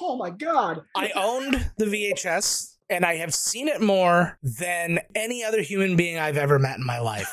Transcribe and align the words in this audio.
Oh 0.00 0.16
my 0.16 0.30
god. 0.30 0.82
I 0.96 1.10
owned 1.14 1.70
the 1.76 1.86
VHS 1.86 2.74
and 2.90 3.04
I 3.04 3.16
have 3.16 3.34
seen 3.34 3.68
it 3.68 3.80
more 3.80 4.38
than 4.42 5.00
any 5.14 5.44
other 5.44 5.60
human 5.60 5.96
being 5.96 6.18
I've 6.18 6.36
ever 6.36 6.58
met 6.58 6.78
in 6.78 6.86
my 6.86 7.00
life. 7.00 7.30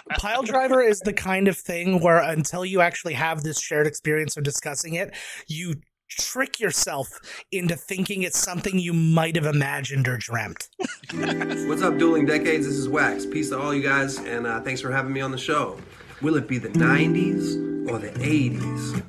Pile 0.18 0.42
driver 0.42 0.82
is 0.82 1.00
the 1.00 1.12
kind 1.12 1.48
of 1.48 1.56
thing 1.56 2.00
where 2.00 2.18
until 2.18 2.64
you 2.64 2.80
actually 2.80 3.14
have 3.14 3.42
this 3.42 3.60
shared 3.60 3.86
experience 3.86 4.36
of 4.36 4.42
discussing 4.42 4.94
it, 4.94 5.14
you 5.46 5.74
trick 6.08 6.58
yourself 6.58 7.20
into 7.52 7.76
thinking 7.76 8.22
it's 8.22 8.38
something 8.38 8.78
you 8.78 8.92
might 8.92 9.36
have 9.36 9.46
imagined 9.46 10.08
or 10.08 10.16
dreamt. 10.16 10.68
What's 11.68 11.82
up, 11.82 11.98
Dueling 11.98 12.26
Decades? 12.26 12.66
This 12.66 12.76
is 12.76 12.88
Wax. 12.88 13.24
Peace 13.24 13.50
to 13.50 13.58
all 13.58 13.72
you 13.72 13.82
guys, 13.82 14.18
and 14.18 14.46
uh, 14.46 14.60
thanks 14.60 14.80
for 14.80 14.90
having 14.90 15.12
me 15.12 15.20
on 15.20 15.30
the 15.30 15.38
show. 15.38 15.78
Will 16.20 16.36
it 16.36 16.48
be 16.48 16.58
the 16.58 16.68
90s 16.70 17.88
or 17.88 17.98
the 17.98 18.10
80s? 18.10 19.02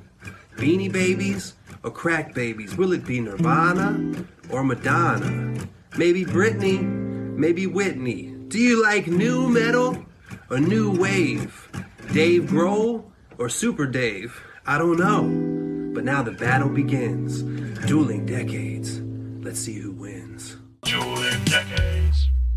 Beanie 0.56 0.92
Babies 0.92 1.54
or 1.84 1.90
Crack 1.90 2.34
Babies? 2.34 2.76
Will 2.76 2.92
it 2.92 3.04
be 3.04 3.20
Nirvana 3.20 4.24
or 4.50 4.64
Madonna? 4.64 5.66
Maybe 5.96 6.24
Britney, 6.24 6.82
maybe 6.82 7.66
Whitney. 7.66 8.34
Do 8.48 8.58
you 8.58 8.82
like 8.82 9.06
new 9.06 9.48
metal 9.48 10.04
or 10.50 10.58
new 10.58 10.90
wave? 10.90 11.68
Dave 12.12 12.44
Grohl 12.44 13.04
or 13.38 13.48
Super 13.48 13.86
Dave? 13.86 14.40
I 14.66 14.78
don't 14.78 14.98
know. 14.98 15.92
But 15.94 16.04
now 16.04 16.22
the 16.22 16.32
battle 16.32 16.68
begins. 16.68 17.42
Dueling 17.86 18.26
decades. 18.26 19.00
Let's 19.44 19.60
see 19.60 19.78
who 19.78 19.92
wins. 19.92 20.56
Dueling 20.84 21.44
Decades. 21.44 21.91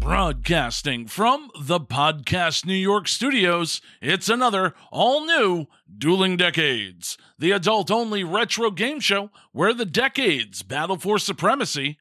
Broadcasting 0.06 1.08
from 1.08 1.50
the 1.60 1.80
Podcast 1.80 2.64
New 2.64 2.76
York 2.76 3.08
studios, 3.08 3.82
it's 4.04 4.30
another 4.30 4.76
all 4.92 5.26
new 5.26 5.66
Dueling 5.98 6.38
Decades, 6.38 7.18
the 7.40 7.50
adult 7.52 7.90
only 7.90 8.24
retro 8.24 8.70
game 8.70 9.00
show 9.00 9.32
where 9.52 9.74
the 9.74 9.84
decades 9.84 10.62
battle 10.62 10.98
for 10.98 11.18
supremacy 11.18 11.98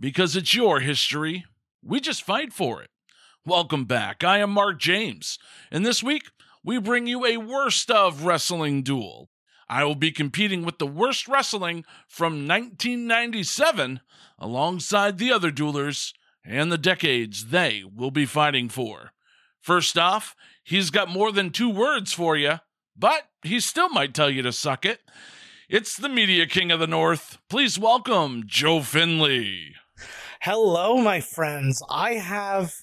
because 0.00 0.34
it's 0.34 0.52
your 0.52 0.80
history. 0.80 1.44
We 1.80 2.00
just 2.00 2.24
fight 2.24 2.52
for 2.52 2.82
it. 2.82 2.90
Welcome 3.46 3.84
back. 3.84 4.24
I 4.24 4.38
am 4.38 4.50
Marc 4.50 4.80
James, 4.80 5.38
and 5.70 5.86
this 5.86 6.02
week 6.02 6.24
we 6.64 6.80
bring 6.80 7.06
you 7.06 7.24
a 7.24 7.36
worst 7.36 7.88
of 7.88 8.24
wrestling 8.24 8.82
duel. 8.82 9.30
I 9.68 9.84
will 9.84 9.94
be 9.94 10.10
competing 10.10 10.64
with 10.64 10.78
the 10.78 10.88
worst 10.88 11.28
wrestling 11.28 11.84
from 12.08 12.48
1997 12.48 14.00
alongside 14.40 15.18
the 15.18 15.30
other 15.30 15.52
duelers 15.52 16.14
and 16.44 16.70
the 16.70 16.78
decades 16.78 17.46
they 17.46 17.82
will 17.84 18.10
be 18.10 18.26
fighting 18.26 18.68
for. 18.68 19.12
First 19.60 19.96
off, 19.96 20.36
he's 20.62 20.90
got 20.90 21.08
more 21.08 21.32
than 21.32 21.50
two 21.50 21.70
words 21.70 22.12
for 22.12 22.36
you, 22.36 22.60
but 22.96 23.28
he 23.42 23.60
still 23.60 23.88
might 23.88 24.14
tell 24.14 24.30
you 24.30 24.42
to 24.42 24.52
suck 24.52 24.84
it. 24.84 25.00
It's 25.68 25.96
the 25.96 26.08
Media 26.08 26.46
King 26.46 26.70
of 26.70 26.80
the 26.80 26.86
North. 26.86 27.38
Please 27.48 27.78
welcome 27.78 28.44
Joe 28.46 28.82
Findlay. 28.82 29.72
Hello, 30.42 30.98
my 30.98 31.20
friends. 31.20 31.82
I 31.88 32.14
have 32.14 32.74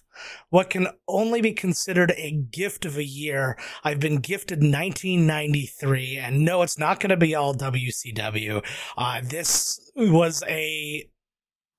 what 0.50 0.72
can 0.72 0.88
only 1.08 1.42
be 1.42 1.54
considered 1.54 2.12
a 2.18 2.32
gift 2.32 2.86
of 2.86 2.98
a 2.98 3.04
year. 3.04 3.56
I've 3.84 4.00
been 4.00 4.18
gifted 4.18 4.64
1993, 4.64 6.18
and 6.18 6.44
no, 6.44 6.64
it's 6.64 6.80
not 6.80 7.00
going 7.00 7.12
to 7.12 7.18
be 7.18 7.36
all 7.36 7.54
WCW. 7.54 8.66
Uh, 8.98 9.22
this 9.24 9.92
was 9.96 10.44
a 10.48 11.08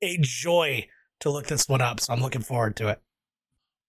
a 0.01 0.19
joy 0.21 0.87
to 1.23 1.31
look 1.31 1.47
this 1.47 1.69
one 1.69 1.81
up, 1.81 2.01
so 2.01 2.13
I'm 2.13 2.21
looking 2.21 2.43
forward 2.43 2.77
to 2.77 2.89
it. 2.89 3.01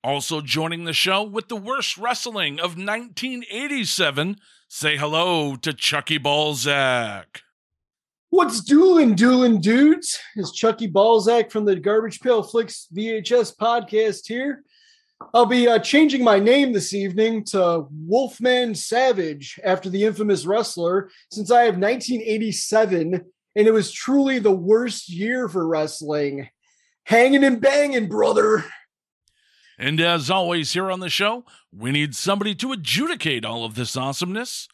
Also 0.04 0.42
joining 0.42 0.84
the 0.84 0.94
show 0.94 1.24
with 1.24 1.48
the 1.48 1.56
worst 1.56 1.98
wrestling 1.98 2.60
of 2.60 2.78
1987, 2.78 4.38
say 4.68 4.98
hello 4.98 5.56
to 5.58 5.74
Chucky 5.74 6.20
Ballzack. 6.20 7.42
What's 8.30 8.62
dueling, 8.62 9.16
dueling 9.16 9.62
dudes? 9.62 10.20
Is 10.36 10.52
Chucky 10.52 10.90
Ballzack 10.90 11.52
from 11.52 11.66
the 11.66 11.76
Garbage 11.76 12.20
Pail 12.20 12.44
Flicks 12.44 12.88
VHS 12.96 13.56
podcast 13.56 14.28
here. 14.28 14.64
I'll 15.34 15.46
be 15.46 15.68
uh, 15.68 15.80
changing 15.80 16.24
my 16.24 16.40
name 16.40 16.74
this 16.74 16.94
evening 16.94 17.46
to 17.46 17.86
Wolfman 17.90 18.76
Savage 18.76 19.60
after 19.64 19.90
the 19.90 20.04
infamous 20.04 20.46
wrestler, 20.46 21.10
since 21.32 21.50
I 21.50 21.64
have 21.64 21.78
1987 21.78 23.22
and 23.56 23.68
it 23.68 23.72
was 23.72 23.92
truly 23.92 24.40
the 24.40 24.52
worst 24.52 25.10
year 25.10 25.48
for 25.48 25.68
wrestling. 25.68 26.50
Hanging 27.06 27.44
and 27.44 27.60
banging, 27.60 28.08
brother. 28.08 28.66
And 29.78 30.00
as 30.00 30.30
always, 30.30 30.74
here 30.74 30.92
on 30.92 31.00
the 31.00 31.10
show, 31.10 31.44
we 31.72 31.92
need 31.92 32.16
somebody 32.16 32.56
to 32.56 32.72
adjudicate 32.72 33.44
all 33.44 33.66
of 33.66 33.76
this 33.76 33.98
awesomeness. 33.98 34.68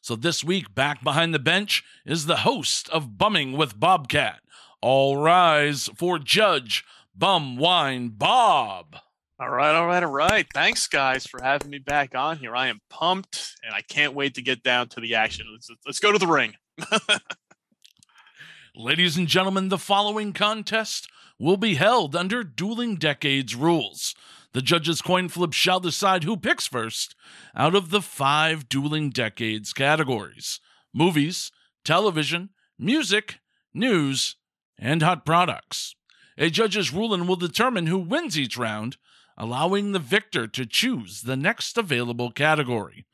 So 0.00 0.16
this 0.16 0.42
week, 0.42 0.74
back 0.74 1.04
behind 1.04 1.34
the 1.34 1.38
bench 1.38 1.84
is 2.04 2.26
the 2.26 2.38
host 2.38 2.88
of 2.90 3.18
Bumming 3.18 3.52
with 3.56 3.78
Bobcat. 3.78 4.40
All 4.80 5.16
rise 5.16 5.90
for 5.96 6.18
Judge 6.18 6.84
Bum 7.14 7.56
Wine 7.56 8.08
Bob. 8.08 8.96
All 9.38 9.50
right, 9.50 9.74
all 9.74 9.86
right, 9.86 10.02
all 10.02 10.10
right. 10.10 10.46
Thanks, 10.54 10.86
guys, 10.86 11.26
for 11.26 11.42
having 11.42 11.70
me 11.70 11.78
back 11.78 12.14
on 12.14 12.38
here. 12.38 12.56
I 12.56 12.68
am 12.68 12.80
pumped, 12.88 13.54
and 13.62 13.74
I 13.74 13.82
can't 13.82 14.14
wait 14.14 14.34
to 14.34 14.42
get 14.42 14.62
down 14.62 14.88
to 14.90 15.00
the 15.00 15.14
action. 15.14 15.46
Let's, 15.52 15.70
let's 15.84 16.00
go 16.00 16.10
to 16.10 16.18
the 16.18 16.26
ring. 16.26 16.54
Ladies 18.74 19.16
and 19.16 19.28
gentlemen, 19.28 19.68
the 19.68 19.78
following 19.78 20.32
contest 20.32 21.08
will 21.38 21.56
be 21.56 21.74
held 21.74 22.16
under 22.16 22.42
Dueling 22.42 22.96
Decades 22.96 23.54
rules. 23.54 24.14
The 24.52 24.62
judges' 24.62 25.02
coin 25.02 25.28
flip 25.28 25.52
shall 25.52 25.80
decide 25.80 26.24
who 26.24 26.36
picks 26.36 26.66
first 26.66 27.14
out 27.54 27.74
of 27.74 27.90
the 27.90 28.00
five 28.00 28.68
Dueling 28.68 29.10
Decades 29.10 29.72
categories 29.72 30.60
movies, 30.94 31.52
television, 31.84 32.50
music, 32.78 33.40
news, 33.74 34.36
and 34.78 35.02
hot 35.02 35.26
products. 35.26 35.94
A 36.38 36.48
judge's 36.48 36.92
ruling 36.92 37.26
will 37.26 37.36
determine 37.36 37.86
who 37.86 37.98
wins 37.98 38.38
each 38.38 38.56
round, 38.56 38.96
allowing 39.36 39.92
the 39.92 39.98
victor 39.98 40.46
to 40.46 40.64
choose 40.64 41.22
the 41.22 41.36
next 41.36 41.76
available 41.76 42.30
category. 42.30 43.04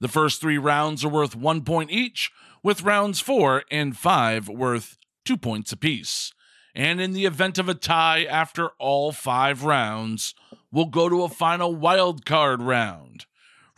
The 0.00 0.08
first 0.08 0.40
three 0.40 0.58
rounds 0.58 1.04
are 1.04 1.10
worth 1.10 1.36
one 1.36 1.62
point 1.62 1.90
each, 1.90 2.30
with 2.62 2.82
rounds 2.82 3.20
four 3.20 3.64
and 3.70 3.96
five 3.96 4.48
worth 4.48 4.96
two 5.24 5.36
points 5.36 5.72
apiece. 5.72 6.32
And 6.76 7.00
in 7.00 7.14
the 7.14 7.24
event 7.24 7.56
of 7.56 7.70
a 7.70 7.74
tie 7.74 8.24
after 8.24 8.68
all 8.78 9.10
five 9.10 9.64
rounds, 9.64 10.34
we'll 10.70 10.84
go 10.84 11.08
to 11.08 11.22
a 11.22 11.28
final 11.30 11.74
wild 11.74 12.26
card 12.26 12.60
round. 12.60 13.24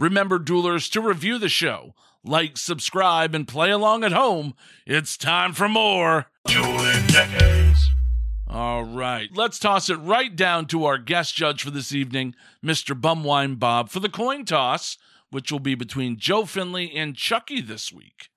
Remember, 0.00 0.40
duelers, 0.40 0.90
to 0.90 1.00
review 1.00 1.38
the 1.38 1.48
show, 1.48 1.94
like, 2.24 2.56
subscribe, 2.56 3.36
and 3.36 3.46
play 3.46 3.70
along 3.70 4.02
at 4.02 4.10
home. 4.10 4.54
It's 4.84 5.16
time 5.16 5.52
for 5.52 5.68
more 5.68 6.26
Dueling 6.46 7.06
Decades. 7.06 7.78
All 8.48 8.82
right, 8.82 9.28
let's 9.32 9.60
toss 9.60 9.88
it 9.88 9.96
right 9.96 10.34
down 10.34 10.66
to 10.66 10.84
our 10.84 10.98
guest 10.98 11.36
judge 11.36 11.62
for 11.62 11.70
this 11.70 11.92
evening, 11.92 12.34
Mr. 12.64 13.00
Bumwine 13.00 13.60
Bob, 13.60 13.90
for 13.90 14.00
the 14.00 14.08
coin 14.08 14.44
toss, 14.44 14.98
which 15.30 15.52
will 15.52 15.60
be 15.60 15.76
between 15.76 16.18
Joe 16.18 16.44
Findlay 16.44 16.90
and 16.92 17.14
Chucky 17.14 17.60
this 17.60 17.92
week. 17.92 18.30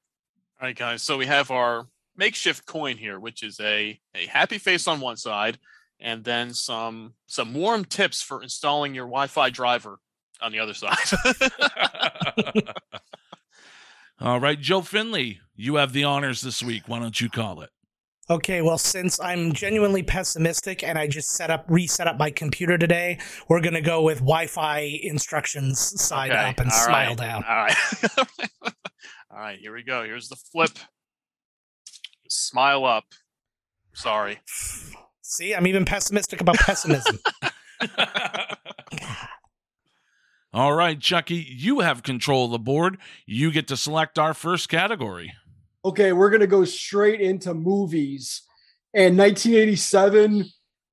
All 0.62 0.68
right, 0.68 0.76
guys. 0.76 1.02
So 1.02 1.18
we 1.18 1.26
have 1.26 1.50
our 1.50 1.88
makeshift 2.22 2.68
coin 2.68 2.98
here, 2.98 3.20
which 3.20 3.42
is 3.42 3.60
a 3.60 4.00
a 4.16 4.28
happy 4.28 4.60
face 4.60 4.88
on 4.88 5.02
one 5.02 5.18
side, 5.18 5.58
and 6.00 6.24
then 6.24 6.54
some 6.54 7.16
some 7.26 7.54
warm 7.54 7.84
tips 7.84 8.22
for 8.22 8.44
installing 8.44 8.94
your 8.94 9.08
Wi-Fi 9.08 9.50
driver 9.50 9.98
on 10.40 10.52
the 10.52 10.60
other 10.60 10.76
side. 10.76 10.98
All 14.22 14.40
right, 14.40 14.60
Joe 14.60 14.82
Findlay, 14.82 15.40
you 15.56 15.76
have 15.78 15.94
the 15.94 16.04
honors 16.04 16.42
this 16.42 16.62
week. 16.62 16.84
Why 16.86 17.00
don't 17.00 17.20
you 17.20 17.28
call 17.28 17.62
it? 17.62 17.72
Okay, 18.30 18.62
well, 18.62 18.78
since 18.78 19.20
I'm 19.20 19.52
genuinely 19.52 20.04
pessimistic 20.04 20.84
and 20.84 21.00
I 21.00 21.08
just 21.08 21.32
set 21.32 21.50
up 21.50 21.66
reset 21.68 22.08
up 22.08 22.20
my 22.20 22.30
computer 22.30 22.78
today, 22.78 23.18
we're 23.50 23.62
gonna 23.62 23.82
go 23.82 24.04
with 24.04 24.20
Wi-Fi 24.20 25.00
instructions 25.02 25.80
side 26.00 26.30
Okay, 26.30 26.50
up 26.50 26.60
and 26.60 26.72
all 26.72 26.86
smile 26.86 27.10
right, 27.10 27.18
down. 27.18 27.44
All 27.50 27.56
right. 27.56 27.76
all 29.32 29.40
right, 29.40 29.58
here 29.58 29.74
we 29.74 29.82
go. 29.82 30.04
Here's 30.04 30.30
the 30.30 30.36
flip. 30.36 30.78
Smile 32.32 32.86
up. 32.86 33.04
Sorry. 33.94 34.40
See, 35.22 35.54
I'm 35.54 35.68
even 35.68 35.84
pessimistic 35.84 36.40
about 36.40 36.56
pessimism. 36.56 37.20
All 40.54 40.74
right, 40.74 40.98
Chucky, 40.98 41.46
you 41.50 41.82
have 41.82 42.04
control 42.04 42.46
of 42.46 42.52
the 42.52 42.60
board. 42.60 43.00
You 43.26 43.52
get 43.52 43.68
to 43.68 43.76
select 43.76 44.18
our 44.18 44.34
first 44.34 44.70
category. 44.70 45.34
Okay, 45.84 46.14
we're 46.14 46.30
gonna 46.30 46.48
go 46.48 46.64
straight 46.64 47.20
into 47.20 47.54
movies. 47.54 48.44
And 48.94 49.18
1987, 49.18 50.46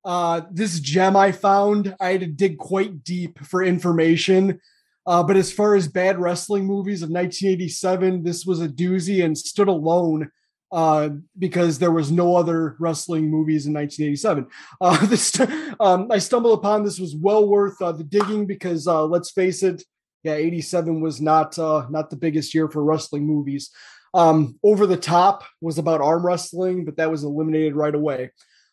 uh, 0.05 0.41
this 0.51 0.81
gem 0.81 1.15
I 1.15 1.31
found, 1.31 1.95
I 2.01 2.11
had 2.11 2.21
to 2.23 2.27
dig 2.27 2.59
quite 2.59 3.05
deep 3.05 3.39
for 3.45 3.63
information. 3.63 4.61
Uh, 5.07 5.23
but 5.23 5.37
as 5.37 5.53
far 5.53 5.77
as 5.77 5.87
bad 5.87 6.19
wrestling 6.19 6.67
movies 6.67 7.03
of 7.03 7.11
1987, 7.11 8.25
this 8.25 8.45
was 8.45 8.61
a 8.61 8.69
doozy 8.69 9.25
and 9.25 9.39
stood 9.39 9.69
alone 9.69 10.33
uh, 10.71 11.11
because 11.39 11.79
there 11.79 11.91
was 11.91 12.13
no 12.13 12.37
other 12.37 12.77
wrestling 12.79 13.31
movies 13.31 13.67
in 13.67 13.73
1987. 13.73 14.47
Uh, 14.81 15.07
this, 15.07 15.39
um, 15.81 16.09
I 16.11 16.19
stumbled 16.19 16.59
upon 16.59 16.85
this 16.85 17.01
was 17.01 17.17
well 17.17 17.49
worth 17.49 17.81
uh, 17.83 17.93
the 17.93 18.05
digging 18.05 18.47
because 18.47 18.87
uh, 18.87 19.05
let's 19.05 19.31
face 19.31 19.63
it, 19.63 19.83
yeah, 20.23 20.35
87 20.35 21.01
was 21.01 21.21
not 21.21 21.59
uh, 21.59 21.87
not 21.91 22.11
the 22.11 22.17
biggest 22.17 22.55
year 22.55 22.69
for 22.69 22.85
wrestling 22.85 23.27
movies. 23.27 23.71
Um, 24.15 24.59
Over 24.63 24.87
the 24.87 24.97
Top 24.97 25.45
was 25.61 25.79
about 25.79 26.01
arm 26.01 26.25
wrestling, 26.25 26.85
but 26.85 26.97
that 26.97 27.11
was 27.11 27.25
eliminated 27.25 27.77
right 27.77 27.95
away. 27.95 28.31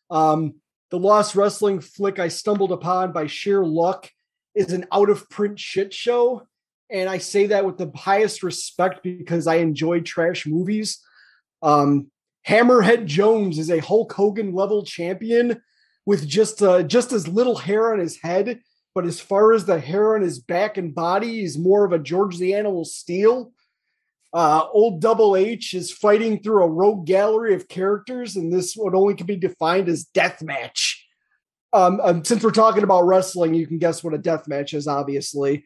Um, 0.09 0.55
the 0.91 0.99
Lost 0.99 1.35
Wrestling 1.35 1.79
flick 1.81 2.19
I 2.19 2.27
stumbled 2.27 2.71
upon 2.71 3.11
by 3.11 3.27
sheer 3.27 3.65
luck 3.65 4.09
is 4.53 4.71
an 4.71 4.85
out 4.91 5.09
of 5.09 5.29
print 5.29 5.59
shit 5.59 5.93
show. 5.93 6.47
And 6.89 7.09
I 7.09 7.17
say 7.17 7.47
that 7.47 7.65
with 7.65 7.77
the 7.77 7.91
highest 7.95 8.43
respect 8.43 9.03
because 9.03 9.47
I 9.47 9.55
enjoy 9.55 10.01
trash 10.01 10.45
movies. 10.45 11.01
Um, 11.61 12.11
Hammerhead 12.47 13.05
Jones 13.05 13.57
is 13.57 13.71
a 13.71 13.79
Hulk 13.79 14.13
Hogan 14.13 14.53
level 14.53 14.83
champion 14.83 15.61
with 16.05 16.27
just 16.27 16.61
uh, 16.61 16.83
just 16.83 17.11
as 17.11 17.27
little 17.27 17.55
hair 17.55 17.91
on 17.91 17.99
his 17.99 18.21
head, 18.21 18.59
but 18.93 19.05
as 19.05 19.19
far 19.19 19.53
as 19.53 19.65
the 19.65 19.79
hair 19.79 20.15
on 20.15 20.21
his 20.21 20.39
back 20.39 20.77
and 20.77 20.93
body, 20.93 21.39
he's 21.41 21.57
more 21.57 21.83
of 21.85 21.91
a 21.91 21.99
George 21.99 22.37
the 22.37 22.53
Animal 22.53 22.85
Steele. 22.85 23.51
Uh, 24.31 24.67
old 24.73 25.01
Double 25.01 25.35
H 25.35 25.73
is 25.73 25.91
fighting 25.91 26.39
through 26.39 26.63
a 26.63 26.69
rogue 26.69 27.07
gallery 27.07 27.55
of 27.55 27.67
characters, 27.67 28.35
and 28.35 28.51
this 28.51 28.75
would 28.75 28.93
only 28.93 29.15
can 29.15 29.25
be 29.25 29.37
defined 29.37 29.87
as 29.89 30.03
death 30.03 30.43
match. 30.43 31.07
Um, 31.73 31.99
um, 32.01 32.23
since 32.25 32.43
we're 32.43 32.51
talking 32.51 32.83
about 32.83 33.03
wrestling, 33.03 33.53
you 33.53 33.65
can 33.65 33.79
guess 33.79 34.03
what 34.03 34.13
a 34.13 34.17
death 34.17 34.47
match 34.47 34.73
is, 34.73 34.87
obviously. 34.87 35.65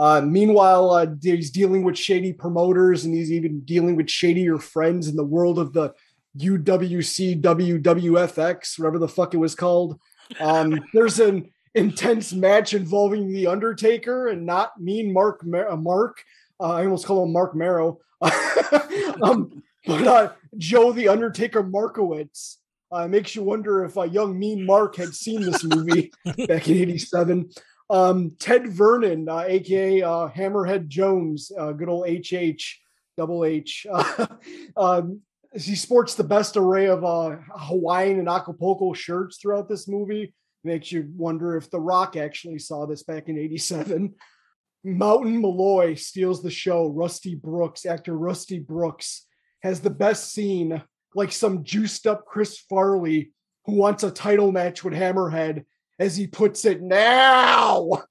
Uh, 0.00 0.22
meanwhile, 0.22 0.92
uh, 0.92 1.06
he's 1.20 1.50
dealing 1.50 1.82
with 1.82 1.94
shady 1.94 2.32
promoters, 2.32 3.04
and 3.04 3.14
he's 3.14 3.30
even 3.30 3.60
dealing 3.60 3.96
with 3.96 4.08
shadier 4.08 4.56
friends 4.58 5.08
in 5.08 5.14
the 5.14 5.22
world 5.22 5.58
of 5.58 5.74
the 5.74 5.92
UWC 6.38 7.42
WWFX, 7.42 8.78
whatever 8.78 8.98
the 8.98 9.06
fuck 9.06 9.34
it 9.34 9.36
was 9.36 9.54
called. 9.54 10.00
Um, 10.40 10.80
there's 10.94 11.20
an 11.20 11.50
intense 11.74 12.32
match 12.32 12.72
involving 12.72 13.30
the 13.30 13.46
Undertaker 13.46 14.28
and 14.28 14.46
not 14.46 14.80
mean 14.80 15.12
Mark. 15.12 15.44
Mar- 15.44 15.70
uh, 15.70 15.76
Mark, 15.76 16.24
uh, 16.58 16.72
I 16.72 16.84
almost 16.84 17.04
call 17.04 17.24
him 17.24 17.32
Mark 17.34 17.54
Marrow. 17.54 17.98
um, 19.22 19.62
but 19.86 20.06
uh, 20.06 20.32
Joe 20.56 20.92
the 20.92 21.08
Undertaker 21.08 21.62
Markowitz 21.62 22.56
uh, 22.90 23.06
makes 23.06 23.36
you 23.36 23.42
wonder 23.42 23.84
if 23.84 23.98
a 23.98 24.08
young 24.08 24.38
mean 24.38 24.64
Mark 24.64 24.96
had 24.96 25.14
seen 25.14 25.42
this 25.42 25.62
movie 25.62 26.10
back 26.24 26.68
in 26.68 26.78
'87. 26.78 27.50
Um, 27.90 28.36
Ted 28.38 28.68
Vernon, 28.68 29.28
uh, 29.28 29.44
aka 29.46 30.02
uh, 30.02 30.28
Hammerhead 30.28 30.86
Jones, 30.86 31.50
uh, 31.58 31.72
good 31.72 31.88
old 31.88 32.06
HH, 32.08 32.78
double 33.16 33.44
H. 33.44 33.86
um, 34.76 35.20
he 35.52 35.74
sports 35.74 36.14
the 36.14 36.24
best 36.24 36.56
array 36.56 36.86
of 36.86 37.04
uh, 37.04 37.36
Hawaiian 37.52 38.20
and 38.20 38.28
Acapulco 38.28 38.92
shirts 38.92 39.38
throughout 39.38 39.68
this 39.68 39.88
movie. 39.88 40.32
Makes 40.62 40.92
you 40.92 41.10
wonder 41.16 41.56
if 41.56 41.68
The 41.70 41.80
Rock 41.80 42.16
actually 42.16 42.60
saw 42.60 42.86
this 42.86 43.02
back 43.02 43.28
in 43.28 43.36
'87. 43.36 44.14
Mountain 44.84 45.40
Malloy 45.40 45.94
steals 45.94 46.42
the 46.42 46.50
show. 46.50 46.88
Rusty 46.88 47.34
Brooks, 47.34 47.84
actor 47.84 48.16
Rusty 48.16 48.60
Brooks, 48.60 49.26
has 49.62 49.80
the 49.80 49.90
best 49.90 50.32
scene 50.32 50.80
like 51.14 51.32
some 51.32 51.64
juiced 51.64 52.06
up 52.06 52.24
Chris 52.24 52.58
Farley 52.58 53.32
who 53.66 53.74
wants 53.74 54.02
a 54.02 54.10
title 54.10 54.52
match 54.52 54.84
with 54.84 54.94
Hammerhead, 54.94 55.64
as 56.00 56.16
he 56.16 56.26
puts 56.26 56.64
it 56.64 56.82
now. 56.82 58.02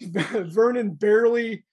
Vernon 0.00 0.90
barely 0.90 1.64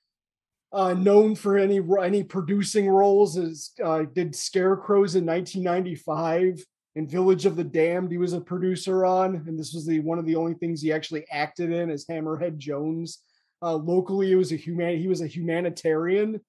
uh, 0.74 0.94
known 0.94 1.36
for 1.36 1.57
any 1.57 1.80
any 2.01 2.24
producing 2.24 2.89
roles 2.89 3.38
as 3.38 3.71
uh, 3.83 4.04
did 4.13 4.36
Scarecrows 4.36 5.15
in 5.15 5.25
1995 5.25 6.65
and 6.95 7.09
Village 7.09 7.45
of 7.45 7.56
the 7.56 7.63
Damned. 7.63 8.12
He 8.12 8.18
was 8.18 8.33
a 8.33 8.42
producer 8.42 9.06
on, 9.06 9.36
and 9.48 9.59
this 9.59 9.74
was 9.74 9.86
the 9.86 10.00
one 10.00 10.18
of 10.18 10.25
the 10.25 10.36
only 10.36 10.56
things 10.56 10.81
he 10.81 10.92
actually 10.92 11.25
acted 11.31 11.71
in 11.71 11.92
as 11.92 12.06
Hammerhead 12.06 12.57
Jones. 12.57 13.19
Uh, 13.62 13.75
locally, 13.75 14.31
it 14.31 14.36
was 14.36 14.51
a 14.51 14.56
human. 14.56 14.98
He 14.98 15.07
was 15.07 15.21
a 15.21 15.27
humanitarian 15.27 16.42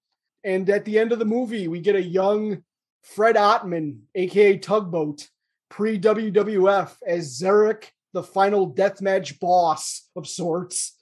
and 0.44 0.69
at 0.70 0.84
the 0.84 0.99
end 0.99 1.12
of 1.12 1.19
the 1.19 1.25
movie, 1.25 1.69
we 1.69 1.81
get 1.81 1.96
a 1.96 2.02
young 2.02 2.62
Fred 3.02 3.37
Ottman, 3.37 4.00
aka 4.14 4.58
Tugboat, 4.58 5.28
pre 5.69 5.99
WWF, 5.99 6.94
as 7.06 7.41
Zarek, 7.41 7.85
the 8.12 8.23
final 8.23 8.73
deathmatch 8.73 9.38
boss 9.38 10.09
of 10.17 10.26
sorts. 10.26 10.97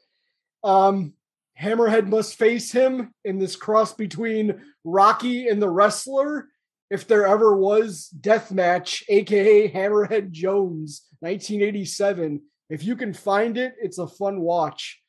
Um, 0.65 1.15
Hammerhead 1.61 2.07
must 2.07 2.37
face 2.37 2.73
him 2.73 3.13
in 3.25 3.39
this 3.39 3.57
cross 3.57 3.95
between 3.95 4.61
Rocky 4.85 5.49
and 5.49 5.61
the 5.61 5.71
wrestler. 5.71 6.49
If 6.91 7.09
there 7.09 7.27
ever 7.27 7.57
was 7.57 8.11
deathmatch, 8.21 9.03
aka 9.09 9.73
Hammerhead 9.73 10.31
Jones, 10.31 11.07
1987. 11.21 12.43
If 12.69 12.85
you 12.85 12.97
can 12.97 13.13
find 13.13 13.57
it, 13.57 13.75
it's 13.81 13.99
a 13.99 14.07
fun 14.07 14.41
watch. 14.41 15.01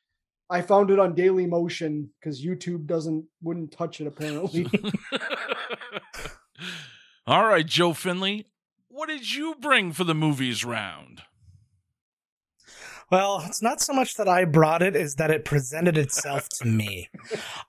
I 0.49 0.61
found 0.61 0.91
it 0.91 0.99
on 0.99 1.13
Daily 1.13 1.45
Motion 1.45 2.09
because 2.19 2.43
YouTube 2.43 2.85
doesn't 2.85 3.25
wouldn't 3.41 3.73
touch 3.73 3.99
it 3.99 4.07
apparently. 4.07 4.67
All 7.27 7.45
right, 7.45 7.65
Joe 7.65 7.91
Findlay, 7.91 8.45
what 8.97 9.09
did 9.09 9.31
you 9.31 9.53
bring 9.61 9.91
for 9.91 10.03
the 10.03 10.15
movies 10.15 10.65
round? 10.65 11.21
Well, 13.11 13.43
it's 13.45 13.61
not 13.61 13.79
so 13.79 13.93
much 13.93 14.15
that 14.15 14.27
I 14.27 14.43
brought 14.43 14.81
it, 14.81 14.95
is 14.95 15.15
that 15.15 15.29
it 15.29 15.45
presented 15.45 15.99
itself 15.99 16.49
to 16.49 16.65
me. 16.65 17.07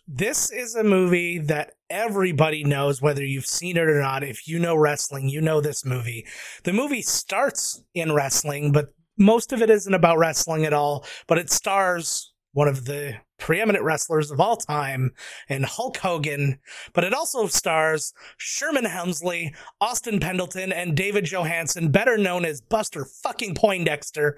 This 0.07 0.51
is 0.51 0.75
a 0.75 0.83
movie 0.83 1.39
that 1.39 1.75
everybody 1.91 2.65
knows, 2.65 3.03
whether 3.03 3.23
you've 3.23 3.45
seen 3.45 3.77
it 3.77 3.91
or 3.91 4.01
not. 4.01 4.25
If 4.25 4.49
you 4.49 4.59
know 4.59 4.75
wrestling, 4.75 5.29
you 5.29 5.43
know 5.43 5.61
this 5.61 5.85
movie. 5.85 6.27
The 6.65 6.73
movie 6.73 7.03
starts 7.03 7.85
in 7.93 8.15
wrestling, 8.15 8.73
but 8.73 8.95
most 9.19 9.53
of 9.53 9.61
it 9.61 9.69
isn't 9.69 9.93
about 9.93 10.17
wrestling 10.17 10.65
at 10.65 10.73
all, 10.73 11.05
but 11.27 11.37
it 11.37 11.51
stars 11.51 12.33
one 12.53 12.69
of 12.69 12.87
the 12.87 13.17
preeminent 13.39 13.85
wrestlers 13.85 14.31
of 14.31 14.41
all 14.41 14.57
time 14.57 15.13
in 15.49 15.63
Hulk 15.63 15.97
Hogan, 15.99 16.59
but 16.93 17.05
it 17.05 17.15
also 17.15 17.47
stars 17.47 18.13
Sherman 18.37 18.85
Hemsley, 18.85 19.55
Austin 19.81 20.21
Pendleton, 20.21 20.73
and 20.73 20.97
David 20.97 21.25
Johansen, 21.25 21.91
better 21.91 22.19
known 22.19 22.45
as 22.45 22.61
Buster 22.61 23.05
fucking 23.05 23.55
Poindexter. 23.55 24.37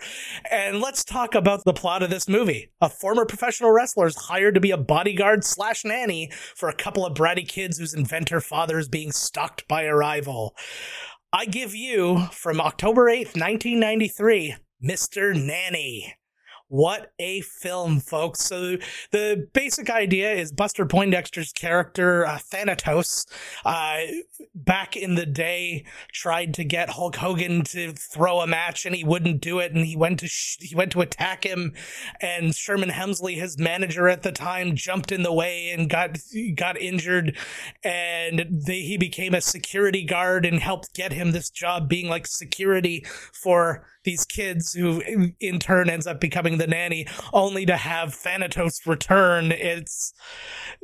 And 0.51 0.81
let's 0.81 1.05
talk 1.05 1.35
about 1.35 1.65
the 1.65 1.73
plot 1.73 2.03
of 2.03 2.11
this 2.11 2.29
movie. 2.29 2.71
A 2.81 2.89
former 2.89 3.25
professional 3.25 3.73
wrestler 3.73 4.07
is 4.07 4.17
hired 4.17 4.55
to 4.55 4.61
be 4.61 4.71
a 4.71 4.77
bodyguard 4.77 5.45
slash 5.45 5.85
nanny 5.85 6.31
for 6.55 6.69
a 6.69 6.75
couple 6.75 7.05
of 7.05 7.15
bratty 7.15 7.47
kids 7.47 7.79
whose 7.79 7.95
inventor 7.95 8.41
father 8.41 8.79
is 8.79 8.89
being 8.89 9.13
stalked 9.13 9.67
by 9.67 9.83
a 9.83 9.95
rival. 9.95 10.55
I 11.33 11.47
give 11.47 11.75
you, 11.75 12.27
from 12.33 12.61
October 12.61 13.07
8th, 13.07 13.37
1993, 13.39 14.57
Mr. 14.83 15.35
Nanny. 15.35 16.17
What 16.71 17.11
a 17.19 17.41
film, 17.41 17.99
folks. 17.99 18.45
So, 18.45 18.77
the 19.11 19.49
basic 19.53 19.91
idea 19.91 20.33
is 20.33 20.53
Buster 20.53 20.87
Poindexter's 20.87 21.53
character, 21.53 22.25
uh, 22.25 22.39
Thanatos, 22.39 23.27
uh, 23.65 24.03
back 24.55 24.97
in 24.97 25.17
the 25.17 25.27
day, 25.27 25.85
tried 26.13 26.55
to 26.55 26.65
get 26.65 26.91
Hulk 26.91 27.17
Hogan 27.17 27.63
to 27.65 27.91
throw 27.91 28.39
a 28.39 28.47
match 28.47 28.87
and 28.87 28.95
he 28.95 29.03
wouldn't 29.03 29.41
do 29.41 29.59
it. 29.59 29.73
And 29.73 29.85
he 29.85 29.97
went 29.97 30.21
to, 30.21 30.29
sh- 30.29 30.59
he 30.61 30.77
went 30.77 30.93
to 30.93 31.01
attack 31.01 31.43
him. 31.43 31.73
And 32.21 32.55
Sherman 32.55 32.91
Hemsley, 32.91 33.35
his 33.35 33.59
manager 33.59 34.09
at 34.09 34.23
the 34.23 34.31
time, 34.31 34.77
jumped 34.77 35.11
in 35.11 35.25
the 35.25 35.33
way 35.33 35.71
and 35.71 35.91
got, 35.91 36.19
got 36.55 36.81
injured. 36.81 37.37
And 37.83 38.47
they, 38.49 38.83
he 38.83 38.97
became 38.97 39.35
a 39.35 39.41
security 39.41 40.05
guard 40.05 40.47
and 40.47 40.61
helped 40.61 40.95
get 40.95 41.13
him 41.13 41.33
this 41.33 41.51
job 41.51 41.89
being 41.89 42.09
like 42.09 42.29
security 42.29 43.05
for 43.33 43.85
these 44.05 44.25
kids 44.25 44.73
who 44.73 45.03
in 45.41 45.59
turn 45.59 45.91
ends 45.91 46.07
up 46.07 46.21
becoming 46.21 46.59
the 46.59 46.67
nanny 46.67 47.07
only 47.33 47.67
to 47.67 47.77
have 47.77 48.15
Thanatos 48.15 48.87
return. 48.87 49.53
It's 49.53 50.13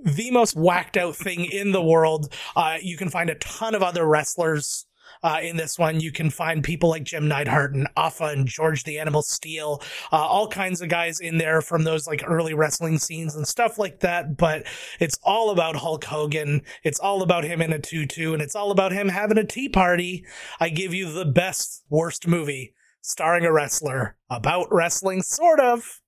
the 0.03 0.31
most 0.31 0.57
whacked 0.57 0.97
out 0.97 1.17
thing 1.17 1.45
in 1.45 1.73
the 1.73 1.83
world. 1.83 2.33
Uh, 2.55 2.77
you 2.81 2.97
can 2.97 3.09
find 3.09 3.31
a 3.31 3.37
ton 3.37 3.75
of 3.75 3.83
other 3.83 4.07
wrestlers 4.07 4.87
uh, 5.23 5.39
in 5.43 5.57
this 5.57 5.79
one. 5.79 6.01
You 6.01 6.13
can 6.13 6.31
find 6.31 6.63
people 6.63 6.91
like 6.91 7.05
Jim 7.05 7.29
Neidhart 7.29 7.75
and 7.75 7.89
Afa 7.97 8.25
and 8.25 8.47
George 8.47 8.85
the 8.85 8.99
Animal 8.99 9.23
Steele, 9.23 9.83
uh, 10.13 10.17
all 10.17 10.49
kinds 10.49 10.81
of 10.81 10.89
guys 10.89 11.21
in 11.21 11.39
there 11.39 11.61
from 11.63 11.85
those 11.85 12.07
like 12.07 12.23
early 12.27 12.55
wrestling 12.55 12.99
scenes 12.99 13.35
and 13.35 13.47
stuff 13.47 13.79
like 13.79 14.01
that. 14.01 14.37
But 14.37 14.67
it's 15.01 15.19
all 15.23 15.51
about 15.51 15.77
Hulk 15.77 16.05
Hogan. 16.05 16.63
It's 16.85 17.01
all 17.01 17.23
about 17.23 17.45
him 17.45 17.63
in 17.63 17.73
a 17.73 17.79
tutu 17.79 18.33
and 18.33 18.43
it's 18.43 18.57
all 18.57 18.71
about 18.71 18.93
him 18.93 19.09
having 19.09 19.39
a 19.39 19.45
tea 19.45 19.69
party. 19.69 20.25
I 20.61 20.69
give 20.69 20.95
you 20.95 21.11
the 21.11 21.25
best, 21.25 21.85
worst 21.89 22.27
movie 22.27 22.75
starring 23.07 23.45
a 23.45 23.53
wrestler 23.53 24.17
about 24.29 24.67
wrestling, 24.73 25.23
sort 25.23 25.61
of. 25.61 26.01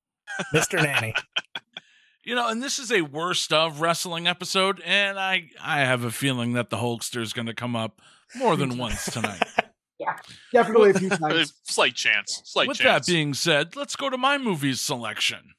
Mr. 0.53 0.83
Nanny. 0.83 1.15
You 2.25 2.35
know, 2.35 2.49
and 2.49 2.63
this 2.63 2.79
is 2.79 2.93
a 2.93 3.03
worst 3.03 3.53
of 3.53 3.81
wrestling 3.81 4.27
episode, 4.27 4.83
and 4.85 5.19
I 5.19 5.51
I 5.63 5.81
have 5.81 6.05
a 6.05 6.11
feeling 6.11 6.53
that 6.55 6.69
the 6.71 6.77
Hulkster 6.77 7.23
is 7.23 7.33
going 7.33 7.47
to 7.47 7.55
come 7.55 7.75
up 7.77 8.03
more 8.37 8.57
than 8.57 8.77
once 8.79 9.07
tonight. 9.07 9.43
yeah, 9.99 10.17
definitely 10.53 10.91
a 10.91 10.95
few 10.95 11.09
times. 11.11 11.55
Slight 11.63 11.95
chance. 11.95 12.43
Slight 12.45 12.69
With 12.69 12.79
chance. 12.79 13.07
that 13.07 13.11
being 13.11 13.33
said, 13.33 13.77
let's 13.77 13.97
go 13.97 14.11
to 14.11 14.19
my 14.19 14.37
movies 14.37 14.81
selection. 14.81 15.55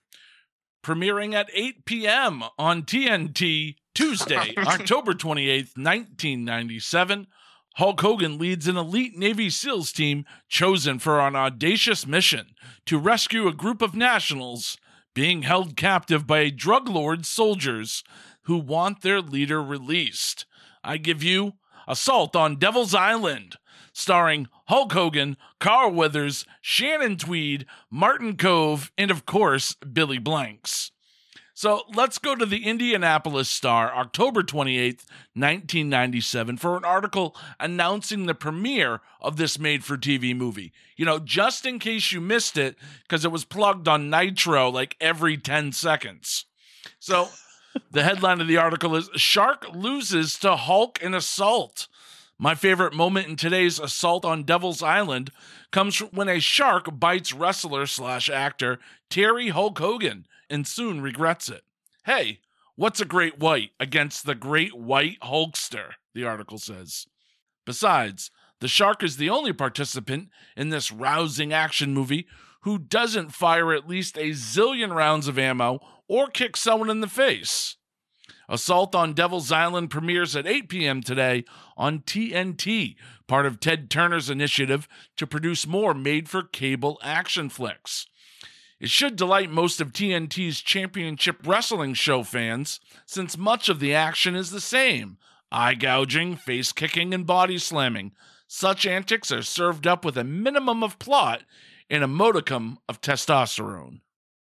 Premiering 0.84 1.34
at 1.34 1.50
8 1.54 1.86
p.m. 1.86 2.44
on 2.58 2.84
TNT 2.84 3.76
Tuesday, 3.96 4.54
October 4.58 5.14
28th, 5.14 5.76
1997. 5.76 7.28
Hulk 7.80 8.02
Hogan 8.02 8.38
leads 8.38 8.68
an 8.68 8.76
elite 8.76 9.18
Navy 9.18 9.50
SEALs 9.50 9.94
team 9.94 10.26
chosen 10.50 11.00
for 11.00 11.22
an 11.22 11.34
audacious 11.34 12.06
mission 12.06 12.48
to 12.86 12.98
rescue 12.98 13.48
a 13.48 13.54
group 13.54 13.82
of 13.82 13.96
nationals 13.96 14.78
being 15.14 15.44
held 15.44 15.78
captive 15.78 16.28
by 16.28 16.40
a 16.40 16.52
drug 16.52 16.90
lord 16.90 17.26
soldiers 17.26 18.04
who 18.42 18.58
want 18.58 19.02
their 19.02 19.22
leader 19.22 19.64
released. 19.64 20.46
I 20.84 20.98
give 20.98 21.24
you 21.24 21.54
Assault 21.88 22.36
on 22.36 22.58
Devil's 22.58 22.94
Island, 22.94 23.56
starring 23.94 24.50
Hulk 24.66 24.92
Hogan, 24.92 25.38
Carl 25.62 25.94
Weathers, 25.94 26.46
Shannon 26.60 27.16
Tweed, 27.16 27.66
Martin 27.90 28.36
Kove, 28.36 28.92
and 28.98 29.10
of 29.10 29.26
course, 29.26 29.76
Billy 29.76 30.18
Blanks. 30.18 30.92
So 31.60 31.82
let's 31.94 32.20
go 32.20 32.36
to 32.36 32.46
the 32.46 32.66
Indianapolis 32.66 33.50
Star, 33.50 33.94
October 33.94 34.44
28th, 34.44 35.04
1997, 35.34 36.56
for 36.56 36.78
an 36.78 36.86
article 36.86 37.36
announcing 37.60 38.28
the 38.28 38.34
premiere 38.34 39.02
of 39.20 39.36
this 39.36 39.60
made 39.60 39.84
for 39.84 39.98
TV 39.98 40.34
movie. 40.34 40.72
You 40.96 41.04
know, 41.04 41.20
just 41.20 41.66
in 41.66 41.78
case 41.78 42.14
you 42.14 42.22
missed 42.22 42.58
it, 42.58 42.78
because 43.04 43.26
it 43.26 43.32
was 43.34 43.44
plugged 43.44 43.90
on 43.90 44.10
Nitro 44.10 44.70
like 44.70 44.96
every 45.02 45.36
10 45.36 45.74
seconds. 45.74 46.46
So 46.98 47.28
the 47.92 48.04
headline 48.04 48.40
of 48.40 48.48
the 48.48 48.56
article 48.56 48.96
is 48.96 49.10
Shark 49.18 49.66
loses 49.74 50.40
to 50.40 50.56
Hulk 50.56 51.02
in 51.02 51.14
assault. 51.14 51.90
My 52.38 52.56
favorite 52.56 52.94
moment 52.94 53.28
in 53.28 53.36
today's 53.36 53.80
assault 53.80 54.24
on 54.24 54.44
Devil's 54.44 54.82
Island 54.82 55.30
comes 55.72 56.00
when 56.00 56.30
a 56.30 56.40
shark 56.40 56.98
bites 56.98 57.34
wrestler 57.34 57.86
slash 57.86 58.30
actor 58.30 58.80
Terry 59.10 59.50
Hulk 59.50 59.78
Hogan 59.78 60.26
and 60.50 60.68
soon 60.68 61.02
regrets 61.02 61.50
it. 61.50 61.64
Hey, 62.06 62.40
what's 62.76 63.00
a 63.00 63.06
great 63.06 63.40
white 63.40 63.72
against 63.80 64.26
the 64.26 64.36
great 64.36 64.76
white 64.76 65.20
Hulkster? 65.22 65.92
The 66.14 66.26
article 66.26 66.58
says. 66.58 67.08
Besides, 67.66 68.32
the 68.60 68.68
shark 68.68 69.04
is 69.04 69.18
the 69.18 69.30
only 69.30 69.54
participant 69.54 70.30
in 70.58 70.70
this 70.70 70.92
rousing 70.92 71.54
action 71.54 71.94
movie 71.94 72.28
who 72.62 72.78
doesn't 72.78 73.34
fire 73.34 73.74
at 73.74 73.88
least 73.88 74.18
a 74.18 74.32
zillion 74.32 74.94
rounds 74.94 75.28
of 75.28 75.40
ammo 75.40 75.80
or 76.08 76.28
kick 76.28 76.58
someone 76.58 76.90
in 76.90 77.02
the 77.02 77.08
face. 77.08 77.78
Assault 78.50 78.96
on 78.96 79.14
Devil's 79.14 79.52
Island 79.52 79.92
premieres 79.92 80.36
at 80.36 80.48
8 80.48 80.70
p.m. 80.70 81.02
today 81.02 81.46
on 81.78 82.00
TNT, 82.00 82.96
part 83.28 83.46
of 83.46 83.60
Ted 83.60 83.92
Turner's 83.92 84.30
initiative 84.30 84.88
to 85.18 85.28
produce 85.28 85.68
more 85.68 85.94
made 85.94 86.28
for 86.28 86.42
cable 86.42 87.00
action 87.04 87.50
flicks. 87.50 88.08
It 88.80 88.90
should 88.90 89.18
delight 89.18 89.52
most 89.52 89.82
of 89.82 89.92
TNT's 89.92 90.62
championship 90.62 91.46
wrestling 91.46 91.94
show 91.96 92.24
fans, 92.24 92.80
since 93.06 93.38
much 93.38 93.68
of 93.68 93.80
the 93.80 93.94
action 93.94 94.36
is 94.36 94.52
the 94.52 94.62
same 94.62 95.18
eye 95.52 95.74
gouging, 95.74 96.36
face 96.36 96.72
kicking, 96.72 97.14
and 97.14 97.26
body 97.26 97.58
slamming. 97.58 98.14
Such 98.48 98.86
antics 98.86 99.32
are 99.32 99.42
served 99.42 99.86
up 99.86 100.06
with 100.06 100.18
a 100.18 100.24
minimum 100.24 100.84
of 100.84 101.00
plot 101.00 101.44
and 101.90 102.04
a 102.04 102.08
modicum 102.08 102.80
of 102.88 103.02
testosterone. 103.02 104.02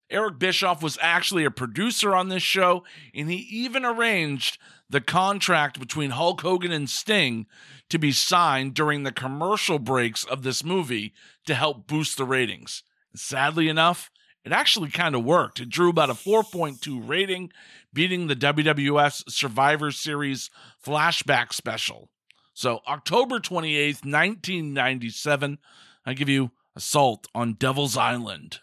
Eric 0.09 0.39
Bischoff 0.39 0.83
was 0.83 0.99
actually 1.01 1.45
a 1.45 1.51
producer 1.51 2.15
on 2.15 2.29
this 2.29 2.43
show, 2.43 2.85
and 3.15 3.31
he 3.31 3.37
even 3.37 3.85
arranged 3.85 4.59
the 4.89 5.01
contract 5.01 5.81
between 5.81 6.11
Hulk 6.11 6.41
Hogan 6.43 6.71
and 6.71 6.89
Sting 6.89 7.47
to 7.91 7.99
be 7.99 8.13
signed 8.13 8.75
during 8.75 9.03
the 9.03 9.13
commercial 9.13 9.79
breaks 9.79 10.25
of 10.25 10.43
this 10.43 10.63
movie 10.63 11.13
to 11.47 11.55
help 11.55 11.87
boost 11.87 12.17
the 12.17 12.25
ratings. 12.25 12.85
Sadly 13.15 13.69
enough, 13.69 14.11
it 14.47 14.53
actually 14.53 14.91
kind 14.91 15.17
of 15.17 15.25
worked. 15.25 15.59
It 15.59 15.69
drew 15.69 15.91
about 15.91 16.09
a 16.09 16.15
4.2 16.15 17.07
rating, 17.07 17.51
beating 17.93 18.29
the 18.29 18.37
WWF 18.37 19.29
Survivor 19.29 19.91
Series 19.91 20.51
flashback 20.85 21.53
special. 21.53 22.11
So, 22.55 22.79
October 22.87 23.41
28th, 23.41 24.05
1997, 24.05 25.59
I 26.07 26.15
give 26.15 26.29
you 26.29 26.53
Assault 26.77 27.27
on 27.35 27.55
Devil's 27.55 27.97
Island. 27.97 28.61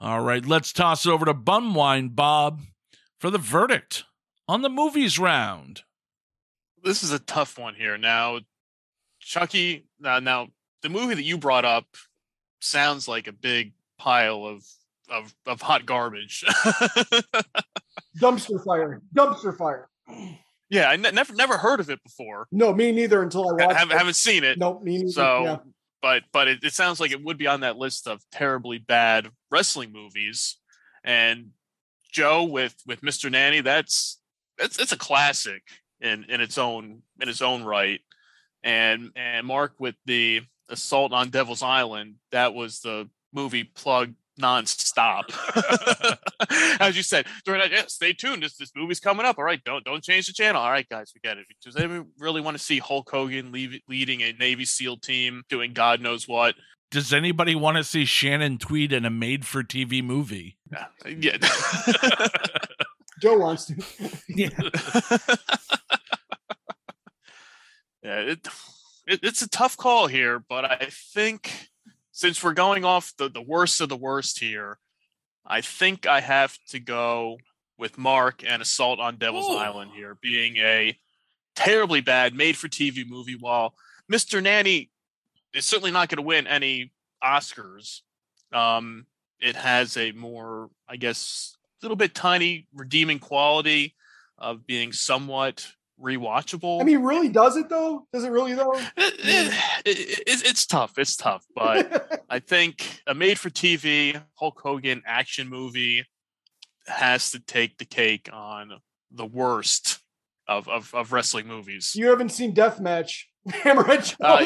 All 0.00 0.20
right, 0.20 0.44
let's 0.44 0.72
toss 0.72 1.06
it 1.06 1.10
over 1.10 1.26
to 1.26 1.34
Bumwine 1.34 2.16
Bob 2.16 2.62
for 3.20 3.30
the 3.30 3.38
verdict 3.38 4.02
on 4.48 4.62
the 4.62 4.68
movies 4.68 5.16
round. 5.16 5.82
This 6.82 7.04
is 7.04 7.12
a 7.12 7.20
tough 7.20 7.56
one 7.56 7.76
here. 7.76 7.96
Now, 7.96 8.40
Chucky, 9.20 9.86
uh, 10.04 10.18
now 10.18 10.48
the 10.82 10.88
movie 10.88 11.14
that 11.14 11.22
you 11.22 11.38
brought 11.38 11.64
up 11.64 11.86
sounds 12.58 13.06
like 13.06 13.28
a 13.28 13.32
big 13.32 13.74
pile 14.02 14.44
of 14.44 14.64
of, 15.08 15.34
of 15.46 15.60
hot 15.60 15.86
garbage. 15.86 16.44
Dumpster 18.18 18.64
fire. 18.64 19.00
Dumpster 19.14 19.56
fire. 19.56 19.88
yeah, 20.70 20.88
I 20.88 20.94
n- 20.94 21.14
never 21.14 21.34
never 21.34 21.56
heard 21.56 21.80
of 21.80 21.90
it 21.90 22.02
before. 22.02 22.46
No, 22.50 22.74
me 22.74 22.92
neither 22.92 23.22
until 23.22 23.48
I 23.48 23.52
watched 23.52 23.78
haven't, 23.78 23.94
it. 23.94 23.98
haven't 23.98 24.14
seen 24.16 24.44
it. 24.44 24.58
Nope, 24.58 24.82
me 24.82 24.98
neither. 24.98 25.10
So, 25.10 25.42
yeah. 25.44 25.56
but 26.00 26.24
but 26.32 26.48
it, 26.48 26.64
it 26.64 26.72
sounds 26.72 26.98
like 27.00 27.12
it 27.12 27.22
would 27.22 27.38
be 27.38 27.46
on 27.46 27.60
that 27.60 27.76
list 27.76 28.06
of 28.06 28.20
terribly 28.32 28.78
bad 28.78 29.28
wrestling 29.50 29.92
movies. 29.92 30.58
And 31.04 31.50
Joe 32.10 32.44
with 32.44 32.74
with 32.86 33.02
Mr. 33.02 33.30
Nanny, 33.30 33.60
that's 33.60 34.20
that's 34.58 34.78
it's 34.78 34.92
a 34.92 34.98
classic 34.98 35.62
in 36.00 36.24
in 36.24 36.40
its 36.40 36.58
own 36.58 37.02
in 37.20 37.28
its 37.28 37.42
own 37.42 37.64
right. 37.64 38.00
And 38.64 39.10
and 39.16 39.46
Marc 39.46 39.74
with 39.78 39.96
the 40.06 40.42
Assault 40.68 41.12
on 41.12 41.30
Devil's 41.30 41.62
Island, 41.62 42.14
that 42.30 42.54
was 42.54 42.80
the 42.80 43.08
movie 43.32 43.64
plug 43.64 44.14
nonstop. 44.40 45.24
As 46.80 46.96
you 46.96 47.02
said, 47.02 47.26
during 47.44 47.60
that, 47.60 47.70
yeah, 47.70 47.86
stay 47.86 48.12
tuned. 48.12 48.42
This 48.42 48.56
this 48.56 48.72
movie's 48.74 49.00
coming 49.00 49.26
up. 49.26 49.38
All 49.38 49.44
right, 49.44 49.62
don't 49.64 49.84
don't 49.84 50.02
change 50.02 50.26
the 50.26 50.32
channel. 50.32 50.60
All 50.60 50.70
right, 50.70 50.88
guys, 50.88 51.12
we 51.14 51.20
get 51.20 51.38
it. 51.38 51.46
Does 51.62 51.76
anyone 51.76 52.08
really 52.18 52.40
want 52.40 52.56
to 52.56 52.62
see 52.62 52.78
Hulk 52.78 53.10
Hogan 53.10 53.52
leave, 53.52 53.80
leading 53.88 54.22
a 54.22 54.32
Navy 54.32 54.64
SEAL 54.64 54.98
team 54.98 55.42
doing 55.48 55.72
God 55.72 56.00
knows 56.00 56.26
what? 56.26 56.54
Does 56.90 57.12
anybody 57.12 57.54
want 57.54 57.78
to 57.78 57.84
see 57.84 58.04
Shannon 58.04 58.58
Tweed 58.58 58.92
in 58.92 59.06
a 59.06 59.10
made 59.10 59.46
for 59.46 59.62
TV 59.62 60.04
movie? 60.04 60.58
Yeah, 60.70 60.86
yeah. 61.06 61.36
Joe 63.20 63.38
wants 63.38 63.66
to. 63.66 63.74
Yeah. 64.28 64.48
yeah 68.02 68.18
it, 68.20 68.48
it, 69.06 69.20
it's 69.22 69.40
a 69.40 69.48
tough 69.48 69.76
call 69.76 70.06
here, 70.06 70.38
but 70.38 70.64
I 70.64 70.88
think 70.90 71.70
since 72.22 72.40
we're 72.40 72.52
going 72.52 72.84
off 72.84 73.12
the, 73.18 73.28
the 73.28 73.42
worst 73.42 73.80
of 73.80 73.88
the 73.88 73.96
worst 73.96 74.38
here, 74.38 74.78
I 75.44 75.60
think 75.60 76.06
I 76.06 76.20
have 76.20 76.56
to 76.68 76.78
go 76.78 77.38
with 77.76 77.98
Marc 77.98 78.44
and 78.46 78.62
Assault 78.62 79.00
on 79.00 79.16
Devil's 79.16 79.48
Ooh. 79.48 79.56
Island 79.56 79.90
here 79.92 80.16
being 80.22 80.56
a 80.58 80.96
terribly 81.56 82.00
bad 82.00 82.32
made 82.32 82.56
for 82.56 82.68
TV 82.68 83.04
movie. 83.04 83.34
While 83.34 83.74
Mr. 84.10 84.40
Nanny 84.40 84.88
is 85.52 85.64
certainly 85.64 85.90
not 85.90 86.10
going 86.10 86.18
to 86.18 86.22
win 86.22 86.46
any 86.46 86.92
Oscars, 87.24 88.02
um, 88.52 89.06
it 89.40 89.56
has 89.56 89.96
a 89.96 90.12
more, 90.12 90.70
I 90.88 90.98
guess, 90.98 91.56
a 91.82 91.84
little 91.84 91.96
bit 91.96 92.14
tiny 92.14 92.68
redeeming 92.72 93.18
quality 93.18 93.96
of 94.38 94.64
being 94.64 94.92
somewhat 94.92 95.66
rewatchable. 96.02 96.80
I 96.80 96.84
mean, 96.84 97.02
really 97.02 97.28
does 97.28 97.56
it 97.56 97.68
though? 97.68 98.06
Does 98.12 98.24
it 98.24 98.30
really 98.30 98.54
though? 98.54 98.72
It- 98.96 99.14
it- 99.18 99.52
it- 99.84 100.22
it's, 100.26 100.42
it's 100.42 100.66
tough. 100.66 100.98
It's 100.98 101.16
tough, 101.16 101.44
but 101.54 102.22
I 102.30 102.38
think 102.40 103.00
a 103.06 103.14
made-for-TV 103.14 104.22
Hulk 104.34 104.60
Hogan 104.62 105.02
action 105.06 105.48
movie 105.48 106.04
has 106.86 107.30
to 107.30 107.38
take 107.40 107.78
the 107.78 107.84
cake 107.84 108.28
on 108.32 108.72
the 109.10 109.26
worst 109.26 109.98
of 110.48 110.68
of, 110.68 110.92
of 110.94 111.12
wrestling 111.12 111.46
movies. 111.46 111.92
you 111.94 112.08
haven't 112.08 112.30
seen 112.30 112.54
Deathmatch. 112.54 113.24
Hammerhead 113.48 114.14
Uh, 114.20 114.38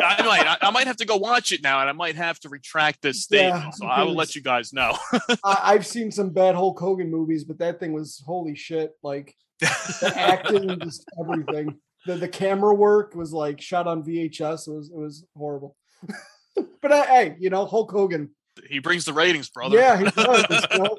I 0.00 0.22
might, 0.24 0.46
I, 0.46 0.56
I 0.68 0.70
might 0.70 0.86
have 0.86 0.98
to 0.98 1.04
go 1.04 1.16
watch 1.16 1.50
it 1.50 1.60
now, 1.60 1.80
and 1.80 1.88
I 1.88 1.92
might 1.92 2.14
have 2.14 2.38
to 2.40 2.48
retract 2.48 3.02
this 3.02 3.22
statement. 3.24 3.64
Yeah, 3.64 3.70
so 3.70 3.86
I 3.86 4.04
will 4.04 4.14
let 4.14 4.36
you 4.36 4.42
guys 4.42 4.72
know. 4.72 4.96
I, 5.42 5.60
I've 5.72 5.84
seen 5.86 6.12
some 6.12 6.30
bad 6.30 6.54
Hulk 6.54 6.78
Hogan 6.78 7.10
movies, 7.10 7.42
but 7.42 7.58
that 7.58 7.80
thing 7.80 7.92
was 7.92 8.22
holy 8.24 8.54
shit. 8.54 8.92
Like 9.02 9.34
the 9.60 10.12
acting, 10.16 10.78
just 10.82 11.04
everything. 11.18 11.78
The 12.06 12.16
the 12.16 12.28
camera 12.28 12.74
work 12.74 13.14
was 13.14 13.32
like 13.32 13.60
shot 13.60 13.86
on 13.86 14.02
VHS. 14.02 14.68
It 14.68 14.72
was 14.72 14.90
it 14.90 14.96
was 14.96 15.24
horrible. 15.36 15.76
but 16.82 16.92
I, 16.92 17.06
hey, 17.06 17.36
you 17.38 17.50
know 17.50 17.66
Hulk 17.66 17.90
Hogan. 17.90 18.30
he 18.68 18.78
brings 18.78 19.04
the 19.04 19.12
ratings, 19.12 19.48
brother. 19.48 19.76
Yeah, 19.76 19.98
he 19.98 20.04
does. 20.04 20.46
you 20.72 20.78
know? 20.78 20.98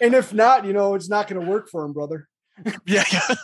And 0.00 0.14
if 0.14 0.32
not, 0.32 0.64
you 0.64 0.72
know, 0.72 0.94
it's 0.94 1.08
not 1.08 1.28
going 1.28 1.44
to 1.44 1.50
work 1.50 1.68
for 1.68 1.84
him, 1.84 1.92
brother. 1.92 2.28
yeah. 2.86 3.04
yeah. 3.12 3.34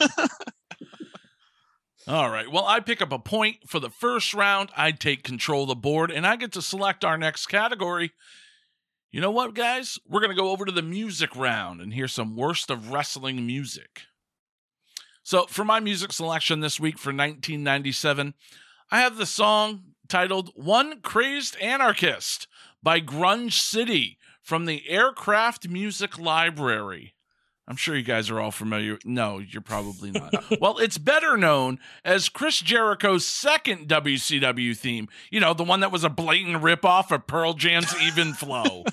All 2.08 2.30
right. 2.30 2.50
Well, 2.50 2.64
I 2.64 2.78
pick 2.78 3.02
up 3.02 3.10
a 3.10 3.18
point 3.18 3.56
for 3.66 3.80
the 3.80 3.90
first 3.90 4.32
round. 4.32 4.70
I 4.76 4.92
take 4.92 5.24
control 5.24 5.64
of 5.64 5.68
the 5.68 5.74
board 5.74 6.12
and 6.12 6.24
I 6.24 6.36
get 6.36 6.52
to 6.52 6.62
select 6.62 7.04
our 7.04 7.18
next 7.18 7.46
category. 7.46 8.12
You 9.10 9.20
know 9.20 9.32
what, 9.32 9.54
guys? 9.54 9.98
We're 10.06 10.20
going 10.20 10.30
to 10.30 10.40
go 10.40 10.50
over 10.50 10.64
to 10.64 10.72
the 10.72 10.82
music 10.82 11.34
round 11.34 11.80
and 11.80 11.92
hear 11.92 12.06
some 12.06 12.36
worst 12.36 12.70
of 12.70 12.92
wrestling 12.92 13.44
music. 13.44 14.02
So, 15.26 15.46
for 15.46 15.64
my 15.64 15.80
music 15.80 16.12
selection 16.12 16.60
this 16.60 16.78
week 16.78 16.98
for 16.98 17.08
1997, 17.08 18.34
I 18.92 19.00
have 19.00 19.16
the 19.16 19.26
song 19.26 19.82
titled 20.06 20.52
One 20.54 21.00
Crazed 21.00 21.56
Anarchist 21.60 22.46
by 22.80 23.00
Grunge 23.00 23.54
City 23.54 24.18
from 24.40 24.66
the 24.66 24.88
Aircraft 24.88 25.68
Music 25.68 26.16
Library. 26.16 27.15
I'm 27.68 27.76
sure 27.76 27.96
you 27.96 28.04
guys 28.04 28.30
are 28.30 28.38
all 28.38 28.52
familiar. 28.52 28.98
No, 29.04 29.38
you're 29.38 29.60
probably 29.60 30.12
not. 30.12 30.32
well, 30.60 30.78
it's 30.78 30.98
better 30.98 31.36
known 31.36 31.80
as 32.04 32.28
Chris 32.28 32.60
Jericho's 32.60 33.26
second 33.26 33.88
WCW 33.88 34.76
theme. 34.76 35.08
You 35.30 35.40
know, 35.40 35.52
the 35.52 35.64
one 35.64 35.80
that 35.80 35.90
was 35.90 36.04
a 36.04 36.08
blatant 36.08 36.62
ripoff 36.62 37.10
of 37.10 37.26
Pearl 37.26 37.54
Jam's 37.54 37.92
Even 38.02 38.34
Flow. 38.34 38.84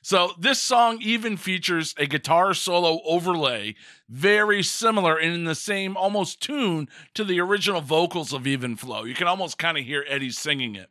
So 0.00 0.32
this 0.38 0.62
song 0.62 0.98
even 1.02 1.36
features 1.36 1.92
a 1.98 2.06
guitar 2.06 2.54
solo 2.54 3.00
overlay, 3.04 3.74
very 4.08 4.62
similar 4.62 5.16
and 5.16 5.34
in 5.34 5.44
the 5.44 5.54
same 5.54 5.96
almost 5.96 6.40
tune 6.40 6.88
to 7.14 7.24
the 7.24 7.40
original 7.40 7.80
vocals 7.80 8.32
of 8.32 8.46
Even 8.46 8.76
Flow. 8.76 9.04
You 9.04 9.14
can 9.14 9.26
almost 9.26 9.58
kind 9.58 9.76
of 9.76 9.84
hear 9.84 10.04
Eddie 10.08 10.30
singing 10.30 10.74
it. 10.74 10.88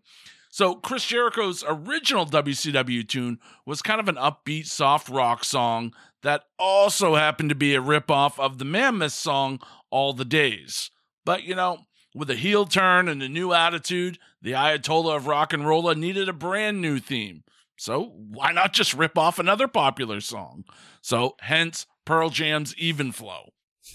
So 0.55 0.75
Chris 0.75 1.05
Jericho's 1.05 1.63
original 1.67 2.25
WCW 2.25 3.07
tune 3.07 3.39
was 3.65 3.81
kind 3.81 3.99
of 3.99 4.07
an 4.07 4.15
upbeat 4.15 4.67
soft 4.67 5.09
rock 5.09 5.43
song 5.43 5.93
that 6.25 6.45
also 6.57 7.13
happened 7.13 7.49
to 7.49 7.55
be 7.55 7.75
a 7.75 7.81
ripoff 7.81 8.39
of 8.39 8.57
the 8.57 8.65
Mammoth 8.65 9.11
song 9.11 9.59
All 9.91 10.11
the 10.11 10.25
Days. 10.25 10.89
But 11.23 11.43
you 11.43 11.53
know, 11.53 11.81
with 12.15 12.31
a 12.31 12.35
heel 12.35 12.65
turn 12.65 13.07
and 13.07 13.21
a 13.21 13.29
new 13.29 13.53
attitude, 13.53 14.17
the 14.41 14.53
Ayatollah 14.53 15.17
of 15.17 15.27
rock 15.27 15.53
and 15.53 15.67
roll 15.67 15.93
needed 15.93 16.27
a 16.27 16.33
brand 16.33 16.81
new 16.81 16.97
theme. 16.97 17.43
So 17.77 18.05
why 18.15 18.51
not 18.53 18.73
just 18.73 18.95
rip 18.95 19.19
off 19.19 19.37
another 19.37 19.67
popular 19.67 20.19
song? 20.19 20.63
So 20.99 21.35
hence 21.41 21.85
Pearl 22.05 22.31
Jam's 22.31 22.75
Even 22.75 23.11
Flow. 23.11 23.51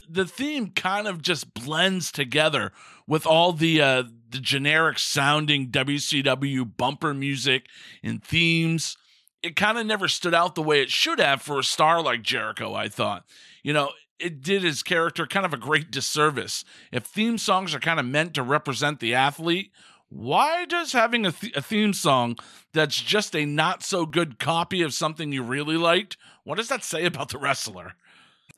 The 0.08 0.24
theme 0.24 0.70
kind 0.70 1.08
of 1.08 1.22
just 1.22 1.52
blends 1.52 2.12
together 2.12 2.70
with 3.08 3.26
all 3.26 3.52
the 3.52 3.82
uh, 3.82 4.04
the 4.28 4.38
generic 4.38 5.00
sounding 5.00 5.72
WCW 5.72 6.76
bumper 6.76 7.12
music 7.12 7.66
and 8.04 8.22
themes. 8.22 8.96
It 9.42 9.56
kind 9.56 9.78
of 9.78 9.86
never 9.86 10.08
stood 10.08 10.34
out 10.34 10.54
the 10.54 10.62
way 10.62 10.82
it 10.82 10.90
should 10.90 11.18
have 11.18 11.40
for 11.40 11.58
a 11.58 11.64
star 11.64 12.02
like 12.02 12.22
Jericho, 12.22 12.74
I 12.74 12.88
thought. 12.88 13.24
You 13.62 13.72
know, 13.72 13.90
it 14.18 14.42
did 14.42 14.62
his 14.62 14.82
character 14.82 15.26
kind 15.26 15.46
of 15.46 15.54
a 15.54 15.58
great 15.58 15.90
disservice. 15.90 16.64
If 16.92 17.04
theme 17.04 17.38
songs 17.38 17.74
are 17.74 17.80
kind 17.80 17.98
of 17.98 18.06
meant 18.06 18.34
to 18.34 18.42
represent 18.42 19.00
the 19.00 19.14
athlete, 19.14 19.72
why 20.10 20.64
does 20.64 20.92
having 20.92 21.24
a, 21.24 21.32
th- 21.32 21.56
a, 21.56 21.62
theme 21.62 21.92
song 21.92 22.36
that's 22.72 23.00
just 23.00 23.34
a 23.34 23.46
not 23.46 23.82
so 23.82 24.04
good 24.04 24.38
copy 24.38 24.82
of 24.82 24.92
something 24.92 25.32
you 25.32 25.42
really 25.42 25.76
liked 25.76 26.16
what 26.42 26.56
does 26.56 26.68
that 26.68 26.82
say 26.82 27.04
about 27.04 27.28
the 27.28 27.38
wrestler 27.38 27.94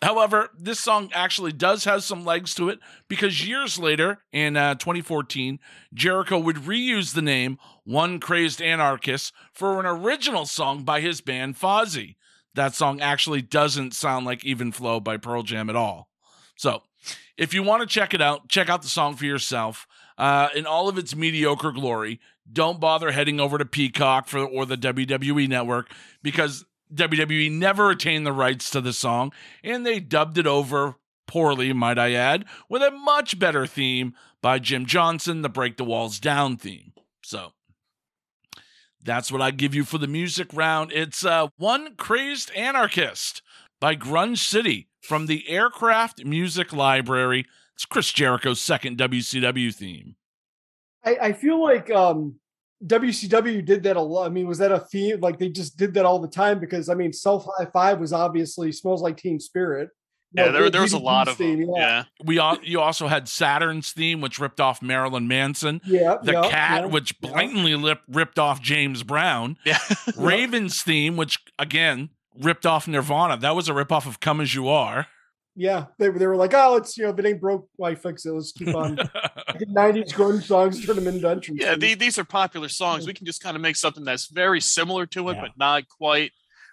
however 0.02 0.50
this 0.58 0.80
song 0.80 1.10
actually 1.14 1.52
does 1.52 1.84
have 1.84 2.02
some 2.02 2.24
legs 2.24 2.54
to 2.54 2.68
it 2.68 2.78
because 3.08 3.46
years 3.46 3.78
later 3.78 4.18
in 4.32 4.56
uh, 4.56 4.74
2014 4.74 5.58
jericho 5.94 6.38
would 6.38 6.56
reuse 6.56 7.14
the 7.14 7.22
name 7.22 7.58
one 7.84 8.20
crazed 8.20 8.60
anarchist 8.60 9.32
for 9.52 9.80
an 9.80 9.86
original 9.86 10.44
song 10.44 10.82
by 10.82 11.00
his 11.00 11.20
band 11.20 11.56
fozzy 11.56 12.16
that 12.54 12.74
song 12.74 13.00
actually 13.00 13.40
doesn't 13.40 13.94
sound 13.94 14.26
like 14.26 14.44
even 14.44 14.70
flow 14.72 15.00
by 15.00 15.16
pearl 15.16 15.42
jam 15.42 15.70
at 15.70 15.76
all 15.76 16.08
so 16.56 16.82
if 17.38 17.54
you 17.54 17.62
want 17.62 17.80
to 17.80 17.86
check 17.86 18.12
it 18.12 18.20
out 18.20 18.48
check 18.48 18.68
out 18.68 18.82
the 18.82 18.88
song 18.88 19.14
for 19.14 19.24
yourself 19.24 19.86
uh, 20.18 20.48
in 20.54 20.66
all 20.66 20.88
of 20.88 20.98
its 20.98 21.16
mediocre 21.16 21.72
glory. 21.72 22.20
Don't 22.50 22.80
bother 22.80 23.12
heading 23.12 23.40
over 23.40 23.58
to 23.58 23.64
Peacock 23.64 24.28
for 24.28 24.40
or 24.40 24.66
the 24.66 24.76
WWE 24.76 25.48
network 25.48 25.90
because 26.22 26.64
WWE 26.94 27.50
never 27.50 27.90
attained 27.90 28.26
the 28.26 28.32
rights 28.32 28.70
to 28.70 28.80
the 28.80 28.92
song 28.92 29.32
and 29.62 29.84
they 29.86 30.00
dubbed 30.00 30.38
it 30.38 30.46
over 30.46 30.96
poorly, 31.26 31.72
might 31.72 31.98
I 31.98 32.12
add, 32.12 32.44
with 32.68 32.82
a 32.82 32.90
much 32.90 33.38
better 33.38 33.66
theme 33.66 34.14
by 34.42 34.58
Jim 34.58 34.86
Johnston, 34.86 35.42
the 35.42 35.48
Break 35.48 35.76
the 35.76 35.84
Walls 35.84 36.20
Down 36.20 36.56
theme. 36.56 36.92
So 37.22 37.52
that's 39.02 39.32
what 39.32 39.40
I 39.40 39.50
give 39.50 39.74
you 39.74 39.84
for 39.84 39.98
the 39.98 40.06
music 40.06 40.48
round. 40.52 40.92
It's 40.92 41.24
uh, 41.24 41.48
One 41.56 41.94
Crazed 41.96 42.50
Anarchist 42.54 43.42
by 43.80 43.96
Grunge 43.96 44.38
City 44.38 44.88
from 45.00 45.26
the 45.26 45.48
Aircraft 45.48 46.24
Music 46.24 46.72
Library. 46.72 47.46
It's 47.74 47.84
Chris 47.84 48.12
Jericho's 48.12 48.60
second 48.60 48.98
WCW 48.98 49.74
theme. 49.74 50.16
I, 51.04 51.16
I 51.20 51.32
feel 51.32 51.60
like 51.60 51.90
um, 51.90 52.36
WCW 52.86 53.64
did 53.64 53.82
that 53.84 53.96
a 53.96 54.00
lot. 54.00 54.26
I 54.26 54.28
mean, 54.28 54.46
was 54.46 54.58
that 54.58 54.72
a 54.72 54.80
theme? 54.80 55.20
Like 55.20 55.38
they 55.38 55.48
just 55.48 55.76
did 55.76 55.94
that 55.94 56.04
all 56.04 56.18
the 56.18 56.28
time 56.28 56.58
because 56.58 56.88
I 56.88 56.94
mean, 56.94 57.12
Self 57.12 57.46
High 57.56 57.66
Five 57.66 58.00
was 58.00 58.12
obviously 58.12 58.72
smells 58.72 59.02
like 59.02 59.16
Teen 59.16 59.38
Spirit. 59.40 59.90
Yeah, 60.34 60.48
there, 60.48 60.70
there 60.70 60.80
was 60.80 60.94
a 60.94 60.98
lot 60.98 61.28
of 61.28 61.36
theme, 61.36 61.60
them. 61.60 61.74
Yeah. 61.76 61.80
yeah. 61.80 62.04
We 62.24 62.38
all, 62.38 62.56
you 62.62 62.80
also 62.80 63.06
had 63.06 63.28
Saturn's 63.28 63.92
theme, 63.92 64.22
which 64.22 64.38
ripped 64.38 64.60
off 64.60 64.80
Marilyn 64.80 65.28
Manson. 65.28 65.82
Yeah. 65.84 66.16
The 66.22 66.32
yeah, 66.32 66.48
Cat, 66.48 66.82
yeah, 66.82 66.86
which 66.86 67.20
blatantly 67.20 67.74
lip, 67.74 68.00
ripped 68.08 68.38
off 68.38 68.62
James 68.62 69.02
Brown. 69.02 69.58
Yeah. 69.64 69.78
Raven's 70.16 70.82
theme, 70.82 71.18
which 71.18 71.38
again 71.58 72.10
ripped 72.40 72.64
off 72.64 72.88
Nirvana. 72.88 73.36
That 73.36 73.54
was 73.54 73.68
a 73.68 73.72
ripoff 73.72 74.06
of 74.06 74.20
Come 74.20 74.40
As 74.40 74.54
You 74.54 74.68
Are 74.68 75.06
yeah, 75.54 75.86
they, 75.98 76.08
they 76.08 76.26
were 76.26 76.36
like, 76.36 76.54
oh, 76.54 76.76
it's 76.76 76.96
you 76.96 77.04
know, 77.04 77.10
if 77.10 77.18
it 77.18 77.26
ain't 77.26 77.40
broke, 77.40 77.68
why 77.76 77.94
fix 77.94 78.24
it? 78.24 78.32
Let's 78.32 78.52
keep 78.52 78.68
on. 78.74 78.96
'90s 78.96 80.12
grunge 80.12 80.44
songs, 80.44 80.84
turn 80.84 80.96
them 80.96 81.06
into 81.06 81.28
entrance. 81.28 81.60
Yeah, 81.60 81.76
the, 81.76 81.94
these 81.94 82.18
are 82.18 82.24
popular 82.24 82.68
songs. 82.68 83.06
We 83.06 83.14
can 83.14 83.26
just 83.26 83.42
kind 83.42 83.56
of 83.56 83.62
make 83.62 83.76
something 83.76 84.04
that's 84.04 84.28
very 84.28 84.60
similar 84.60 85.06
to 85.06 85.28
it, 85.28 85.34
yeah. 85.34 85.42
but 85.42 85.50
not 85.56 85.88
quite 85.88 86.32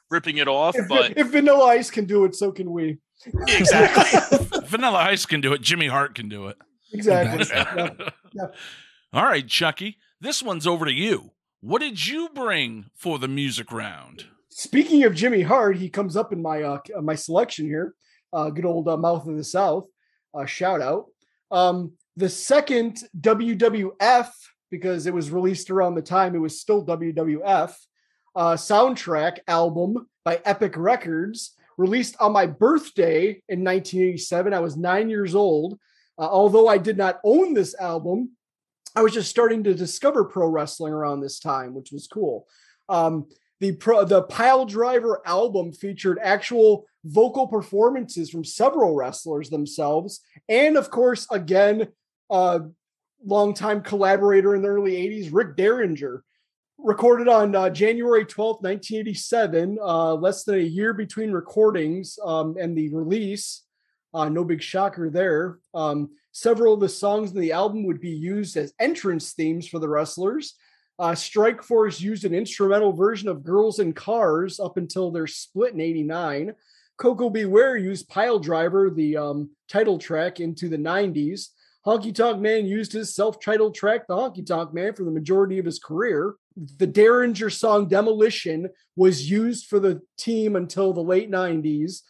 ripping 0.09 0.37
it 0.37 0.47
off. 0.47 0.75
If, 0.77 0.87
but 0.87 1.17
if 1.17 1.27
Vanilla 1.27 1.65
Ice 1.65 1.91
can 1.91 2.05
do 2.05 2.25
it, 2.25 2.35
so 2.35 2.51
can 2.51 2.71
we. 2.71 2.99
Exactly. 3.47 4.61
Vanilla 4.67 4.99
Ice 4.99 5.25
can 5.25 5.41
do 5.41 5.53
it. 5.53 5.61
Jimmy 5.61 5.87
Hart 5.87 6.15
can 6.15 6.29
do 6.29 6.47
it. 6.47 6.57
Exactly. 6.93 7.45
yeah. 7.53 7.89
Yeah. 8.33 8.45
All 9.13 9.23
right, 9.23 9.47
Chucky. 9.47 9.97
This 10.21 10.41
one's 10.41 10.67
over 10.67 10.85
to 10.85 10.93
you. 10.93 11.31
What 11.61 11.81
did 11.81 12.07
you 12.07 12.29
bring 12.33 12.85
for 12.95 13.19
the 13.19 13.27
music 13.27 13.71
round? 13.71 14.25
Speaking 14.49 15.03
of 15.03 15.15
Jimmy 15.15 15.41
Hart, 15.41 15.77
he 15.77 15.89
comes 15.89 16.15
up 16.15 16.31
in 16.31 16.41
my 16.41 16.63
uh, 16.63 16.79
my 17.01 17.15
selection 17.15 17.65
here 17.65 17.93
uh, 18.33 18.49
good 18.49 18.65
old 18.65 18.87
uh, 18.87 18.97
Mouth 18.97 19.27
of 19.27 19.35
the 19.35 19.43
South. 19.43 19.87
Uh, 20.33 20.45
shout 20.45 20.81
out. 20.81 21.07
Um, 21.51 21.93
the 22.15 22.29
second 22.29 23.03
WWF, 23.19 24.29
because 24.69 25.07
it 25.07 25.13
was 25.13 25.31
released 25.31 25.69
around 25.69 25.95
the 25.95 26.01
time 26.01 26.35
it 26.35 26.39
was 26.39 26.59
still 26.59 26.85
WWF, 26.85 27.73
uh, 28.35 28.53
soundtrack 28.53 29.39
album 29.47 30.07
by 30.23 30.41
Epic 30.45 30.75
Records, 30.77 31.55
released 31.77 32.15
on 32.19 32.33
my 32.33 32.45
birthday 32.45 33.41
in 33.47 33.63
1987. 33.63 34.53
I 34.53 34.59
was 34.59 34.77
nine 34.77 35.09
years 35.09 35.33
old. 35.33 35.79
Uh, 36.17 36.27
although 36.29 36.67
I 36.67 36.77
did 36.77 36.97
not 36.97 37.21
own 37.23 37.53
this 37.53 37.73
album, 37.79 38.31
I 38.95 39.01
was 39.01 39.13
just 39.13 39.29
starting 39.29 39.63
to 39.63 39.73
discover 39.73 40.25
pro 40.25 40.47
wrestling 40.47 40.91
around 40.91 41.21
this 41.21 41.39
time, 41.39 41.73
which 41.73 41.91
was 41.91 42.07
cool. 42.07 42.47
Um, 42.89 43.27
the 43.59 43.73
pro, 43.73 44.05
the 44.05 44.23
Pile 44.23 44.65
Driver 44.65 45.21
album 45.25 45.71
featured 45.71 46.19
actual 46.21 46.85
vocal 47.03 47.47
performances 47.47 48.29
from 48.29 48.43
several 48.43 48.95
wrestlers 48.95 49.49
themselves, 49.49 50.21
and 50.47 50.77
of 50.77 50.89
course, 50.89 51.27
again, 51.31 51.87
uh, 52.29 52.59
longtime 53.25 53.81
collaborator 53.81 54.55
in 54.55 54.61
the 54.61 54.67
early 54.69 54.93
'80s, 54.93 55.29
Rick 55.31 55.55
Derringer, 55.55 56.23
recorded 56.77 57.27
on 57.27 57.55
uh, 57.55 57.69
January 57.69 58.25
12th, 58.25 58.61
1987, 58.61 59.77
uh, 59.81 60.13
less 60.15 60.43
than 60.43 60.55
a 60.55 60.59
year 60.59 60.93
between 60.93 61.31
recordings 61.31 62.17
um, 62.23 62.55
and 62.59 62.77
the 62.77 62.89
release. 62.93 63.63
Uh, 64.13 64.29
no 64.29 64.43
big 64.43 64.61
shocker 64.61 65.09
there. 65.09 65.59
Um, 65.73 66.09
several 66.31 66.73
of 66.73 66.79
the 66.79 66.89
songs 66.89 67.31
in 67.31 67.39
the 67.39 67.51
album 67.51 67.85
would 67.85 67.99
be 67.99 68.09
used 68.09 68.57
as 68.57 68.73
entrance 68.79 69.33
themes 69.33 69.67
for 69.67 69.79
the 69.79 69.89
wrestlers. 69.89 70.55
Uh, 70.99 71.15
Strike 71.15 71.63
Force 71.63 72.01
used 72.01 72.25
an 72.25 72.33
instrumental 72.33 72.91
version 72.91 73.29
of 73.29 73.43
Girls 73.43 73.79
in 73.79 73.93
Cars 73.93 74.59
up 74.59 74.75
until 74.75 75.11
their 75.11 75.27
split 75.27 75.73
in 75.73 75.79
89. 75.79 76.53
Koko 76.97 77.29
B. 77.29 77.45
Ware 77.45 77.77
used 77.77 78.09
Pile 78.09 78.37
Driver, 78.37 78.89
the 78.89 79.15
um, 79.15 79.49
title 79.69 79.97
track, 79.97 80.41
into 80.41 80.67
the 80.67 80.77
90s. 80.77 81.47
Honky 81.85 82.13
Tonk 82.13 82.41
Man 82.41 82.65
used 82.65 82.91
his 82.91 83.15
self 83.15 83.39
titled 83.39 83.73
track, 83.73 84.07
The 84.07 84.15
Honky 84.15 84.45
Tonk 84.45 84.73
Man, 84.73 84.93
for 84.93 85.05
the 85.05 85.11
majority 85.11 85.57
of 85.57 85.65
his 85.65 85.79
career. 85.79 86.35
The 86.77 86.87
Derringer 86.87 87.49
song 87.49 87.87
Demolition 87.87 88.69
was 88.97 89.31
used 89.31 89.67
for 89.67 89.79
the 89.79 90.01
team 90.17 90.57
until 90.57 90.91
the 90.91 90.99
late 91.01 91.31
90s. 91.31 92.01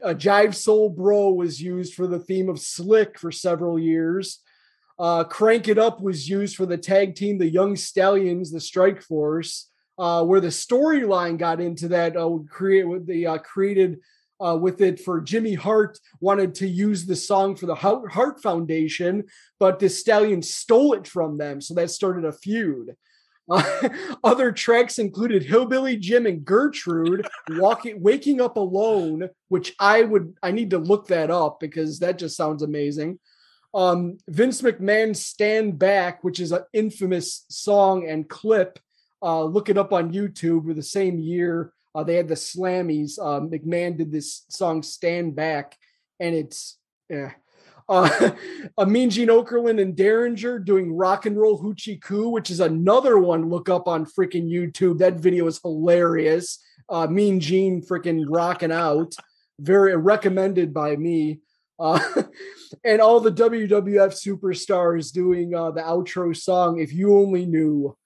Uh, 0.00 0.14
Jive 0.14 0.54
Soul 0.54 0.90
Bro 0.90 1.32
was 1.32 1.60
used 1.60 1.94
for 1.94 2.06
the 2.06 2.20
theme 2.20 2.48
of 2.48 2.60
Slick 2.60 3.18
for 3.18 3.32
several 3.32 3.76
years. 3.76 4.43
Uh, 4.98 5.24
Crank 5.24 5.68
It 5.68 5.78
Up 5.78 6.00
was 6.00 6.28
used 6.28 6.56
for 6.56 6.66
the 6.66 6.78
tag 6.78 7.14
team, 7.14 7.38
the 7.38 7.48
Young 7.48 7.76
Stallions, 7.76 8.52
the 8.52 8.60
Strike 8.60 9.02
Force, 9.02 9.70
uh, 9.98 10.24
where 10.24 10.40
the 10.40 10.48
storyline 10.48 11.36
got 11.36 11.60
into 11.60 11.88
that. 11.88 12.16
Uh, 12.16 12.38
create 12.48 13.06
the 13.06 13.26
uh, 13.26 13.38
created 13.38 13.98
uh, 14.40 14.56
with 14.60 14.80
it 14.80 15.00
for 15.00 15.20
Jimmy 15.20 15.54
Hart 15.54 15.98
wanted 16.20 16.54
to 16.56 16.68
use 16.68 17.06
the 17.06 17.16
song 17.16 17.56
for 17.56 17.66
the 17.66 17.74
Hart 17.74 18.42
Foundation, 18.42 19.24
but 19.58 19.78
the 19.78 19.88
Stallion 19.88 20.42
stole 20.42 20.92
it 20.94 21.08
from 21.08 21.38
them, 21.38 21.60
so 21.60 21.74
that 21.74 21.90
started 21.90 22.24
a 22.24 22.32
feud. 22.32 22.96
Uh, 23.50 23.88
other 24.24 24.52
tracks 24.52 24.98
included 24.98 25.42
Hillbilly 25.42 25.96
Jim 25.96 26.26
and 26.26 26.44
Gertrude 26.44 27.26
walking, 27.50 28.00
waking 28.00 28.40
up 28.40 28.56
alone, 28.56 29.28
which 29.48 29.74
I 29.78 30.02
would 30.02 30.34
I 30.42 30.52
need 30.52 30.70
to 30.70 30.78
look 30.78 31.08
that 31.08 31.30
up 31.30 31.58
because 31.60 31.98
that 31.98 32.18
just 32.18 32.36
sounds 32.36 32.62
amazing 32.62 33.18
um, 33.74 34.18
Vince 34.28 34.62
McMahon 34.62 35.16
Stand 35.16 35.78
Back, 35.78 36.22
which 36.22 36.38
is 36.40 36.52
an 36.52 36.62
infamous 36.72 37.44
song 37.48 38.08
and 38.08 38.28
clip. 38.28 38.78
Uh, 39.22 39.42
look 39.44 39.68
it 39.68 39.78
up 39.78 39.92
on 39.92 40.12
YouTube. 40.12 40.64
With 40.64 40.76
the 40.76 40.82
same 40.82 41.18
year, 41.18 41.72
uh, 41.94 42.04
they 42.04 42.14
had 42.14 42.28
the 42.28 42.34
Slammies. 42.34 43.18
Uh, 43.18 43.40
McMahon 43.40 43.96
did 43.96 44.12
this 44.12 44.44
song 44.48 44.82
Stand 44.82 45.34
Back, 45.34 45.76
and 46.20 46.34
it's 46.34 46.78
yeah. 47.08 47.32
Uh, 47.88 48.30
a 48.78 48.86
Mean 48.86 49.10
Gene 49.10 49.28
Okerlund 49.28 49.80
and 49.80 49.94
Derringer 49.96 50.58
doing 50.58 50.94
Rock 50.96 51.26
and 51.26 51.38
Roll 51.38 51.60
Hoochie 51.60 52.00
Coo, 52.00 52.30
which 52.30 52.50
is 52.50 52.60
another 52.60 53.18
one. 53.18 53.50
Look 53.50 53.68
up 53.68 53.88
on 53.88 54.06
freaking 54.06 54.48
YouTube. 54.48 54.98
That 54.98 55.20
video 55.20 55.46
is 55.46 55.60
hilarious. 55.60 56.60
uh, 56.88 57.06
Mean 57.06 57.40
Gene 57.40 57.82
freaking 57.82 58.24
rocking 58.28 58.72
out. 58.72 59.14
Very 59.60 59.96
recommended 59.96 60.72
by 60.72 60.96
me. 60.96 61.40
Uh, 61.78 62.22
and 62.84 63.00
all 63.00 63.20
the 63.20 63.32
WWF 63.32 64.14
superstars 64.14 65.12
doing 65.12 65.54
uh, 65.54 65.70
the 65.70 65.80
outro 65.80 66.36
song, 66.36 66.78
If 66.78 66.92
You 66.92 67.16
Only 67.16 67.46
Knew. 67.46 67.96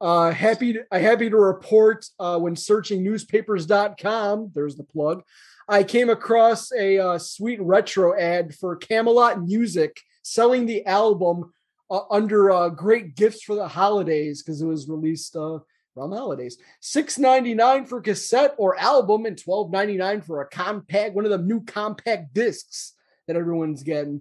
Uh, 0.00 0.30
happy 0.30 0.74
to, 0.74 0.84
happy 0.92 1.28
to 1.28 1.36
report 1.36 2.06
uh, 2.20 2.38
when 2.38 2.54
searching 2.54 3.02
newspapers.com, 3.02 4.52
there's 4.54 4.76
the 4.76 4.84
plug. 4.84 5.22
I 5.68 5.82
came 5.82 6.08
across 6.08 6.72
a 6.72 6.98
uh, 6.98 7.18
sweet 7.18 7.60
retro 7.60 8.18
ad 8.18 8.54
for 8.54 8.76
Camelot 8.76 9.42
Music 9.42 10.00
selling 10.22 10.66
the 10.66 10.86
album 10.86 11.52
uh, 11.90 12.00
under 12.10 12.50
uh, 12.50 12.68
great 12.68 13.16
gifts 13.16 13.42
for 13.42 13.56
the 13.56 13.68
holidays 13.68 14.42
because 14.42 14.62
it 14.62 14.66
was 14.66 14.88
released 14.88 15.34
uh, 15.36 15.58
around 15.96 16.10
the 16.10 16.16
holidays. 16.16 16.58
Six 16.80 17.18
ninety 17.18 17.54
nine 17.54 17.84
for 17.84 18.00
cassette 18.00 18.54
or 18.56 18.78
album, 18.78 19.26
and 19.26 19.36
twelve 19.36 19.70
ninety 19.70 19.96
nine 19.96 20.20
for 20.20 20.40
a 20.40 20.48
compact, 20.48 21.14
one 21.14 21.24
of 21.24 21.30
the 21.30 21.38
new 21.38 21.62
compact 21.64 22.32
discs 22.34 22.94
that 23.28 23.36
everyone's 23.36 23.84
getting. 23.84 24.20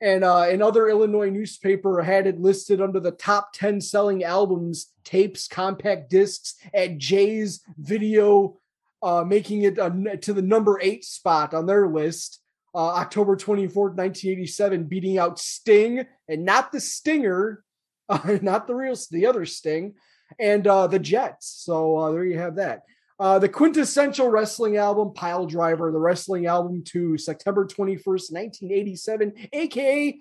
And 0.00 0.22
uh, 0.22 0.46
another 0.48 0.88
Illinois 0.88 1.30
newspaper 1.30 2.02
had 2.02 2.26
it 2.26 2.40
listed 2.40 2.80
under 2.80 3.00
the 3.00 3.10
top 3.10 3.52
10 3.54 3.80
selling 3.80 4.22
albums, 4.22 4.92
tapes, 5.02 5.48
compact 5.48 6.08
discs 6.10 6.54
at 6.72 6.98
Jay's 6.98 7.62
Video, 7.78 8.58
uh, 9.02 9.24
making 9.26 9.62
it 9.62 9.78
uh, 9.78 9.90
to 10.20 10.32
the 10.32 10.42
number 10.42 10.78
eight 10.80 11.04
spot 11.04 11.52
on 11.52 11.66
their 11.66 11.88
list. 11.88 12.40
Uh, 12.74 12.94
October 12.94 13.34
24th, 13.34 13.96
1987, 13.96 14.84
beating 14.84 15.18
out 15.18 15.38
Sting 15.38 16.06
and 16.28 16.44
not 16.44 16.70
the 16.70 16.80
Stinger, 16.80 17.64
not 18.42 18.66
the 18.66 18.74
real, 18.74 18.94
the 19.10 19.26
other 19.26 19.46
Sting, 19.46 19.94
and 20.38 20.66
uh, 20.66 20.86
the 20.86 20.98
Jets. 20.98 21.46
So 21.64 21.96
uh, 21.96 22.12
there 22.12 22.24
you 22.24 22.38
have 22.38 22.56
that. 22.56 22.82
Uh, 23.20 23.38
the 23.38 23.48
quintessential 23.48 24.28
wrestling 24.28 24.76
album, 24.76 25.12
Pile 25.12 25.44
Driver, 25.44 25.90
the 25.90 25.98
wrestling 25.98 26.46
album 26.46 26.84
to 26.84 27.18
September 27.18 27.66
21st, 27.66 28.32
1987, 28.32 29.48
aka 29.52 30.20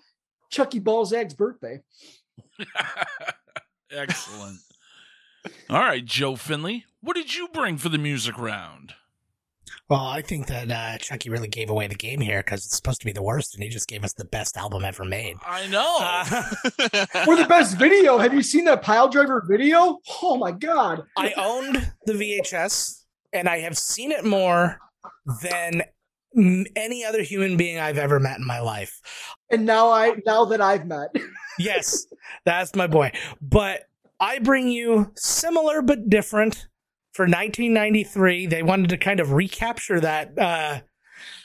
Chucky 0.49 0.79
Ballzack's 0.79 1.35
birthday. 1.35 1.81
Excellent. 3.91 4.59
All 5.69 5.79
right, 5.79 6.03
Joe 6.03 6.35
Findlay, 6.35 6.85
what 7.01 7.15
did 7.15 7.35
you 7.35 7.47
bring 7.49 7.77
for 7.77 7.89
the 7.89 7.97
music 7.97 8.37
round? 8.37 8.95
Well, 9.89 10.05
I 10.05 10.21
think 10.21 10.47
that 10.47 10.71
uh, 10.71 10.97
Chucky 10.97 11.29
really 11.29 11.47
gave 11.47 11.69
away 11.69 11.87
the 11.87 11.95
game 11.95 12.19
here 12.19 12.39
because 12.39 12.65
it's 12.65 12.75
supposed 12.75 12.99
to 13.01 13.05
be 13.05 13.11
the 13.11 13.23
worst, 13.23 13.53
and 13.53 13.63
he 13.63 13.69
just 13.69 13.87
gave 13.87 14.03
us 14.03 14.13
the 14.13 14.25
best 14.25 14.57
album 14.57 14.83
ever 14.83 15.05
made. 15.05 15.37
I 15.45 15.67
know. 15.67 15.97
Uh, 15.99 16.25
For 17.25 17.35
the 17.35 17.45
best 17.47 17.77
video, 17.77 18.17
have 18.17 18.33
you 18.33 18.43
seen 18.43 18.65
that 18.65 18.81
Pile 18.81 19.09
Driver 19.09 19.43
video? 19.47 19.99
Oh 20.21 20.37
my 20.37 20.51
God. 20.51 21.03
I 21.17 21.33
owned 21.37 21.91
the 22.05 22.13
VHS, 22.13 23.03
and 23.33 23.47
I 23.47 23.59
have 23.59 23.77
seen 23.77 24.11
it 24.11 24.25
more 24.25 24.79
than 25.41 25.83
any 26.75 27.03
other 27.03 27.21
human 27.23 27.57
being 27.57 27.79
I've 27.79 27.97
ever 27.97 28.19
met 28.19 28.37
in 28.37 28.45
my 28.45 28.59
life. 28.59 29.01
And 29.49 29.65
now 29.65 29.89
I, 29.89 30.15
now 30.25 30.45
that 30.45 30.61
I've 30.61 30.85
met, 30.85 31.09
Yes, 31.59 32.05
that's 32.45 32.75
my 32.75 32.87
boy. 32.87 33.11
But 33.41 33.83
I 34.19 34.39
bring 34.39 34.67
you 34.67 35.11
similar 35.15 35.81
but 35.81 36.09
different 36.09 36.67
for 37.17 37.23
1993. 37.23 38.45
They 38.45 38.63
wanted 38.63 38.91
to 38.91 38.97
kind 38.97 39.19
of 39.19 39.33
recapture 39.33 39.99
that 39.99 40.37
uh, 40.37 40.79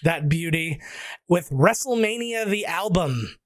that 0.04 0.28
beauty 0.28 0.80
with 1.28 1.48
WrestleMania 1.50 2.46
the 2.48 2.66
album. 2.66 3.36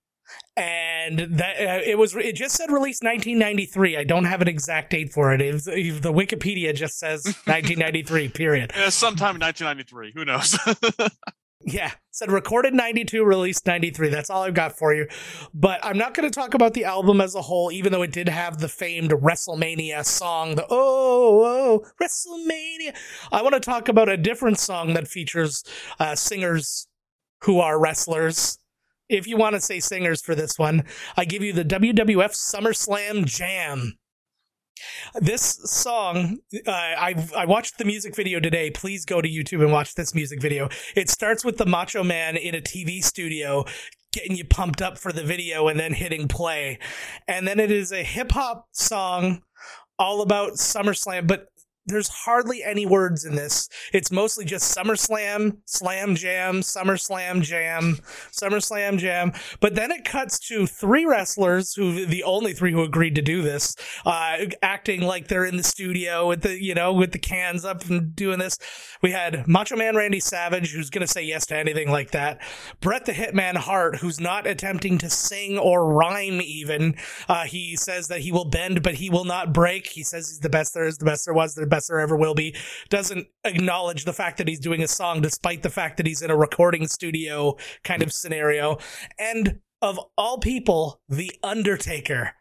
And 0.57 1.21
that 1.39 1.57
uh, 1.61 1.81
it 1.85 1.97
was 1.99 2.17
it 2.17 2.35
just 2.35 2.57
said 2.57 2.71
released 2.71 3.05
1993. 3.05 3.97
I 3.97 4.03
don't 4.03 4.25
have 4.25 4.43
an 4.43 4.49
exact 4.49 4.91
date 4.91 5.13
for 5.13 5.33
it. 5.33 5.41
it 5.41 5.53
was, 5.53 5.65
the 5.67 6.13
Wikipedia 6.13 6.75
just 6.75 6.99
says 6.99 7.25
1993. 7.45 8.29
Period. 8.31 8.73
Yeah, 8.75 8.89
sometime 8.89 9.37
in 9.37 9.43
1993. 9.43 10.13
Who 10.15 10.25
knows? 10.25 10.59
Yeah, 11.65 11.93
said 12.11 12.31
recorded 12.31 12.75
92, 12.75 13.25
released 13.25 13.67
93. 13.67 14.09
That's 14.11 14.31
all 14.31 14.43
I've 14.43 14.55
got 14.55 14.77
for 14.77 14.95
you. 14.95 15.09
But 15.55 15.81
I'm 15.83 15.97
not 15.97 16.15
going 16.15 16.31
to 16.31 16.35
talk 16.35 16.55
about 16.55 16.75
the 16.75 16.85
album 16.85 17.21
as 17.21 17.35
a 17.35 17.43
whole, 17.43 17.73
even 17.73 17.93
though 17.93 18.03
it 18.03 18.13
did 18.13 18.29
have 18.29 18.59
the 18.59 18.69
famed 18.69 19.11
WrestleMania 19.11 20.05
song, 20.05 20.55
the 20.55 20.67
Oh, 20.69 21.83
oh, 21.83 21.87
WrestleMania. 22.01 22.95
I 23.33 23.43
want 23.43 23.55
to 23.55 23.61
talk 23.61 23.89
about 23.89 24.09
a 24.09 24.17
different 24.17 24.59
song 24.59 24.95
that 24.95 25.09
features 25.09 25.65
uh, 25.99 26.15
singers 26.15 26.89
who 27.43 27.59
are 27.59 27.81
wrestlers. 27.81 28.59
If 29.09 29.27
you 29.27 29.37
want 29.37 29.55
to 29.55 29.61
say 29.61 29.81
singers 29.81 30.21
for 30.21 30.35
this 30.35 30.59
one, 30.59 30.85
I 31.17 31.25
give 31.25 31.43
you 31.43 31.53
the 31.53 31.65
WWF 31.65 32.33
SummerSlam 32.33 33.25
Jam. 33.25 33.99
This 35.15 35.43
song, 35.65 36.39
uh, 36.67 36.71
I 36.71 37.15
I 37.37 37.47
watched 37.47 37.79
the 37.79 37.85
music 37.85 38.15
video 38.15 38.41
today. 38.41 38.71
Please 38.71 39.05
go 39.05 39.21
to 39.21 39.29
YouTube 39.29 39.63
and 39.63 39.73
watch 39.73 39.95
this 39.95 40.15
music 40.15 40.41
video. 40.41 40.69
It 40.95 41.11
starts 41.11 41.45
with 41.45 41.57
the 41.57 41.67
Macho 41.67 42.03
Man 42.03 42.37
in 42.37 42.55
a 42.55 42.61
TV 42.61 43.03
studio 43.03 43.65
getting 44.13 44.37
you 44.37 44.45
pumped 44.45 44.81
up 44.81 44.97
for 44.97 45.13
the 45.13 45.23
video 45.23 45.69
and 45.69 45.79
then 45.79 45.93
hitting 45.93 46.27
play. 46.27 46.79
And 47.29 47.47
then 47.47 47.61
it 47.61 47.71
is 47.71 47.93
a 47.93 48.03
hip 48.03 48.33
hop 48.33 48.67
song 48.73 49.43
all 49.99 50.23
about 50.23 50.55
SummerSlam, 50.55 51.27
but 51.27 51.49
there's 51.87 52.09
hardly 52.09 52.63
any 52.65 52.85
words 52.85 53.25
in 53.25 53.37
this. 53.37 53.69
It's 53.93 54.11
mostly 54.11 54.45
just 54.45 54.77
SummerSlam, 54.77 55.59
Slam 55.65 56.17
Jam, 56.17 56.61
SummerSlam 56.61 57.43
Jam, 57.43 57.99
SummerSlam 58.33 58.99
Jam. 58.99 59.33
But 59.61 59.75
then 59.75 59.91
it 59.91 60.05
cuts 60.05 60.39
to 60.49 60.67
three 60.67 61.05
wrestlers 61.05 61.75
who, 61.75 62.05
the 62.05 62.25
only 62.25 62.53
three 62.53 62.73
who 62.73 62.83
agreed 62.83 63.15
to 63.15 63.23
do 63.23 63.43
this, 63.43 63.77
uh, 64.05 64.39
acting 64.63 65.03
like 65.03 65.29
they're 65.29 65.45
in 65.45 65.57
the 65.57 65.63
studio 65.63 66.29
with 66.29 66.43
the, 66.43 66.61
you 66.61 66.75
know, 66.75 66.93
with 66.93 67.13
the 67.13 67.19
cans 67.19 67.65
up 67.65 67.85
and 67.87 68.15
doing 68.15 68.39
this. 68.39 68.59
We 69.03 69.13
had 69.13 69.47
Macho 69.47 69.77
Man 69.77 69.97
Randy 69.97 70.21
Savage, 70.21 70.73
who's 70.73 70.91
to 70.91 71.07
say 71.07 71.23
yes 71.23 71.47
to 71.47 71.57
anything 71.57 71.91
like 71.91 72.11
that. 72.13 72.41
Bret 72.81 73.05
the 73.05 73.13
Hitman 73.13 73.57
Hart, 73.57 73.97
who's 73.97 74.21
not 74.21 74.47
attempting 74.47 74.99
to 74.99 75.11
sing 75.11 75.59
or 75.59 75.93
rhyme 75.93 76.41
even. 76.41 76.97
Uh, 77.29 77.45
he 77.45 77.77
says 77.77 78.09
that 78.09 78.21
he 78.21 78.33
will 78.33 78.45
bend, 78.45 78.83
but 78.83 78.95
he 78.95 79.11
will 79.11 79.25
not 79.25 79.53
break. 79.53 79.89
He 79.89 80.03
says 80.03 80.29
he's 80.29 80.41
the 80.41 80.49
best 80.49 80.75
there 80.75 80.87
is, 80.87 80.99
the 80.99 81.05
best 81.05 81.27
there 81.27 81.35
was, 81.35 81.55
the 81.55 81.67
best 81.67 81.76
there 81.87 82.01
ever 82.01 82.17
will 82.17 82.35
be. 82.35 82.57
Doesn't 82.89 83.27
acknowledge 83.45 84.05
the 84.05 84.13
fact 84.13 84.39
that 84.39 84.49
he's 84.49 84.61
doing 84.61 84.83
a 84.83 84.89
song, 84.89 85.21
despite 85.21 85.63
the 85.63 85.71
fact 85.71 85.99
that 85.99 86.07
he's 86.07 86.23
in 86.23 86.31
a 86.31 86.37
recording 86.37 86.87
studio 86.87 87.57
kind 87.85 88.03
of 88.03 88.13
scenario. 88.13 88.79
And 89.19 89.61
of 89.83 90.01
all 90.17 90.39
people, 90.39 91.01
The 91.09 91.31
Undertaker, 91.43 92.33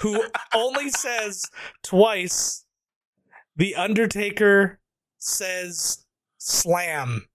who 0.00 0.24
only 0.54 0.90
says 0.90 1.44
twice, 1.82 2.64
The 3.56 3.74
Undertaker 3.74 4.80
says 5.18 6.06
slam. 6.38 7.26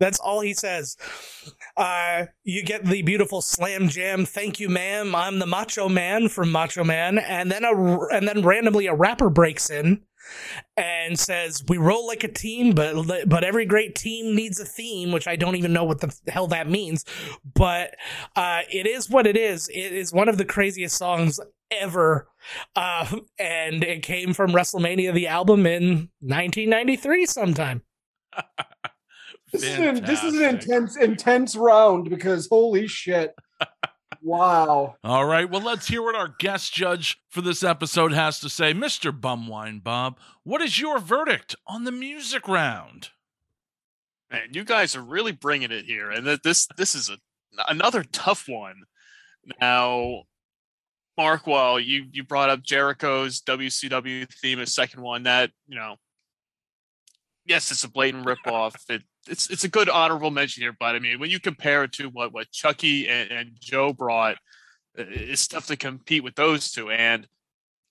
That's 0.00 0.18
all 0.18 0.40
he 0.40 0.54
says. 0.54 0.96
Uh, 1.76 2.26
you 2.42 2.64
get 2.64 2.84
the 2.84 3.02
beautiful 3.02 3.40
slam 3.40 3.88
jam. 3.88 4.26
Thank 4.26 4.58
you, 4.58 4.68
ma'am. 4.68 5.14
I'm 5.14 5.38
the 5.38 5.46
Macho 5.46 5.88
Man 5.88 6.28
from 6.28 6.50
Macho 6.50 6.84
Man, 6.84 7.18
and 7.18 7.50
then 7.50 7.64
a 7.64 7.72
and 8.08 8.26
then 8.26 8.44
randomly 8.44 8.86
a 8.86 8.94
rapper 8.94 9.30
breaks 9.30 9.70
in 9.70 10.02
and 10.76 11.18
says 11.18 11.62
we 11.68 11.78
roll 11.78 12.06
like 12.06 12.24
a 12.24 12.28
team, 12.28 12.74
but 12.74 13.06
but 13.26 13.44
every 13.44 13.66
great 13.66 13.94
team 13.94 14.34
needs 14.34 14.60
a 14.60 14.64
theme, 14.64 15.12
which 15.12 15.26
I 15.26 15.36
don't 15.36 15.56
even 15.56 15.72
know 15.72 15.84
what 15.84 16.00
the 16.00 16.14
hell 16.28 16.46
that 16.48 16.68
means. 16.68 17.04
But 17.54 17.94
uh, 18.36 18.62
it 18.70 18.86
is 18.86 19.10
what 19.10 19.26
it 19.26 19.36
is. 19.36 19.68
It 19.68 19.92
is 19.92 20.12
one 20.12 20.28
of 20.28 20.38
the 20.38 20.44
craziest 20.44 20.96
songs 20.96 21.40
ever, 21.70 22.28
uh, 22.76 23.16
and 23.38 23.82
it 23.82 24.02
came 24.02 24.34
from 24.34 24.52
WrestleMania, 24.52 25.12
the 25.12 25.28
album 25.28 25.66
in 25.66 26.10
1993, 26.20 27.26
sometime. 27.26 27.82
this 29.52 29.62
is, 29.62 29.78
an, 29.78 30.04
this 30.04 30.24
is 30.24 30.34
an 30.34 30.56
intense, 30.56 30.96
intense 30.96 31.56
round 31.56 32.10
because 32.10 32.48
holy 32.48 32.86
shit. 32.86 33.34
Wow. 34.24 34.96
All 35.04 35.26
right, 35.26 35.50
well, 35.50 35.60
let's 35.60 35.88
hear 35.88 36.00
what 36.00 36.14
our 36.14 36.34
guest 36.38 36.72
judge 36.72 37.18
for 37.28 37.42
this 37.42 37.62
episode 37.62 38.14
has 38.14 38.40
to 38.40 38.48
say. 38.48 38.72
Mr. 38.72 39.12
Bumwine 39.12 39.84
Bob, 39.84 40.18
what 40.44 40.62
is 40.62 40.80
your 40.80 40.98
verdict 40.98 41.54
on 41.66 41.84
the 41.84 41.92
music 41.92 42.48
round? 42.48 43.10
Man, 44.30 44.48
you 44.52 44.64
guys 44.64 44.96
are 44.96 45.02
really 45.02 45.32
bringing 45.32 45.70
it 45.70 45.84
here, 45.84 46.10
and 46.10 46.26
this 46.42 46.66
this 46.78 46.94
is 46.94 47.10
a 47.10 47.18
another 47.68 48.02
tough 48.02 48.48
one. 48.48 48.84
Now, 49.60 50.22
Marc, 51.18 51.46
while 51.46 51.78
you 51.78 52.06
you 52.10 52.24
brought 52.24 52.48
up 52.48 52.62
Jericho's 52.62 53.42
WCW 53.42 54.26
theme 54.40 54.58
as 54.58 54.74
second 54.74 55.02
one, 55.02 55.24
that 55.24 55.50
you 55.68 55.76
know, 55.76 55.96
yes, 57.44 57.70
it's 57.70 57.84
a 57.84 57.90
blatant 57.90 58.24
ripoff. 58.24 58.74
It 58.88 59.02
it's 59.28 59.50
it's 59.50 59.64
a 59.64 59.68
good 59.68 59.88
honorable 59.88 60.30
mention 60.30 60.62
here, 60.62 60.76
but 60.78 60.94
I 60.94 60.98
mean, 60.98 61.18
when 61.18 61.30
you 61.30 61.40
compare 61.40 61.84
it 61.84 61.92
to 61.94 62.08
what 62.08 62.32
what 62.32 62.50
Chucky 62.50 63.08
and, 63.08 63.30
and 63.30 63.50
Joe 63.58 63.92
brought, 63.92 64.36
it's 64.94 65.48
tough 65.48 65.66
to 65.68 65.76
compete 65.76 66.24
with 66.24 66.34
those 66.34 66.72
two. 66.72 66.90
And 66.90 67.26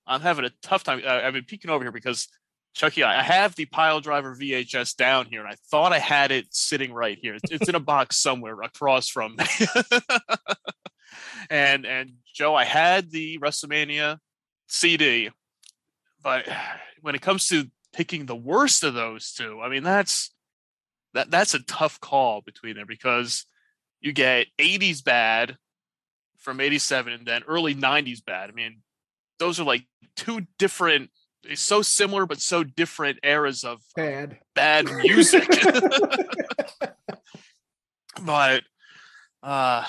I'm 0.05 0.21
having 0.21 0.45
a 0.45 0.51
tough 0.61 0.83
time. 0.83 1.01
I, 1.05 1.25
I've 1.25 1.33
been 1.33 1.45
peeking 1.45 1.71
over 1.71 1.83
here 1.83 1.91
because 1.91 2.27
Chucky, 2.73 3.03
I 3.03 3.19
I 3.19 3.23
have 3.23 3.55
the 3.55 3.65
pile 3.65 4.01
driver 4.01 4.35
VHS 4.35 4.95
down 4.95 5.25
here, 5.25 5.41
and 5.41 5.49
I 5.49 5.55
thought 5.69 5.93
I 5.93 5.99
had 5.99 6.31
it 6.31 6.47
sitting 6.51 6.93
right 6.93 7.17
here. 7.19 7.35
It's, 7.35 7.51
it's 7.51 7.69
in 7.69 7.75
a 7.75 7.79
box 7.79 8.17
somewhere 8.17 8.61
across 8.61 9.09
from 9.09 9.35
me. 9.35 9.45
and 11.49 11.85
and 11.85 12.13
Joe, 12.33 12.55
I 12.55 12.65
had 12.65 13.11
the 13.11 13.39
WrestleMania 13.39 14.19
CD, 14.67 15.29
but 16.23 16.47
when 17.01 17.15
it 17.15 17.21
comes 17.21 17.47
to 17.49 17.67
picking 17.93 18.25
the 18.25 18.35
worst 18.35 18.83
of 18.83 18.93
those 18.93 19.31
two. 19.31 19.61
I 19.61 19.69
mean, 19.69 19.83
that's 19.83 20.32
that 21.13 21.31
that's 21.31 21.53
a 21.53 21.63
tough 21.63 21.99
call 21.99 22.41
between 22.41 22.75
there 22.75 22.85
because 22.85 23.45
you 24.01 24.11
get 24.13 24.47
80s 24.59 25.03
bad 25.03 25.57
from 26.39 26.59
87 26.59 27.13
and 27.13 27.25
then 27.25 27.43
early 27.47 27.73
90s 27.73 28.23
bad. 28.23 28.49
I 28.49 28.53
mean, 28.53 28.81
those 29.39 29.59
are 29.59 29.63
like 29.63 29.85
two 30.15 30.41
different 30.59 31.09
so 31.55 31.81
similar 31.81 32.25
but 32.25 32.39
so 32.39 32.63
different 32.63 33.19
eras 33.21 33.65
of 33.65 33.81
bad 33.95 34.39
bad 34.55 34.85
music. 35.03 35.47
but 38.23 38.63
uh 39.41 39.85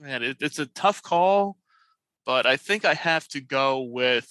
man, 0.00 0.22
it, 0.22 0.38
it's 0.40 0.58
a 0.58 0.66
tough 0.66 1.02
call, 1.02 1.56
but 2.26 2.46
I 2.46 2.56
think 2.56 2.84
I 2.84 2.94
have 2.94 3.28
to 3.28 3.40
go 3.40 3.82
with 3.82 4.28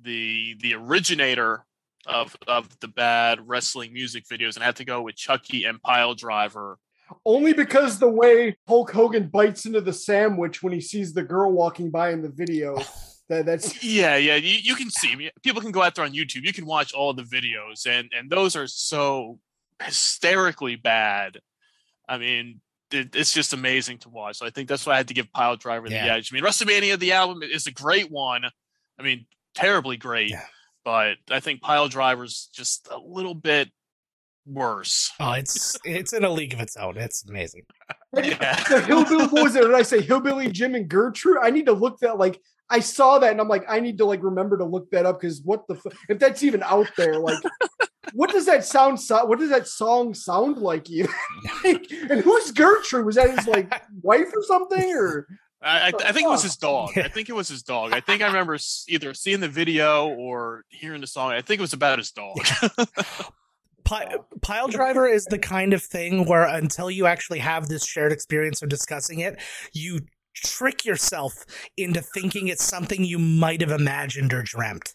the 0.00 0.56
the 0.60 0.74
originator 0.74 1.66
of 2.08 2.36
of 2.46 2.68
the 2.80 2.88
bad 2.88 3.46
wrestling 3.46 3.92
music 3.92 4.24
videos, 4.26 4.54
and 4.54 4.62
I 4.62 4.66
have 4.66 4.76
to 4.76 4.84
go 4.84 5.02
with 5.02 5.16
Chucky 5.16 5.64
and 5.64 5.80
Pile 5.82 6.14
Driver. 6.14 6.78
Only 7.24 7.52
because 7.52 7.98
the 7.98 8.08
way 8.08 8.56
Hulk 8.66 8.90
Hogan 8.90 9.28
bites 9.28 9.64
into 9.66 9.80
the 9.80 9.92
sandwich 9.92 10.62
when 10.62 10.72
he 10.72 10.80
sees 10.80 11.12
the 11.12 11.22
girl 11.22 11.52
walking 11.52 11.90
by 11.90 12.10
in 12.10 12.22
the 12.22 12.28
video. 12.28 12.78
That, 13.28 13.46
that's 13.46 13.82
yeah, 13.84 14.16
yeah. 14.16 14.36
You, 14.36 14.58
you 14.62 14.74
can 14.74 14.90
see 14.90 15.30
people 15.42 15.62
can 15.62 15.70
go 15.72 15.82
out 15.82 15.94
there 15.94 16.04
on 16.04 16.12
YouTube. 16.12 16.44
You 16.44 16.52
can 16.52 16.66
watch 16.66 16.92
all 16.92 17.12
the 17.12 17.22
videos, 17.22 17.86
and 17.86 18.10
and 18.16 18.30
those 18.30 18.56
are 18.56 18.66
so 18.66 19.38
hysterically 19.82 20.76
bad. 20.76 21.38
I 22.08 22.18
mean, 22.18 22.60
it, 22.90 23.14
it's 23.14 23.32
just 23.32 23.52
amazing 23.52 23.98
to 23.98 24.08
watch. 24.08 24.38
So 24.38 24.46
I 24.46 24.50
think 24.50 24.68
that's 24.68 24.86
why 24.86 24.94
I 24.94 24.96
had 24.98 25.08
to 25.08 25.14
give 25.14 25.32
Pile 25.32 25.56
Driver 25.56 25.88
yeah. 25.88 26.04
the 26.04 26.12
edge. 26.12 26.32
I 26.32 26.34
mean, 26.34 26.44
WrestleMania 26.44 26.98
the 26.98 27.12
album 27.12 27.42
is 27.42 27.66
a 27.66 27.72
great 27.72 28.10
one. 28.10 28.44
I 28.98 29.02
mean, 29.02 29.26
terribly 29.54 29.96
great, 29.96 30.30
yeah. 30.30 30.44
But 30.88 31.18
I 31.30 31.40
think 31.40 31.60
Pile 31.60 31.88
Driver's 31.88 32.48
just 32.50 32.88
a 32.90 32.96
little 32.96 33.34
bit 33.34 33.68
worse. 34.46 35.12
Oh, 35.20 35.32
it's 35.32 35.76
it's 35.84 36.14
in 36.14 36.24
a 36.24 36.30
league 36.30 36.54
of 36.54 36.60
its 36.60 36.78
own. 36.78 36.96
It's 36.96 37.28
amazing. 37.28 37.64
yeah. 38.16 38.64
the 38.70 38.80
hillbilly 38.86 39.26
what 39.26 39.42
was 39.42 39.54
it? 39.54 39.64
Did 39.64 39.74
I 39.74 39.82
say 39.82 40.00
hillbilly 40.00 40.50
Jim 40.50 40.74
and 40.74 40.88
Gertrude? 40.88 41.40
I 41.42 41.50
need 41.50 41.66
to 41.66 41.74
look 41.74 41.98
that 41.98 42.16
like 42.16 42.40
I 42.70 42.80
saw 42.80 43.18
that 43.18 43.30
and 43.30 43.38
I'm 43.38 43.48
like, 43.48 43.66
I 43.68 43.80
need 43.80 43.98
to 43.98 44.06
like 44.06 44.22
remember 44.22 44.56
to 44.56 44.64
look 44.64 44.90
that 44.92 45.04
up 45.04 45.20
because 45.20 45.42
what 45.42 45.68
the 45.68 45.78
if 46.08 46.18
that's 46.18 46.42
even 46.42 46.62
out 46.62 46.90
there, 46.96 47.18
like 47.18 47.36
what 48.14 48.30
does 48.30 48.46
that 48.46 48.64
sound 48.64 48.98
so 48.98 49.26
what 49.26 49.38
does 49.38 49.50
that 49.50 49.68
song 49.68 50.14
sound 50.14 50.56
like 50.56 50.88
you? 50.88 51.06
like, 51.64 51.84
and 51.90 52.22
who's 52.22 52.50
Gertrude? 52.52 53.04
Was 53.04 53.16
that 53.16 53.36
his 53.36 53.46
like 53.46 53.70
wife 54.00 54.28
or 54.34 54.42
something? 54.42 54.90
Or 54.96 55.26
I, 55.60 55.88
I, 55.88 56.12
think 56.12 56.26
it 56.26 56.30
was 56.30 56.44
his 56.44 56.56
dog. 56.56 56.96
I 56.96 57.08
think 57.08 57.28
it 57.28 57.34
was 57.34 57.48
his 57.48 57.64
dog. 57.64 57.92
I 57.92 58.00
think 58.00 58.22
I 58.22 58.26
remember 58.26 58.56
either 58.86 59.12
seeing 59.12 59.40
the 59.40 59.48
video 59.48 60.08
or 60.08 60.64
hearing 60.68 61.00
the 61.00 61.06
song. 61.06 61.32
I 61.32 61.40
think 61.40 61.58
it 61.58 61.62
was 61.62 61.72
about 61.72 61.98
his 61.98 62.12
dog. 62.12 62.38
Pile 64.42 64.68
driver 64.68 65.08
is 65.08 65.24
the 65.24 65.38
kind 65.38 65.72
of 65.72 65.82
thing 65.82 66.26
where 66.26 66.44
until 66.44 66.90
you 66.90 67.06
actually 67.06 67.38
have 67.40 67.68
this 67.68 67.84
shared 67.84 68.12
experience 68.12 68.62
of 68.62 68.68
discussing 68.68 69.20
it, 69.20 69.40
you 69.72 70.00
trick 70.34 70.84
yourself 70.84 71.44
into 71.76 72.00
thinking 72.00 72.48
it's 72.48 72.64
something 72.64 73.04
you 73.04 73.18
might 73.18 73.60
have 73.60 73.70
imagined 73.70 74.32
or 74.32 74.42
dreamt. 74.42 74.94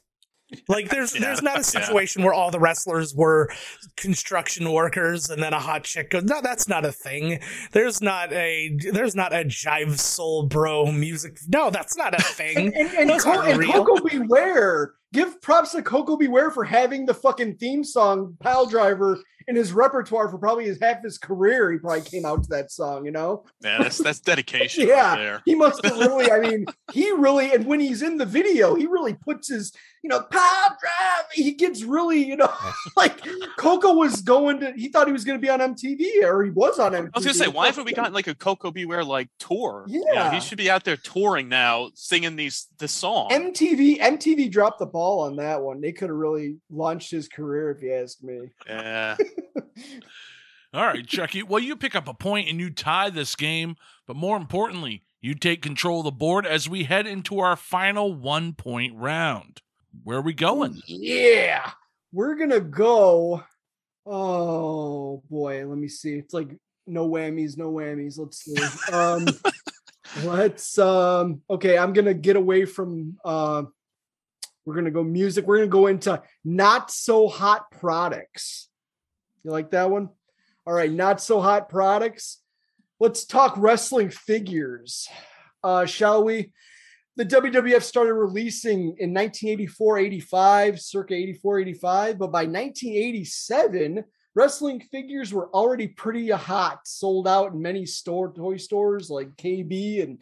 Like 0.67 0.89
there's 0.89 1.13
yeah, 1.15 1.21
there's 1.21 1.41
not 1.41 1.59
a 1.59 1.63
situation 1.63 2.21
yeah. 2.21 2.27
where 2.27 2.33
all 2.33 2.51
the 2.51 2.59
wrestlers 2.59 3.13
were 3.15 3.49
construction 3.97 4.71
workers 4.71 5.29
and 5.29 5.41
then 5.41 5.53
a 5.53 5.59
hot 5.59 5.83
chick 5.83 6.09
goes, 6.09 6.23
no, 6.23 6.41
that's 6.41 6.67
not 6.67 6.85
a 6.85 6.91
thing. 6.91 7.39
There's 7.71 8.01
not 8.01 8.31
a 8.33 8.77
there's 8.91 9.15
not 9.15 9.33
a 9.33 9.43
jive 9.45 9.99
soul 9.99 10.47
bro 10.47 10.91
music. 10.91 11.37
No, 11.47 11.69
that's 11.69 11.97
not 11.97 12.13
a 12.13 12.21
thing. 12.21 12.57
and, 12.57 12.75
and, 12.75 13.11
and, 13.11 13.21
Co- 13.21 13.41
and 13.41 13.63
Koko 13.63 14.07
B. 14.07 14.19
Ware 14.19 14.93
give 15.13 15.39
props 15.41 15.71
to 15.71 15.81
Koko 15.81 16.17
B. 16.17 16.27
Ware 16.27 16.51
for 16.51 16.63
having 16.63 17.05
the 17.05 17.13
fucking 17.13 17.57
theme 17.57 17.83
song 17.83 18.35
Pile 18.41 18.65
Driver 18.65 19.19
in 19.47 19.55
his 19.55 19.73
repertoire 19.73 20.29
for 20.29 20.37
probably 20.37 20.65
his 20.65 20.79
half 20.81 21.03
his 21.03 21.17
career. 21.17 21.71
He 21.71 21.77
probably 21.77 22.01
came 22.01 22.25
out 22.25 22.43
to 22.43 22.49
that 22.49 22.71
song, 22.71 23.05
you 23.05 23.11
know? 23.11 23.45
Yeah, 23.61 23.79
that's 23.81 23.97
that's 23.97 24.19
dedication. 24.33 24.87
yeah, 24.87 25.31
right 25.31 25.41
he 25.45 25.55
must 25.55 25.83
have 25.83 25.97
really. 25.97 26.31
I 26.31 26.39
mean, 26.39 26.65
he 26.93 27.11
really, 27.11 27.53
and 27.53 27.65
when 27.65 27.79
he's 27.79 28.01
in 28.01 28.17
the 28.17 28.25
video, 28.25 28.75
he 28.75 28.85
really 28.85 29.13
puts 29.13 29.49
his, 29.49 29.71
you 30.03 30.09
know, 30.09 30.21
Pile 30.21 30.77
Driver. 30.79 31.27
He 31.33 31.53
gets 31.53 31.83
really, 31.83 32.23
you 32.23 32.35
know, 32.35 32.51
like 32.97 33.21
Koko 33.57 33.93
was 33.93 34.21
going 34.21 34.59
to. 34.61 34.73
He 34.73 34.89
thought 34.89 35.07
he 35.07 35.13
was 35.13 35.23
going 35.23 35.39
to 35.39 35.41
be 35.41 35.49
on 35.49 35.59
MTV, 35.59 36.23
or 36.23 36.43
he 36.43 36.51
was 36.51 36.79
on 36.79 36.93
MTV. 36.93 37.09
I 37.13 37.17
was 37.17 37.25
going 37.25 37.33
to 37.33 37.39
say, 37.39 37.47
why 37.47 37.67
haven't 37.67 37.85
we 37.85 37.93
gotten 37.93 38.13
like 38.13 38.27
a 38.27 38.35
Koko 38.35 38.71
B. 38.71 38.85
Ware 38.85 39.03
like 39.03 39.29
tour? 39.39 39.85
Yeah, 39.87 39.99
you 39.99 40.13
know, 40.15 40.29
he 40.31 40.39
should 40.39 40.57
be 40.57 40.69
out 40.69 40.83
there 40.83 40.97
touring 40.97 41.49
now, 41.49 41.91
singing 41.93 42.35
these 42.35 42.67
the 42.77 42.87
song. 42.87 43.29
MTV 43.29 43.99
MTV 43.99 44.51
dropped 44.51 44.79
the 44.79 44.85
ball 44.85 45.21
on 45.21 45.35
that 45.37 45.61
one. 45.61 45.81
They 45.81 45.91
could 45.91 46.09
have 46.09 46.17
really 46.17 46.57
launched 46.69 47.11
his 47.11 47.27
career, 47.27 47.71
if 47.71 47.81
you 47.81 47.93
ask 47.93 48.21
me. 48.23 48.51
Yeah. 48.67 49.15
All 50.73 50.85
right, 50.85 51.05
Chucky. 51.05 51.43
Well, 51.43 51.61
you 51.61 51.75
pick 51.75 51.93
up 51.93 52.07
a 52.07 52.15
point 52.15 52.49
and 52.49 52.59
you 52.59 52.71
tie 52.71 53.11
this 53.11 53.35
game, 53.35 53.75
but 54.07 54.15
more 54.15 54.35
importantly, 54.37 55.03
you 55.21 55.35
take 55.35 55.61
control 55.61 55.99
of 55.99 56.05
the 56.05 56.11
board 56.11 56.47
as 56.47 56.67
we 56.67 56.83
head 56.83 57.05
into 57.05 57.39
our 57.39 57.55
final 57.55 58.13
one 58.13 58.53
point 58.53 58.95
round. 58.95 59.61
Where 60.03 60.17
are 60.17 60.21
we 60.21 60.33
going? 60.33 60.81
Yeah. 60.87 61.71
We're 62.11 62.35
going 62.35 62.49
to 62.49 62.59
go. 62.59 63.43
Oh, 64.05 65.23
boy. 65.29 65.65
Let 65.65 65.77
me 65.77 65.87
see. 65.87 66.15
It's 66.15 66.33
like 66.33 66.57
no 66.87 67.07
whammies, 67.07 67.57
no 67.57 67.71
whammies. 67.71 68.17
Let's 68.17 68.43
see. 68.43 68.91
Um, 68.91 69.27
let's, 70.23 70.77
um, 70.79 71.41
okay. 71.49 71.77
I'm 71.77 71.93
going 71.93 72.05
to 72.05 72.13
get 72.15 72.35
away 72.35 72.65
from, 72.65 73.17
uh, 73.23 73.63
we're 74.65 74.73
going 74.73 74.85
to 74.85 74.91
go 74.91 75.03
music. 75.03 75.45
We're 75.45 75.57
going 75.57 75.69
to 75.69 75.71
go 75.71 75.87
into 75.87 76.21
not 76.43 76.89
so 76.89 77.27
hot 77.27 77.69
products. 77.71 78.69
You 79.43 79.51
like 79.51 79.71
that 79.71 79.89
one? 79.89 80.09
All 80.65 80.73
right, 80.73 80.91
not 80.91 81.21
so 81.21 81.41
hot 81.41 81.67
products. 81.67 82.39
Let's 82.99 83.25
talk 83.25 83.55
wrestling 83.57 84.09
figures, 84.09 85.09
uh, 85.63 85.85
shall 85.85 86.23
we? 86.23 86.53
The 87.17 87.25
WWF 87.25 87.83
started 87.83 88.13
releasing 88.13 88.79
in 88.97 89.13
1984 89.13 89.97
85, 89.99 90.81
circa 90.81 91.13
84 91.13 91.59
85, 91.59 92.17
but 92.17 92.31
by 92.31 92.45
1987, 92.45 94.03
wrestling 94.33 94.79
figures 94.79 95.33
were 95.33 95.49
already 95.49 95.87
pretty 95.87 96.29
hot, 96.29 96.79
sold 96.85 97.27
out 97.27 97.53
in 97.53 97.61
many 97.61 97.85
store 97.85 98.33
toy 98.33 98.57
stores 98.57 99.09
like 99.09 99.35
KB 99.35 100.01
and 100.01 100.19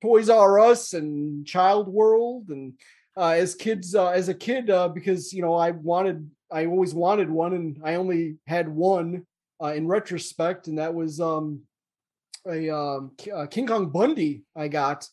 Toys 0.00 0.30
R 0.30 0.60
Us 0.60 0.94
and 0.94 1.46
Child 1.46 1.88
World. 1.88 2.48
And 2.48 2.74
uh, 3.16 3.30
as 3.30 3.54
kids, 3.54 3.94
uh, 3.94 4.08
as 4.08 4.28
a 4.28 4.34
kid, 4.34 4.70
uh, 4.70 4.88
because 4.88 5.32
you 5.32 5.42
know 5.42 5.54
I 5.54 5.72
wanted 5.72 6.30
I 6.52 6.66
always 6.66 6.94
wanted 6.94 7.30
one, 7.30 7.54
and 7.54 7.80
I 7.84 7.94
only 7.94 8.36
had 8.46 8.68
one 8.68 9.26
uh, 9.62 9.72
in 9.74 9.86
retrospect, 9.86 10.66
and 10.66 10.78
that 10.78 10.94
was 10.94 11.20
um, 11.20 11.62
a, 12.46 12.70
um, 12.70 13.12
a 13.34 13.46
King 13.46 13.66
Kong 13.66 13.90
Bundy 13.90 14.44
I 14.56 14.68
got. 14.68 15.06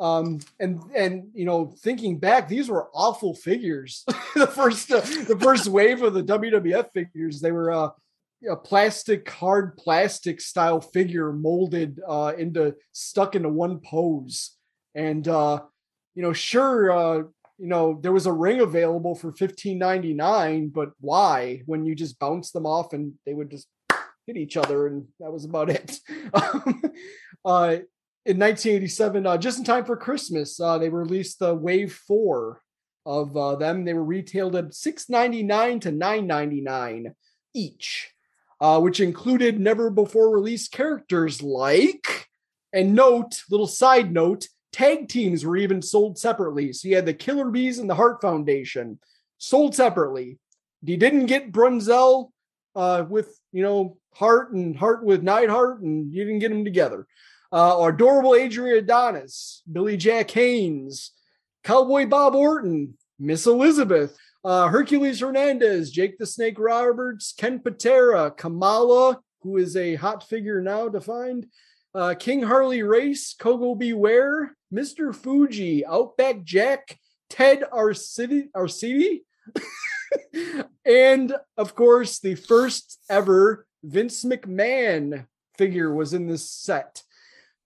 Um, 0.00 0.40
and 0.58 0.82
and 0.96 1.28
you 1.32 1.44
know, 1.44 1.74
thinking 1.80 2.18
back, 2.18 2.48
these 2.48 2.68
were 2.68 2.88
awful 2.92 3.34
figures. 3.34 4.04
the 4.34 4.48
first 4.48 4.90
uh, 4.90 5.00
the 5.00 5.38
first 5.40 5.68
wave 5.68 6.02
of 6.02 6.14
the 6.14 6.24
WWF 6.24 6.90
figures, 6.92 7.40
they 7.40 7.52
were 7.52 7.70
uh, 7.70 7.90
a 8.50 8.56
plastic, 8.56 9.28
hard 9.30 9.76
plastic 9.76 10.40
style 10.40 10.80
figure 10.80 11.32
molded 11.32 12.00
uh, 12.06 12.32
into 12.36 12.74
stuck 12.92 13.36
into 13.36 13.48
one 13.48 13.78
pose. 13.78 14.56
And 14.94 15.26
uh, 15.28 15.60
you 16.14 16.22
know, 16.22 16.32
sure, 16.32 16.90
uh, 16.90 17.22
you 17.62 17.68
know, 17.68 17.96
there 18.02 18.12
was 18.12 18.26
a 18.26 18.32
ring 18.32 18.60
available 18.60 19.14
for 19.14 19.30
15.99, 19.30 20.72
but 20.72 20.90
why? 20.98 21.62
When 21.66 21.86
you 21.86 21.94
just 21.94 22.18
bounce 22.18 22.50
them 22.50 22.66
off 22.66 22.92
and 22.92 23.12
they 23.24 23.34
would 23.34 23.52
just 23.52 23.68
hit 24.26 24.36
each 24.36 24.56
other, 24.56 24.88
and 24.88 25.06
that 25.20 25.32
was 25.32 25.44
about 25.44 25.70
it. 25.70 25.96
uh, 26.34 27.78
in 28.26 28.38
1987, 28.40 29.26
uh, 29.28 29.38
just 29.38 29.60
in 29.60 29.64
time 29.64 29.84
for 29.84 29.96
Christmas, 29.96 30.58
uh, 30.58 30.76
they 30.78 30.88
released 30.88 31.38
the 31.38 31.54
Wave 31.54 31.94
Four 31.94 32.62
of 33.06 33.36
uh, 33.36 33.54
them. 33.54 33.84
They 33.84 33.94
were 33.94 34.02
retailed 34.02 34.56
at 34.56 34.70
6.99 34.70 35.82
to 35.82 35.92
9.99 35.92 37.14
each, 37.54 38.10
uh, 38.60 38.80
which 38.80 38.98
included 38.98 39.60
never 39.60 39.88
before 39.88 40.34
released 40.34 40.72
characters 40.72 41.40
like. 41.40 42.26
And 42.72 42.96
note, 42.96 43.44
little 43.48 43.68
side 43.68 44.12
note, 44.12 44.48
Tag 44.72 45.08
teams 45.08 45.44
were 45.44 45.56
even 45.56 45.82
sold 45.82 46.18
separately. 46.18 46.72
So 46.72 46.88
you 46.88 46.96
had 46.96 47.06
the 47.06 47.14
Killer 47.14 47.50
Bees 47.50 47.78
and 47.78 47.88
the 47.88 47.94
Hart 47.94 48.20
Foundation 48.22 48.98
sold 49.38 49.74
separately. 49.74 50.38
You 50.82 50.96
didn't 50.96 51.26
get 51.26 51.52
Brunzell 51.52 52.30
uh, 52.74 53.04
with, 53.08 53.38
you 53.52 53.62
know, 53.62 53.98
Hart 54.14 54.52
and 54.52 54.76
Hart 54.76 55.04
with 55.04 55.22
Neidhart, 55.22 55.82
and 55.82 56.12
you 56.12 56.24
didn't 56.24 56.40
get 56.40 56.48
them 56.48 56.64
together. 56.64 57.06
Uh, 57.52 57.76
or 57.76 57.90
adorable 57.90 58.34
Adrian 58.34 58.78
Adonis, 58.78 59.62
Billy 59.70 59.96
Jack 59.96 60.30
Haynes, 60.30 61.12
Cowboy 61.64 62.06
Bob 62.06 62.34
Orton, 62.34 62.94
Miss 63.18 63.46
Elizabeth, 63.46 64.16
uh, 64.44 64.68
Hercules 64.68 65.20
Hernandez, 65.20 65.90
Jake 65.90 66.18
the 66.18 66.26
Snake 66.26 66.58
Roberts, 66.58 67.32
Ken 67.36 67.60
Patera, 67.60 68.30
Kamala, 68.30 69.20
who 69.42 69.58
is 69.58 69.76
a 69.76 69.94
hot 69.96 70.26
figure 70.26 70.60
now 70.60 70.88
defined, 70.88 71.46
uh, 71.94 72.14
King 72.18 72.42
Harley 72.42 72.82
Race, 72.82 73.34
Koko 73.38 73.74
B. 73.74 73.92
Mr. 74.72 75.14
Fuji, 75.14 75.84
Outback 75.84 76.44
Jack, 76.44 76.98
Ted 77.28 77.62
Arcidi, 77.72 78.48
Arcidi 78.56 79.20
and 80.84 81.34
of 81.56 81.74
course, 81.74 82.18
the 82.18 82.34
first 82.34 83.00
ever 83.08 83.66
Vince 83.82 84.24
McMahon 84.24 85.26
figure 85.56 85.94
was 85.94 86.12
in 86.12 86.26
this 86.26 86.50
set. 86.50 87.02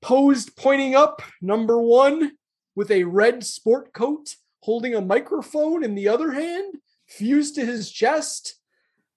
Posed 0.03 0.57
pointing 0.57 0.95
up, 0.95 1.23
number 1.40 1.81
one, 1.81 2.33
with 2.75 2.90
a 2.90 3.05
red 3.05 3.45
sport 3.45 3.92
coat, 3.92 4.37
holding 4.61 4.95
a 4.95 5.01
microphone 5.01 5.83
in 5.83 5.95
the 5.95 6.09
other 6.09 6.33
hand, 6.33 6.77
fused 7.09 7.55
to 7.55 7.64
his 7.64 7.90
chest. 7.90 8.57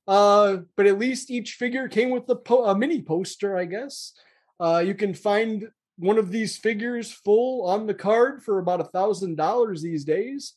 Uh, 0.07 0.57
but 0.75 0.87
at 0.87 0.97
least 0.97 1.29
each 1.29 1.53
figure 1.53 1.87
came 1.87 2.09
with 2.09 2.27
a, 2.29 2.35
po- 2.35 2.65
a 2.65 2.75
mini 2.75 3.01
poster, 3.01 3.55
I 3.55 3.65
guess. 3.65 4.13
Uh, 4.59 4.81
you 4.83 4.95
can 4.95 5.13
find 5.13 5.69
one 5.99 6.17
of 6.17 6.31
these 6.31 6.57
figures 6.57 7.11
full 7.11 7.65
on 7.67 7.85
the 7.85 7.93
card 7.93 8.41
for 8.41 8.59
about 8.59 8.81
a 8.81 8.85
thousand 8.85 9.35
dollars 9.35 9.81
these 9.81 10.05
days. 10.05 10.53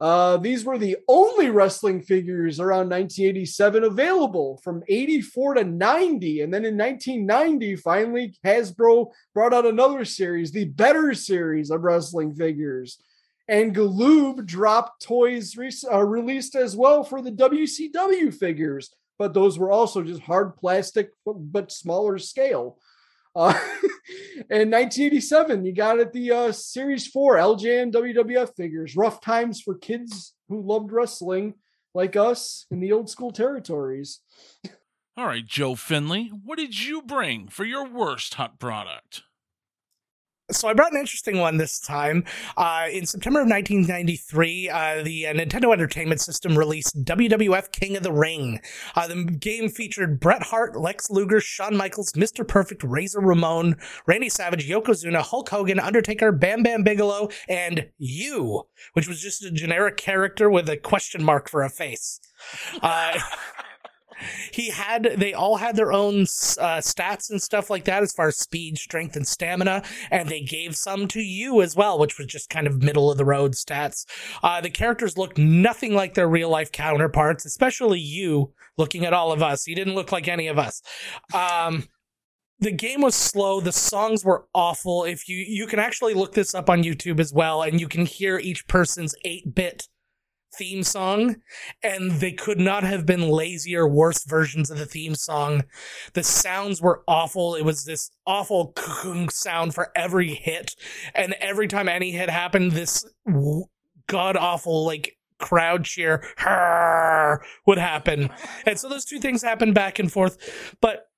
Uh, 0.00 0.38
these 0.38 0.64
were 0.64 0.78
the 0.78 0.96
only 1.08 1.50
wrestling 1.50 2.00
figures 2.00 2.58
around 2.58 2.88
1987 2.88 3.84
available 3.84 4.58
from 4.64 4.82
84 4.88 5.54
to 5.54 5.64
90. 5.64 6.40
And 6.40 6.54
then 6.54 6.64
in 6.64 6.78
1990, 6.78 7.76
finally, 7.76 8.34
Hasbro 8.44 9.10
brought 9.34 9.52
out 9.52 9.66
another 9.66 10.06
series, 10.06 10.52
the 10.52 10.64
better 10.64 11.12
series 11.12 11.70
of 11.70 11.82
wrestling 11.82 12.34
figures. 12.34 12.98
And 13.46 13.74
Galoob 13.74 14.46
dropped 14.46 15.02
toys 15.02 15.56
re- 15.56 15.70
uh, 15.92 16.02
released 16.04 16.54
as 16.54 16.74
well 16.74 17.04
for 17.04 17.20
the 17.20 17.32
WCW 17.32 18.32
figures, 18.32 18.94
but 19.18 19.34
those 19.34 19.58
were 19.58 19.70
also 19.70 20.02
just 20.02 20.22
hard 20.22 20.56
plastic, 20.56 21.10
but 21.26 21.70
smaller 21.70 22.16
scale. 22.16 22.78
Uh, 23.36 23.58
in 24.50 24.70
1987, 24.70 25.64
you 25.64 25.74
got 25.74 26.00
at 26.00 26.12
the 26.12 26.30
uh, 26.30 26.52
Series 26.52 27.06
4 27.06 27.36
LJN 27.36 27.92
WWF 27.92 28.54
figures. 28.56 28.96
Rough 28.96 29.20
times 29.20 29.60
for 29.60 29.74
kids 29.74 30.34
who 30.48 30.62
loved 30.62 30.92
wrestling 30.92 31.54
like 31.94 32.16
us 32.16 32.66
in 32.70 32.80
the 32.80 32.92
old 32.92 33.10
school 33.10 33.32
territories. 33.32 34.20
All 35.16 35.26
right, 35.26 35.44
Joe 35.44 35.74
Findlay, 35.74 36.28
what 36.28 36.58
did 36.58 36.80
you 36.80 37.02
bring 37.02 37.48
for 37.48 37.64
your 37.64 37.86
worst 37.86 38.34
hot 38.34 38.58
product? 38.58 39.22
So 40.52 40.68
I 40.68 40.74
brought 40.74 40.92
an 40.92 40.98
interesting 40.98 41.38
one 41.38 41.56
this 41.58 41.78
time. 41.78 42.24
Uh, 42.56 42.86
in 42.90 43.06
September 43.06 43.40
of 43.40 43.48
1993, 43.48 44.68
uh, 44.68 45.02
the 45.02 45.28
uh, 45.28 45.34
Nintendo 45.34 45.72
Entertainment 45.72 46.20
System 46.20 46.58
released 46.58 47.04
WWF 47.04 47.70
King 47.72 47.96
of 47.96 48.02
the 48.02 48.12
Ring. 48.12 48.60
Uh, 48.96 49.06
the 49.06 49.24
game 49.24 49.68
featured 49.68 50.18
Bret 50.18 50.42
Hart, 50.42 50.76
Lex 50.76 51.10
Luger, 51.10 51.40
Shawn 51.40 51.76
Michaels, 51.76 52.12
Mr. 52.12 52.46
Perfect, 52.46 52.82
Razor 52.82 53.20
Ramon, 53.20 53.76
Randy 54.06 54.28
Savage, 54.28 54.68
Yokozuna, 54.68 55.22
Hulk 55.22 55.48
Hogan, 55.48 55.78
Undertaker, 55.78 56.32
Bam 56.32 56.62
Bam 56.62 56.82
Bigelow, 56.82 57.28
and 57.48 57.88
you, 57.98 58.64
which 58.94 59.08
was 59.08 59.20
just 59.20 59.44
a 59.44 59.50
generic 59.50 59.96
character 59.96 60.50
with 60.50 60.68
a 60.68 60.76
question 60.76 61.22
mark 61.22 61.48
for 61.48 61.62
a 61.62 61.70
face. 61.70 62.20
He 64.52 64.70
had 64.70 65.14
they 65.16 65.32
all 65.32 65.56
had 65.56 65.76
their 65.76 65.92
own 65.92 66.22
uh, 66.22 66.80
stats 66.80 67.30
and 67.30 67.42
stuff 67.42 67.70
like 67.70 67.84
that 67.84 68.02
as 68.02 68.12
far 68.12 68.28
as 68.28 68.36
speed 68.36 68.78
strength 68.78 69.16
and 69.16 69.26
stamina 69.26 69.82
and 70.10 70.28
they 70.28 70.40
gave 70.40 70.76
some 70.76 71.08
to 71.08 71.20
you 71.20 71.62
as 71.62 71.76
well 71.76 71.98
which 71.98 72.18
was 72.18 72.26
just 72.26 72.50
kind 72.50 72.66
of 72.66 72.82
middle 72.82 73.10
of 73.10 73.18
the 73.18 73.24
road 73.24 73.52
stats. 73.52 74.04
Uh, 74.42 74.60
the 74.60 74.70
characters 74.70 75.16
looked 75.16 75.38
nothing 75.38 75.94
like 75.94 76.14
their 76.14 76.28
real 76.28 76.48
life 76.48 76.72
counterparts 76.72 77.44
especially 77.44 78.00
you 78.00 78.52
looking 78.76 79.04
at 79.04 79.12
all 79.12 79.32
of 79.32 79.42
us. 79.42 79.64
He 79.64 79.74
didn't 79.74 79.94
look 79.94 80.12
like 80.12 80.28
any 80.28 80.48
of 80.48 80.58
us. 80.58 80.82
Um, 81.34 81.88
the 82.60 82.70
game 82.70 83.00
was 83.00 83.14
slow. 83.14 83.60
The 83.60 83.72
songs 83.72 84.24
were 84.24 84.46
awful. 84.54 85.04
If 85.04 85.28
you 85.28 85.38
you 85.38 85.66
can 85.66 85.78
actually 85.78 86.14
look 86.14 86.34
this 86.34 86.54
up 86.54 86.68
on 86.68 86.82
youtube 86.82 87.20
as 87.20 87.32
well 87.32 87.62
and 87.62 87.80
you 87.80 87.88
can 87.88 88.06
hear 88.06 88.38
each 88.38 88.66
person's 88.66 89.14
8-bit 89.24 89.88
theme 90.54 90.82
song, 90.82 91.36
and 91.82 92.12
they 92.12 92.32
could 92.32 92.58
not 92.58 92.82
have 92.82 93.06
been 93.06 93.28
lazier, 93.28 93.86
worse 93.86 94.24
versions 94.24 94.70
of 94.70 94.78
the 94.78 94.86
theme 94.86 95.14
song. 95.14 95.64
The 96.14 96.22
sounds 96.22 96.80
were 96.82 97.02
awful. 97.06 97.54
It 97.54 97.64
was 97.64 97.84
this 97.84 98.10
awful 98.26 98.74
sound 99.30 99.74
for 99.74 99.90
every 99.94 100.34
hit, 100.34 100.74
and 101.14 101.34
every 101.40 101.68
time 101.68 101.88
any 101.88 102.10
hit 102.12 102.30
happened, 102.30 102.72
this 102.72 103.04
god 104.06 104.36
awful 104.36 104.84
like 104.84 105.16
crowd 105.38 105.84
cheer 105.84 106.22
would 107.66 107.78
happen. 107.78 108.28
And 108.66 108.78
so 108.78 108.88
those 108.88 109.04
two 109.04 109.18
things 109.18 109.42
happened 109.42 109.74
back 109.74 109.98
and 109.98 110.12
forth. 110.12 110.74
But 110.80 111.09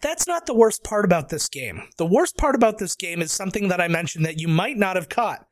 that's 0.00 0.26
not 0.26 0.46
the 0.46 0.54
worst 0.54 0.84
part 0.84 1.04
about 1.04 1.28
this 1.28 1.48
game. 1.48 1.82
The 1.96 2.06
worst 2.06 2.36
part 2.36 2.54
about 2.54 2.78
this 2.78 2.94
game 2.94 3.22
is 3.22 3.32
something 3.32 3.68
that 3.68 3.80
I 3.80 3.88
mentioned 3.88 4.24
that 4.24 4.40
you 4.40 4.48
might 4.48 4.76
not 4.76 4.96
have 4.96 5.08
caught. 5.08 5.46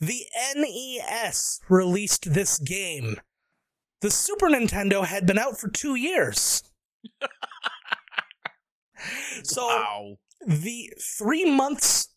The 0.00 0.24
NES 0.56 1.60
released 1.68 2.32
this 2.32 2.58
game. 2.58 3.20
The 4.00 4.10
Super 4.10 4.48
Nintendo 4.48 5.04
had 5.04 5.26
been 5.26 5.38
out 5.38 5.58
for 5.58 5.68
two 5.68 5.94
years. 5.94 6.62
so 9.44 9.66
wow. 9.66 10.16
the 10.46 10.90
three 11.18 11.44
months 11.44 12.08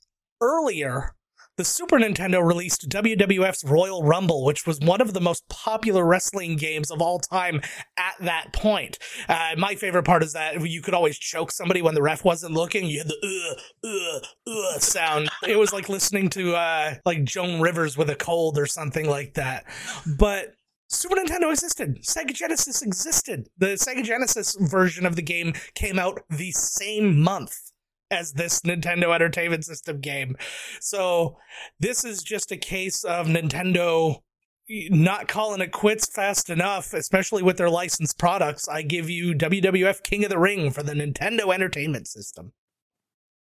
earlier, 0.42 1.16
the 1.58 1.64
Super 1.64 1.98
Nintendo 1.98 2.46
released 2.46 2.90
WWF's 2.90 3.64
Royal 3.64 4.04
Rumble, 4.04 4.44
which 4.44 4.68
was 4.68 4.80
one 4.80 5.02
of 5.02 5.14
the 5.14 5.22
most 5.22 5.48
popular 5.48 6.06
wrestling 6.06 6.58
games 6.58 6.92
of 6.92 7.02
all 7.02 7.20
time 7.20 7.62
at 7.98 8.16
that 8.20 8.52
point. 8.54 9.00
Uh, 9.30 9.52
my 9.58 9.76
favorite 9.76 10.04
part 10.04 10.24
is 10.24 10.34
that 10.34 10.62
you 10.68 10.82
could 10.82 10.94
always 10.94 11.18
choke 11.18 11.52
somebody 11.52 11.82
when 11.82 11.96
the 11.96 12.02
ref 12.02 12.26
wasn't 12.26 12.54
looking. 12.54 12.86
You 12.88 13.00
had 13.00 13.08
the 13.08 13.58
uh, 13.84 13.88
uh, 13.88 14.52
uh 14.52 14.80
sound. 14.80 15.30
It 15.48 15.58
was 15.58 15.72
like 15.72 15.88
listening 15.88 16.30
to 16.32 16.56
uh, 16.56 16.96
like 17.06 17.24
Joan 17.24 17.62
Rivers 17.62 17.98
with 17.98 18.10
a 18.10 18.16
cold 18.16 18.58
or 18.58 18.66
something 18.66 19.10
like 19.10 19.36
that. 19.36 19.66
But 20.18 20.56
Super 20.90 21.16
Nintendo 21.16 21.52
existed. 21.52 22.04
Sega 22.04 22.34
Genesis 22.34 22.82
existed. 22.82 23.48
The 23.58 23.68
Sega 23.76 24.04
Genesis 24.04 24.56
version 24.60 25.06
of 25.06 25.16
the 25.16 25.22
game 25.22 25.54
came 25.74 25.98
out 25.98 26.22
the 26.30 26.52
same 26.52 27.20
month 27.20 27.65
as 28.12 28.34
this 28.34 28.62
Nintendo 28.62 29.14
Entertainment 29.14 29.66
System 29.66 30.00
game. 30.00 30.36
So 30.80 31.38
this 31.80 32.04
is 32.04 32.24
just 32.24 32.52
a 32.52 32.58
case 32.58 33.04
of 33.04 33.28
Nintendo 33.28 34.22
not 34.68 35.28
calling 35.28 35.62
it 35.62 35.72
quits 35.72 36.10
fast 36.12 36.50
enough, 36.50 36.94
especially 36.94 37.44
with 37.44 37.58
their 37.58 37.70
licensed 37.70 38.18
products. 38.18 38.68
I 38.68 38.82
give 38.82 39.10
you 39.10 39.34
WWF 39.34 40.02
King 40.04 40.24
of 40.24 40.30
the 40.30 40.40
Ring 40.40 40.72
for 40.72 40.82
the 40.82 40.94
Nintendo 40.94 41.54
Entertainment 41.54 42.08
System. 42.08 42.54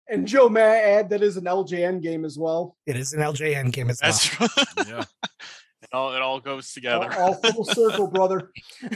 And 0.08 0.26
Joe, 0.26 0.50
may 0.50 0.62
I 0.62 0.80
add 0.98 1.08
that 1.10 1.22
is 1.22 1.38
an 1.38 1.44
LJN 1.44 2.02
game 2.02 2.26
as 2.26 2.38
well? 2.38 2.76
It 2.86 2.96
is 2.96 3.14
an 3.14 3.20
LJN 3.20 3.72
game 3.72 3.88
as 3.88 3.98
That's 4.00 4.38
well. 4.38 4.50
right. 4.56 4.66
yeah. 4.86 5.04
It 5.82 5.88
all, 5.94 6.14
it 6.14 6.20
all 6.20 6.40
goes 6.40 6.72
together. 6.72 7.10
All, 7.14 7.34
all 7.34 7.52
full 7.52 7.64
circle, 7.64 8.06
brother. 8.08 8.50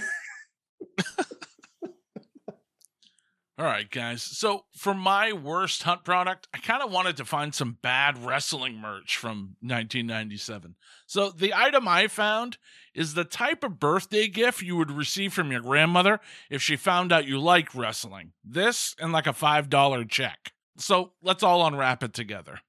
All 3.58 3.64
right, 3.64 3.90
guys. 3.90 4.22
So 4.22 4.66
for 4.70 4.94
my 4.94 5.32
worst 5.32 5.82
hunt 5.82 6.04
product, 6.04 6.46
I 6.54 6.58
kind 6.58 6.80
of 6.80 6.92
wanted 6.92 7.16
to 7.16 7.24
find 7.24 7.52
some 7.52 7.78
bad 7.82 8.24
wrestling 8.24 8.76
merch 8.76 9.16
from 9.16 9.56
1997. 9.62 10.76
So 11.06 11.30
the 11.30 11.52
item 11.52 11.88
I 11.88 12.06
found 12.06 12.58
is 12.94 13.14
the 13.14 13.24
type 13.24 13.64
of 13.64 13.80
birthday 13.80 14.28
gift 14.28 14.62
you 14.62 14.76
would 14.76 14.92
receive 14.92 15.32
from 15.32 15.50
your 15.50 15.62
grandmother 15.62 16.20
if 16.48 16.62
she 16.62 16.76
found 16.76 17.10
out 17.10 17.26
you 17.26 17.40
like 17.40 17.74
wrestling. 17.74 18.30
This 18.44 18.94
and 19.00 19.12
like 19.12 19.26
a 19.26 19.30
$5 19.30 20.08
check. 20.08 20.52
So 20.76 21.14
let's 21.20 21.42
all 21.42 21.66
unwrap 21.66 22.04
it 22.04 22.14
together. 22.14 22.60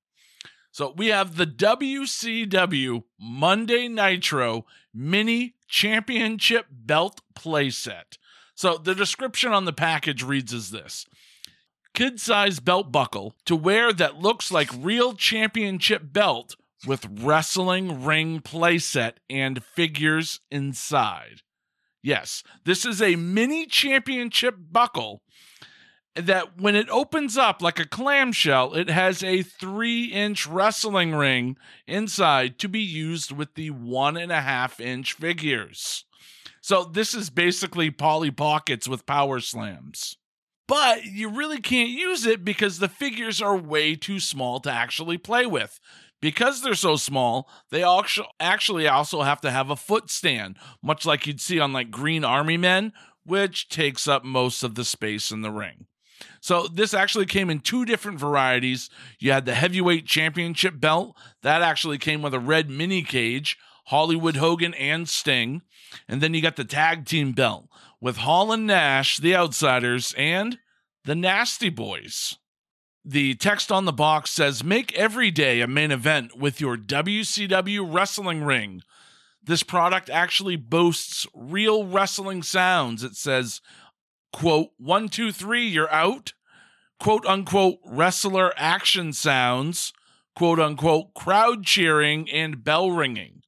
So 0.72 0.92
we 0.98 1.08
have 1.08 1.36
the 1.36 1.46
WCW 1.46 3.04
Monday 3.20 3.88
Nitro 3.88 4.66
Mini 4.92 5.54
Championship 5.68 6.66
Belt 6.72 7.22
Playset. 7.36 8.18
So 8.60 8.78
the 8.78 8.94
description 8.94 9.54
on 9.54 9.64
the 9.64 9.72
package 9.72 10.22
reads 10.22 10.54
as 10.54 10.70
this 10.70 11.06
Kid 11.94 12.20
size 12.20 12.60
belt 12.60 12.92
buckle 12.92 13.34
to 13.46 13.56
wear 13.56 13.94
that 13.94 14.20
looks 14.20 14.52
like 14.52 14.70
real 14.78 15.14
championship 15.14 16.12
belt 16.12 16.58
with 16.86 17.08
wrestling 17.22 18.04
ring 18.04 18.42
playset 18.42 19.14
and 19.30 19.64
figures 19.64 20.42
inside. 20.52 21.42
Yes, 22.04 22.44
this 22.66 22.86
is 22.86 23.02
a 23.02 23.16
mini 23.16 23.66
championship 23.66 24.56
buckle 24.60 25.22
that 26.16 26.60
when 26.60 26.76
it 26.76 26.90
opens 26.90 27.38
up 27.38 27.62
like 27.62 27.80
a 27.80 27.88
clamshell, 27.88 28.74
it 28.74 28.90
has 28.90 29.24
a 29.24 29.42
three 29.42 30.08
inch 30.08 30.46
wrestling 30.46 31.16
ring 31.16 31.56
inside 31.88 32.60
to 32.60 32.68
be 32.68 32.82
used 32.82 33.32
with 33.32 33.54
the 33.54 33.70
one 33.70 34.18
and 34.18 34.34
a 34.34 34.42
half 34.42 34.82
inch 34.82 35.14
figures. 35.14 36.04
So 36.70 36.84
this 36.84 37.16
is 37.16 37.32
basically 37.32 37.90
Polly 37.90 38.30
Pockets 38.30 38.88
with 38.88 39.08
power 39.08 39.40
slams. 39.40 40.18
But 40.68 41.04
you 41.04 41.30
really 41.30 41.62
can't 41.62 41.90
use 41.90 42.28
it 42.28 42.46
because 42.46 42.78
the 42.78 42.88
figures 42.88 43.42
are 43.42 43.58
way 43.58 43.96
too 43.96 44.20
small 44.20 44.60
to 44.60 44.72
actually 44.72 45.18
play 45.18 45.48
with. 45.48 45.80
Because 46.22 46.62
they're 46.62 46.76
so 46.76 46.96
small, 46.96 47.50
they 47.72 47.84
actually 48.40 48.88
also 48.88 49.24
have 49.24 49.42
to 49.42 49.50
have 49.50 49.72
a 49.72 49.76
foot 49.76 50.12
stand, 50.12 50.58
much 50.84 51.08
like 51.08 51.26
you'd 51.26 51.42
see 51.42 51.60
on 51.60 51.74
like 51.74 51.90
Green 51.90 52.24
Army 52.24 52.56
Men, 52.56 52.94
which 53.26 53.70
takes 53.70 54.08
up 54.08 54.24
most 54.24 54.62
of 54.62 54.76
the 54.76 54.86
space 54.86 55.32
in 55.32 55.42
the 55.42 55.50
ring. 55.50 55.88
So 56.40 56.68
this 56.68 56.94
actually 56.94 57.26
came 57.26 57.50
in 57.50 57.62
two 57.62 57.84
different 57.84 58.20
varieties. 58.20 58.92
You 59.18 59.32
had 59.32 59.48
the 59.48 59.56
heavyweight 59.56 60.06
championship 60.06 60.80
belt 60.80 61.18
that 61.42 61.64
actually 61.64 61.98
came 61.98 62.22
with 62.22 62.36
a 62.36 62.40
red 62.40 62.70
mini 62.70 63.02
cage 63.02 63.58
Hollywood 63.90 64.36
Hogan 64.36 64.76
and 64.76 65.10
Sting. 65.10 65.64
And 66.08 66.22
then 66.22 66.36
you 66.36 66.42
got 66.44 66.58
the 66.58 66.64
tag 66.64 67.06
team 67.06 67.32
belt 67.32 67.68
with 68.00 68.18
Hall 68.18 68.52
and 68.52 68.68
Nash, 68.68 69.18
the 69.18 69.36
Outsiders, 69.36 70.14
and 70.16 70.60
the 71.06 71.16
Nasty 71.16 71.70
Boys. 71.70 72.38
The 73.04 73.34
text 73.34 73.72
on 73.72 73.86
the 73.86 73.92
box 73.92 74.30
says 74.30 74.64
Make 74.64 74.94
every 74.94 75.32
day 75.32 75.62
a 75.62 75.68
main 75.68 75.90
event 75.92 76.38
with 76.38 76.62
your 76.62 76.78
WCW 76.78 77.92
wrestling 77.92 78.44
ring. 78.44 78.84
This 79.42 79.64
product 79.64 80.08
actually 80.12 80.56
boasts 80.56 81.26
real 81.34 81.86
wrestling 81.86 82.44
sounds. 82.44 83.04
It 83.04 83.16
says, 83.16 83.60
quote, 84.32 84.70
one, 84.78 85.10
two, 85.10 85.32
three, 85.32 85.66
you're 85.66 85.92
out, 85.92 86.34
quote 87.00 87.26
unquote, 87.26 87.80
wrestler 87.84 88.54
action 88.56 89.14
sounds, 89.14 89.94
quote 90.36 90.60
unquote, 90.60 91.16
crowd 91.16 91.66
cheering, 91.66 92.30
and 92.30 92.64
bell 92.64 92.92
ringing. 92.92 93.42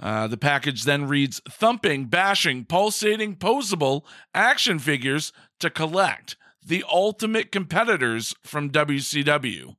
Uh, 0.00 0.26
the 0.26 0.38
package 0.38 0.84
then 0.84 1.06
reads 1.06 1.40
thumping, 1.48 2.06
bashing, 2.06 2.64
pulsating, 2.64 3.36
posable 3.36 4.02
action 4.34 4.78
figures 4.78 5.32
to 5.58 5.68
collect 5.68 6.36
the 6.64 6.84
ultimate 6.90 7.52
competitors 7.52 8.34
from 8.42 8.70
WCW. 8.70 9.76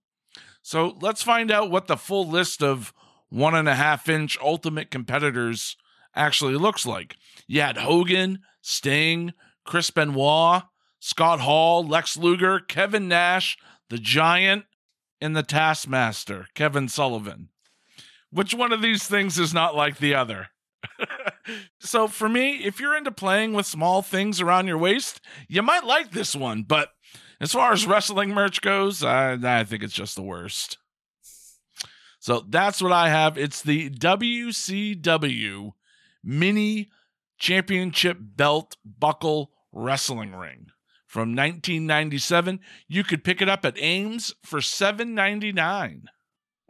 So 0.61 0.95
let's 1.01 1.23
find 1.23 1.51
out 1.51 1.71
what 1.71 1.87
the 1.87 1.97
full 1.97 2.27
list 2.27 2.61
of 2.61 2.93
one 3.29 3.55
and 3.55 3.67
a 3.67 3.75
half 3.75 4.07
inch 4.07 4.37
ultimate 4.41 4.91
competitors 4.91 5.75
actually 6.15 6.55
looks 6.55 6.85
like. 6.85 7.15
You 7.47 7.61
had 7.61 7.77
Hogan, 7.77 8.39
Sting, 8.61 9.33
Chris 9.65 9.89
Benoit, 9.89 10.63
Scott 10.99 11.39
Hall, 11.39 11.83
Lex 11.83 12.15
Luger, 12.15 12.59
Kevin 12.59 13.07
Nash, 13.07 13.57
the 13.89 13.97
Giant, 13.97 14.65
and 15.19 15.35
the 15.35 15.43
Taskmaster, 15.43 16.47
Kevin 16.53 16.87
Sullivan. 16.87 17.49
Which 18.31 18.53
one 18.53 18.71
of 18.71 18.81
these 18.81 19.03
things 19.03 19.37
is 19.37 19.53
not 19.53 19.75
like 19.75 19.97
the 19.97 20.15
other? 20.15 20.47
so 21.79 22.07
for 22.07 22.29
me, 22.29 22.63
if 22.63 22.79
you're 22.79 22.95
into 22.95 23.11
playing 23.11 23.53
with 23.53 23.65
small 23.65 24.01
things 24.01 24.39
around 24.41 24.67
your 24.67 24.77
waist, 24.77 25.21
you 25.47 25.61
might 25.61 25.83
like 25.83 26.11
this 26.11 26.35
one. 26.35 26.63
But 26.63 26.89
as 27.39 27.51
far 27.51 27.73
as 27.73 27.85
wrestling 27.85 28.29
merch 28.29 28.61
goes, 28.61 29.03
I, 29.03 29.33
I 29.33 29.63
think 29.63 29.83
it's 29.83 29.93
just 29.93 30.15
the 30.15 30.21
worst. 30.21 30.77
So 32.19 32.45
that's 32.47 32.81
what 32.81 32.91
I 32.91 33.09
have. 33.09 33.37
It's 33.37 33.61
the 33.61 33.89
WCW 33.89 35.71
Mini 36.23 36.89
Championship 37.39 38.17
Belt 38.21 38.77
Buckle 38.85 39.51
Wrestling 39.71 40.35
Ring 40.35 40.67
from 41.07 41.29
1997. 41.35 42.59
You 42.87 43.03
could 43.03 43.23
pick 43.23 43.41
it 43.41 43.49
up 43.49 43.65
at 43.65 43.79
Ames 43.79 44.35
for 44.43 44.59
7.99. 44.59 46.03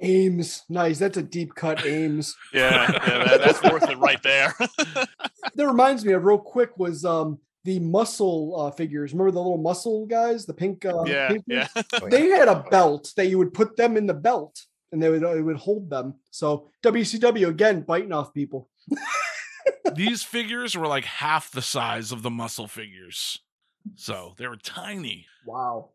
Ames, 0.01 0.63
nice. 0.69 0.99
That's 0.99 1.17
a 1.17 1.23
deep 1.23 1.55
cut, 1.55 1.85
Ames. 1.85 2.35
yeah, 2.53 2.91
yeah 2.91 3.23
that, 3.23 3.41
that's 3.43 3.63
worth 3.63 3.89
it 3.89 3.97
right 3.97 4.21
there. 4.23 4.53
that 5.55 5.67
reminds 5.67 6.03
me 6.03 6.13
of 6.13 6.23
real 6.23 6.37
quick 6.37 6.77
was 6.77 7.05
um 7.05 7.39
the 7.63 7.79
muscle 7.79 8.59
uh, 8.59 8.71
figures. 8.71 9.13
Remember 9.13 9.31
the 9.31 9.39
little 9.41 9.57
muscle 9.57 10.05
guys, 10.07 10.45
the 10.45 10.53
pink? 10.53 10.85
Uh, 10.85 11.03
yeah, 11.05 11.29
pink 11.29 11.43
yeah. 11.47 11.67
they 12.09 12.29
had 12.29 12.47
a 12.47 12.65
belt 12.71 13.13
that 13.15 13.27
you 13.27 13.37
would 13.37 13.53
put 13.53 13.77
them 13.77 13.97
in 13.97 14.07
the 14.07 14.13
belt, 14.13 14.63
and 14.91 15.01
they 15.01 15.09
would 15.09 15.23
it 15.23 15.41
would 15.41 15.57
hold 15.57 15.89
them. 15.89 16.15
So 16.31 16.69
WCW 16.83 17.47
again 17.47 17.81
biting 17.81 18.13
off 18.13 18.33
people. 18.33 18.69
These 19.93 20.23
figures 20.23 20.75
were 20.75 20.87
like 20.87 21.05
half 21.05 21.51
the 21.51 21.61
size 21.61 22.11
of 22.11 22.23
the 22.23 22.29
muscle 22.31 22.67
figures, 22.67 23.39
so 23.95 24.33
they 24.37 24.47
were 24.47 24.57
tiny. 24.57 25.27
Wow. 25.45 25.89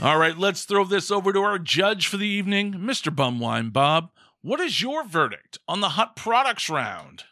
All 0.00 0.18
right, 0.18 0.36
let's 0.36 0.64
throw 0.64 0.84
this 0.84 1.10
over 1.10 1.32
to 1.32 1.40
our 1.40 1.58
judge 1.58 2.08
for 2.08 2.16
the 2.16 2.26
evening, 2.26 2.74
Mr. 2.74 3.14
Bum 3.14 3.38
Wine 3.38 3.70
Bob. 3.70 4.10
What 4.42 4.60
is 4.60 4.82
your 4.82 5.04
verdict 5.04 5.58
on 5.68 5.80
the 5.80 5.90
hot 5.90 6.16
products 6.16 6.68
round? 6.68 7.24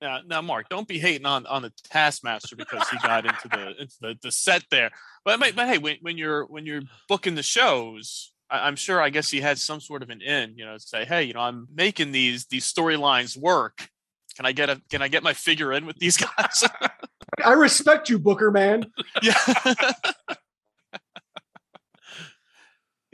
Now, 0.00 0.20
now, 0.26 0.42
Marc, 0.42 0.68
don't 0.68 0.88
be 0.88 0.98
hating 0.98 1.26
on 1.26 1.46
on 1.46 1.62
the 1.62 1.72
Taskmaster 1.84 2.56
because 2.56 2.88
he 2.90 2.98
got 2.98 3.24
into 3.24 3.48
the 3.48 3.80
into 3.80 3.94
the, 4.00 4.18
the 4.22 4.32
set 4.32 4.64
there. 4.70 4.90
But 5.24 5.40
but, 5.40 5.54
but 5.54 5.68
hey, 5.68 5.78
when, 5.78 5.96
when 6.02 6.18
you're 6.18 6.44
when 6.46 6.66
you're 6.66 6.82
booking 7.08 7.34
the 7.34 7.42
shows, 7.42 8.32
I, 8.50 8.68
am 8.68 8.76
sure 8.76 9.00
I 9.00 9.10
guess 9.10 9.30
he 9.30 9.40
had 9.40 9.58
some 9.58 9.80
sort 9.80 10.02
of 10.02 10.10
an 10.10 10.20
in, 10.20 10.56
you 10.56 10.64
know, 10.64 10.76
say, 10.78 11.04
hey, 11.04 11.24
you 11.24 11.32
know, 11.32 11.40
I'm 11.40 11.66
making 11.74 12.12
these 12.12 12.46
these 12.46 12.70
storylines 12.70 13.36
work. 13.36 13.88
Can 14.34 14.44
I 14.44 14.52
get 14.52 14.68
a 14.68 14.80
can 14.90 15.02
I 15.02 15.08
get 15.08 15.22
my 15.22 15.32
figure 15.32 15.72
in 15.72 15.86
with 15.86 15.96
these 15.96 16.16
guys? 16.16 16.64
I 17.44 17.52
respect 17.52 18.08
you, 18.08 18.18
Booker 18.18 18.50
man. 18.50 18.86
Yeah. 19.22 19.34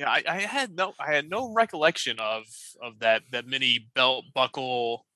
yeah, 0.03 0.11
I, 0.11 0.23
I, 0.29 0.41
had 0.41 0.75
no 0.75 0.95
I 0.99 1.13
had 1.13 1.31
no 1.31 1.53
recollection 1.53 2.19
of 2.19 2.45
of 2.83 2.99
that 3.01 3.23
that 3.31 3.47
mini 3.47 3.87
belt 3.95 4.25
buckle 4.35 5.07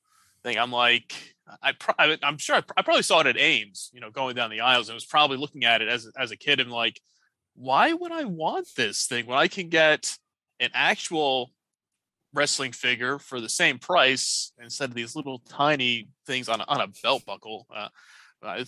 thing. 0.45 0.59
I'm 0.59 0.71
like, 0.71 1.13
I, 1.61 1.73
pro- 1.73 1.95
I 1.99 2.17
am 2.23 2.39
sure 2.39 2.57
I, 2.57 2.63
I, 2.77 2.83
probably 2.83 3.03
saw 3.03 3.21
it 3.21 3.27
at 3.27 3.39
Ames, 3.39 3.91
you 3.93 4.01
know, 4.01 4.11
going 4.11 4.37
down 4.37 4.51
the 4.51 4.61
aisles, 4.61 4.89
and 4.89 4.95
was 4.95 5.05
probably 5.05 5.39
looking 5.39 5.65
at 5.65 5.83
it 5.83 5.89
as 5.89 6.09
as 6.17 6.31
a 6.31 6.37
kid 6.37 6.61
and 6.61 6.71
like, 6.71 7.01
why 7.55 7.93
would 7.93 8.13
I 8.13 8.25
want 8.25 8.69
this 8.77 9.07
thing 9.07 9.27
when 9.27 9.39
I 9.39 9.49
can 9.49 9.69
get 9.69 10.17
an 10.61 10.71
actual 10.73 11.51
wrestling 12.33 12.73
figure 12.73 13.19
for 13.19 13.41
the 13.41 13.49
same 13.49 13.79
price 13.79 14.53
instead 14.63 14.91
of 14.91 14.95
these 14.95 15.17
little 15.17 15.41
tiny 15.49 16.09
things 16.27 16.49
on 16.49 16.61
a, 16.61 16.65
on 16.69 16.81
a 16.81 16.89
belt 17.03 17.25
buckle? 17.27 17.67
Uh, 17.75 17.89
uh, 18.43 18.65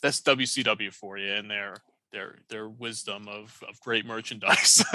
that's 0.00 0.22
WCW 0.22 0.94
for 0.94 1.18
you, 1.18 1.30
in 1.34 1.48
their 1.48 1.74
their 2.12 2.36
their 2.48 2.68
wisdom 2.68 3.28
of 3.28 3.62
of 3.68 3.80
great 3.80 4.06
merchandise. 4.06 4.84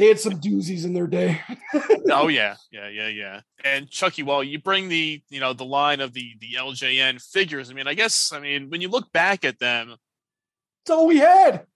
They 0.00 0.06
had 0.06 0.18
some 0.18 0.40
doozies 0.40 0.86
in 0.86 0.94
their 0.94 1.06
day. 1.06 1.42
oh 2.10 2.28
yeah, 2.28 2.56
yeah, 2.72 2.88
yeah, 2.88 3.08
yeah. 3.08 3.40
And 3.64 3.90
Chucky, 3.90 4.22
while 4.22 4.42
you 4.42 4.58
bring 4.58 4.88
the 4.88 5.20
you 5.28 5.40
know 5.40 5.52
the 5.52 5.64
line 5.64 6.00
of 6.00 6.14
the 6.14 6.32
the 6.40 6.54
LJN 6.58 7.20
figures, 7.20 7.70
I 7.70 7.74
mean, 7.74 7.86
I 7.86 7.92
guess 7.92 8.32
I 8.32 8.40
mean 8.40 8.70
when 8.70 8.80
you 8.80 8.88
look 8.88 9.12
back 9.12 9.44
at 9.44 9.58
them, 9.58 9.96
it's 10.82 10.90
all 10.90 11.06
we 11.06 11.18
had. 11.18 11.66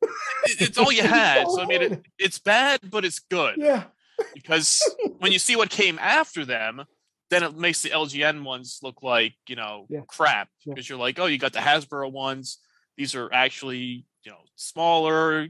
it, 0.45 0.61
it's 0.61 0.79
all 0.79 0.91
you 0.91 1.03
had. 1.07 1.45
all 1.45 1.57
so 1.57 1.63
I 1.63 1.67
mean, 1.67 1.83
it, 1.83 2.07
it's 2.19 2.39
bad, 2.39 2.81
but 2.91 3.05
it's 3.05 3.19
good. 3.19 3.57
Yeah. 3.59 3.85
because 4.33 4.81
when 5.19 5.33
you 5.33 5.39
see 5.39 5.57
what 5.57 5.69
came 5.69 5.99
after 5.99 6.47
them, 6.47 6.85
then 7.29 7.43
it 7.43 7.57
makes 7.59 7.83
the 7.83 7.91
LJN 7.91 8.45
ones 8.45 8.79
look 8.83 9.03
like 9.03 9.35
you 9.49 9.57
know 9.57 9.87
yeah. 9.91 10.01
crap 10.07 10.49
because 10.65 10.89
yeah. 10.89 10.95
you're 10.95 11.05
like, 11.05 11.19
oh, 11.19 11.27
you 11.27 11.37
got 11.37 11.53
the 11.53 11.59
Hasbro 11.59 12.11
ones. 12.11 12.59
These 12.97 13.15
are 13.15 13.33
actually 13.33 14.05
you 14.25 14.33
know 14.33 14.39
smaller, 14.57 15.49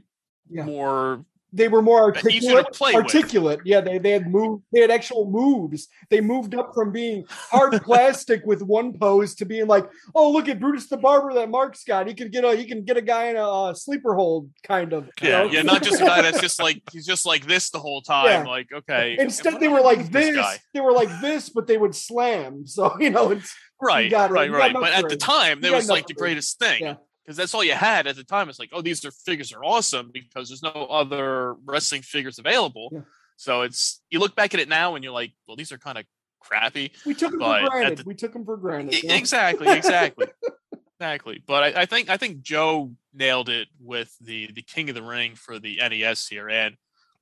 yeah. 0.49 0.63
more 0.63 1.25
they 1.55 1.69
were 1.69 1.81
more 1.81 2.03
articulate. 2.03 2.67
Articulate, 2.81 3.59
with. 3.59 3.65
yeah. 3.65 3.79
They 3.79 3.97
they 3.97 4.11
had 4.11 4.29
moved. 4.29 4.63
They 4.73 4.81
had 4.81 4.91
actual 4.91 5.31
moves. 5.31 5.87
They 6.09 6.19
moved 6.19 6.53
up 6.53 6.73
from 6.75 6.91
being 6.91 7.25
hard 7.29 7.81
plastic 7.83 8.45
with 8.45 8.61
one 8.61 8.97
pose 8.97 9.35
to 9.35 9.45
being 9.45 9.65
like, 9.65 9.89
oh, 10.13 10.31
look 10.31 10.49
at 10.49 10.59
Brutus 10.59 10.87
the 10.87 10.97
Barber 10.97 11.33
that 11.35 11.49
Marc's 11.49 11.85
got. 11.85 12.07
He 12.07 12.13
can 12.13 12.29
get 12.29 12.43
a 12.43 12.55
he 12.55 12.65
can 12.65 12.83
get 12.83 12.97
a 12.97 13.01
guy 13.01 13.29
in 13.29 13.37
a 13.37 13.49
uh, 13.49 13.73
sleeper 13.73 14.15
hold, 14.15 14.49
kind 14.63 14.91
of. 14.91 15.09
Yeah, 15.21 15.43
know? 15.43 15.45
yeah. 15.45 15.61
Not 15.61 15.81
just 15.81 16.01
a 16.01 16.05
guy 16.05 16.21
that's 16.21 16.41
just 16.41 16.61
like 16.61 16.81
he's 16.91 17.05
just 17.05 17.25
like 17.25 17.47
this 17.47 17.69
the 17.69 17.79
whole 17.79 18.01
time. 18.01 18.25
Yeah. 18.25 18.43
Like 18.43 18.67
okay. 18.73 19.15
Instead, 19.17 19.61
they 19.61 19.69
were 19.69 19.81
like 19.81 20.11
this. 20.11 20.35
this 20.35 20.59
they 20.73 20.81
were 20.81 20.93
like 20.93 21.09
this, 21.21 21.49
but 21.49 21.67
they 21.67 21.77
would 21.77 21.95
slam. 21.95 22.65
So 22.75 22.99
you 22.99 23.09
know, 23.09 23.31
it's 23.31 23.55
right, 23.81 24.11
right, 24.11 24.51
right. 24.51 24.73
But 24.73 24.91
at 24.91 25.07
the 25.07 25.15
time, 25.15 25.61
that 25.61 25.71
was 25.71 25.87
like 25.87 26.07
the 26.07 26.13
greatest 26.13 26.59
thing. 26.59 26.81
Yeah 26.81 26.95
because 27.25 27.37
that's 27.37 27.53
all 27.53 27.63
you 27.63 27.73
had 27.73 28.05
at 28.05 28.15
the 28.15 28.23
time. 28.23 28.49
It's 28.49 28.59
like, 28.59 28.69
oh, 28.71 28.81
these 28.81 29.03
are 29.03 29.11
figures 29.11 29.51
are 29.51 29.63
awesome 29.63 30.11
because 30.13 30.49
there's 30.49 30.61
no 30.61 30.87
other 30.89 31.55
wrestling 31.65 32.03
figures 32.03 32.37
available. 32.37 32.89
Yeah. 32.91 33.01
So 33.37 33.61
it's 33.63 34.01
you 34.09 34.19
look 34.19 34.35
back 34.35 34.53
at 34.53 34.59
it 34.59 34.69
now 34.69 34.95
and 34.95 35.03
you're 35.03 35.13
like, 35.13 35.33
well, 35.47 35.57
these 35.57 35.71
are 35.71 35.77
kind 35.77 35.97
of 35.97 36.05
crappy. 36.39 36.91
We 37.05 37.15
took 37.15 37.31
them 37.31 37.39
for 37.39 37.69
granted. 37.69 37.97
The, 37.99 38.03
we 38.05 38.13
took 38.13 38.33
them 38.33 38.45
for 38.45 38.57
granted. 38.57 39.03
Yeah? 39.03 39.15
Exactly, 39.15 39.67
exactly, 39.69 40.27
exactly. 40.99 41.43
But 41.45 41.63
I, 41.63 41.81
I, 41.81 41.85
think 41.85 42.09
I 42.09 42.17
think 42.17 42.41
Joe 42.41 42.93
nailed 43.13 43.49
it 43.49 43.67
with 43.79 44.15
the 44.21 44.51
the 44.53 44.61
King 44.61 44.89
of 44.89 44.95
the 44.95 45.03
Ring 45.03 45.35
for 45.35 45.57
the 45.59 45.77
NES 45.77 46.27
here. 46.27 46.47
And 46.47 46.75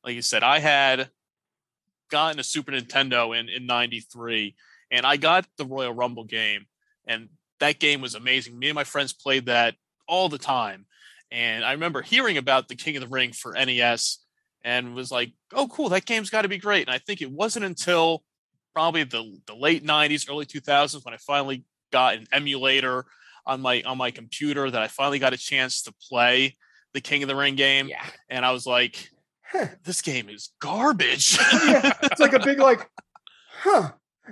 like 0.03 0.15
you 0.15 0.21
said, 0.21 0.43
I 0.43 0.59
had 0.59 1.09
gotten 2.11 2.39
a 2.39 2.43
Super 2.43 2.73
Nintendo 2.73 3.37
in 3.37 3.47
in 3.47 3.65
'93, 3.65 4.55
and 4.91 5.05
I 5.05 5.15
got 5.15 5.47
the 5.57 5.65
Royal 5.65 5.93
Rumble 5.93 6.25
game, 6.25 6.65
and 7.07 7.29
that 7.59 7.79
game 7.79 8.01
was 8.01 8.15
amazing. 8.15 8.59
Me 8.59 8.67
and 8.67 8.75
my 8.75 8.83
friends 8.83 9.13
played 9.13 9.45
that 9.45 9.75
all 10.07 10.29
the 10.29 10.37
time. 10.37 10.85
And 11.31 11.65
I 11.65 11.71
remember 11.71 12.01
hearing 12.01 12.37
about 12.37 12.67
the 12.67 12.75
King 12.75 12.95
of 12.95 13.01
the 13.01 13.07
Ring 13.07 13.31
for 13.31 13.53
NES 13.53 14.19
and 14.63 14.95
was 14.95 15.11
like, 15.11 15.33
oh, 15.53 15.67
cool, 15.67 15.89
that 15.89 16.05
game's 16.05 16.29
got 16.29 16.43
to 16.43 16.47
be 16.47 16.57
great. 16.57 16.87
And 16.87 16.93
I 16.93 16.99
think 16.99 17.21
it 17.21 17.31
wasn't 17.31 17.65
until 17.65 18.23
probably 18.73 19.03
the, 19.03 19.39
the 19.47 19.55
late 19.55 19.85
90s, 19.85 20.29
early 20.29 20.45
2000s 20.45 21.03
when 21.03 21.13
I 21.13 21.17
finally 21.17 21.65
got 21.91 22.15
an 22.15 22.27
emulator 22.31 23.05
on 23.45 23.61
my 23.61 23.81
on 23.83 23.97
my 23.97 24.11
computer 24.11 24.69
that 24.69 24.81
I 24.81 24.87
finally 24.87 25.19
got 25.19 25.33
a 25.33 25.37
chance 25.37 25.83
to 25.83 25.93
play 26.09 26.55
the 26.93 27.01
King 27.01 27.23
of 27.23 27.29
the 27.29 27.35
Ring 27.35 27.55
game. 27.55 27.87
Yeah. 27.87 28.05
And 28.29 28.45
I 28.45 28.51
was 28.51 28.65
like, 28.65 29.09
huh, 29.43 29.67
this 29.83 30.01
game 30.01 30.29
is 30.29 30.49
garbage. 30.59 31.37
yeah, 31.51 31.93
it's 32.03 32.19
like 32.19 32.33
a 32.33 32.39
big 32.39 32.59
like, 32.59 32.89
huh. 33.49 33.91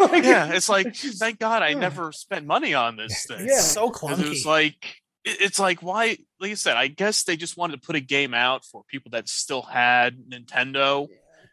like, 0.00 0.24
yeah, 0.24 0.52
it's 0.52 0.68
like 0.68 0.96
thank 0.96 1.38
God 1.38 1.62
I 1.62 1.74
never 1.74 2.10
spent 2.12 2.46
money 2.46 2.72
on 2.72 2.96
this 2.96 3.26
thing. 3.26 3.46
Yeah, 3.46 3.60
so 3.60 3.90
clunky. 3.90 4.20
It 4.20 4.28
was 4.30 4.46
like 4.46 4.96
it's 5.26 5.58
like 5.58 5.82
why 5.82 6.16
like 6.40 6.52
i 6.52 6.54
said 6.54 6.76
i 6.76 6.86
guess 6.86 7.24
they 7.24 7.36
just 7.36 7.56
wanted 7.56 7.80
to 7.80 7.86
put 7.86 7.96
a 7.96 8.00
game 8.00 8.32
out 8.32 8.64
for 8.64 8.84
people 8.88 9.10
that 9.10 9.28
still 9.28 9.62
had 9.62 10.16
nintendo 10.30 11.08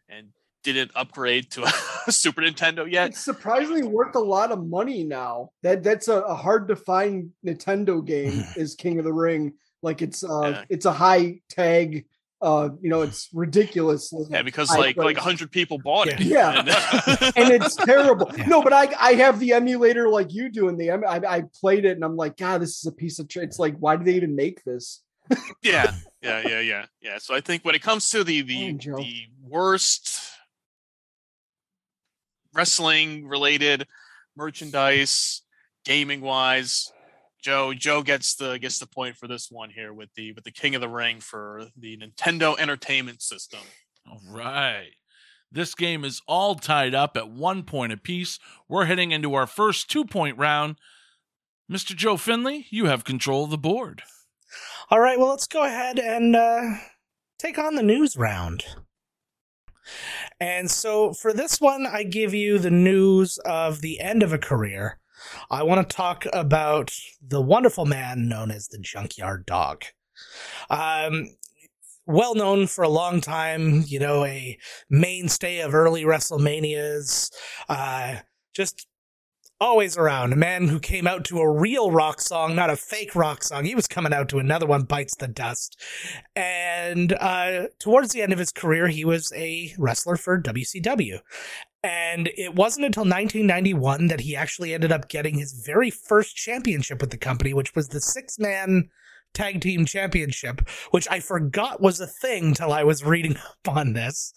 and 0.08 0.28
didn't 0.64 0.92
upgrade 0.96 1.52
to 1.52 1.64
a 2.08 2.12
Super 2.12 2.42
Nintendo 2.42 2.90
yet. 2.90 3.10
It's 3.10 3.20
surprisingly 3.20 3.84
worth 3.84 4.16
a 4.16 4.20
lot 4.20 4.52
of 4.52 4.66
money 4.66 5.04
now. 5.04 5.50
That 5.62 5.84
that's 5.84 6.08
a, 6.08 6.22
a 6.22 6.36
hard 6.36 6.70
to 6.70 6.76
find 6.76 7.32
Nintendo 7.46 8.06
game 8.06 8.44
is 8.56 8.76
King 8.76 8.98
of 8.98 9.06
the 9.06 9.14
Ring. 9.14 9.54
Like 9.82 10.02
it's 10.02 10.24
uh 10.24 10.42
Yeah. 10.44 10.64
it's 10.70 10.86
a 10.86 10.94
high 10.94 11.42
tag. 11.50 12.06
Uh, 12.44 12.70
you 12.82 12.89
know, 12.89 13.04
it's 13.04 13.30
ridiculous. 13.34 14.14
Yeah, 14.30 14.41
because 14.41 14.70
high 14.70 14.78
like 14.78 14.98
like 14.98 15.16
price. 15.16 15.24
hundred 15.24 15.50
people 15.52 15.78
bought 15.78 16.10
it. 16.10 16.20
Yeah. 16.20 16.60
And- 16.60 16.70
and 17.38 17.50
it's 17.54 17.76
terrible. 17.76 18.30
Yeah. 18.38 18.48
No, 18.48 18.62
but 18.62 18.74
I 18.74 18.94
I 19.00 19.14
have 19.14 19.39
the 19.39 19.54
emulator 19.54 20.10
like 20.10 20.34
you 20.34 20.50
do 20.50 20.68
in 20.68 20.76
the 20.76 20.89
em- 20.89 21.06
I, 21.08 21.22
I 21.26 21.44
played 21.62 21.86
it 21.86 21.91
and 21.91 22.04
I'm 22.04 22.18
like, 22.18 22.36
God, 22.36 22.62
this 22.62 22.78
is 22.80 22.86
a 22.86 22.91
piece 22.91 23.18
of. 23.20 23.30
Tr-. 23.30 23.41
It's 23.41 23.60
like, 23.60 23.78
why 23.78 23.96
do 23.96 24.04
they 24.04 24.16
even 24.16 24.36
make 24.36 24.64
this? 24.66 25.02
yeah, 25.64 25.94
yeah, 26.22 26.41
yeah, 26.46 26.60
yeah, 26.60 26.86
yeah. 27.02 27.18
So 27.18 27.34
I 27.34 27.39
think 27.39 27.64
when 27.64 27.76
it 27.76 27.82
comes 27.82 28.10
to 28.10 28.26
the 28.26 28.41
the 28.41 28.72
Fine, 28.72 28.78
the 28.98 29.28
worst 29.41 30.20
wrestling 32.54 33.28
related 33.28 33.88
merchandise, 34.36 35.41
gaming 35.86 36.22
wise, 36.22 36.91
Joe 37.44 37.74
Joe 37.74 38.02
gets 38.02 38.36
the 38.36 38.58
gets 38.58 38.80
the 38.80 38.88
point 38.88 39.18
for 39.18 39.28
this 39.28 39.52
one 39.52 39.70
here 39.70 39.94
with 39.94 40.10
the 40.16 40.32
with 40.32 40.46
the 40.46 40.52
King 40.52 40.76
of 40.76 40.82
the 40.82 40.88
Ring 40.88 41.20
for 41.20 41.68
the 41.78 41.98
Nintendo 41.98 42.58
Entertainment 42.58 43.22
System. 43.22 43.60
All 44.10 44.22
right. 44.30 44.91
This 45.52 45.76
game 45.76 46.04
is 46.04 46.22
all 46.28 46.56
tied 46.56 46.96
up 46.96 47.16
at 47.16 47.30
one 47.30 47.64
point 47.64 47.94
apiece. 47.94 48.39
We're 48.68 48.86
heading 48.86 49.12
into 49.12 49.34
our 49.36 49.46
first 49.46 49.89
two 49.89 50.06
point 50.06 50.38
round. 50.38 50.78
Mr. 51.72 51.96
Joe 51.96 52.18
Findlay, 52.18 52.66
you 52.70 52.86
have 52.86 53.04
control 53.04 53.44
of 53.44 53.50
the 53.50 53.58
board. 53.58 54.04
All 54.89 55.00
right, 55.00 55.18
well, 55.18 55.30
let's 55.30 55.48
go 55.48 55.64
ahead 55.64 56.00
and 56.00 56.36
uh, 56.36 56.76
take 57.39 57.58
on 57.58 57.76
the 57.76 57.84
news 57.84 58.16
round. 58.16 58.64
And 60.39 60.70
so 60.70 61.14
for 61.14 61.34
this 61.34 61.60
one, 61.60 61.86
I 61.86 62.04
give 62.04 62.34
you 62.34 62.60
the 62.60 62.72
news 62.72 63.38
of 63.39 63.82
the 63.82 64.00
end 64.00 64.24
of 64.24 64.34
a 64.34 64.38
career. 64.38 65.00
I 65.50 65.64
want 65.64 65.88
to 65.88 65.96
talk 65.96 66.26
about 66.34 66.92
the 67.26 67.42
wonderful 67.42 67.86
man 67.86 68.28
known 68.28 68.52
as 68.52 68.68
the 68.68 68.80
Junkyard 68.80 69.46
Dog. 69.46 69.84
Um, 70.70 71.28
well 72.06 72.36
known 72.36 72.68
for 72.68 72.84
a 72.84 72.90
long 72.90 73.22
time, 73.22 73.84
you 73.88 74.00
know, 74.00 74.26
a 74.26 74.58
mainstay 74.90 75.60
of 75.60 75.74
early 75.74 76.04
WrestleManias. 76.04 77.32
Uh, 77.70 78.18
just 78.54 78.88
always 79.64 79.98
around. 79.98 80.34
A 80.34 80.38
man 80.38 80.68
who 80.68 80.80
came 80.80 81.08
out 81.08 81.24
to 81.26 81.40
a 81.40 81.50
real 81.50 81.90
rock 81.90 82.20
song, 82.20 82.56
not 82.56 82.70
a 82.70 82.76
fake 82.76 83.16
rock 83.16 83.44
song. 83.44 83.64
He 83.64 83.76
was 83.76 83.88
coming 83.88 84.14
out 84.14 84.28
to 84.30 84.40
another 84.40 84.66
one, 84.66 84.84
Bites 84.84 85.16
the 85.16 85.28
Dust. 85.28 85.82
And 86.36 87.14
uh, 87.14 87.68
towards 87.80 88.12
the 88.12 88.22
end 88.22 88.34
of 88.34 88.40
his 88.40 88.52
career, 88.52 88.90
he 88.90 89.06
was 89.06 89.32
a 89.34 89.74
wrestler 89.78 90.18
for 90.18 90.42
WCW. 90.42 91.20
And 91.84 92.30
it 92.38 92.56
wasn't 92.56 92.86
until 92.86 93.04
1991 93.04 94.08
that 94.08 94.22
he 94.22 94.36
actually 94.36 94.74
ended 94.74 94.92
up 94.92 95.10
getting 95.10 95.38
his 95.38 95.64
very 95.66 95.90
first 95.90 96.36
championship 96.36 97.02
with 97.02 97.12
the 97.12 97.18
company, 97.18 97.54
which 97.54 97.76
was 97.76 97.90
the 97.90 98.00
six 98.00 98.40
man 98.40 98.90
tag 99.34 99.62
team 99.62 99.86
championship, 99.86 100.62
which 100.92 101.08
I 101.10 101.20
forgot 101.20 101.82
was 101.82 102.00
a 102.00 102.08
thing 102.08 102.54
till 102.54 102.72
I 102.72 102.84
was 102.84 103.04
reading 103.04 103.36
up 103.68 103.76
on 103.76 103.94
this. 103.94 104.34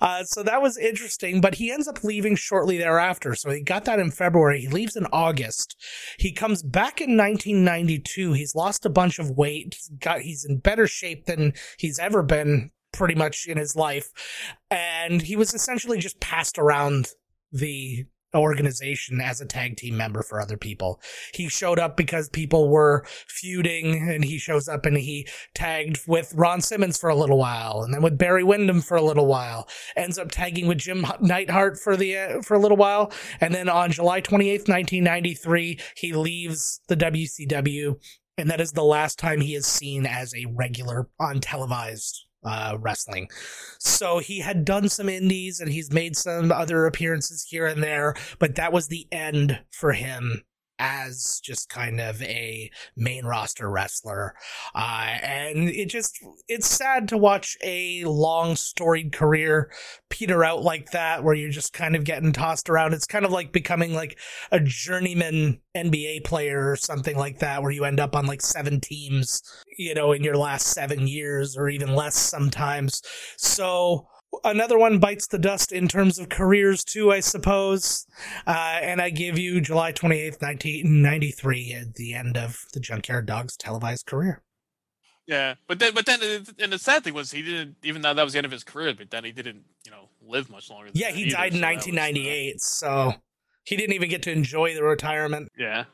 Uh, 0.00 0.24
so 0.24 0.42
that 0.42 0.60
was 0.60 0.76
interesting, 0.76 1.40
but 1.40 1.54
he 1.54 1.70
ends 1.70 1.88
up 1.88 2.04
leaving 2.04 2.36
shortly 2.36 2.76
thereafter. 2.76 3.34
So 3.34 3.50
he 3.50 3.62
got 3.62 3.84
that 3.84 4.00
in 4.00 4.10
February. 4.10 4.60
He 4.60 4.68
leaves 4.68 4.96
in 4.96 5.06
August. 5.12 5.76
He 6.18 6.32
comes 6.32 6.62
back 6.62 7.00
in 7.00 7.16
1992. 7.16 8.32
He's 8.32 8.54
lost 8.54 8.84
a 8.84 8.90
bunch 8.90 9.18
of 9.18 9.30
weight. 9.30 9.76
He's 9.78 9.90
got 9.98 10.20
he's 10.20 10.44
in 10.44 10.58
better 10.58 10.86
shape 10.86 11.26
than 11.26 11.54
he's 11.78 11.98
ever 11.98 12.22
been 12.22 12.70
pretty 12.92 13.14
much 13.14 13.46
in 13.46 13.56
his 13.56 13.76
life. 13.76 14.10
And 14.70 15.22
he 15.22 15.36
was 15.36 15.54
essentially 15.54 15.98
just 15.98 16.20
passed 16.20 16.58
around 16.58 17.08
the 17.52 18.06
organization 18.34 19.20
as 19.20 19.40
a 19.40 19.46
tag 19.46 19.76
team 19.76 19.96
member 19.96 20.22
for 20.22 20.40
other 20.40 20.56
people. 20.56 21.00
He 21.34 21.48
showed 21.48 21.78
up 21.78 21.96
because 21.96 22.28
people 22.28 22.68
were 22.68 23.04
feuding 23.28 24.08
and 24.08 24.24
he 24.24 24.38
shows 24.38 24.68
up 24.68 24.86
and 24.86 24.96
he 24.96 25.26
tagged 25.54 26.00
with 26.06 26.32
Ron 26.34 26.60
Simmons 26.60 26.96
for 26.98 27.10
a 27.10 27.16
little 27.16 27.38
while 27.38 27.82
and 27.82 27.92
then 27.92 28.02
with 28.02 28.18
Barry 28.18 28.44
Windham 28.44 28.80
for 28.80 28.96
a 28.96 29.02
little 29.02 29.26
while. 29.26 29.68
Ends 29.96 30.18
up 30.18 30.30
tagging 30.30 30.66
with 30.66 30.78
Jim 30.78 31.04
Neidhart 31.20 31.78
for 31.78 31.96
the 31.96 32.16
uh, 32.16 32.42
for 32.42 32.54
a 32.54 32.58
little 32.58 32.76
while 32.76 33.12
and 33.40 33.54
then 33.54 33.68
on 33.68 33.90
July 33.90 34.20
28th, 34.20 34.68
1993, 34.68 35.80
he 35.96 36.12
leaves 36.12 36.80
the 36.88 36.96
WCW 36.96 37.96
and 38.38 38.50
that 38.50 38.60
is 38.60 38.72
the 38.72 38.84
last 38.84 39.18
time 39.18 39.40
he 39.40 39.54
is 39.54 39.66
seen 39.66 40.06
as 40.06 40.34
a 40.34 40.46
regular 40.54 41.08
on 41.18 41.40
televised 41.40 42.26
uh, 42.44 42.76
wrestling. 42.80 43.28
So 43.78 44.18
he 44.18 44.40
had 44.40 44.64
done 44.64 44.88
some 44.88 45.08
indies 45.08 45.60
and 45.60 45.70
he's 45.70 45.92
made 45.92 46.16
some 46.16 46.52
other 46.52 46.86
appearances 46.86 47.46
here 47.48 47.66
and 47.66 47.82
there, 47.82 48.14
but 48.38 48.54
that 48.56 48.72
was 48.72 48.88
the 48.88 49.06
end 49.12 49.60
for 49.70 49.92
him 49.92 50.44
as 50.80 51.40
just 51.44 51.68
kind 51.68 52.00
of 52.00 52.20
a 52.22 52.70
main 52.96 53.24
roster 53.24 53.70
wrestler. 53.70 54.34
Uh, 54.74 55.18
and 55.22 55.68
it 55.68 55.88
just, 55.90 56.18
it's 56.48 56.66
sad 56.66 57.06
to 57.08 57.18
watch 57.18 57.56
a 57.62 58.04
long 58.04 58.56
storied 58.56 59.12
career 59.12 59.70
peter 60.08 60.44
out 60.44 60.62
like 60.62 60.90
that, 60.90 61.22
where 61.22 61.34
you're 61.34 61.50
just 61.50 61.72
kind 61.72 61.94
of 61.94 62.04
getting 62.04 62.32
tossed 62.32 62.68
around. 62.68 62.94
It's 62.94 63.06
kind 63.06 63.24
of 63.24 63.30
like 63.30 63.52
becoming 63.52 63.94
like 63.94 64.18
a 64.50 64.60
journeyman 64.60 65.60
NBA 65.76 66.24
player 66.24 66.70
or 66.70 66.76
something 66.76 67.16
like 67.16 67.38
that, 67.38 67.62
where 67.62 67.70
you 67.70 67.84
end 67.84 68.00
up 68.00 68.16
on 68.16 68.26
like 68.26 68.42
seven 68.42 68.80
teams, 68.80 69.42
you 69.78 69.94
know, 69.94 70.12
in 70.12 70.24
your 70.24 70.36
last 70.36 70.68
seven 70.68 71.06
years 71.06 71.56
or 71.56 71.68
even 71.68 71.94
less 71.94 72.16
sometimes. 72.16 73.02
So, 73.36 74.06
another 74.44 74.78
one 74.78 74.98
bites 74.98 75.26
the 75.26 75.38
dust 75.38 75.72
in 75.72 75.88
terms 75.88 76.18
of 76.18 76.28
careers 76.28 76.84
too, 76.84 77.12
I 77.12 77.20
suppose. 77.20 78.06
Uh, 78.46 78.78
and 78.82 79.00
I 79.00 79.10
give 79.10 79.38
you 79.38 79.60
July 79.60 79.92
28th, 79.92 80.40
1993 80.42 81.72
at 81.72 81.94
the 81.94 82.14
end 82.14 82.36
of 82.36 82.64
the 82.72 82.80
Junkyard 82.80 83.26
Dog's 83.26 83.56
televised 83.56 84.06
career. 84.06 84.42
Yeah, 85.26 85.54
but 85.68 85.78
then 85.78 85.94
but 85.94 86.06
then 86.06 86.20
uh, 86.22 86.44
and 86.58 86.72
the 86.72 86.78
sad 86.78 87.04
thing 87.04 87.14
was 87.14 87.30
he 87.30 87.42
didn't 87.42 87.76
even 87.84 88.02
though 88.02 88.12
that 88.12 88.22
was 88.24 88.32
the 88.32 88.38
end 88.38 88.46
of 88.46 88.50
his 88.50 88.64
career, 88.64 88.94
but 88.96 89.10
then 89.10 89.22
he 89.24 89.30
didn't 89.30 89.62
you 89.84 89.92
know 89.92 90.08
live 90.20 90.50
much 90.50 90.68
longer. 90.70 90.86
Than 90.86 90.96
Yeah, 90.96 91.10
he 91.10 91.22
either, 91.22 91.36
died 91.36 91.52
in 91.52 91.58
so 91.58 91.60
that 91.60 91.74
was, 91.76 91.86
uh, 91.86 91.92
1998, 91.92 92.60
so 92.60 93.12
he 93.64 93.76
didn't 93.76 93.94
even 93.94 94.08
get 94.10 94.22
to 94.22 94.32
enjoy 94.32 94.74
the 94.74 94.82
retirement. 94.82 95.48
yeah. 95.56 95.84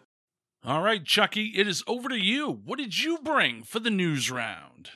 All 0.64 0.82
right, 0.82 1.04
Chucky, 1.04 1.52
it 1.54 1.68
is 1.68 1.84
over 1.86 2.08
to 2.08 2.18
you. 2.18 2.50
What 2.64 2.78
did 2.78 2.98
you 2.98 3.18
bring 3.18 3.62
for 3.62 3.78
the 3.78 3.90
news 3.90 4.30
round? 4.32 4.90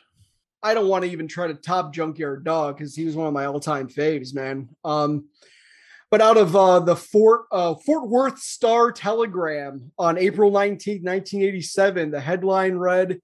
I 0.63 0.75
don't 0.75 0.89
want 0.89 1.05
to 1.05 1.11
even 1.11 1.27
try 1.27 1.47
to 1.47 1.55
top 1.55 1.95
Junkyard 1.95 2.45
Dog 2.45 2.77
because 2.77 2.95
he 2.95 3.05
was 3.05 3.17
one 3.17 3.27
of 3.27 3.33
my 3.33 3.47
all-time 3.47 3.89
faves, 3.89 4.35
man. 4.35 4.69
Um, 4.85 5.27
but 6.11 6.21
out 6.21 6.37
of 6.37 6.57
uh, 6.57 6.81
the 6.81 6.97
Fort 6.97 7.43
uh, 7.53 7.75
Fort 7.87 8.09
Worth 8.09 8.41
Star 8.41 8.91
Telegram 8.91 9.93
on 9.97 10.19
April 10.19 10.51
19, 10.51 11.03
1987, 11.03 12.11
the 12.11 12.21
headline 12.21 12.75
read, 12.75 13.21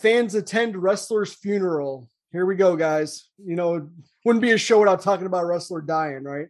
"Fans 0.00 0.34
attend 0.34 0.76
wrestler's 0.76 1.32
funeral." 1.32 2.08
Here 2.30 2.44
we 2.44 2.54
go, 2.54 2.76
guys. 2.76 3.30
You 3.42 3.56
know, 3.56 3.88
wouldn't 4.24 4.42
be 4.42 4.50
a 4.50 4.58
show 4.58 4.78
without 4.80 5.00
talking 5.00 5.26
about 5.26 5.46
wrestler 5.46 5.80
dying, 5.80 6.22
right? 6.22 6.48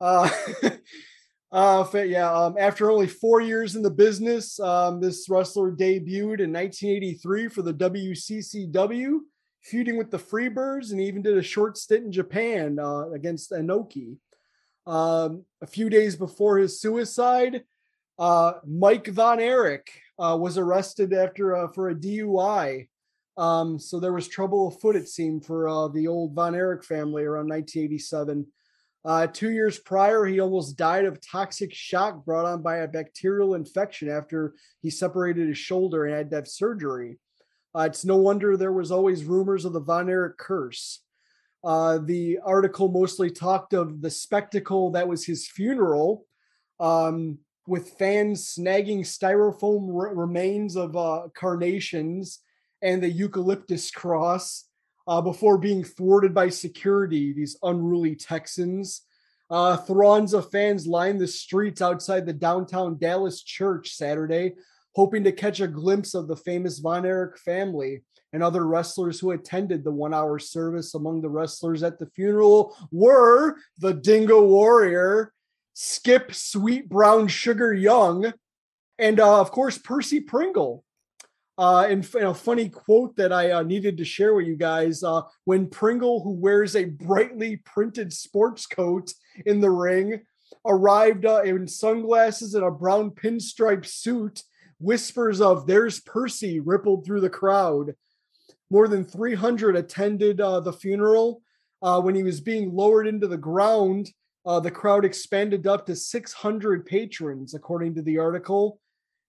Uh, 0.00 0.28
uh, 1.52 1.86
yeah. 1.94 2.32
Um, 2.32 2.56
after 2.58 2.90
only 2.90 3.06
four 3.06 3.40
years 3.40 3.76
in 3.76 3.82
the 3.82 3.90
business, 3.90 4.58
um, 4.58 5.00
this 5.00 5.28
wrestler 5.28 5.70
debuted 5.70 6.40
in 6.40 6.52
1983 6.52 7.46
for 7.46 7.62
the 7.62 7.74
WCCW 7.74 9.20
feuding 9.66 9.96
with 9.96 10.10
the 10.10 10.18
Freebirds 10.18 10.92
and 10.92 11.00
even 11.00 11.22
did 11.22 11.36
a 11.36 11.42
short 11.42 11.76
stint 11.76 12.06
in 12.06 12.12
Japan 12.12 12.78
uh, 12.78 13.10
against 13.10 13.50
Inoki. 13.50 14.16
Um, 14.86 15.44
a 15.60 15.66
few 15.66 15.90
days 15.90 16.14
before 16.14 16.58
his 16.58 16.80
suicide, 16.80 17.64
uh, 18.18 18.52
Mike 18.64 19.08
Von 19.08 19.40
Erich 19.40 19.90
uh, 20.18 20.38
was 20.40 20.56
arrested 20.56 21.12
after 21.12 21.56
uh, 21.56 21.68
for 21.68 21.90
a 21.90 21.94
DUI. 21.94 22.88
Um, 23.36 23.78
so 23.78 23.98
there 23.98 24.12
was 24.12 24.28
trouble 24.28 24.68
afoot, 24.68 24.96
it 24.96 25.08
seemed, 25.08 25.44
for 25.44 25.68
uh, 25.68 25.88
the 25.88 26.06
old 26.06 26.34
Von 26.34 26.54
Erich 26.54 26.84
family 26.84 27.24
around 27.24 27.48
1987. 27.48 28.46
Uh, 29.04 29.26
two 29.26 29.50
years 29.50 29.78
prior, 29.78 30.24
he 30.24 30.40
almost 30.40 30.76
died 30.76 31.04
of 31.04 31.20
toxic 31.20 31.74
shock 31.74 32.24
brought 32.24 32.46
on 32.46 32.62
by 32.62 32.78
a 32.78 32.88
bacterial 32.88 33.54
infection 33.54 34.08
after 34.08 34.54
he 34.80 34.90
separated 34.90 35.48
his 35.48 35.58
shoulder 35.58 36.04
and 36.04 36.14
had 36.14 36.30
to 36.30 36.36
have 36.36 36.48
surgery. 36.48 37.18
Uh, 37.76 37.82
it's 37.82 38.04
no 38.04 38.16
wonder 38.16 38.56
there 38.56 38.72
was 38.72 38.90
always 38.90 39.24
rumors 39.24 39.64
of 39.64 39.72
the 39.74 39.80
Von 39.80 40.08
Erich 40.08 40.38
curse. 40.38 41.00
Uh, 41.62 41.98
the 41.98 42.38
article 42.44 42.88
mostly 42.88 43.30
talked 43.30 43.74
of 43.74 44.00
the 44.00 44.10
spectacle 44.10 44.90
that 44.92 45.06
was 45.06 45.26
his 45.26 45.46
funeral, 45.46 46.24
um, 46.80 47.38
with 47.66 47.90
fans 47.98 48.54
snagging 48.56 49.00
styrofoam 49.00 49.88
re- 49.88 50.10
remains 50.14 50.76
of 50.76 50.96
uh, 50.96 51.22
carnations 51.34 52.38
and 52.82 53.02
the 53.02 53.10
eucalyptus 53.10 53.90
cross 53.90 54.64
uh, 55.08 55.20
before 55.20 55.58
being 55.58 55.82
thwarted 55.82 56.32
by 56.32 56.48
security. 56.48 57.32
These 57.32 57.58
unruly 57.62 58.14
Texans. 58.14 59.02
Uh, 59.50 59.76
throngs 59.76 60.32
of 60.34 60.50
fans 60.50 60.86
lined 60.86 61.20
the 61.20 61.26
streets 61.26 61.82
outside 61.82 62.26
the 62.26 62.32
downtown 62.32 62.98
Dallas 62.98 63.42
church 63.42 63.90
Saturday, 63.90 64.54
hoping 64.96 65.22
to 65.22 65.30
catch 65.30 65.60
a 65.60 65.68
glimpse 65.68 66.14
of 66.14 66.26
the 66.26 66.36
famous 66.36 66.78
Von 66.78 67.04
Erich 67.04 67.38
family 67.38 68.02
and 68.32 68.42
other 68.42 68.66
wrestlers 68.66 69.20
who 69.20 69.32
attended 69.32 69.84
the 69.84 69.90
one 69.90 70.14
hour 70.14 70.38
service. 70.38 70.94
Among 70.94 71.20
the 71.20 71.28
wrestlers 71.28 71.82
at 71.82 71.98
the 71.98 72.06
funeral 72.06 72.74
were 72.90 73.56
the 73.78 73.92
Dingo 73.92 74.42
Warrior, 74.42 75.34
Skip 75.74 76.34
Sweet 76.34 76.88
Brown 76.88 77.28
Sugar 77.28 77.74
Young, 77.74 78.32
and 78.98 79.20
uh, 79.20 79.38
of 79.38 79.50
course, 79.50 79.76
Percy 79.76 80.20
Pringle. 80.20 80.82
Uh, 81.58 81.86
and, 81.88 82.06
and, 82.14 82.24
a 82.24 82.34
funny 82.34 82.68
quote 82.68 83.16
that 83.16 83.32
I 83.32 83.50
uh, 83.50 83.62
needed 83.62 83.96
to 83.98 84.04
share 84.04 84.34
with 84.34 84.46
you 84.46 84.56
guys 84.56 85.02
uh, 85.02 85.22
when 85.44 85.68
Pringle, 85.68 86.22
who 86.22 86.32
wears 86.32 86.76
a 86.76 86.84
brightly 86.84 87.56
printed 87.56 88.12
sports 88.12 88.66
coat 88.66 89.12
in 89.46 89.60
the 89.60 89.70
ring, 89.70 90.20
arrived 90.66 91.24
uh, 91.24 91.42
in 91.42 91.66
sunglasses 91.66 92.54
and 92.54 92.64
a 92.64 92.70
brown 92.70 93.10
pinstripe 93.10 93.86
suit, 93.86 94.42
whispers 94.78 95.40
of 95.40 95.66
"There's 95.66 96.00
Percy" 96.00 96.60
rippled 96.60 97.04
through 97.04 97.20
the 97.20 97.30
crowd. 97.30 97.94
More 98.70 98.88
than 98.88 99.04
300 99.04 99.76
attended 99.76 100.40
uh, 100.40 100.60
the 100.60 100.72
funeral. 100.72 101.42
Uh, 101.82 102.00
when 102.00 102.14
he 102.14 102.22
was 102.22 102.40
being 102.40 102.74
lowered 102.74 103.06
into 103.06 103.28
the 103.28 103.36
ground, 103.36 104.10
the 104.44 104.70
crowd 104.70 105.04
expanded 105.04 105.66
up 105.66 105.86
to 105.86 105.94
600 105.94 106.86
patrons, 106.86 107.54
according 107.54 107.94
to 107.94 108.02
the 108.02 108.18
article 108.18 108.80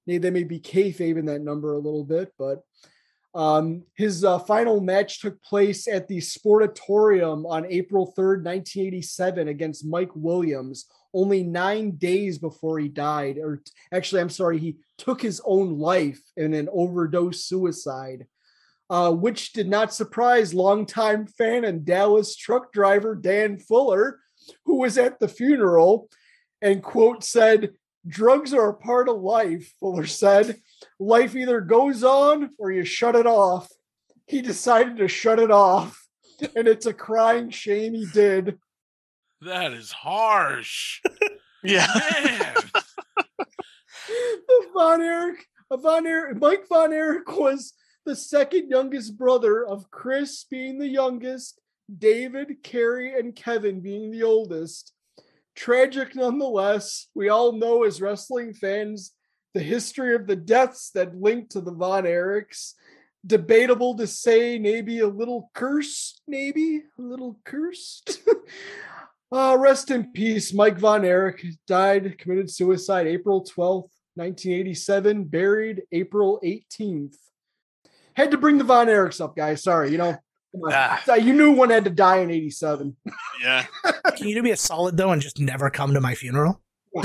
they 0.08 0.30
may 0.30 0.44
be 0.44 0.60
kayfabing 0.60 1.26
that 1.26 1.42
number 1.42 1.74
a 1.74 1.80
little 1.80 2.06
bit, 2.06 2.32
but 2.40 2.64
um, 3.36 3.84
his 3.96 4.24
uh, 4.24 4.40
final 4.40 4.80
match 4.80 5.20
took 5.22 5.42
place 5.44 5.88
at 5.88 6.08
the 6.08 6.20
Sportatorium 6.20 7.46
on 7.46 7.66
April 7.66 8.08
3rd, 8.18 8.44
1987, 8.44 9.50
against 9.50 9.86
Mike 9.86 10.16
Williams, 10.16 10.86
only 11.14 11.44
nine 11.44 11.92
days 11.92 12.38
before 12.38 12.80
he 12.80 12.90
died. 12.90 13.38
Or 13.38 13.62
actually, 13.94 14.22
I'm 14.22 14.30
sorry, 14.30 14.60
he 14.60 14.78
took 14.98 15.22
his 15.22 15.42
own 15.46 15.80
life 15.80 16.22
in 16.36 16.54
an 16.54 16.70
overdose 16.72 17.44
suicide, 17.44 18.28
uh, 18.90 19.12
which 19.12 19.54
did 19.54 19.68
not 19.68 19.94
surprise 19.94 20.54
longtime 20.54 21.28
fan 21.28 21.66
and 21.66 21.86
Dallas 21.86 22.36
truck 22.36 22.72
driver 22.72 23.16
Dan 23.16 23.58
Fuller, 23.58 24.20
who 24.66 24.78
was 24.78 24.98
at 24.98 25.20
the 25.20 25.28
funeral 25.28 26.10
and, 26.62 26.82
quote, 26.82 27.24
said, 27.24 27.72
Drugs 28.08 28.54
are 28.54 28.70
a 28.70 28.74
part 28.74 29.10
of 29.10 29.22
life, 29.22 29.74
Fuller 29.80 30.06
said. 30.06 30.58
Life 31.00 31.36
either 31.36 31.60
goes 31.60 32.04
on 32.04 32.52
or 32.58 32.72
you 32.72 32.86
shut 32.86 33.16
it 33.16 33.28
off. 33.28 33.68
He 34.28 34.42
decided 34.42 34.98
to 34.98 35.08
shut 35.08 35.40
it 35.40 35.52
off, 35.52 36.08
and 36.56 36.68
it's 36.68 36.86
a 36.86 36.94
crying 36.94 37.50
shame 37.50 37.94
he 37.94 38.06
did. 38.06 38.60
That 39.42 39.74
is 39.74 39.92
harsh. 39.92 41.02
yeah. 41.64 41.88
Von 44.74 45.02
Erich, 45.02 45.46
uh, 45.72 45.78
Von 45.78 46.06
Erich, 46.06 46.38
Mike 46.40 46.68
Von 46.68 46.94
Erich 46.94 47.28
was 47.38 47.74
the 48.06 48.16
second 48.16 48.70
youngest 48.70 49.18
brother 49.18 49.66
of 49.66 49.92
Chris 49.92 50.46
being 50.50 50.80
the 50.80 50.88
youngest, 50.88 51.60
David, 51.98 52.64
Kerry, 52.64 53.20
and 53.20 53.36
Kevin 53.36 53.82
being 53.82 54.12
the 54.12 54.24
oldest 54.24 54.94
tragic 55.56 56.16
nonetheless. 56.16 57.08
We 57.16 57.30
all 57.30 57.52
know 57.52 57.84
as 57.84 58.00
wrestling 58.00 58.54
fans 58.54 59.12
the 59.54 59.60
history 59.60 60.16
of 60.16 60.28
the 60.28 60.36
deaths 60.36 60.92
that 60.92 61.20
link 61.20 61.50
to 61.50 61.62
the 61.62 61.74
Von 61.74 62.04
Erichs. 62.04 62.74
Debatable 63.26 63.98
to 63.98 64.08
say, 64.08 64.60
maybe 64.60 65.00
a 65.00 65.08
little 65.08 65.50
curse, 65.54 66.22
maybe 66.28 66.84
a 66.98 67.02
little 67.02 67.40
cursed. 67.44 68.22
uh, 69.32 69.58
rest 69.60 69.92
in 69.92 70.12
peace. 70.12 70.54
Mike 70.54 70.78
Von 70.78 71.04
Erich 71.04 71.46
died, 71.68 72.18
committed 72.18 72.50
suicide 72.50 73.08
April 73.08 73.44
12th, 73.44 73.90
1987, 74.16 75.26
buried 75.26 75.84
April 75.92 76.40
18th. 76.44 77.16
Had 78.16 78.32
to 78.32 78.38
bring 78.38 78.58
the 78.58 78.64
Von 78.64 78.88
Erichs 78.88 79.22
up, 79.22 79.36
guys. 79.36 79.64
Sorry, 79.64 79.92
you 79.92 79.98
know. 79.98 80.18
Ah. 80.72 81.16
You 81.16 81.34
knew 81.34 81.52
one 81.52 81.70
had 81.70 81.84
to 81.84 81.90
die 81.90 82.18
in 82.18 82.32
87. 82.32 82.96
Yeah. 83.42 83.66
Can 84.16 84.28
you 84.28 84.36
do 84.36 84.42
me 84.42 84.52
a 84.52 84.58
solid 84.58 84.98
though 84.98 85.12
and 85.12 85.22
just 85.22 85.40
never 85.40 85.70
come 85.70 85.94
to 85.94 86.02
my 86.02 86.16
funeral? 86.16 86.62
well, 86.96 87.04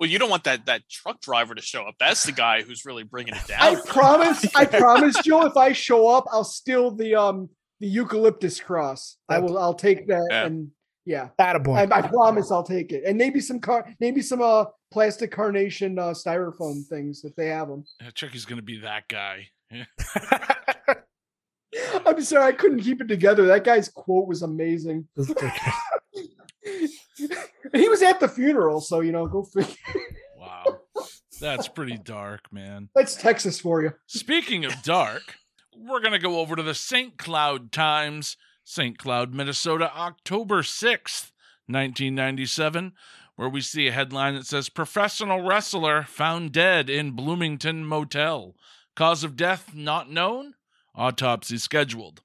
you 0.00 0.18
don't 0.18 0.30
want 0.30 0.44
that 0.44 0.66
that 0.66 0.88
truck 0.88 1.20
driver 1.20 1.54
to 1.54 1.62
show 1.62 1.82
up. 1.84 1.96
That's 1.98 2.24
the 2.24 2.32
guy 2.32 2.62
who's 2.62 2.84
really 2.84 3.02
bringing 3.02 3.34
it 3.34 3.46
down. 3.46 3.60
I 3.60 3.80
promise. 3.86 4.46
I 4.54 4.64
promise, 4.66 5.16
Joe. 5.24 5.46
If 5.46 5.56
I 5.56 5.72
show 5.72 6.06
up, 6.06 6.26
I'll 6.30 6.44
steal 6.44 6.94
the 6.94 7.16
um 7.16 7.48
the 7.84 7.90
eucalyptus 7.90 8.60
cross. 8.60 9.18
I 9.28 9.40
will. 9.40 9.58
I'll 9.58 9.74
take 9.74 10.08
that 10.08 10.26
yeah. 10.30 10.46
and 10.46 10.70
yeah. 11.04 11.28
Attaboy. 11.38 11.92
I, 11.92 11.98
I 11.98 12.00
promise 12.00 12.50
I'll 12.50 12.62
take 12.62 12.92
it, 12.92 13.04
and 13.04 13.18
maybe 13.18 13.40
some 13.40 13.60
car, 13.60 13.94
maybe 14.00 14.22
some 14.22 14.40
uh 14.40 14.64
plastic 14.90 15.30
carnation 15.30 15.98
uh 15.98 16.14
styrofoam 16.14 16.86
things 16.86 17.24
if 17.24 17.36
they 17.36 17.48
have 17.48 17.68
them. 17.68 17.84
Yeah, 18.00 18.08
Chucky's 18.14 18.46
gonna 18.46 18.62
be 18.62 18.78
that 18.78 19.06
guy. 19.08 19.48
I'm 22.06 22.22
sorry, 22.22 22.46
I 22.46 22.52
couldn't 22.52 22.80
keep 22.80 23.02
it 23.02 23.08
together. 23.08 23.46
That 23.46 23.64
guy's 23.64 23.88
quote 23.90 24.28
was 24.28 24.40
amazing. 24.42 25.08
he 25.16 25.26
was 27.88 28.00
at 28.02 28.20
the 28.20 28.28
funeral, 28.28 28.80
so 28.80 29.00
you 29.00 29.12
know, 29.12 29.26
go 29.26 29.42
figure. 29.42 29.74
Wow. 30.38 30.80
That's 31.40 31.68
pretty 31.68 31.98
dark, 31.98 32.50
man. 32.52 32.88
That's 32.94 33.16
Texas 33.16 33.60
for 33.60 33.82
you. 33.82 33.92
Speaking 34.06 34.64
of 34.64 34.82
dark, 34.82 35.34
we're 35.76 36.00
going 36.00 36.12
to 36.12 36.18
go 36.18 36.40
over 36.40 36.56
to 36.56 36.62
the 36.62 36.74
St. 36.74 37.16
Cloud 37.16 37.72
Times, 37.72 38.36
St. 38.64 38.98
Cloud, 38.98 39.34
Minnesota, 39.34 39.90
October 39.96 40.62
6th, 40.62 41.32
1997, 41.66 42.92
where 43.36 43.48
we 43.48 43.60
see 43.60 43.88
a 43.88 43.92
headline 43.92 44.34
that 44.34 44.46
says 44.46 44.68
Professional 44.68 45.42
wrestler 45.42 46.04
found 46.04 46.52
dead 46.52 46.88
in 46.88 47.12
Bloomington 47.12 47.84
motel. 47.84 48.54
Cause 48.94 49.24
of 49.24 49.36
death 49.36 49.74
not 49.74 50.10
known? 50.10 50.54
Autopsy 50.94 51.58
scheduled. 51.58 52.22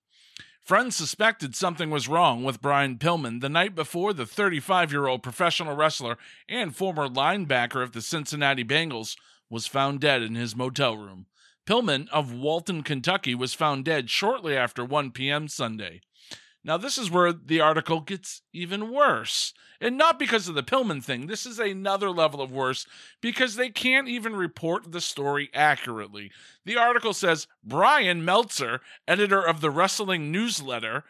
Friends 0.62 0.96
suspected 0.96 1.56
something 1.56 1.90
was 1.90 2.08
wrong 2.08 2.44
with 2.44 2.62
Brian 2.62 2.98
Pillman 2.98 3.42
the 3.42 3.50
night 3.50 3.74
before 3.74 4.14
the 4.14 4.28
35 4.28 4.92
year 4.92 5.08
old 5.08 5.24
professional 5.24 5.76
wrestler 5.76 6.18
and 6.48 6.76
former 6.76 7.08
linebacker 7.08 7.82
of 7.82 7.94
the 7.94 8.04
Cincinnati 8.04 8.64
Bengals 8.64 9.16
was 9.50 9.66
found 9.66 10.00
dead 10.00 10.22
in 10.22 10.36
his 10.36 10.56
motel 10.56 10.96
room. 10.96 11.26
Pillman 11.70 12.10
of 12.10 12.34
Walton, 12.34 12.82
Kentucky 12.82 13.36
was 13.36 13.54
found 13.54 13.86
dead 13.86 14.10
shortly 14.10 14.58
after 14.58 14.84
1 14.84 15.12
p.m. 15.12 15.48
Sunday. 15.48 16.02
Now, 16.64 16.78
this 16.78 16.98
is 16.98 17.12
where 17.12 17.32
the 17.32 17.62
article 17.62 18.02
gets 18.02 18.42
even 18.52 18.92
worse. 18.92 19.54
And 19.80 19.96
not 19.96 20.18
because 20.18 20.50
of 20.50 20.56
the 20.56 20.64
Pillman 20.64 21.04
thing. 21.04 21.28
This 21.28 21.46
is 21.46 21.60
another 21.60 22.10
level 22.10 22.42
of 22.42 22.52
worse 22.52 22.88
because 23.22 23.56
they 23.56 23.70
can't 23.70 24.10
even 24.10 24.36
report 24.36 24.92
the 24.92 25.00
story 25.00 25.52
accurately. 25.54 26.32
The 26.66 26.76
article 26.76 27.14
says 27.14 27.46
Brian 27.64 28.26
Meltzer, 28.26 28.82
editor 29.08 29.42
of 29.42 29.62
the 29.62 29.70
Wrestling 29.70 30.32
Newsletter, 30.32 31.04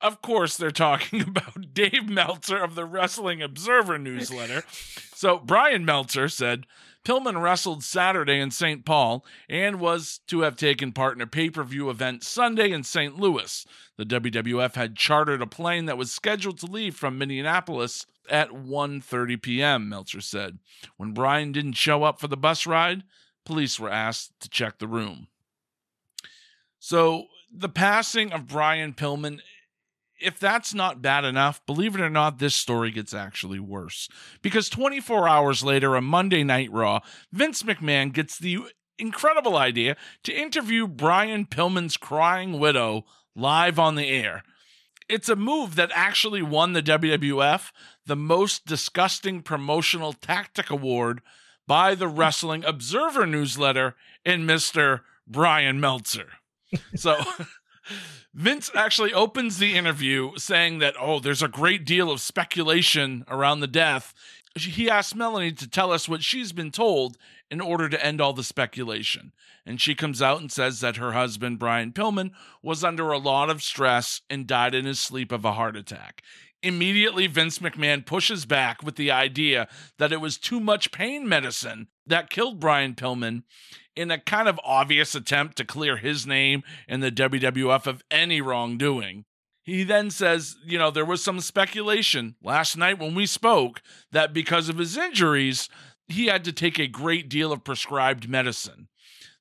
of 0.00 0.22
course, 0.22 0.56
they're 0.56 0.70
talking 0.70 1.20
about 1.26 1.74
Dave 1.74 2.08
Meltzer 2.08 2.62
of 2.62 2.74
the 2.74 2.84
Wrestling 2.84 3.42
Observer 3.42 3.98
newsletter. 3.98 4.62
So, 5.16 5.38
Brian 5.38 5.86
Meltzer 5.86 6.28
said 6.28 6.66
Pillman 7.06 7.40
wrestled 7.40 7.84
Saturday 7.84 8.40
in 8.40 8.50
St. 8.50 8.84
Paul 8.84 9.24
and 9.48 9.78
was 9.78 10.18
to 10.26 10.40
have 10.40 10.56
taken 10.56 10.90
part 10.90 11.14
in 11.14 11.22
a 11.22 11.26
pay 11.28 11.50
per 11.50 11.62
view 11.62 11.88
event 11.88 12.24
Sunday 12.24 12.72
in 12.72 12.82
St. 12.82 13.16
Louis. 13.16 13.64
The 13.96 14.04
WWF 14.04 14.74
had 14.74 14.96
chartered 14.96 15.40
a 15.40 15.46
plane 15.46 15.84
that 15.86 15.96
was 15.96 16.12
scheduled 16.12 16.58
to 16.58 16.66
leave 16.66 16.96
from 16.96 17.16
Minneapolis 17.16 18.06
at 18.28 18.50
1:30 18.50 19.40
p.m., 19.40 19.88
Meltzer 19.88 20.20
said. 20.20 20.58
When 20.96 21.12
Brian 21.12 21.52
didn't 21.52 21.74
show 21.74 22.02
up 22.02 22.18
for 22.18 22.26
the 22.26 22.36
bus 22.36 22.66
ride, 22.66 23.04
police 23.44 23.78
were 23.78 23.88
asked 23.88 24.32
to 24.40 24.48
check 24.48 24.78
the 24.78 24.88
room. 24.88 25.28
So, 26.80 27.28
the 27.52 27.68
passing 27.68 28.32
of 28.32 28.48
Brian 28.48 28.94
Pillman 28.94 29.40
if 30.20 30.38
that's 30.38 30.74
not 30.74 31.02
bad 31.02 31.24
enough, 31.24 31.64
believe 31.66 31.94
it 31.94 32.00
or 32.00 32.10
not, 32.10 32.38
this 32.38 32.54
story 32.54 32.90
gets 32.90 33.12
actually 33.14 33.60
worse. 33.60 34.08
Because 34.42 34.68
24 34.68 35.28
hours 35.28 35.62
later, 35.62 35.96
on 35.96 36.04
Monday 36.04 36.42
Night 36.42 36.70
Raw, 36.72 37.00
Vince 37.32 37.62
McMahon 37.62 38.12
gets 38.12 38.38
the 38.38 38.58
incredible 38.98 39.56
idea 39.56 39.96
to 40.24 40.32
interview 40.32 40.86
Brian 40.86 41.46
Pillman's 41.46 41.96
crying 41.96 42.58
widow 42.58 43.04
live 43.34 43.78
on 43.78 43.94
the 43.94 44.08
air. 44.08 44.42
It's 45.08 45.28
a 45.28 45.36
move 45.36 45.76
that 45.76 45.92
actually 45.94 46.42
won 46.42 46.72
the 46.72 46.82
WWF 46.82 47.70
the 48.06 48.16
most 48.16 48.66
disgusting 48.66 49.42
promotional 49.42 50.12
tactic 50.12 50.70
award 50.70 51.20
by 51.66 51.94
the 51.94 52.08
Wrestling 52.08 52.64
Observer 52.64 53.26
newsletter 53.26 53.96
in 54.24 54.46
Mr. 54.46 55.00
Brian 55.26 55.80
Meltzer. 55.80 56.30
So 56.94 57.16
Vince 58.34 58.70
actually 58.74 59.14
opens 59.14 59.58
the 59.58 59.76
interview 59.76 60.32
saying 60.36 60.78
that, 60.80 60.94
oh, 61.00 61.20
there's 61.20 61.42
a 61.42 61.48
great 61.48 61.84
deal 61.84 62.10
of 62.10 62.20
speculation 62.20 63.24
around 63.28 63.60
the 63.60 63.66
death. 63.66 64.12
He 64.54 64.90
asks 64.90 65.14
Melanie 65.14 65.52
to 65.52 65.68
tell 65.68 65.92
us 65.92 66.08
what 66.08 66.22
she's 66.22 66.52
been 66.52 66.70
told 66.70 67.16
in 67.50 67.60
order 67.60 67.88
to 67.88 68.04
end 68.04 68.20
all 68.20 68.32
the 68.32 68.44
speculation. 68.44 69.32
And 69.64 69.80
she 69.80 69.94
comes 69.94 70.22
out 70.22 70.40
and 70.40 70.50
says 70.50 70.80
that 70.80 70.96
her 70.96 71.12
husband, 71.12 71.58
Brian 71.58 71.92
Pillman, 71.92 72.32
was 72.62 72.84
under 72.84 73.10
a 73.10 73.18
lot 73.18 73.50
of 73.50 73.62
stress 73.62 74.20
and 74.30 74.46
died 74.46 74.74
in 74.74 74.84
his 74.84 75.00
sleep 75.00 75.32
of 75.32 75.44
a 75.44 75.52
heart 75.52 75.76
attack. 75.76 76.22
Immediately, 76.62 77.26
Vince 77.26 77.58
McMahon 77.58 78.04
pushes 78.04 78.46
back 78.46 78.82
with 78.82 78.96
the 78.96 79.10
idea 79.10 79.68
that 79.98 80.12
it 80.12 80.20
was 80.20 80.38
too 80.38 80.58
much 80.58 80.90
pain 80.90 81.28
medicine 81.28 81.88
that 82.06 82.30
killed 82.30 82.58
Brian 82.58 82.94
Pillman 82.94 83.42
in 83.96 84.10
a 84.10 84.18
kind 84.18 84.48
of 84.48 84.60
obvious 84.62 85.14
attempt 85.14 85.56
to 85.56 85.64
clear 85.64 85.96
his 85.96 86.26
name 86.26 86.62
and 86.86 87.02
the 87.02 87.10
WWF 87.10 87.86
of 87.86 88.02
any 88.10 88.40
wrongdoing. 88.40 89.24
He 89.62 89.82
then 89.82 90.10
says, 90.10 90.56
you 90.64 90.78
know, 90.78 90.92
there 90.92 91.04
was 91.04 91.24
some 91.24 91.40
speculation 91.40 92.36
last 92.40 92.76
night 92.76 93.00
when 93.00 93.16
we 93.16 93.26
spoke 93.26 93.82
that 94.12 94.32
because 94.32 94.68
of 94.68 94.78
his 94.78 94.96
injuries, 94.96 95.68
he 96.06 96.26
had 96.26 96.44
to 96.44 96.52
take 96.52 96.78
a 96.78 96.86
great 96.86 97.28
deal 97.28 97.50
of 97.50 97.64
prescribed 97.64 98.28
medicine. 98.28 98.88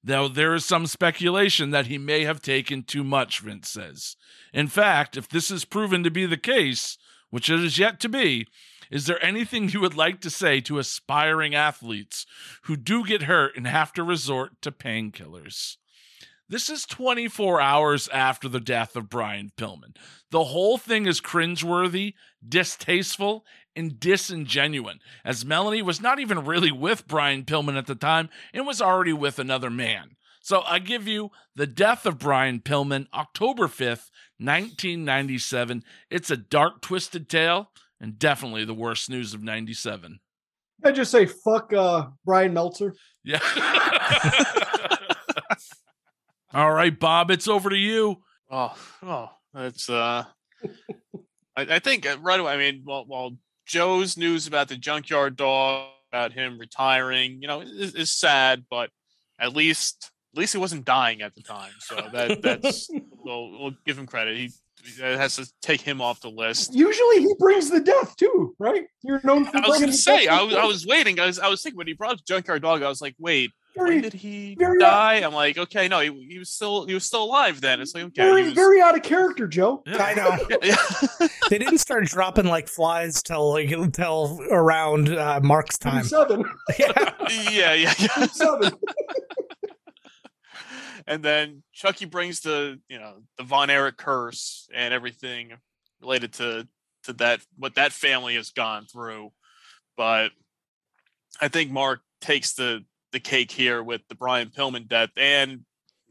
Though 0.03 0.27
there 0.27 0.55
is 0.55 0.65
some 0.65 0.87
speculation 0.87 1.71
that 1.71 1.87
he 1.87 1.97
may 1.97 2.23
have 2.23 2.41
taken 2.41 2.83
too 2.83 3.03
much, 3.03 3.39
Vince 3.39 3.69
says. 3.69 4.15
In 4.53 4.67
fact, 4.67 5.17
if 5.17 5.27
this 5.27 5.51
is 5.51 5.65
proven 5.65 6.03
to 6.03 6.11
be 6.11 6.25
the 6.25 6.37
case, 6.37 6.97
which 7.29 7.49
it 7.49 7.59
is 7.59 7.77
yet 7.77 7.99
to 7.99 8.09
be, 8.09 8.47
is 8.91 9.05
there 9.05 9.23
anything 9.23 9.69
you 9.69 9.81
would 9.81 9.95
like 9.95 10.21
to 10.21 10.29
say 10.29 10.61
to 10.61 10.79
aspiring 10.79 11.55
athletes 11.55 12.25
who 12.63 12.75
do 12.75 13.05
get 13.05 13.23
hurt 13.23 13.55
and 13.55 13.67
have 13.67 13.93
to 13.93 14.03
resort 14.03 14.61
to 14.61 14.71
painkillers? 14.71 15.77
This 16.47 16.69
is 16.69 16.85
24 16.85 17.59
hours 17.59 18.07
after 18.09 18.47
the 18.47 18.59
death 18.59 18.95
of 18.95 19.09
Brian 19.09 19.51
Pillman. 19.57 19.95
The 20.29 20.43
whole 20.45 20.77
thing 20.77 21.07
is 21.07 21.19
cringeworthy, 21.19 22.13
distasteful, 22.47 23.45
and 23.75 23.99
disingenuous, 23.99 24.97
as 25.23 25.43
Melanie 25.43 25.81
was 25.81 25.99
not 25.99 26.19
even 26.19 26.45
really 26.45 26.71
with 26.71 27.07
Brian 27.07 27.45
Pillman 27.45 27.77
at 27.77 27.87
the 27.87 27.95
time 27.95 28.29
and 28.53 28.67
was 28.67 28.81
already 28.81 29.11
with 29.11 29.39
another 29.39 29.71
man. 29.71 30.17
So 30.39 30.61
I 30.61 30.77
give 30.77 31.07
you 31.07 31.31
the 31.55 31.65
death 31.65 32.05
of 32.05 32.19
Brian 32.19 32.59
Pillman, 32.59 33.07
October 33.11 33.67
5th, 33.67 34.11
1997. 34.37 35.83
It's 36.11 36.29
a 36.29 36.37
dark, 36.37 36.81
twisted 36.81 37.27
tale 37.27 37.71
and 38.05 38.19
definitely 38.19 38.63
the 38.65 38.73
worst 38.73 39.09
news 39.09 39.33
of 39.33 39.41
97. 39.41 40.19
I 40.83 40.91
just 40.91 41.09
say 41.09 41.25
fuck 41.25 41.73
uh, 41.73 42.09
Brian 42.23 42.53
Meltzer. 42.53 42.93
Yeah. 43.23 43.39
All 46.53 46.71
right, 46.71 46.97
Bob, 46.97 47.31
it's 47.31 47.47
over 47.47 47.71
to 47.71 47.75
you. 47.75 48.21
Oh, 48.51 48.77
oh, 49.01 49.31
that's 49.55 49.89
uh, 49.89 50.23
I, 50.63 51.61
I 51.61 51.79
think 51.79 52.05
uh, 52.05 52.17
right 52.21 52.39
away. 52.39 52.53
I 52.53 52.57
mean, 52.57 52.83
well, 52.85 53.05
well, 53.07 53.31
Joe's 53.65 54.17
news 54.17 54.45
about 54.45 54.67
the 54.67 54.77
junkyard 54.77 55.35
dog, 55.35 55.89
about 56.13 56.31
him 56.31 56.59
retiring, 56.59 57.41
you 57.41 57.47
know, 57.47 57.61
is, 57.61 57.95
is 57.95 58.13
sad, 58.13 58.65
but 58.69 58.91
at 59.39 59.55
least 59.55 60.11
at 60.35 60.39
least 60.39 60.53
he 60.53 60.59
wasn't 60.59 60.85
dying 60.85 61.23
at 61.23 61.33
the 61.33 61.41
time. 61.41 61.73
So 61.79 61.95
that 62.13 62.43
that's 62.43 62.87
we'll, 63.23 63.59
we'll 63.59 63.75
give 63.83 63.97
him 63.97 64.05
credit. 64.05 64.37
He 64.37 64.51
it 64.87 65.17
has 65.17 65.35
to 65.35 65.49
take 65.61 65.81
him 65.81 66.01
off 66.01 66.21
the 66.21 66.29
list. 66.29 66.73
Usually 66.73 67.21
he 67.21 67.33
brings 67.39 67.69
the 67.69 67.79
death 67.81 68.15
too, 68.15 68.55
right? 68.59 68.85
You're 69.03 69.21
known 69.23 69.45
for. 69.45 69.57
I 69.57 69.67
was 69.67 69.79
gonna 69.79 69.93
say. 69.93 70.27
I 70.27 70.41
was, 70.43 70.55
I 70.55 70.65
was 70.65 70.85
waiting. 70.85 71.19
I 71.19 71.25
was, 71.25 71.39
I 71.39 71.47
was 71.47 71.61
thinking 71.61 71.77
when 71.77 71.87
he 71.87 71.93
brought 71.93 72.13
up 72.13 72.25
Junkyard 72.25 72.61
Dog, 72.61 72.83
I 72.83 72.89
was 72.89 73.01
like, 73.01 73.15
wait, 73.19 73.51
very, 73.75 73.95
when 73.95 74.01
did 74.03 74.13
he 74.13 74.55
very- 74.57 74.79
die? 74.79 75.15
I'm 75.15 75.33
like, 75.33 75.57
okay, 75.57 75.87
no, 75.87 75.99
he, 75.99 76.27
he 76.29 76.39
was 76.39 76.49
still, 76.49 76.85
he 76.85 76.93
was 76.93 77.03
still 77.05 77.23
alive 77.23 77.59
then. 77.61 77.81
It's 77.81 77.93
like, 77.93 78.05
okay, 78.05 78.21
very, 78.21 78.43
was- 78.43 78.53
very 78.53 78.81
out 78.81 78.95
of 78.95 79.03
character, 79.03 79.47
Joe. 79.47 79.83
I 79.87 80.13
know. 80.13 80.37
yeah, 80.63 80.75
yeah. 81.19 81.27
they 81.49 81.57
didn't 81.57 81.79
start 81.79 82.05
dropping 82.05 82.45
like 82.45 82.67
flies 82.67 83.21
till 83.21 83.51
like 83.51 83.69
till 83.93 84.39
around 84.49 85.09
uh, 85.09 85.39
Marc's 85.43 85.77
time. 85.77 86.03
Seven. 86.05 86.45
Yeah. 86.79 86.91
yeah, 87.51 87.73
yeah, 87.73 87.93
yeah. 87.97 88.25
Seven. 88.27 88.71
And 91.07 91.23
then 91.23 91.63
Chucky 91.71 92.05
brings 92.05 92.39
the, 92.41 92.79
you 92.89 92.97
know, 92.97 93.21
the 93.37 93.43
Von 93.43 93.69
Erich 93.69 93.97
curse 93.97 94.67
and 94.73 94.93
everything 94.93 95.53
related 96.01 96.33
to 96.33 96.67
to 97.03 97.13
that 97.13 97.39
what 97.57 97.75
that 97.75 97.91
family 97.91 98.35
has 98.35 98.49
gone 98.49 98.85
through. 98.85 99.31
But 99.95 100.31
I 101.39 101.47
think 101.47 101.71
Marc 101.71 102.01
takes 102.21 102.53
the 102.53 102.83
the 103.11 103.19
cake 103.19 103.51
here 103.51 103.81
with 103.81 104.01
the 104.09 104.15
Brian 104.15 104.49
Pillman 104.49 104.87
death, 104.87 105.11
and 105.15 105.61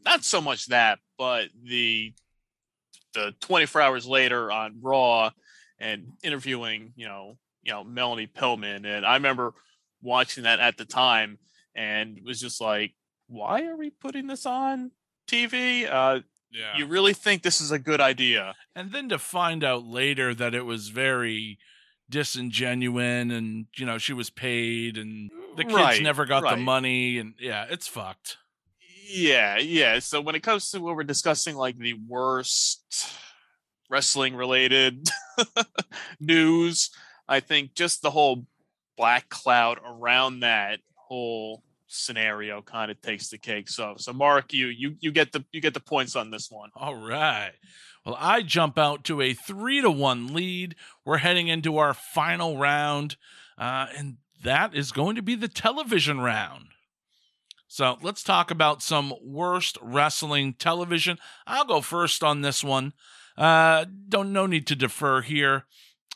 not 0.04 0.24
so 0.24 0.40
much 0.40 0.66
that, 0.66 0.98
but 1.18 1.48
the 1.62 2.12
the 3.14 3.34
24 3.40 3.80
hours 3.80 4.06
later 4.06 4.50
on 4.50 4.78
Raw 4.80 5.30
and 5.78 6.12
interviewing, 6.22 6.92
you 6.96 7.06
know, 7.06 7.36
you 7.62 7.72
know 7.72 7.84
Melanie 7.84 8.26
Pillman, 8.26 8.86
and 8.86 9.04
I 9.04 9.14
remember 9.14 9.54
watching 10.02 10.44
that 10.44 10.60
at 10.60 10.76
the 10.76 10.84
time 10.84 11.38
and 11.74 12.20
was 12.24 12.40
just 12.40 12.60
like, 12.60 12.94
why 13.26 13.64
are 13.64 13.76
we 13.76 13.90
putting 13.90 14.26
this 14.26 14.46
on 14.46 14.90
TV? 15.28 15.90
Uh, 15.90 16.20
Yeah. 16.50 16.76
You 16.76 16.86
really 16.86 17.14
think 17.14 17.42
this 17.42 17.60
is 17.60 17.70
a 17.72 17.78
good 17.78 18.00
idea? 18.00 18.54
and 18.76 18.92
then 18.92 19.08
to 19.08 19.18
find 19.18 19.64
out 19.64 19.84
later 19.84 20.34
that 20.34 20.54
it 20.54 20.64
was 20.64 20.88
very 20.88 21.58
disingenuous 22.10 23.30
and, 23.32 23.66
you 23.76 23.86
know, 23.86 23.98
she 23.98 24.12
was 24.12 24.30
paid 24.30 24.96
and 24.98 25.30
the 25.56 25.64
kids 25.64 25.74
Right, 25.74 26.02
never 26.02 26.24
got 26.26 26.48
the 26.48 26.56
money. 26.56 27.18
And 27.18 27.34
yeah, 27.40 27.66
it's 27.70 27.86
fucked. 27.88 28.36
Yeah, 29.06 29.58
yeah. 29.58 29.98
So 30.00 30.20
when 30.20 30.34
it 30.34 30.42
comes 30.42 30.70
to 30.70 30.80
what 30.80 30.96
we're 30.96 31.04
discussing, 31.04 31.56
like 31.56 31.76
the 31.78 31.94
worst 32.08 33.06
wrestling 33.90 34.34
related 34.34 35.08
news, 36.20 36.90
I 37.28 37.40
think 37.40 37.74
just 37.74 38.02
the 38.02 38.10
whole 38.10 38.46
black 38.96 39.28
cloud 39.28 39.78
around 39.84 40.40
that 40.40 40.80
whole 40.94 41.62
scenario 41.94 42.62
kind 42.62 42.90
of 42.90 43.00
takes 43.00 43.28
the 43.28 43.38
cake. 43.38 43.68
So, 43.68 43.94
so 43.98 44.12
Marc, 44.12 44.52
you 44.52 44.66
you 44.66 44.96
you 45.00 45.12
get 45.12 45.32
the 45.32 45.44
you 45.52 45.60
get 45.60 45.74
the 45.74 45.80
points 45.80 46.16
on 46.16 46.30
this 46.30 46.50
one. 46.50 46.70
All 46.74 46.94
right. 46.94 47.52
Well, 48.04 48.16
I 48.18 48.42
jump 48.42 48.76
out 48.78 49.04
to 49.04 49.20
a 49.20 49.32
three 49.32 49.80
to 49.80 49.90
one 49.90 50.34
lead. 50.34 50.76
We're 51.04 51.18
heading 51.18 51.48
into 51.48 51.78
our 51.78 51.94
final 51.94 52.58
round, 52.58 53.16
uh, 53.56 53.86
and 53.96 54.16
that 54.42 54.74
is 54.74 54.92
going 54.92 55.16
to 55.16 55.22
be 55.22 55.34
the 55.34 55.48
television 55.48 56.20
round. 56.20 56.66
So 57.66 57.98
let's 58.02 58.22
talk 58.22 58.50
about 58.50 58.82
some 58.82 59.14
worst 59.20 59.78
wrestling 59.82 60.52
television. 60.52 61.18
I'll 61.46 61.64
go 61.64 61.80
first 61.80 62.22
on 62.22 62.42
this 62.42 62.62
one. 62.62 62.92
Uh, 63.36 63.86
don't 64.08 64.32
no 64.32 64.46
need 64.46 64.66
to 64.68 64.76
defer 64.76 65.22
here. 65.22 65.64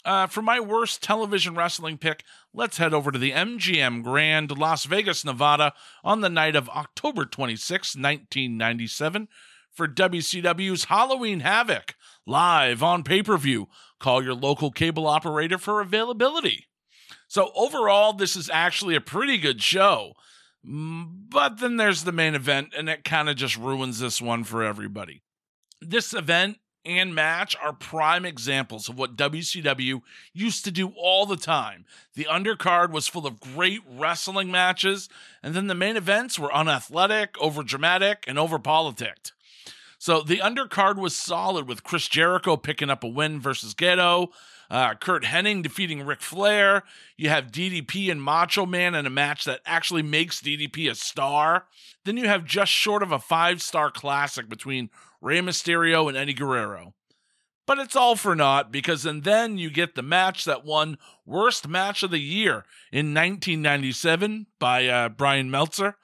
Uh, 0.05 0.27
for 0.27 0.41
my 0.41 0.61
worst 0.61 1.03
television 1.03 1.57
wrestling 1.57 1.99
pick, 1.99 2.23
let's 2.59 2.79
head 2.79 2.93
over 2.93 3.13
to 3.13 3.19
the 3.19 3.31
MGM 3.31 4.03
Grand, 4.03 4.59
Las 4.59 4.85
Vegas, 4.85 5.25
Nevada, 5.25 5.73
on 6.03 6.23
the 6.23 6.29
night 6.29 6.57
of 6.57 6.69
October 6.71 7.25
26, 7.25 7.95
1997 7.95 9.29
for 9.73 9.87
WCW's 9.87 10.87
Halloween 10.87 11.39
Havoc, 11.41 11.95
live 12.27 12.83
on 12.83 13.05
pay 13.05 13.23
per 13.23 13.37
view. 13.39 13.69
Call 14.01 14.25
your 14.25 14.35
local 14.35 14.73
cable 14.73 15.07
operator 15.07 15.57
for 15.57 15.81
availability. 15.81 16.67
So, 17.29 17.53
overall, 17.55 18.13
this 18.13 18.35
is 18.35 18.51
actually 18.53 18.97
a 18.97 19.01
pretty 19.01 19.39
good 19.39 19.63
show. 19.63 20.15
Mm, 20.69 21.29
But 21.31 21.61
then 21.61 21.77
there's 21.77 22.03
the 22.03 22.13
main 22.13 22.35
event, 22.35 22.75
and 22.77 22.89
it 22.89 23.05
kind 23.05 23.29
of 23.29 23.37
just 23.37 23.57
ruins 23.57 24.01
this 24.01 24.21
one 24.21 24.43
for 24.43 24.65
everybody. 24.65 25.23
This 25.81 26.13
event 26.13 26.59
and 26.85 27.15
match 27.15 27.57
are 27.63 27.73
prime 27.73 28.25
examples 28.25 28.89
of 28.89 28.99
what 28.99 29.17
WCW 29.17 30.03
used 30.33 30.65
to 30.65 30.71
do 30.71 30.93
all 30.97 31.27
the 31.27 31.37
time. 31.37 31.85
The 32.15 32.25
undercard 32.25 32.91
was 32.91 33.09
full 33.09 33.27
of 33.27 33.41
great 33.41 33.81
wrestling 33.87 34.51
matches, 34.51 35.09
and 35.43 35.55
then 35.55 35.67
the 35.67 35.75
main 35.75 35.97
events 35.97 36.39
were 36.39 36.55
unathletic, 36.55 37.35
overdramatic, 37.35 38.17
and 38.27 38.39
overpoliticked. 38.39 39.33
So 39.99 40.23
the 40.23 40.39
undercard 40.39 40.97
was 40.97 41.17
solid 41.17 41.67
with 41.69 41.83
Chris 41.83 42.07
Jericho 42.09 42.57
picking 42.57 42.89
up 42.89 43.03
a 43.03 43.09
win 43.09 43.41
versus 43.41 43.75
Gedo, 43.75 44.29
uh, 44.71 44.95
Curt 44.95 45.25
Hennig 45.25 45.63
defeating 45.63 46.05
Ric 46.05 46.21
Flair. 46.21 46.85
You 47.17 47.31
have 47.31 47.51
DDP 47.51 48.11
and 48.11 48.23
Macho 48.23 48.65
Man 48.65 48.95
in 48.95 49.07
a 49.07 49.11
match 49.11 49.45
that 49.45 49.61
actually 49.67 50.03
makes 50.03 50.41
DDP 50.41 50.91
a 50.91 50.95
star. 50.95 51.67
Then 52.05 52.17
you 52.17 52.29
have 52.29 52.45
just 52.45 52.71
short 52.71 53.03
of 53.03 53.11
a 53.11 53.19
five 53.19 53.61
star 53.61 53.91
classic 53.91 54.49
between 54.49 54.91
Rey 55.21 55.41
Mysterio 55.41 56.09
and 56.09 56.17
Eddie 56.17 56.35
Guerrero. 56.35 56.95
But 57.67 57.79
it's 57.79 57.97
all 57.97 58.17
for 58.17 58.35
naught 58.35 58.73
because 58.73 59.05
and 59.05 59.25
then 59.25 59.59
you 59.59 59.69
get 59.71 59.95
the 59.95 60.03
match 60.03 60.47
that 60.47 60.65
won 60.65 60.97
Worst 61.27 61.69
Match 61.69 62.03
of 62.03 62.11
the 62.11 62.19
Year 62.19 62.65
in 62.91 63.13
1997 63.13 64.47
by 64.59 64.87
uh, 64.87 65.09
Brian 65.11 65.51
Meltzer. 65.51 65.97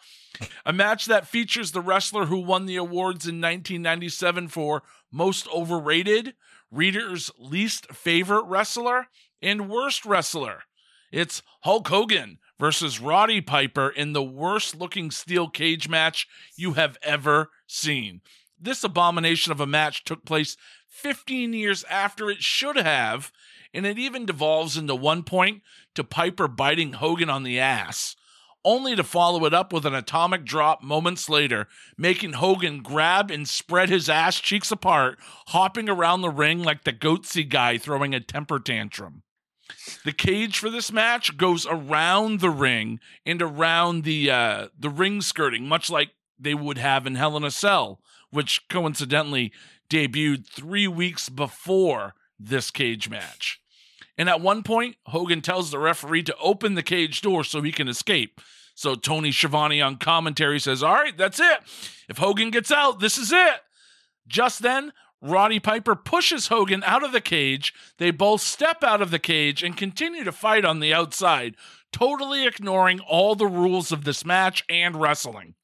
A 0.66 0.72
match 0.72 1.06
that 1.06 1.26
features 1.26 1.72
the 1.72 1.80
wrestler 1.80 2.26
who 2.26 2.38
won 2.38 2.66
the 2.66 2.76
awards 2.76 3.24
in 3.24 3.40
1997 3.40 4.48
for 4.48 4.82
Most 5.10 5.48
Overrated, 5.48 6.34
Reader's 6.70 7.30
Least 7.38 7.92
Favorite 7.92 8.44
Wrestler, 8.44 9.06
and 9.40 9.70
Worst 9.70 10.04
Wrestler. 10.04 10.64
It's 11.12 11.42
Hulk 11.60 11.88
Hogan 11.88 12.38
versus 12.58 13.00
Roddy 13.00 13.40
Piper 13.40 13.88
in 13.88 14.12
the 14.12 14.22
worst 14.22 14.74
looking 14.74 15.10
steel 15.10 15.48
cage 15.48 15.88
match 15.88 16.26
you 16.56 16.72
have 16.72 16.98
ever 17.02 17.50
seen. 17.66 18.20
This 18.58 18.84
abomination 18.84 19.52
of 19.52 19.60
a 19.60 19.66
match 19.66 20.04
took 20.04 20.24
place 20.24 20.56
15 20.88 21.52
years 21.52 21.84
after 21.90 22.30
it 22.30 22.42
should 22.42 22.76
have, 22.76 23.32
and 23.72 23.84
it 23.84 23.98
even 23.98 24.24
devolves 24.26 24.76
into 24.76 24.94
one 24.94 25.22
point 25.22 25.62
to 25.94 26.04
Piper 26.04 26.48
biting 26.48 26.94
Hogan 26.94 27.28
on 27.30 27.42
the 27.42 27.58
ass. 27.58 28.16
only 28.64 28.96
to 28.96 29.04
follow 29.04 29.44
it 29.44 29.52
up 29.52 29.72
with 29.72 29.84
an 29.84 29.94
atomic 29.94 30.44
drop 30.44 30.82
moments 30.82 31.28
later, 31.28 31.68
making 31.98 32.34
Hogan 32.34 32.80
grab 32.80 33.30
and 33.30 33.46
spread 33.48 33.90
his 33.90 34.08
ass 34.08 34.40
cheeks 34.40 34.70
apart, 34.70 35.18
hopping 35.48 35.88
around 35.88 36.22
the 36.22 36.30
ring 36.30 36.62
like 36.62 36.84
the 36.84 36.92
goatse 36.92 37.46
guy 37.48 37.76
throwing 37.76 38.14
a 38.14 38.20
temper 38.20 38.58
tantrum. 38.58 39.22
The 40.04 40.12
cage 40.12 40.58
for 40.58 40.70
this 40.70 40.90
match 40.90 41.36
goes 41.36 41.66
around 41.66 42.40
the 42.40 42.50
ring 42.50 43.00
and 43.26 43.40
around 43.42 44.04
the 44.04 44.30
uh, 44.30 44.68
the 44.78 44.90
ring 44.90 45.20
skirting, 45.20 45.66
much 45.68 45.90
like 45.90 46.10
they 46.38 46.54
would 46.54 46.78
have 46.78 47.06
in 47.06 47.14
Hell 47.14 47.36
in 47.36 47.44
a 47.44 47.50
Cell, 47.50 48.00
which 48.34 48.68
coincidentally 48.68 49.52
debuted 49.88 50.46
three 50.46 50.88
weeks 50.88 51.28
before 51.28 52.14
this 52.38 52.70
cage 52.70 53.08
match. 53.08 53.60
And 54.16 54.28
at 54.28 54.40
one 54.40 54.62
point, 54.62 54.96
Hogan 55.06 55.40
tells 55.40 55.70
the 55.70 55.78
referee 55.78 56.22
to 56.24 56.36
open 56.36 56.74
the 56.74 56.82
cage 56.82 57.20
door 57.20 57.44
so 57.44 57.62
he 57.62 57.72
can 57.72 57.88
escape. 57.88 58.40
So 58.74 58.94
Tony 58.94 59.30
Schiavone 59.30 59.80
on 59.80 59.96
commentary 59.96 60.58
says, 60.58 60.82
All 60.82 60.94
right, 60.94 61.16
that's 61.16 61.40
it. 61.40 61.60
If 62.08 62.18
Hogan 62.18 62.50
gets 62.50 62.70
out, 62.70 63.00
this 63.00 63.18
is 63.18 63.32
it. 63.32 63.60
Just 64.26 64.62
then, 64.62 64.92
Roddy 65.20 65.58
Piper 65.58 65.96
pushes 65.96 66.48
Hogan 66.48 66.82
out 66.84 67.02
of 67.02 67.12
the 67.12 67.20
cage. 67.20 67.72
They 67.98 68.10
both 68.10 68.40
step 68.40 68.82
out 68.82 69.00
of 69.00 69.10
the 69.10 69.18
cage 69.18 69.62
and 69.62 69.76
continue 69.76 70.24
to 70.24 70.32
fight 70.32 70.64
on 70.64 70.80
the 70.80 70.92
outside, 70.92 71.56
totally 71.92 72.46
ignoring 72.46 73.00
all 73.00 73.34
the 73.34 73.46
rules 73.46 73.90
of 73.92 74.04
this 74.04 74.24
match 74.24 74.64
and 74.68 75.00
wrestling. 75.00 75.54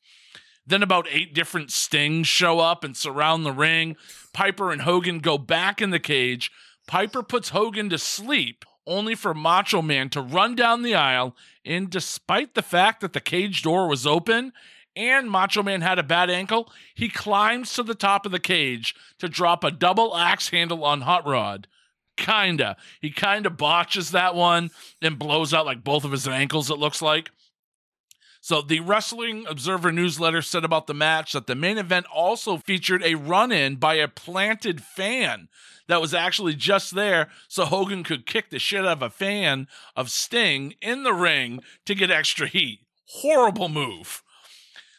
Then 0.71 0.85
about 0.85 1.09
eight 1.11 1.35
different 1.35 1.73
stings 1.73 2.29
show 2.29 2.61
up 2.61 2.85
and 2.85 2.97
surround 2.97 3.45
the 3.45 3.53
ring. 3.53 3.97
Piper 4.33 4.71
and 4.71 4.83
Hogan 4.83 5.19
go 5.19 5.37
back 5.37 5.83
in 5.83 5.91
the 5.91 5.99
cage. 5.99 6.53
Piper 6.87 7.25
puts 7.25 7.49
Hogan 7.49 7.91
to 7.91 7.99
sleep, 7.99 8.65
only 8.87 9.17
for 9.17 9.35
Macho 9.35 9.83
Man 9.83 10.09
to 10.11 10.21
run 10.21 10.55
down 10.55 10.83
the 10.83 10.95
aisle. 10.95 11.35
And 11.65 11.91
despite 11.91 12.55
the 12.55 12.63
fact 12.63 13.01
that 13.01 13.15
the 13.15 13.21
cage 13.21 13.65
door 13.65 13.89
was 13.89 14.07
open 14.07 14.53
and 14.95 15.29
Macho 15.29 15.65
Man 15.65 15.81
had 15.81 15.99
a 15.99 16.05
bad 16.05 16.31
ankle, 16.31 16.73
he 16.95 17.09
climbs 17.09 17.75
to 17.75 17.83
the 17.83 17.97
top 17.97 18.25
of 18.25 18.31
the 18.31 18.39
cage 18.39 18.95
to 19.19 19.29
drop 19.29 19.65
a 19.65 19.73
double 19.73 20.17
axe 20.17 20.51
handle 20.51 20.85
on 20.85 21.01
Hot 21.01 21.27
Rod. 21.27 21.67
Kinda. 22.17 22.77
He 23.01 23.11
kinda 23.11 23.51
botches 23.51 24.13
that 24.13 24.37
one 24.37 24.71
and 25.03 25.19
blows 25.19 25.53
out 25.53 25.67
like 25.67 25.83
both 25.83 26.05
of 26.05 26.13
his 26.13 26.29
ankles, 26.29 26.71
it 26.71 26.79
looks 26.79 27.03
like. 27.03 27.33
So, 28.43 28.63
the 28.63 28.81
Wrestling 28.81 29.45
Observer 29.47 29.93
newsletter 29.93 30.41
said 30.41 30.65
about 30.65 30.87
the 30.87 30.95
match 30.95 31.35
that 31.35 31.47
the 31.47 31.55
main 31.55 31.77
event 31.77 32.07
also 32.07 32.57
featured 32.57 33.03
a 33.03 33.17
run 33.17 33.53
in 33.53 33.77
by 33.77 33.95
a 33.95 34.09
planted 34.09 34.83
fan 34.83 35.49
that 35.89 36.01
was 36.01 36.15
actually 36.15 36.55
just 36.55 36.95
there 36.95 37.29
so 37.49 37.67
Hogan 37.67 38.03
could 38.03 38.25
kick 38.25 38.49
the 38.49 38.59
shit 38.59 38.87
out 38.87 38.93
of 38.93 39.03
a 39.03 39.11
fan 39.11 39.69
of 39.95 40.11
Sting 40.11 40.75
in 40.81 41.03
the 41.03 41.13
ring 41.13 41.61
to 41.85 41.95
get 41.95 42.11
extra 42.11 42.47
heat. 42.47 42.81
Horrible 43.07 43.69
move. 43.69 44.23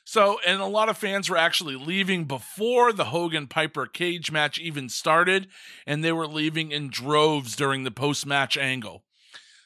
So, 0.04 0.40
and 0.46 0.62
a 0.62 0.66
lot 0.66 0.90
of 0.90 0.98
fans 0.98 1.30
were 1.30 1.38
actually 1.38 1.76
leaving 1.76 2.26
before 2.26 2.92
the 2.92 3.06
Hogan 3.06 3.48
Piper 3.48 3.88
cage 3.88 4.32
match 4.32 4.60
even 4.60 4.90
started, 4.90 5.48
and 5.88 6.04
they 6.04 6.12
were 6.12 6.28
leaving 6.28 6.72
in 6.72 6.90
droves 6.90 7.56
during 7.56 7.86
the 7.86 7.92
post 7.92 8.26
match 8.26 8.58
angle. 8.58 9.04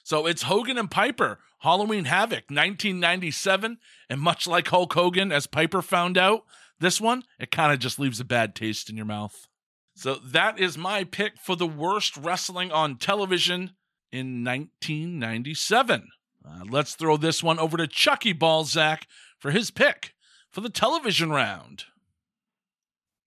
So 0.05 0.27
it's 0.27 0.43
Hogan 0.43 0.77
and 0.77 0.91
Piper, 0.91 1.39
Halloween 1.61 2.05
Havoc, 2.05 2.43
1997. 2.51 3.79
And 4.07 4.21
much 4.21 4.45
like 4.45 4.67
Hulk 4.67 4.93
Hogan, 4.93 5.31
as 5.31 5.47
Piper 5.47 5.81
found 5.81 6.15
out, 6.15 6.43
this 6.79 7.01
one, 7.01 7.23
it 7.39 7.49
kind 7.49 7.73
of 7.73 7.79
just 7.79 7.97
leaves 7.97 8.19
a 8.19 8.23
bad 8.23 8.53
taste 8.53 8.87
in 8.87 8.97
your 8.97 9.07
mouth. 9.07 9.47
So 9.95 10.17
that 10.23 10.59
is 10.59 10.77
my 10.77 11.05
pick 11.05 11.39
for 11.39 11.55
the 11.55 11.65
worst 11.65 12.17
wrestling 12.17 12.71
on 12.71 12.97
television 12.97 13.71
in 14.11 14.43
1997. 14.43 16.09
Uh, 16.47 16.59
let's 16.69 16.93
throw 16.93 17.17
this 17.17 17.41
one 17.41 17.57
over 17.57 17.75
to 17.75 17.87
Chucky 17.87 18.35
Ballzack 18.35 19.05
for 19.39 19.49
his 19.49 19.71
pick 19.71 20.13
for 20.51 20.61
the 20.61 20.69
television 20.69 21.31
round. 21.31 21.85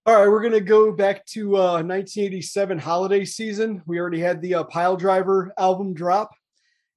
All 0.06 0.14
right, 0.14 0.28
we're 0.28 0.42
gonna 0.42 0.60
go 0.60 0.92
back 0.92 1.26
to 1.26 1.56
uh, 1.56 1.82
1987 1.82 2.78
holiday 2.78 3.24
season. 3.24 3.82
We 3.84 3.98
already 3.98 4.20
had 4.20 4.40
the 4.40 4.54
uh, 4.54 4.64
Piledriver 4.64 5.50
album 5.58 5.92
drop, 5.92 6.30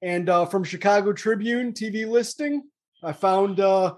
and 0.02 0.30
uh, 0.30 0.45
from 0.45 0.64
Chicago 0.64 1.14
Tribune 1.14 1.74
TV 1.74 2.08
listing, 2.08 2.64
I 3.04 3.14
found 3.14 3.60
uh, 3.60 3.95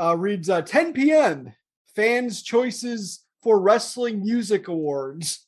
uh, 0.00 0.16
reads 0.16 0.48
uh, 0.48 0.62
10 0.62 0.92
p.m. 0.92 1.52
Fans' 1.94 2.42
choices 2.42 3.24
for 3.42 3.60
wrestling 3.60 4.22
music 4.22 4.68
awards, 4.68 5.46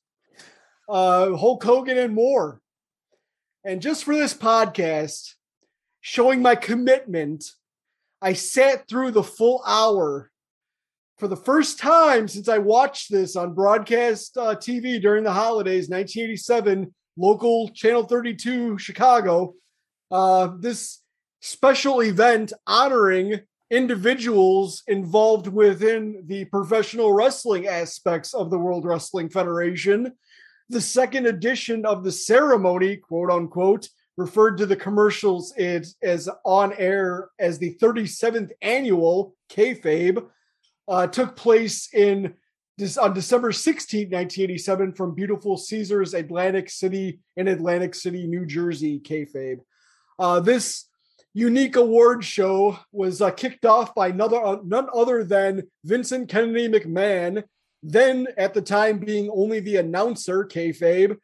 uh, 0.88 1.34
Hulk 1.36 1.62
Hogan 1.64 1.98
and 1.98 2.14
more. 2.14 2.60
And 3.64 3.82
just 3.82 4.04
for 4.04 4.14
this 4.14 4.34
podcast, 4.34 5.34
showing 6.00 6.42
my 6.42 6.54
commitment, 6.54 7.44
I 8.22 8.34
sat 8.34 8.88
through 8.88 9.12
the 9.12 9.22
full 9.22 9.62
hour 9.66 10.30
for 11.18 11.28
the 11.28 11.36
first 11.36 11.78
time 11.78 12.28
since 12.28 12.48
I 12.48 12.58
watched 12.58 13.10
this 13.10 13.36
on 13.36 13.54
broadcast 13.54 14.36
uh, 14.36 14.56
TV 14.56 15.00
during 15.00 15.24
the 15.24 15.32
holidays, 15.32 15.88
1987, 15.88 16.94
local 17.18 17.68
Channel 17.68 18.04
32, 18.04 18.78
Chicago. 18.78 19.54
Uh, 20.10 20.50
this 20.58 21.02
special 21.40 22.00
event 22.00 22.52
honoring 22.66 23.40
individuals 23.70 24.82
involved 24.88 25.46
within 25.46 26.22
the 26.26 26.44
professional 26.46 27.12
wrestling 27.12 27.66
aspects 27.66 28.34
of 28.34 28.50
the 28.50 28.58
World 28.58 28.84
Wrestling 28.84 29.28
Federation. 29.28 30.12
The 30.68 30.80
second 30.80 31.26
edition 31.26 31.86
of 31.86 32.02
the 32.02 32.12
ceremony, 32.12 32.96
quote 32.96 33.30
unquote, 33.30 33.88
referred 34.16 34.58
to 34.58 34.66
the 34.66 34.76
commercials 34.76 35.52
as, 35.56 35.96
as 36.02 36.28
on 36.44 36.74
air 36.78 37.30
as 37.38 37.58
the 37.58 37.76
37th 37.80 38.50
annual 38.60 39.34
kayfabe, 39.50 40.26
uh, 40.88 41.06
took 41.06 41.36
place 41.36 41.88
in 41.94 42.34
this 42.76 42.96
on 42.96 43.14
December 43.14 43.52
16, 43.52 44.06
1987, 44.06 44.94
from 44.94 45.14
beautiful 45.14 45.56
Caesars 45.56 46.14
Atlantic 46.14 46.70
City 46.70 47.20
in 47.36 47.46
Atlantic 47.46 47.94
City, 47.94 48.26
New 48.26 48.46
Jersey, 48.46 48.98
kayfabe. 49.00 49.60
Uh, 50.20 50.38
this 50.38 50.84
unique 51.32 51.76
award 51.76 52.22
show 52.22 52.78
was 52.92 53.22
uh, 53.22 53.30
kicked 53.30 53.64
off 53.64 53.94
by 53.94 54.08
another, 54.08 54.36
uh, 54.36 54.58
none 54.62 54.86
other 54.94 55.24
than 55.24 55.62
Vincent 55.82 56.28
Kennedy 56.28 56.68
McMahon, 56.68 57.42
then 57.82 58.26
at 58.36 58.52
the 58.52 58.60
time 58.60 58.98
being 58.98 59.30
only 59.32 59.60
the 59.60 59.76
announcer, 59.76 60.44
kayfabe, 60.44 61.16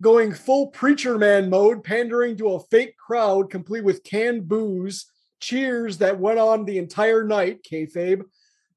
going 0.00 0.32
full 0.32 0.68
preacher 0.68 1.18
man 1.18 1.50
mode, 1.50 1.84
pandering 1.84 2.38
to 2.38 2.54
a 2.54 2.60
fake 2.70 2.96
crowd 2.96 3.50
complete 3.50 3.84
with 3.84 4.02
canned 4.02 4.48
booze, 4.48 5.04
cheers 5.40 5.98
that 5.98 6.18
went 6.18 6.38
on 6.38 6.64
the 6.64 6.78
entire 6.78 7.24
night, 7.24 7.62
kayfabe, 7.70 8.22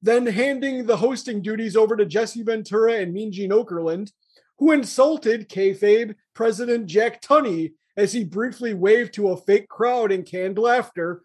then 0.02 0.26
handing 0.26 0.84
the 0.84 0.98
hosting 0.98 1.40
duties 1.40 1.76
over 1.76 1.96
to 1.96 2.04
Jesse 2.04 2.42
Ventura 2.42 2.96
and 2.96 3.14
Mean 3.14 3.32
Gene 3.32 3.50
Okerlund, 3.50 4.12
who 4.58 4.72
insulted 4.72 5.48
kayfabe 5.48 6.14
President 6.34 6.86
Jack 6.86 7.22
Tunney 7.22 7.72
as 7.96 8.12
he 8.12 8.24
briefly 8.24 8.74
waved 8.74 9.14
to 9.14 9.30
a 9.30 9.36
fake 9.36 9.68
crowd 9.68 10.12
in 10.12 10.22
canned 10.22 10.58
laughter. 10.58 11.22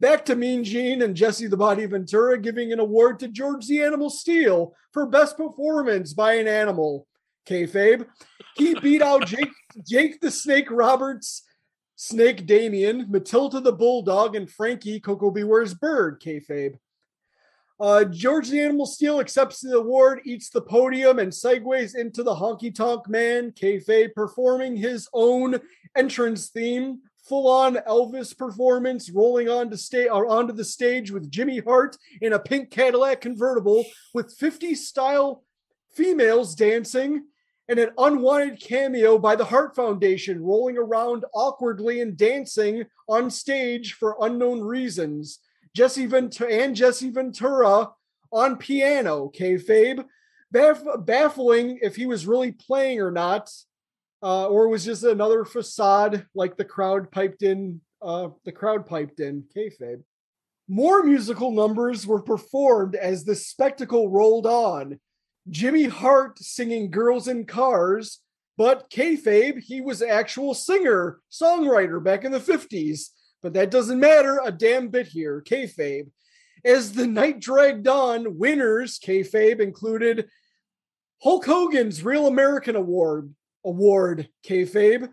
Back 0.00 0.24
to 0.26 0.36
Mean 0.36 0.64
Gene 0.64 1.02
and 1.02 1.14
Jesse 1.14 1.46
the 1.46 1.56
Body 1.56 1.86
Ventura 1.86 2.38
giving 2.38 2.72
an 2.72 2.80
award 2.80 3.20
to 3.20 3.28
George 3.28 3.66
the 3.66 3.82
Animal 3.82 4.10
Steele 4.10 4.74
for 4.92 5.06
best 5.06 5.36
performance 5.36 6.12
by 6.12 6.34
an 6.34 6.48
animal. 6.48 7.06
Kayfabe. 7.48 8.06
He 8.56 8.74
beat 8.74 9.02
out 9.02 9.26
Jake, 9.26 9.50
Jake 9.88 10.20
the 10.20 10.30
Snake 10.30 10.70
Roberts, 10.70 11.42
Snake 11.96 12.46
Damien, 12.46 13.06
Matilda 13.08 13.60
the 13.60 13.72
Bulldog, 13.72 14.36
and 14.36 14.50
Frankie 14.50 15.00
Koko 15.00 15.30
B. 15.30 15.44
Ware's 15.44 15.74
Bird. 15.74 16.20
Kayfabe. 16.20 16.78
Uh, 17.82 18.04
George 18.04 18.48
the 18.48 18.60
Animal 18.60 18.86
Steele 18.86 19.18
accepts 19.18 19.58
the 19.58 19.76
award, 19.76 20.20
eats 20.24 20.50
the 20.50 20.62
podium, 20.62 21.18
and 21.18 21.32
segues 21.32 21.96
into 21.96 22.22
the 22.22 22.32
Honky 22.32 22.72
Tonk 22.72 23.08
Man, 23.08 23.50
kayfabe, 23.50 24.14
performing 24.14 24.76
his 24.76 25.08
own 25.12 25.58
entrance 25.96 26.50
theme, 26.50 27.00
full 27.28 27.48
on 27.48 27.74
Elvis 27.88 28.38
performance, 28.38 29.10
rolling 29.10 29.48
onto, 29.48 29.76
sta- 29.76 30.08
onto 30.10 30.52
the 30.52 30.64
stage 30.64 31.10
with 31.10 31.28
Jimmy 31.28 31.58
Hart 31.58 31.96
in 32.20 32.34
a 32.34 32.38
pink 32.38 32.70
Cadillac 32.70 33.20
convertible 33.20 33.84
with 34.14 34.32
50 34.32 34.76
style 34.76 35.42
females 35.92 36.54
dancing, 36.54 37.24
and 37.68 37.80
an 37.80 37.90
unwanted 37.98 38.60
cameo 38.60 39.18
by 39.18 39.34
the 39.34 39.46
Hart 39.46 39.74
Foundation 39.74 40.40
rolling 40.40 40.78
around 40.78 41.24
awkwardly 41.34 42.00
and 42.00 42.16
dancing 42.16 42.84
on 43.08 43.28
stage 43.28 43.94
for 43.94 44.16
unknown 44.20 44.60
reasons. 44.60 45.40
Jesse 45.74 46.06
Ventura 46.06 46.50
and 46.52 46.76
Jesse 46.76 47.10
Ventura 47.10 47.90
on 48.32 48.56
piano, 48.56 49.30
kayfabe, 49.34 50.04
baff- 50.52 51.04
baffling 51.04 51.78
if 51.82 51.96
he 51.96 52.06
was 52.06 52.26
really 52.26 52.52
playing 52.52 53.00
or 53.00 53.10
not, 53.10 53.50
uh, 54.22 54.46
or 54.46 54.68
was 54.68 54.84
just 54.84 55.04
another 55.04 55.44
facade 55.44 56.26
like 56.34 56.56
the 56.56 56.64
crowd 56.64 57.10
piped 57.10 57.42
in. 57.42 57.80
Uh, 58.00 58.30
the 58.44 58.52
crowd 58.52 58.86
piped 58.86 59.20
in 59.20 59.44
kayfabe. 59.56 60.02
More 60.68 61.02
musical 61.04 61.52
numbers 61.52 62.06
were 62.06 62.22
performed 62.22 62.96
as 62.96 63.24
the 63.24 63.36
spectacle 63.36 64.10
rolled 64.10 64.46
on. 64.46 64.98
Jimmy 65.48 65.84
Hart 65.84 66.38
singing 66.38 66.90
"Girls 66.90 67.28
in 67.28 67.46
Cars," 67.46 68.20
but 68.56 68.90
kayfabe, 68.90 69.60
he 69.60 69.80
was 69.80 70.02
actual 70.02 70.54
singer, 70.54 71.20
songwriter 71.30 72.02
back 72.02 72.24
in 72.24 72.32
the 72.32 72.40
fifties 72.40 73.12
but 73.42 73.52
that 73.54 73.70
doesn't 73.70 74.00
matter 74.00 74.40
a 74.42 74.52
damn 74.52 74.88
bit 74.88 75.08
here. 75.08 75.42
Kayfabe. 75.42 76.10
As 76.64 76.92
the 76.92 77.06
night 77.06 77.40
dragged 77.40 77.88
on, 77.88 78.38
winners, 78.38 78.98
kayfabe, 79.00 79.60
included 79.60 80.28
Hulk 81.22 81.44
Hogan's 81.44 82.04
Real 82.04 82.28
American 82.28 82.76
Award, 82.76 83.34
award, 83.64 84.28
kayfabe. 84.46 85.08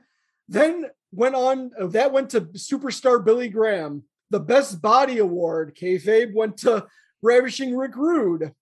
Then 0.48 0.86
went 1.12 1.36
on, 1.36 1.72
uh, 1.80 1.88
that 1.88 2.12
went 2.12 2.30
to 2.32 2.42
superstar 2.42 3.24
Billy 3.24 3.50
Graham. 3.50 4.04
The 4.30 4.40
Best 4.40 4.80
Body 4.80 5.18
Award, 5.18 5.76
kayfabe, 5.76 6.36
went 6.36 6.58
to 6.58 6.86
Ravishing 7.24 7.76
Rick 7.76 7.96
Rude. 7.96 8.54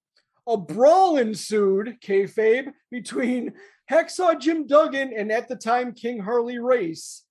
A 0.47 0.55
brawl 0.55 1.17
ensued, 1.17 1.97
kayfabe, 2.01 2.71
between 2.89 3.51
Hacksaw 3.91 4.39
Jim 4.39 4.65
Duggan 4.65 5.11
and 5.15 5.29
at 5.29 5.49
the 5.49 5.57
time 5.57 5.93
King 5.93 6.19
Harley 6.19 6.57
Race. 6.57 7.23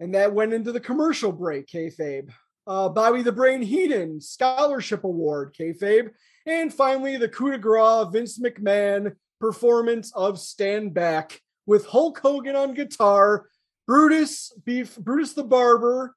And 0.00 0.14
that 0.14 0.32
went 0.32 0.52
into 0.52 0.72
the 0.72 0.80
commercial 0.80 1.32
break, 1.32 1.66
kayfabe. 1.66 2.30
Uh, 2.66 2.88
Bobby 2.88 3.22
the 3.22 3.32
Brain 3.32 3.62
Heenan 3.62 4.20
Scholarship 4.20 5.04
Award, 5.04 5.54
kayfabe. 5.58 6.10
And 6.46 6.72
finally, 6.72 7.16
the 7.16 7.28
coup 7.28 7.50
de 7.50 7.58
grace 7.58 8.06
Vince 8.12 8.38
McMahon 8.38 9.14
performance 9.40 10.12
of 10.14 10.38
Stand 10.38 10.94
Back 10.94 11.40
with 11.66 11.86
Hulk 11.86 12.18
Hogan 12.18 12.56
on 12.56 12.74
guitar, 12.74 13.46
Brutus, 13.86 14.52
Beef, 14.64 14.96
Brutus 14.96 15.32
the 15.32 15.44
Barber, 15.44 16.14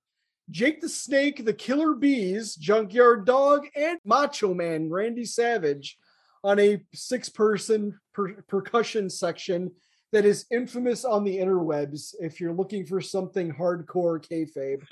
Jake 0.50 0.82
the 0.82 0.90
Snake, 0.90 1.46
the 1.46 1.54
Killer 1.54 1.94
Bees, 1.94 2.56
Junkyard 2.56 3.26
Dog, 3.26 3.68
and 3.76 4.00
Macho 4.04 4.54
Man 4.54 4.90
Randy 4.90 5.26
Savage 5.26 5.98
on 6.44 6.60
a 6.60 6.82
six 6.94 7.30
person 7.30 8.00
per- 8.14 8.42
percussion 8.48 9.10
section 9.10 9.72
that 10.12 10.26
is 10.26 10.46
infamous 10.52 11.06
on 11.06 11.24
the 11.24 11.38
interwebs 11.38 12.14
if 12.20 12.40
you're 12.40 12.54
looking 12.54 12.86
for 12.86 13.02
something 13.02 13.54
hardcore 13.54 14.24
kayfabe. 14.24 14.84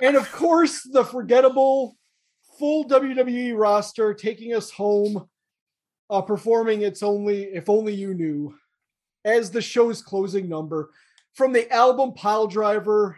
and 0.00 0.16
of 0.16 0.30
course, 0.32 0.82
the 0.82 1.04
forgettable 1.04 1.96
full 2.58 2.88
WWE 2.88 3.56
roster 3.56 4.14
taking 4.14 4.54
us 4.54 4.70
home, 4.70 5.28
uh, 6.08 6.22
performing 6.22 6.82
It's 6.82 7.02
Only 7.02 7.44
If 7.44 7.68
Only 7.68 7.94
You 7.94 8.14
Knew 8.14 8.54
as 9.24 9.50
the 9.50 9.62
show's 9.62 10.02
closing 10.02 10.48
number. 10.48 10.90
From 11.34 11.52
the 11.52 11.70
album 11.72 12.12
Piledriver, 12.12 13.16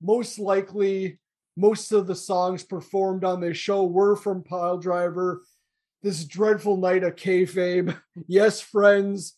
most 0.00 0.38
likely 0.38 1.18
most 1.56 1.92
of 1.92 2.06
the 2.06 2.14
songs 2.14 2.64
performed 2.64 3.24
on 3.24 3.40
this 3.40 3.56
show 3.56 3.84
were 3.84 4.16
from 4.16 4.42
Piledriver. 4.42 5.38
This 6.02 6.24
dreadful 6.24 6.76
night 6.76 7.04
of 7.04 7.16
kayfabe. 7.16 7.96
Yes, 8.26 8.60
friends, 8.60 9.36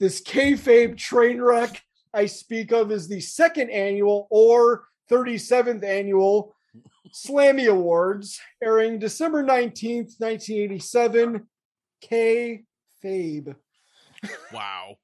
this 0.00 0.20
kayfabe 0.20 0.96
train 0.96 1.40
wreck 1.40 1.82
I 2.14 2.26
speak 2.26 2.72
of 2.72 2.90
is 2.90 3.08
the 3.08 3.20
second 3.20 3.70
annual 3.70 4.26
or 4.30 4.88
37th 5.10 5.84
annual 5.84 6.54
Slammy 7.12 7.68
Awards, 7.68 8.40
airing 8.62 8.98
December 8.98 9.42
19th, 9.42 10.18
1987. 10.18 11.46
Kayfabe. 12.04 13.56
Wow. 14.52 14.96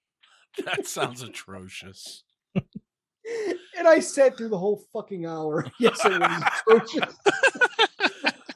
That 0.64 0.86
sounds 0.86 1.22
atrocious. 1.22 2.24
and 2.54 3.88
I 3.88 4.00
sat 4.00 4.36
through 4.36 4.50
the 4.50 4.58
whole 4.58 4.84
fucking 4.92 5.26
hour. 5.26 5.66
Yes, 5.80 6.00
it 6.04 6.20
was 6.20 6.42
atrocious. 6.68 7.14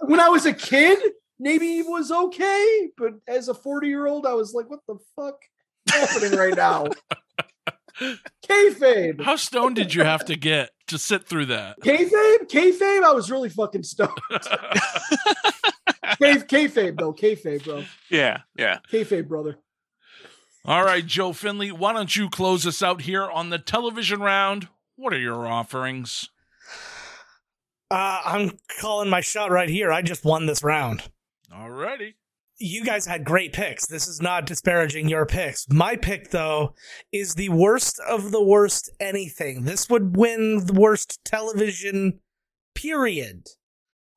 when 0.01 0.21
I 0.21 0.29
was 0.29 0.47
a 0.47 0.53
kid, 0.53 0.99
maybe 1.39 1.79
it 1.79 1.87
was 1.87 2.11
okay, 2.11 2.91
but 2.97 3.15
as 3.27 3.49
a 3.49 3.55
40 3.55 3.89
year 3.89 4.07
old, 4.07 4.27
I 4.27 4.35
was 4.35 4.55
like, 4.55 4.71
what 4.71 4.81
the 4.87 4.99
fuck 5.17 5.41
happening 5.91 6.39
right 6.39 6.57
now? 6.57 6.87
Kayfabe. 8.49 9.23
How 9.23 9.37
stoned 9.37 9.77
did 9.77 9.95
you 9.95 10.05
have 10.05 10.25
to 10.27 10.37
get 10.37 10.71
to 10.87 10.99
sit 10.99 11.27
through 11.27 11.47
that? 11.47 11.81
Kayfabe? 11.81 12.49
Kayfabe? 12.49 13.03
I 13.03 13.13
was 13.13 13.31
really 13.31 13.49
fucking 13.49 13.83
stoned. 13.83 14.11
Kay, 16.19 16.37
kayfabe, 16.37 16.99
though. 16.99 17.13
Kayfabe, 17.13 17.65
bro. 17.65 17.85
Yeah, 18.11 18.43
yeah. 18.57 18.79
Kayfabe, 18.91 19.29
brother. 19.29 19.59
All 20.65 20.85
right, 20.85 21.05
Joe 21.05 21.33
Findlay, 21.33 21.71
why 21.71 21.93
don't 21.93 22.15
you 22.15 22.29
close 22.29 22.67
us 22.67 22.83
out 22.83 23.03
here 23.03 23.25
on 23.25 23.51
the 23.51 23.59
television 23.59 24.21
round? 24.21 24.69
What 24.97 25.13
are 25.13 25.19
your 25.19 25.47
offerings? 25.47 26.29
Uh, 27.91 28.21
I'm 28.25 28.59
calling 28.81 29.09
my 29.09 29.23
shot 29.23 29.51
right 29.51 29.69
here. 29.69 29.91
I 29.91 30.03
just 30.03 30.25
won 30.25 30.47
this 30.47 30.63
round. 30.63 31.05
All 31.55 31.71
righty. 31.71 32.17
You 32.61 32.85
guys 32.85 33.07
had 33.07 33.25
great 33.25 33.53
picks. 33.53 33.87
This 33.87 34.09
is 34.09 34.21
not 34.21 34.47
disparaging 34.47 35.09
your 35.09 35.27
picks. 35.27 35.69
My 35.71 35.95
pick, 35.95 36.31
though, 36.31 36.75
is 37.13 37.35
the 37.35 37.51
worst 37.51 38.01
of 38.01 38.33
the 38.33 38.43
worst 38.43 38.91
anything. 38.99 39.63
This 39.63 39.89
would 39.89 40.17
win 40.17 40.67
the 40.67 40.73
worst 40.73 41.21
television, 41.25 42.19
period. 42.75 43.47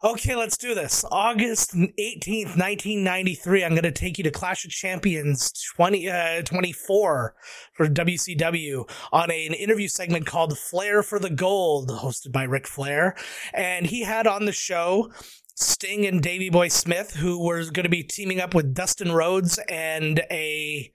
Okay, 0.04 0.36
let's 0.36 0.58
do 0.58 0.74
this. 0.74 1.06
August 1.12 1.76
18th, 1.76 2.58
1993, 2.58 3.64
I'm 3.64 3.70
going 3.74 3.84
to 3.84 3.92
take 3.92 4.18
you 4.18 4.24
to 4.24 4.32
Clash 4.32 4.66
of 4.66 4.72
Champions 4.72 5.52
20, 5.76 6.10
uh, 6.10 6.42
24 6.42 7.36
for 7.74 7.88
WCW 7.88 8.90
on 9.12 9.30
a, 9.30 9.46
an 9.46 9.54
interview 9.54 9.88
segment 9.88 10.26
called 10.26 10.58
Flair 10.58 11.04
for 11.04 11.20
the 11.20 11.30
Gold, 11.30 11.90
hosted 11.92 12.32
by 12.32 12.46
Ric 12.46 12.66
Flair. 12.66 13.16
And 13.54 13.86
he 13.86 14.02
had 14.02 14.26
on 14.26 14.46
the 14.46 14.52
show 14.52 15.12
Sting 15.56 16.06
and 16.06 16.22
Davey 16.22 16.50
Boy 16.50 16.70
Smith, 16.70 17.16
who 17.16 17.44
were 17.44 17.64
going 17.64 17.84
to 17.84 17.90
be 17.90 18.04
teaming 18.04 18.40
up 18.40 18.54
with 18.54 18.74
Dustin 18.74 19.12
Rhodes 19.12 19.60
and 19.70 20.20
a 20.32 20.94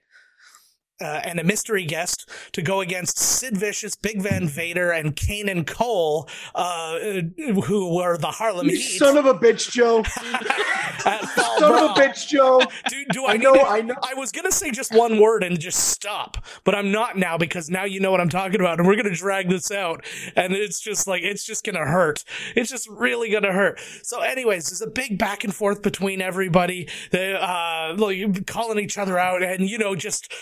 uh, 1.01 1.21
and 1.23 1.39
a 1.39 1.43
mystery 1.43 1.85
guest 1.85 2.29
to 2.53 2.61
go 2.61 2.81
against 2.81 3.17
Sid 3.17 3.57
Vicious, 3.57 3.95
Big 3.95 4.21
Van 4.21 4.47
Vader, 4.47 4.91
and 4.91 5.15
Kane 5.15 5.47
and 5.49 5.65
Kole, 5.65 6.29
uh, 6.55 6.99
who 7.65 7.95
were 7.95 8.17
the 8.17 8.27
Harlem 8.31 8.67
You 8.69 8.77
Heat. 8.77 8.97
son 8.97 9.17
of 9.17 9.25
a 9.25 9.33
bitch, 9.33 9.71
Joe. 9.71 10.03
son 10.03 11.63
of 11.63 11.91
a 11.91 11.93
bitch, 11.99 12.27
Joe. 12.27 12.61
Do, 12.89 13.05
do 13.11 13.25
I, 13.25 13.33
I 13.33 13.37
know, 13.37 13.53
to- 13.53 13.61
I 13.61 13.81
know. 13.81 13.95
I 14.03 14.13
was 14.15 14.31
gonna 14.31 14.51
say 14.51 14.71
just 14.71 14.93
one 14.93 15.19
word 15.19 15.43
and 15.43 15.59
just 15.59 15.89
stop, 15.89 16.37
but 16.63 16.75
I'm 16.75 16.91
not 16.91 17.17
now 17.17 17.37
because 17.37 17.69
now 17.69 17.83
you 17.85 17.99
know 17.99 18.11
what 18.11 18.21
I'm 18.21 18.29
talking 18.29 18.59
about, 18.59 18.79
and 18.79 18.87
we're 18.87 18.95
gonna 18.95 19.15
drag 19.15 19.49
this 19.49 19.71
out, 19.71 20.05
and 20.35 20.53
it's 20.53 20.79
just 20.79 21.07
like 21.07 21.23
it's 21.23 21.43
just 21.45 21.63
gonna 21.65 21.85
hurt. 21.85 22.23
It's 22.55 22.69
just 22.69 22.87
really 22.89 23.29
gonna 23.29 23.53
hurt. 23.53 23.79
So, 24.03 24.21
anyways, 24.21 24.69
there's 24.69 24.81
a 24.81 24.89
big 24.89 25.17
back 25.17 25.43
and 25.43 25.53
forth 25.53 25.81
between 25.81 26.21
everybody. 26.21 26.87
They 27.11 27.33
uh, 27.33 27.95
like, 27.95 28.45
calling 28.47 28.79
each 28.79 28.97
other 28.97 29.17
out, 29.19 29.43
and 29.43 29.69
you 29.69 29.77
know, 29.77 29.95
just 29.95 30.33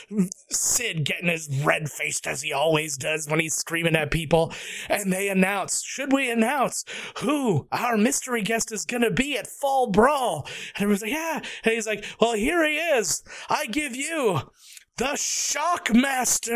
Sid 0.50 1.06
getting 1.06 1.30
as 1.30 1.50
red 1.64 1.90
faced 1.90 2.28
as 2.28 2.42
he 2.42 2.54
always 2.54 2.98
does 2.98 3.28
when 3.28 3.40
he's 3.40 3.56
screaming 3.56 3.96
at 3.96 4.12
people. 4.12 4.54
And 4.90 5.12
they 5.12 5.30
announce, 5.30 5.84
should 5.84 6.14
we 6.14 6.30
announce 6.30 6.86
who 7.18 7.68
our 7.72 7.98
mystery 7.98 8.42
guest 8.44 8.72
is 8.72 8.86
gonna 8.86 9.12
be 9.12 9.38
at 9.38 9.48
Fall 9.48 9.88
Brawl? 9.88 10.48
And 10.76 10.84
everyone's 10.84 11.02
like, 11.02 11.12
yeah. 11.12 11.42
And 11.64 11.74
he's 11.74 11.88
like, 11.88 12.06
well, 12.22 12.34
here 12.34 12.64
he 12.64 12.76
is. 12.78 13.24
I 13.50 13.66
give 13.66 13.96
you 13.96 14.52
the 14.98 15.16
Shockmaster. 15.16 16.52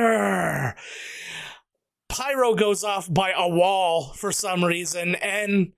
Pyro 2.09 2.55
goes 2.55 2.83
off 2.83 3.11
by 3.13 3.31
a 3.35 3.47
wall 3.47 4.13
for 4.13 4.31
some 4.31 4.63
reason, 4.65 5.15
and 5.15 5.73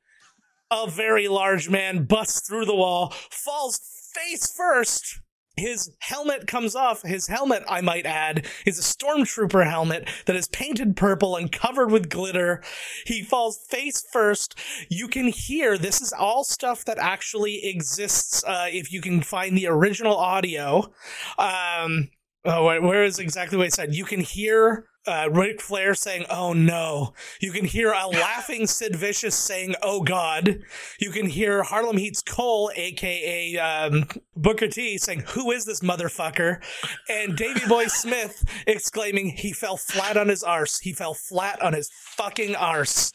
a 0.72 0.90
very 0.90 1.28
large 1.28 1.70
man 1.70 2.06
busts 2.06 2.48
through 2.48 2.66
the 2.66 2.76
wall, 2.76 3.14
falls 3.30 3.80
face 4.16 4.52
first. 4.56 5.20
His 5.58 5.92
helmet 6.00 6.48
comes 6.48 6.76
off. 6.76 7.02
His 7.02 7.28
helmet, 7.28 7.64
I 7.68 7.82
might 7.82 8.06
add, 8.06 8.48
is 8.66 8.80
a 8.80 8.82
stormtrooper 8.82 9.70
helmet 9.70 10.08
that 10.26 10.36
is 10.36 10.48
painted 10.48 10.96
purple 10.96 11.36
and 11.36 11.52
covered 11.52 11.92
with 11.92 12.10
glitter. 12.10 12.64
He 13.06 13.22
falls 13.22 13.60
face 13.70 14.04
first. 14.14 14.58
You 14.90 15.08
can 15.08 15.28
hear 15.28 15.78
this 15.78 16.02
is 16.02 16.14
all 16.14 16.44
stuff 16.44 16.86
that 16.86 16.98
actually 16.98 17.66
exists 17.66 18.44
uh, 18.46 18.68
if 18.70 18.92
you 18.94 19.02
can 19.02 19.22
find 19.22 19.58
the 19.58 19.68
original 19.68 20.16
audio. 20.16 20.92
Um, 21.38 22.10
oh, 22.46 22.64
where 22.64 23.04
is 23.04 23.20
exactly 23.20 23.58
what 23.58 23.66
I 23.66 23.70
said? 23.70 23.94
You 23.94 24.06
can 24.06 24.22
hear 24.22 24.86
uh, 25.08 25.30
Ric 25.32 25.62
Flair 25.62 25.96
saying, 25.96 26.26
"Oh 26.30 26.54
no!" 26.54 27.14
You 27.40 27.52
can 27.52 27.66
hear 27.66 27.92
a 27.92 28.08
laughing 28.08 28.68
Sid 28.68 28.96
Vicious 28.96 29.36
saying, 29.36 29.76
"Oh 29.82 30.02
God!" 30.02 30.60
You 31.00 31.12
can 31.12 31.26
hear 31.28 31.64
Harlem 31.64 31.98
Heat's 31.98 32.22
Kole, 32.22 32.72
aka 32.76 33.58
um, 33.58 34.08
Booker 34.36 34.68
T, 34.68 34.98
saying, 34.98 35.24
"Who 35.30 35.52
is 35.52 35.66
this 35.66 35.80
motherfucker?" 35.80 36.62
And 37.10 37.36
Davey 37.36 37.68
Boy 37.68 37.86
Smith 37.88 38.44
exclaiming, 38.68 39.30
"He 39.30 39.54
fell 39.54 39.78
flat 39.78 40.18
on 40.18 40.28
his 40.28 40.44
arse. 40.44 40.80
He 40.80 40.94
fell 40.94 41.14
flat 41.14 41.62
on 41.62 41.74
his 41.74 41.90
fucking 41.92 42.56
arse." 42.56 43.12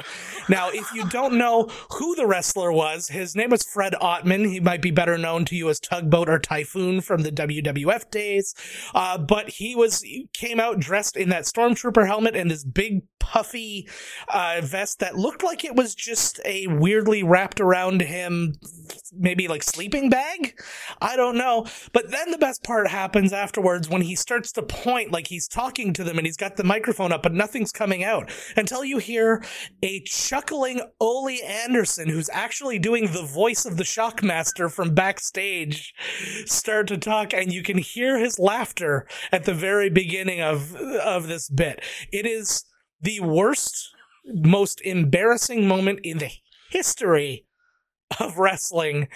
Now, 0.48 0.70
if 0.70 0.92
you 0.92 1.08
don't 1.08 1.38
know 1.38 1.68
who 1.92 2.14
the 2.14 2.26
wrestler 2.26 2.72
was, 2.72 3.08
his 3.08 3.34
name 3.34 3.50
was 3.50 3.62
Fred 3.62 3.94
Ottman. 4.00 4.48
He 4.48 4.60
might 4.60 4.82
be 4.82 4.90
better 4.90 5.18
known 5.18 5.44
to 5.46 5.56
you 5.56 5.68
as 5.68 5.80
Tugboat 5.80 6.28
or 6.28 6.38
Typhoon 6.38 7.00
from 7.00 7.22
the 7.22 7.32
WWF 7.32 8.10
days. 8.10 8.54
Uh, 8.94 9.18
but 9.18 9.48
he 9.50 9.74
was 9.74 10.02
he 10.02 10.28
came 10.32 10.60
out 10.60 10.78
dressed 10.78 11.16
in 11.16 11.28
that 11.30 11.46
stormtrooper 11.76 12.06
helmet 12.06 12.36
and 12.36 12.50
this 12.50 12.64
big 12.64 13.02
puffy 13.26 13.88
uh, 14.28 14.60
vest 14.62 15.00
that 15.00 15.16
looked 15.16 15.42
like 15.42 15.64
it 15.64 15.74
was 15.74 15.96
just 15.96 16.40
a 16.44 16.68
weirdly 16.68 17.24
wrapped 17.24 17.60
around 17.60 18.00
him, 18.00 18.54
maybe 19.12 19.48
like 19.48 19.64
sleeping 19.64 20.08
bag. 20.08 20.56
I 21.02 21.16
don't 21.16 21.36
know. 21.36 21.66
But 21.92 22.12
then 22.12 22.30
the 22.30 22.38
best 22.38 22.62
part 22.62 22.88
happens 22.88 23.32
afterwards 23.32 23.88
when 23.88 24.02
he 24.02 24.14
starts 24.14 24.52
to 24.52 24.62
point 24.62 25.10
like 25.10 25.26
he's 25.26 25.48
talking 25.48 25.92
to 25.94 26.04
them 26.04 26.18
and 26.18 26.26
he's 26.26 26.36
got 26.36 26.56
the 26.56 26.62
microphone 26.62 27.12
up, 27.12 27.24
but 27.24 27.34
nothing's 27.34 27.72
coming 27.72 28.04
out 28.04 28.30
until 28.56 28.84
you 28.84 28.98
hear 28.98 29.44
a 29.82 30.00
chuckling 30.02 30.80
Ole 31.00 31.42
Anderson, 31.44 32.08
who's 32.08 32.30
actually 32.32 32.78
doing 32.78 33.12
the 33.12 33.24
voice 33.24 33.66
of 33.66 33.76
the 33.76 33.84
Shockmaster 33.84 34.70
from 34.70 34.94
backstage, 34.94 35.92
start 36.46 36.86
to 36.88 36.96
talk, 36.96 37.34
and 37.34 37.52
you 37.52 37.64
can 37.64 37.78
hear 37.78 38.18
his 38.18 38.38
laughter 38.38 39.08
at 39.32 39.44
the 39.44 39.54
very 39.54 39.90
beginning 39.90 40.40
of 40.40 40.76
of 40.76 41.26
this 41.26 41.48
bit. 41.48 41.65
It 42.12 42.26
is 42.26 42.64
the 43.00 43.20
worst, 43.20 43.90
most 44.26 44.80
embarrassing 44.82 45.66
moment 45.66 46.00
in 46.02 46.18
the 46.18 46.30
history 46.70 47.46
of 48.20 48.38
wrestling. 48.38 49.08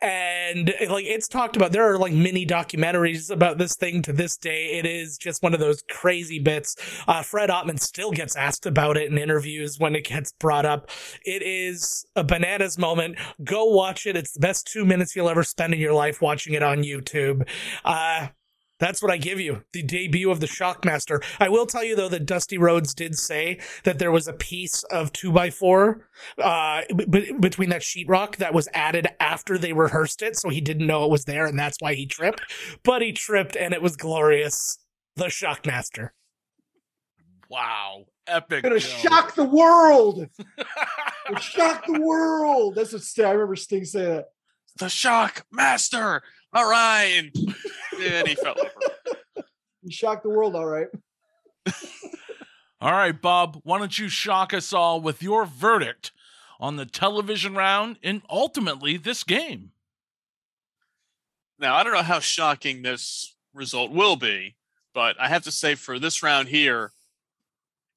And 0.00 0.72
like 0.88 1.04
it's 1.04 1.28
talked 1.28 1.56
about 1.56 1.72
there 1.72 1.90
are 1.90 1.98
like 1.98 2.12
mini 2.12 2.46
documentaries 2.46 3.30
about 3.30 3.58
this 3.58 3.74
thing 3.76 4.02
to 4.02 4.12
this 4.12 4.36
day. 4.36 4.78
It 4.78 4.86
is 4.86 5.18
just 5.18 5.42
one 5.42 5.54
of 5.54 5.60
those 5.60 5.82
crazy 5.90 6.38
bits. 6.38 6.76
Uh, 7.08 7.22
fred 7.22 7.50
ottman 7.50 7.80
still 7.80 8.12
gets 8.12 8.36
asked 8.36 8.66
about 8.66 8.96
it 8.96 9.10
in 9.10 9.18
interviews 9.18 9.78
when 9.78 9.96
it 9.96 10.04
gets 10.04 10.32
brought 10.32 10.64
up. 10.64 10.90
It 11.24 11.42
is 11.42 12.06
a 12.14 12.24
bananas 12.24 12.78
moment. 12.78 13.18
Go 13.42 13.64
watch 13.64 14.06
it. 14.06 14.16
It's 14.16 14.32
the 14.32 14.40
best 14.40 14.66
two 14.66 14.84
minutes 14.84 15.16
you'll 15.16 15.28
ever 15.28 15.42
spend 15.42 15.74
in 15.74 15.80
your 15.80 15.94
life 15.94 16.22
watching 16.22 16.54
it 16.54 16.62
on 16.62 16.78
youtube. 16.78 17.48
Uh 17.84 18.28
that's 18.78 19.02
what 19.02 19.10
I 19.10 19.16
give 19.16 19.40
you. 19.40 19.64
The 19.72 19.82
debut 19.82 20.30
of 20.30 20.40
the 20.40 20.46
Shockmaster. 20.46 21.22
I 21.40 21.48
will 21.48 21.66
tell 21.66 21.82
you 21.84 21.96
though 21.96 22.08
that 22.10 22.26
Dusty 22.26 22.58
Rhodes 22.58 22.94
did 22.94 23.16
say 23.18 23.58
that 23.84 23.98
there 23.98 24.12
was 24.12 24.28
a 24.28 24.32
piece 24.32 24.82
of 24.84 25.12
two 25.12 25.32
by 25.32 25.50
four 25.50 26.08
uh, 26.42 26.82
b- 26.94 27.32
between 27.40 27.70
that 27.70 27.82
sheetrock 27.82 28.36
that 28.36 28.52
was 28.54 28.68
added 28.74 29.08
after 29.20 29.56
they 29.58 29.72
rehearsed 29.72 30.22
it, 30.22 30.36
so 30.36 30.48
he 30.50 30.60
didn't 30.60 30.86
know 30.86 31.04
it 31.04 31.10
was 31.10 31.24
there, 31.24 31.46
and 31.46 31.58
that's 31.58 31.80
why 31.80 31.94
he 31.94 32.06
tripped. 32.06 32.42
But 32.82 33.02
he 33.02 33.12
tripped, 33.12 33.56
and 33.56 33.72
it 33.72 33.82
was 33.82 33.96
glorious. 33.96 34.78
The 35.16 35.26
Shockmaster. 35.26 36.10
Wow, 37.48 38.04
epic! 38.26 38.64
Gonna 38.64 38.78
Joe. 38.80 38.86
shock 38.88 39.34
the 39.34 39.44
world. 39.44 40.28
shock 41.40 41.86
the 41.86 42.00
world. 42.00 42.74
That's 42.74 42.92
what 42.92 43.02
Sting, 43.02 43.24
I 43.24 43.30
remember 43.30 43.56
Sting 43.56 43.84
saying 43.84 44.08
that. 44.16 44.24
The 44.78 44.88
shock 44.88 45.46
master. 45.50 46.22
All 46.52 46.68
right. 46.68 47.04
And, 47.16 47.54
and 48.00 48.28
he 48.28 48.34
fell 48.34 48.54
over. 48.58 49.46
You 49.82 49.92
shocked 49.92 50.24
the 50.24 50.30
world, 50.30 50.56
all 50.56 50.66
right. 50.66 50.88
All 52.78 52.92
right, 52.92 53.20
Bob, 53.20 53.60
why 53.64 53.78
don't 53.78 53.98
you 53.98 54.08
shock 54.08 54.52
us 54.52 54.72
all 54.72 55.00
with 55.00 55.22
your 55.22 55.46
verdict 55.46 56.12
on 56.60 56.76
the 56.76 56.84
television 56.84 57.54
round 57.54 57.98
and 58.02 58.20
ultimately 58.28 58.98
this 58.98 59.24
game? 59.24 59.70
Now, 61.58 61.74
I 61.74 61.82
don't 61.82 61.94
know 61.94 62.02
how 62.02 62.20
shocking 62.20 62.82
this 62.82 63.34
result 63.54 63.92
will 63.92 64.16
be, 64.16 64.56
but 64.92 65.16
I 65.18 65.28
have 65.28 65.44
to 65.44 65.50
say 65.50 65.74
for 65.74 65.98
this 65.98 66.22
round 66.22 66.48
here, 66.48 66.92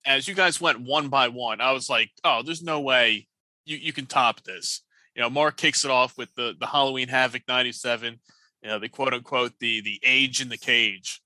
as 0.05 0.29
you 0.29 0.33
guys 0.33 0.61
went 0.61 0.79
one 0.79 1.09
by 1.09 1.27
one, 1.27 1.59
I 1.59 1.73
was 1.73 1.89
like, 1.89 2.11
oh, 2.23 2.41
there's 2.41 2.63
no 2.63 2.79
way 2.79 3.27
you, 3.65 3.75
you 3.75 3.91
can 3.91 4.05
top 4.05 4.43
this. 4.43 4.81
You 5.13 5.21
know, 5.21 5.29
Mark 5.29 5.57
kicks 5.57 5.83
it 5.83 5.91
off 5.91 6.17
with 6.17 6.33
the, 6.35 6.55
the 6.57 6.67
Halloween 6.67 7.09
Havoc 7.09 7.41
97, 7.49 8.19
you 8.63 8.69
know, 8.69 8.79
the 8.79 8.89
quote 8.89 9.13
unquote, 9.13 9.53
the, 9.59 9.81
the 9.81 9.99
age 10.03 10.41
in 10.41 10.49
the 10.49 10.57
cage, 10.57 11.21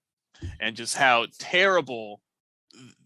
and 0.60 0.76
just 0.76 0.96
how 0.98 1.26
terrible 1.40 2.22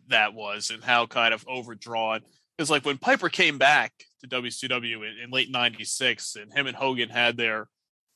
that 0.10 0.34
was 0.34 0.70
and 0.70 0.84
how 0.84 1.06
kind 1.06 1.34
of 1.34 1.46
overdrawn. 1.48 2.22
Because, 2.58 2.70
like, 2.72 2.86
when 2.86 2.98
Piper 2.98 3.30
came 3.30 3.58
back 3.58 3.94
to 4.22 4.28
WCW 4.28 4.96
in, 5.08 5.24
in 5.26 5.30
late 5.30 5.52
96 5.52 6.36
and 6.38 6.52
him 6.52 6.68
and 6.68 6.76
Hogan 6.76 7.10
had 7.10 7.38
their 7.38 7.68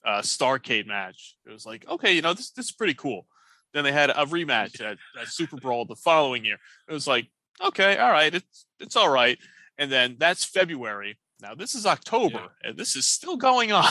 uh, 0.06 0.22
Starcade 0.22 0.88
match. 0.88 1.36
It 1.46 1.52
was 1.52 1.66
like, 1.66 1.88
okay, 1.88 2.14
you 2.14 2.22
know, 2.22 2.34
this 2.34 2.52
this 2.52 2.66
is 2.68 2.72
pretty 2.72 2.96
cool. 2.96 3.28
Then 3.74 3.84
they 3.84 3.92
had 3.92 4.10
a 4.10 4.26
rematch 4.26 4.82
at, 4.82 4.98
at 5.20 5.28
SuperBrawl 5.28 5.88
the 5.88 5.96
following 5.96 6.44
year. 6.44 6.58
It 6.90 6.94
was 6.94 7.08
like, 7.08 7.28
okay, 7.64 7.98
all 7.98 8.12
right, 8.12 8.34
it's 8.34 8.66
it's 8.80 8.96
all 8.96 9.10
right. 9.10 9.38
And 9.78 9.92
then 9.92 10.16
that's 10.20 10.44
February. 10.44 11.18
Now 11.40 11.54
this 11.56 11.76
is 11.76 11.86
October, 11.86 12.40
Yeah. 12.64 12.70
and 12.70 12.78
this 12.78 12.96
is 12.96 13.08
still 13.08 13.38
going 13.38 13.72
on. 13.72 13.86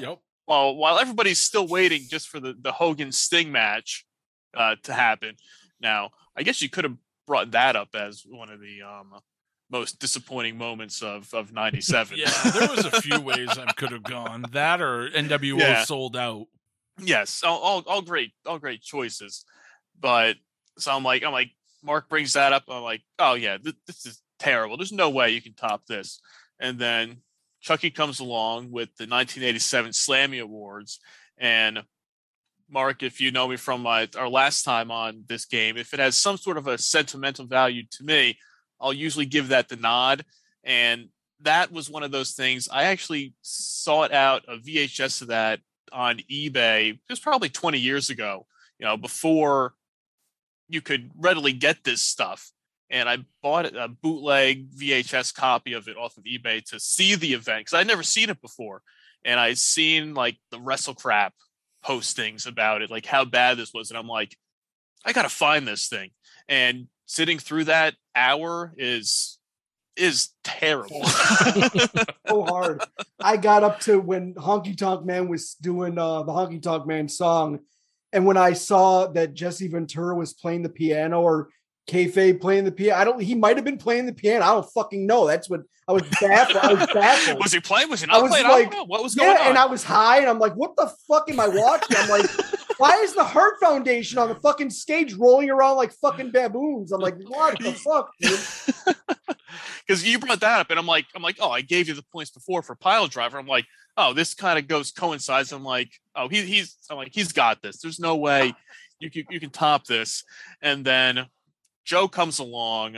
Yep. 0.00 0.18
While 0.50 0.74
while 0.74 0.98
everybody's 0.98 1.38
still 1.40 1.66
waiting 1.68 2.02
just 2.08 2.26
for 2.28 2.40
the 2.40 2.54
the 2.60 2.72
Hogan 2.72 3.12
Sting 3.12 3.52
match 3.52 4.04
uh, 4.56 4.74
to 4.82 4.92
happen. 4.92 5.36
Now, 5.80 6.10
I 6.36 6.42
guess 6.42 6.60
you 6.60 6.68
could 6.68 6.82
have 6.84 6.96
brought 7.28 7.52
that 7.52 7.76
up 7.76 7.90
as 7.94 8.24
one 8.26 8.50
of 8.50 8.58
the 8.60 8.82
um, 8.82 9.12
most 9.70 10.00
disappointing 10.00 10.58
moments 10.58 11.02
of 11.02 11.32
of 11.32 11.52
'97. 11.52 12.18
Yeah, 12.18 12.30
there 12.50 12.68
was 12.68 12.84
a 12.84 13.00
few 13.00 13.20
ways 13.20 13.50
I 13.56 13.72
could 13.74 13.92
have 13.92 14.02
gone. 14.02 14.44
That 14.50 14.80
or 14.82 15.08
NWO 15.10 15.58
Yeah. 15.60 15.84
sold 15.84 16.16
out. 16.16 16.46
yes, 16.98 17.42
all, 17.44 17.60
all 17.60 17.84
all 17.86 18.02
great, 18.02 18.32
all 18.44 18.58
great 18.58 18.82
choices. 18.82 19.44
But 20.00 20.34
so 20.78 20.90
I'm 20.90 21.04
like, 21.04 21.22
I'm 21.22 21.32
like, 21.32 21.50
Mark 21.84 22.08
brings 22.08 22.32
that 22.32 22.52
up. 22.52 22.64
I'm 22.68 22.82
like, 22.82 23.02
oh 23.20 23.34
yeah, 23.34 23.56
th- 23.58 23.76
this 23.86 24.04
is 24.04 24.20
terrible. 24.40 24.76
There's 24.76 24.90
no 24.92 25.10
way 25.10 25.30
you 25.30 25.40
can 25.40 25.54
top 25.54 25.86
this. 25.86 26.20
And 26.58 26.76
then 26.76 27.18
Chucky 27.60 27.90
comes 27.90 28.20
along 28.20 28.70
with 28.70 28.88
the 28.96 29.06
1987 29.06 29.90
Slammy 29.92 30.42
Awards, 30.42 31.00
and 31.38 31.82
Mark, 32.70 33.02
if 33.02 33.20
you 33.20 33.32
know 33.32 33.48
me 33.48 33.56
from 33.56 33.82
my 33.82 34.08
our 34.16 34.28
last 34.28 34.62
time 34.62 34.90
on 34.90 35.24
this 35.28 35.44
game, 35.44 35.76
if 35.76 35.92
it 35.92 36.00
has 36.00 36.16
some 36.16 36.36
sort 36.36 36.56
of 36.56 36.66
a 36.66 36.78
sentimental 36.78 37.46
value 37.46 37.82
to 37.90 38.04
me, 38.04 38.38
I'll 38.80 38.92
usually 38.92 39.26
give 39.26 39.48
that 39.48 39.68
the 39.68 39.76
nod. 39.76 40.24
And 40.62 41.08
that 41.40 41.72
was 41.72 41.90
one 41.90 42.02
of 42.02 42.12
those 42.12 42.32
things. 42.32 42.68
I 42.70 42.84
actually 42.84 43.34
sought 43.42 44.12
out 44.12 44.44
a 44.46 44.58
VHS 44.58 45.22
of 45.22 45.28
that 45.28 45.60
on 45.92 46.20
eBay. 46.30 46.90
It 46.90 46.98
was 47.08 47.20
probably 47.20 47.48
20 47.48 47.78
years 47.78 48.10
ago, 48.10 48.46
you 48.78 48.86
know, 48.86 48.96
before 48.96 49.74
you 50.68 50.80
could 50.80 51.10
readily 51.18 51.52
get 51.52 51.82
this 51.82 52.02
stuff. 52.02 52.52
And 52.90 53.08
I 53.08 53.18
bought 53.42 53.66
a 53.66 53.88
bootleg 53.88 54.70
VHS 54.70 55.34
copy 55.34 55.74
of 55.74 55.86
it 55.88 55.96
off 55.96 56.16
of 56.16 56.24
eBay 56.24 56.64
to 56.70 56.80
see 56.80 57.14
the 57.14 57.34
event 57.34 57.60
because 57.60 57.74
I'd 57.74 57.86
never 57.86 58.02
seen 58.02 58.30
it 58.30 58.40
before. 58.40 58.82
And 59.24 59.38
I'd 59.38 59.58
seen 59.58 60.14
like 60.14 60.38
the 60.50 60.58
WrestleCrap 60.58 61.30
postings 61.84 62.46
about 62.46 62.82
it, 62.82 62.90
like 62.90 63.06
how 63.06 63.24
bad 63.24 63.58
this 63.58 63.72
was. 63.72 63.90
And 63.90 63.98
I'm 63.98 64.08
like, 64.08 64.36
I 65.04 65.12
gotta 65.12 65.28
find 65.28 65.66
this 65.66 65.88
thing. 65.88 66.10
And 66.48 66.88
sitting 67.06 67.38
through 67.38 67.64
that 67.64 67.94
hour 68.14 68.72
is 68.76 69.38
is 69.96 70.30
terrible. 70.44 71.04
so 72.28 72.44
hard. 72.44 72.82
I 73.20 73.36
got 73.36 73.64
up 73.64 73.80
to 73.80 74.00
when 74.00 74.34
Honky 74.34 74.76
Tonk 74.76 75.04
Man 75.04 75.28
was 75.28 75.54
doing 75.54 75.98
uh, 75.98 76.22
the 76.22 76.32
Honky 76.32 76.62
Tonk 76.62 76.86
Man 76.86 77.08
song, 77.08 77.60
and 78.12 78.26
when 78.26 78.36
I 78.36 78.54
saw 78.54 79.06
that 79.08 79.34
Jesse 79.34 79.68
Ventura 79.68 80.14
was 80.14 80.32
playing 80.32 80.62
the 80.62 80.68
piano 80.68 81.20
or 81.20 81.50
kayfabe 81.90 82.40
playing 82.40 82.64
the 82.64 82.72
piano, 82.72 83.00
I 83.00 83.04
don't. 83.04 83.20
He 83.20 83.34
might 83.34 83.56
have 83.56 83.64
been 83.64 83.78
playing 83.78 84.06
the 84.06 84.12
piano. 84.12 84.44
I 84.44 84.48
don't 84.52 84.70
fucking 84.70 85.06
know. 85.06 85.26
That's 85.26 85.50
what 85.50 85.62
I 85.88 85.92
was 85.92 86.02
baffled. 86.20 86.56
I 86.58 86.74
was 86.74 86.86
baffled. 86.92 87.38
was 87.42 87.52
he 87.52 87.60
playing? 87.60 87.90
Was 87.90 88.02
he 88.02 88.08
I 88.10 88.18
was 88.18 88.30
playing? 88.30 88.46
I 88.46 88.50
like, 88.50 88.70
don't 88.70 88.80
know. 88.80 88.84
What 88.84 89.02
was 89.02 89.14
going 89.14 89.30
yeah, 89.30 89.42
on? 89.42 89.48
and 89.48 89.58
I 89.58 89.66
was 89.66 89.82
high, 89.82 90.18
and 90.18 90.28
I'm 90.28 90.38
like, 90.38 90.54
"What 90.54 90.76
the 90.76 90.92
fuck 91.08 91.28
am 91.30 91.40
I 91.40 91.48
watching?" 91.48 91.96
I'm 91.98 92.08
like, 92.08 92.30
"Why 92.78 92.96
is 93.02 93.14
the 93.14 93.24
Heart 93.24 93.54
Foundation 93.60 94.18
on 94.18 94.28
the 94.28 94.36
fucking 94.36 94.70
stage 94.70 95.14
rolling 95.14 95.50
around 95.50 95.76
like 95.76 95.92
fucking 95.94 96.30
baboons?" 96.30 96.92
I'm 96.92 97.00
like, 97.00 97.16
"What 97.26 97.58
the 97.58 97.72
fuck?" 97.74 98.12
Because 99.86 100.06
you 100.06 100.18
brought 100.20 100.40
that 100.40 100.60
up, 100.60 100.70
and 100.70 100.78
I'm 100.78 100.86
like, 100.86 101.06
I'm 101.16 101.22
like, 101.22 101.38
oh, 101.40 101.50
I 101.50 101.62
gave 101.62 101.88
you 101.88 101.94
the 101.94 102.04
points 102.12 102.30
before 102.30 102.62
for 102.62 102.76
Piledriver. 102.76 103.34
I'm 103.34 103.48
like, 103.48 103.66
oh, 103.96 104.12
this 104.12 104.34
kind 104.34 104.56
of 104.56 104.68
goes 104.68 104.92
coincides. 104.92 105.50
I'm 105.50 105.64
like, 105.64 105.90
oh, 106.14 106.28
he, 106.28 106.42
he's, 106.42 106.76
I'm 106.88 106.96
like, 106.96 107.10
he's 107.12 107.32
got 107.32 107.60
this. 107.60 107.80
There's 107.80 107.98
no 107.98 108.14
way 108.14 108.54
you 109.00 109.10
can 109.10 109.24
you 109.30 109.40
can 109.40 109.50
top 109.50 109.84
this. 109.86 110.22
And 110.62 110.84
then 110.84 111.26
Joe 111.84 112.08
comes 112.08 112.38
along 112.38 112.96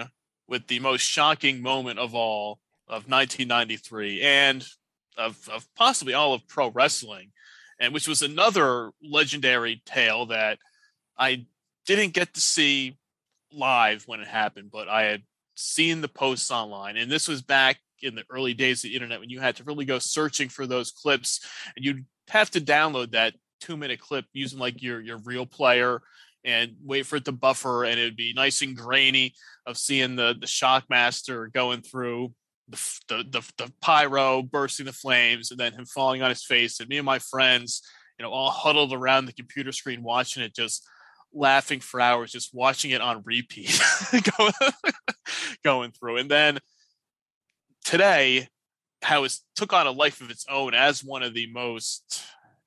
with 0.48 0.66
the 0.66 0.80
most 0.80 1.02
shocking 1.02 1.62
moment 1.62 1.98
of 1.98 2.14
all 2.14 2.60
of 2.88 3.08
1993 3.08 4.22
and 4.22 4.66
of, 5.16 5.48
of 5.50 5.66
possibly 5.74 6.14
all 6.14 6.34
of 6.34 6.46
pro 6.46 6.68
wrestling, 6.68 7.32
and 7.78 7.94
which 7.94 8.08
was 8.08 8.22
another 8.22 8.90
legendary 9.02 9.82
tale 9.86 10.26
that 10.26 10.58
I 11.18 11.46
didn't 11.86 12.14
get 12.14 12.34
to 12.34 12.40
see 12.40 12.98
live 13.52 14.04
when 14.06 14.20
it 14.20 14.28
happened, 14.28 14.70
but 14.70 14.88
I 14.88 15.02
had 15.02 15.22
seen 15.54 16.00
the 16.00 16.08
posts 16.08 16.50
online. 16.50 16.96
And 16.96 17.10
this 17.10 17.28
was 17.28 17.42
back 17.42 17.78
in 18.02 18.14
the 18.14 18.24
early 18.30 18.54
days 18.54 18.84
of 18.84 18.90
the 18.90 18.94
internet 18.94 19.20
when 19.20 19.30
you 19.30 19.40
had 19.40 19.56
to 19.56 19.64
really 19.64 19.84
go 19.84 19.98
searching 19.98 20.48
for 20.48 20.66
those 20.66 20.90
clips 20.90 21.46
and 21.76 21.84
you'd 21.84 22.04
have 22.28 22.50
to 22.50 22.60
download 22.60 23.12
that 23.12 23.34
two 23.60 23.76
minute 23.76 24.00
clip 24.00 24.24
using 24.32 24.58
like 24.58 24.82
your 24.82 25.00
your 25.00 25.18
real 25.18 25.46
player 25.46 26.02
and 26.44 26.74
wait 26.84 27.06
for 27.06 27.16
it 27.16 27.24
to 27.24 27.32
buffer 27.32 27.84
and 27.84 27.98
it 27.98 28.04
would 28.04 28.16
be 28.16 28.32
nice 28.32 28.62
and 28.62 28.76
grainy 28.76 29.34
of 29.66 29.78
seeing 29.78 30.16
the 30.16 30.34
the 30.40 30.46
shockmaster 30.46 31.52
going 31.52 31.82
through 31.82 32.32
the, 32.68 33.00
the 33.08 33.24
the 33.30 33.52
the 33.58 33.72
pyro 33.80 34.42
bursting 34.42 34.86
the 34.86 34.92
flames 34.92 35.50
and 35.50 35.60
then 35.60 35.72
him 35.72 35.84
falling 35.84 36.22
on 36.22 36.30
his 36.30 36.44
face 36.44 36.80
and 36.80 36.88
me 36.88 36.98
and 36.98 37.06
my 37.06 37.18
friends 37.18 37.82
you 38.18 38.24
know 38.24 38.30
all 38.30 38.50
huddled 38.50 38.92
around 38.92 39.26
the 39.26 39.32
computer 39.32 39.72
screen 39.72 40.02
watching 40.02 40.42
it 40.42 40.54
just 40.54 40.86
laughing 41.32 41.80
for 41.80 42.00
hours 42.00 42.30
just 42.30 42.54
watching 42.54 42.90
it 42.90 43.00
on 43.00 43.22
repeat 43.24 43.80
going, 44.38 44.52
going 45.64 45.92
through. 45.92 46.18
And 46.18 46.30
then 46.30 46.58
today 47.84 48.48
how 49.02 49.24
it 49.24 49.34
took 49.56 49.72
on 49.72 49.86
a 49.86 49.90
life 49.90 50.20
of 50.20 50.30
its 50.30 50.46
own 50.48 50.74
as 50.74 51.02
one 51.02 51.22
of 51.22 51.34
the 51.34 51.50
most 51.52 52.24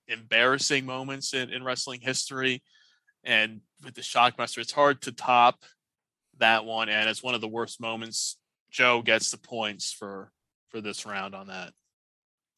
embarrassing 0.07 0.85
moments 0.85 1.33
in, 1.33 1.49
in 1.49 1.63
wrestling 1.63 2.01
history 2.01 2.61
and 3.25 3.61
with 3.83 3.95
the 3.95 4.01
shockmaster 4.01 4.59
it's 4.59 4.71
hard 4.71 5.01
to 5.01 5.11
top 5.11 5.63
that 6.37 6.65
one 6.65 6.89
and 6.89 7.09
it's 7.09 7.23
one 7.23 7.35
of 7.35 7.41
the 7.41 7.47
worst 7.47 7.79
moments 7.81 8.37
Joe 8.71 9.01
gets 9.01 9.31
the 9.31 9.37
points 9.37 9.93
for 9.93 10.31
for 10.69 10.81
this 10.81 11.05
round 11.05 11.33
on 11.33 11.47
that. 11.47 11.71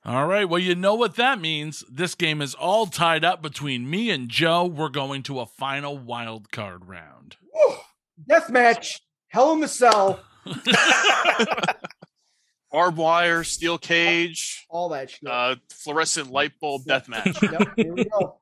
All 0.04 0.26
right. 0.26 0.50
Well, 0.50 0.60
you 0.60 0.74
know 0.74 0.96
what 0.96 1.16
that 1.18 1.40
means. 1.40 1.84
This 1.92 2.16
game 2.16 2.42
is 2.42 2.56
all 2.56 2.88
tied 2.88 3.24
up 3.26 3.42
between 3.42 3.88
me 3.90 4.10
and 4.10 4.30
Joe. 4.30 4.66
We're 4.66 4.90
going 4.90 5.22
to 5.24 5.42
a 5.42 5.46
final 5.46 5.96
wild 5.98 6.52
card 6.52 6.88
round. 6.88 7.36
Death 8.28 8.50
match, 8.50 9.02
Hell 9.28 9.52
in 9.54 9.60
the 9.60 9.68
Cell, 9.68 10.20
Barbed 12.72 12.98
wire, 12.98 13.44
steel 13.44 13.78
cage, 13.78 14.66
all 14.70 14.90
that 14.90 15.10
shit. 15.12 15.30
uh, 15.30 15.56
fluorescent 15.70 16.32
light 16.32 16.54
bulb 16.60 16.84
death 16.86 17.08
match. 17.08 17.42
yep, 17.42 17.74
here 17.76 17.94
we 17.94 18.06
go. 18.06 18.40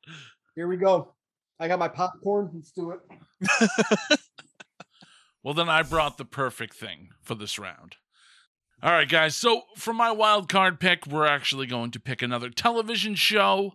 Here 0.56 0.68
we 0.68 0.77
go. 0.77 1.15
I 1.60 1.68
got 1.68 1.80
my 1.80 1.88
popcorn. 1.88 2.52
Let's 2.53 2.72
do 2.72 2.91
it. 2.91 4.19
Well, 5.45 5.53
then 5.53 5.69
I 5.69 5.84
brought 5.84 6.18
the 6.18 6.26
perfect 6.26 6.73
thing 6.73 7.10
for 7.22 7.36
this 7.36 7.60
round. 7.60 7.98
All 8.82 8.91
right, 8.91 9.07
guys. 9.07 9.36
So 9.36 9.61
for 9.77 9.94
my 9.94 10.10
wild 10.10 10.49
card 10.49 10.80
pick, 10.80 11.06
we're 11.06 11.27
actually 11.27 11.68
going 11.68 11.91
to 11.91 11.99
pick 11.99 12.23
another 12.23 12.49
television 12.49 13.14
show. 13.14 13.73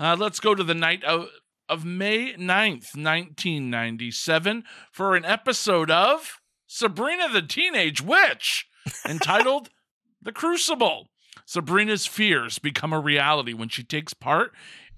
Uh, 0.00 0.16
let's 0.18 0.40
go 0.40 0.56
to 0.56 0.64
the 0.64 0.74
night 0.74 1.04
of, 1.04 1.28
of 1.68 1.84
May 1.84 2.32
9th, 2.32 2.96
1997, 2.96 4.64
for 4.90 5.14
an 5.14 5.24
episode 5.24 5.92
of 5.92 6.40
Sabrina 6.66 7.28
the 7.28 7.42
Teenage 7.42 8.00
Witch 8.00 8.66
entitled 9.08 9.70
The 10.20 10.32
Crucible. 10.32 11.06
Sabrina's 11.46 12.06
fears 12.06 12.58
become 12.58 12.92
a 12.92 12.98
reality 12.98 13.52
when 13.52 13.68
she 13.68 13.84
takes 13.84 14.12
part 14.12 14.52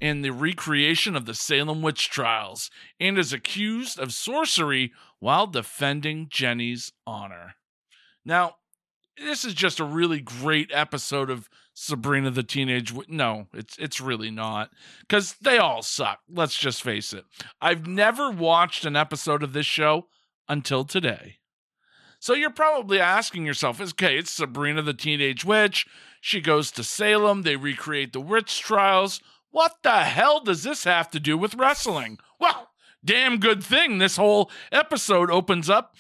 in 0.04 0.20
the 0.20 0.32
recreation 0.32 1.16
of 1.16 1.24
the 1.24 1.32
Salem 1.32 1.80
witch 1.80 2.10
trials 2.10 2.70
and 3.00 3.18
is 3.18 3.32
accused 3.32 3.98
of 3.98 4.12
sorcery 4.12 4.92
while 5.18 5.46
defending 5.46 6.26
Jenny's 6.28 6.92
honor. 7.06 7.54
Now, 8.22 8.56
this 9.16 9.46
is 9.46 9.54
just 9.54 9.80
a 9.80 9.84
really 9.84 10.20
great 10.20 10.70
episode 10.74 11.30
of 11.30 11.48
Sabrina 11.72 12.30
the 12.30 12.42
Teenage 12.42 12.92
Witch. 12.92 13.08
No, 13.08 13.46
it's 13.54 13.78
it's 13.78 13.98
really 13.98 14.30
not 14.30 14.70
cuz 15.08 15.36
they 15.40 15.56
all 15.56 15.80
suck. 15.80 16.20
Let's 16.28 16.58
just 16.58 16.82
face 16.82 17.14
it. 17.14 17.24
I've 17.62 17.86
never 17.86 18.30
watched 18.30 18.84
an 18.84 18.96
episode 18.96 19.42
of 19.42 19.54
this 19.54 19.64
show 19.64 20.08
until 20.50 20.84
today. 20.84 21.38
So 22.18 22.34
you're 22.34 22.50
probably 22.50 23.00
asking 23.00 23.46
yourself, 23.46 23.80
okay, 23.80 24.18
it's 24.18 24.30
Sabrina 24.30 24.82
the 24.82 24.92
Teenage 24.92 25.46
Witch. 25.46 25.86
She 26.20 26.42
goes 26.42 26.70
to 26.72 26.84
Salem, 26.84 27.42
they 27.42 27.56
recreate 27.56 28.12
the 28.12 28.20
witch 28.20 28.60
trials. 28.60 29.20
What 29.54 29.84
the 29.84 30.00
hell 30.00 30.40
does 30.40 30.64
this 30.64 30.82
have 30.82 31.08
to 31.12 31.20
do 31.20 31.38
with 31.38 31.54
wrestling? 31.54 32.18
Well, 32.40 32.70
damn 33.04 33.38
good 33.38 33.62
thing 33.62 33.98
this 33.98 34.16
whole 34.16 34.50
episode 34.72 35.30
opens 35.30 35.70
up 35.70 35.94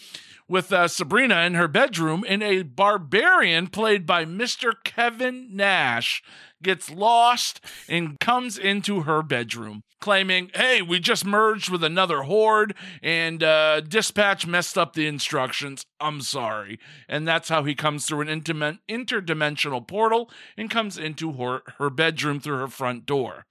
with 0.48 0.72
uh, 0.72 0.88
Sabrina 0.88 1.40
in 1.42 1.54
her 1.54 1.68
bedroom 1.68 2.24
and 2.28 2.42
a 2.42 2.62
barbarian 2.62 3.68
played 3.68 4.06
by 4.06 4.24
Mr. 4.24 4.72
Kevin 4.84 5.48
Nash 5.54 6.22
gets 6.62 6.90
lost 6.90 7.60
and 7.88 8.18
comes 8.20 8.58
into 8.58 9.02
her 9.02 9.22
bedroom 9.22 9.82
claiming, 10.04 10.50
hey, 10.54 10.82
we 10.82 11.00
just 11.00 11.24
merged 11.24 11.70
with 11.70 11.82
another 11.82 12.24
horde 12.24 12.74
and 13.02 13.42
uh, 13.42 13.80
dispatch 13.80 14.46
messed 14.46 14.76
up 14.76 14.92
the 14.92 15.06
instructions. 15.06 15.86
I'm 15.98 16.20
sorry. 16.20 16.78
And 17.08 17.26
that's 17.26 17.48
how 17.48 17.64
he 17.64 17.74
comes 17.74 18.04
through 18.04 18.20
an 18.20 18.28
interdimensional 18.28 19.88
portal 19.88 20.30
and 20.58 20.68
comes 20.68 20.98
into 20.98 21.32
her, 21.32 21.62
her 21.78 21.88
bedroom 21.88 22.38
through 22.38 22.58
her 22.58 22.68
front 22.68 23.06
door. 23.06 23.46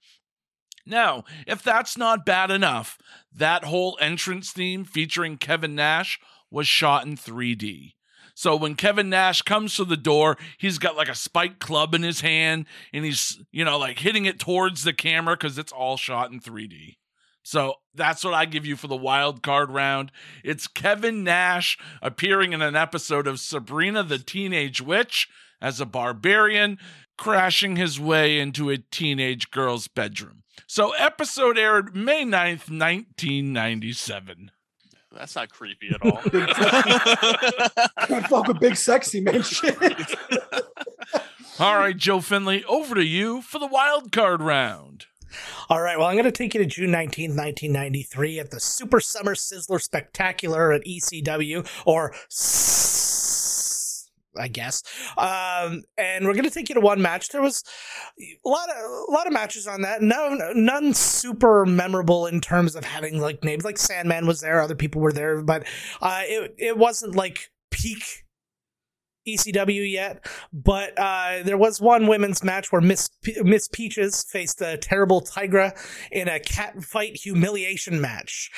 Now, 0.86 1.24
if 1.44 1.60
that's 1.60 1.98
not 1.98 2.24
bad 2.24 2.52
enough, 2.52 2.98
that 3.32 3.64
whole 3.64 3.98
entrance 4.00 4.52
theme 4.52 4.84
featuring 4.84 5.38
Kevin 5.38 5.74
Nash 5.74 6.20
was 6.54 6.68
shot 6.68 7.04
in 7.04 7.16
3D. 7.16 7.94
So 8.36 8.56
when 8.56 8.74
Kevin 8.74 9.10
Nash 9.10 9.42
comes 9.42 9.76
to 9.76 9.84
the 9.84 9.96
door, 9.96 10.36
he's 10.58 10.78
got 10.78 10.96
like 10.96 11.08
a 11.08 11.14
spike 11.14 11.58
club 11.58 11.94
in 11.94 12.02
his 12.02 12.20
hand 12.20 12.66
and 12.92 13.04
he's, 13.04 13.40
you 13.52 13.64
know, 13.64 13.78
like 13.78 13.98
hitting 13.98 14.24
it 14.24 14.38
towards 14.40 14.84
the 14.84 14.92
camera 14.92 15.36
because 15.36 15.58
it's 15.58 15.72
all 15.72 15.96
shot 15.96 16.32
in 16.32 16.40
3D. 16.40 16.96
So 17.42 17.74
that's 17.94 18.24
what 18.24 18.34
I 18.34 18.46
give 18.46 18.64
you 18.64 18.74
for 18.74 18.88
the 18.88 18.96
wild 18.96 19.42
card 19.42 19.70
round. 19.70 20.10
It's 20.42 20.66
Kevin 20.66 21.22
Nash 21.22 21.78
appearing 22.00 22.52
in 22.52 22.62
an 22.62 22.74
episode 22.74 23.26
of 23.26 23.38
Sabrina 23.38 24.02
the 24.02 24.18
Teenage 24.18 24.80
Witch 24.80 25.28
as 25.60 25.80
a 25.80 25.86
barbarian 25.86 26.78
crashing 27.16 27.76
his 27.76 28.00
way 28.00 28.38
into 28.40 28.70
a 28.70 28.78
teenage 28.78 29.50
girl's 29.50 29.88
bedroom. 29.88 30.42
So 30.66 30.92
episode 30.92 31.58
aired 31.58 31.94
May 31.94 32.24
9th, 32.24 32.70
1997. 32.70 34.50
That's 35.14 35.34
not 35.36 35.50
creepy 35.50 35.90
at 35.94 36.02
all. 36.02 36.20
Can't 38.06 38.26
fuck 38.28 38.48
with 38.48 38.60
big 38.60 38.76
sexy 38.76 39.20
man 39.20 39.42
shit. 39.42 39.76
All 41.60 41.76
right, 41.78 41.96
Joe 41.96 42.20
Findlay, 42.20 42.64
over 42.64 42.96
to 42.96 43.04
you 43.04 43.40
for 43.40 43.58
the 43.60 43.66
wild 43.66 44.10
card 44.10 44.42
round. 44.42 45.06
All 45.68 45.80
right, 45.80 45.98
well, 45.98 46.06
I'm 46.08 46.14
going 46.14 46.24
to 46.24 46.32
take 46.32 46.54
you 46.54 46.60
to 46.60 46.66
June 46.66 46.90
19th, 46.90 47.36
1993 47.36 48.38
at 48.40 48.50
the 48.50 48.60
Super 48.60 49.00
Summer 49.00 49.34
Sizzler 49.34 49.80
Spectacular 49.80 50.72
at 50.72 50.84
ECW, 50.84 51.66
or 51.86 52.12
S- 52.28 52.83
I 54.36 54.48
guess. 54.48 54.82
Um, 55.16 55.82
and 55.96 56.26
we're 56.26 56.34
to 56.44 56.50
take 56.50 56.68
you 56.68 56.74
to 56.74 56.80
one 56.80 57.00
match. 57.00 57.28
There 57.28 57.42
was 57.42 57.64
a 58.44 58.48
lot 58.48 58.68
of 58.68 58.76
a 59.08 59.12
lot 59.12 59.26
of 59.26 59.32
matches 59.32 59.66
on 59.66 59.82
that. 59.82 60.02
No, 60.02 60.36
none 60.54 60.94
super 60.94 61.66
memorable 61.66 62.26
in 62.26 62.40
terms 62.40 62.74
of 62.76 62.84
having 62.84 63.20
like 63.20 63.44
names. 63.44 63.64
Like 63.64 63.78
Sandman 63.78 64.26
was 64.26 64.40
there, 64.40 64.60
other 64.60 64.74
people 64.74 65.00
were 65.00 65.12
there, 65.12 65.42
but 65.42 65.66
uh, 66.00 66.22
it 66.24 66.54
it 66.58 66.78
wasn't 66.78 67.14
like 67.14 67.50
peak 67.70 68.23
ECW 69.26 69.90
yet, 69.90 70.24
but 70.52 70.98
uh, 70.98 71.42
there 71.42 71.58
was 71.58 71.80
one 71.80 72.06
women's 72.06 72.44
match 72.44 72.70
where 72.70 72.80
Miss 72.80 73.08
P- 73.22 73.40
Miss 73.42 73.68
Peaches 73.68 74.24
faced 74.24 74.60
a 74.60 74.76
terrible 74.76 75.22
Tigra 75.22 75.76
in 76.12 76.28
a 76.28 76.38
cat 76.38 76.82
fight 76.84 77.16
humiliation 77.16 78.00
match, 78.00 78.50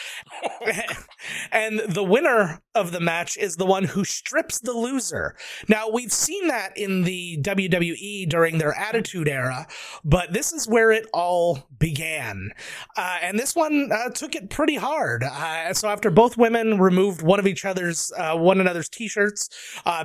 and 1.53 1.81
the 1.81 2.05
winner 2.05 2.63
of 2.75 2.93
the 2.93 3.01
match 3.01 3.37
is 3.37 3.57
the 3.57 3.67
one 3.67 3.85
who 3.85 4.05
strips 4.05 4.59
the 4.59 4.73
loser. 4.73 5.37
Now 5.69 5.89
we've 5.89 6.13
seen 6.13 6.49
that 6.49 6.77
in 6.77 7.05
the 7.05 7.39
WWE 7.43 8.29
during 8.29 8.59
their 8.59 8.75
Attitude 8.75 9.29
Era, 9.29 9.67
but 10.05 10.33
this 10.33 10.53
is 10.53 10.69
where 10.69 10.91
it 10.91 11.07
all 11.15 11.69
began, 11.79 12.51
uh, 12.97 13.19
and 13.23 13.39
this 13.39 13.55
one 13.55 13.91
uh, 13.93 14.11
took 14.11 14.35
it 14.35 14.51
pretty 14.51 14.77
hard. 14.77 15.23
Uh, 15.23 15.73
so 15.75 15.89
after 15.89 16.11
both 16.11 16.37
women 16.37 16.79
removed 16.79 17.23
one 17.23 17.39
of 17.39 17.47
each 17.47 17.65
other's 17.65 18.13
uh, 18.17 18.37
one 18.37 18.61
another's 18.61 18.89
t-shirts, 18.89 19.49
uh, 19.85 20.05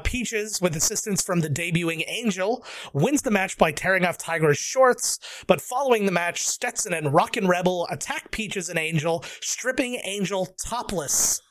With 0.60 0.76
assistance 0.76 1.22
from 1.22 1.42
the 1.42 1.50
debuting 1.50 2.04
Angel, 2.08 2.66
wins 2.94 3.22
the 3.22 3.32
match 3.32 3.58
by 3.58 3.72
tearing 3.72 4.04
off 4.04 4.18
Tigra's 4.18 4.58
shorts. 4.58 5.20
But 5.48 5.62
following 5.62 6.06
the 6.06 6.12
match, 6.12 6.42
Stetson 6.46 6.94
and 6.94 7.14
Rockin' 7.14 7.48
Rebel 7.48 7.88
attack 7.92 8.32
Peaches 8.32 8.70
and 8.70 8.80
Angel, 8.80 9.24
stripping 9.42 10.02
Angel 10.04 10.48
topless. 10.66 11.42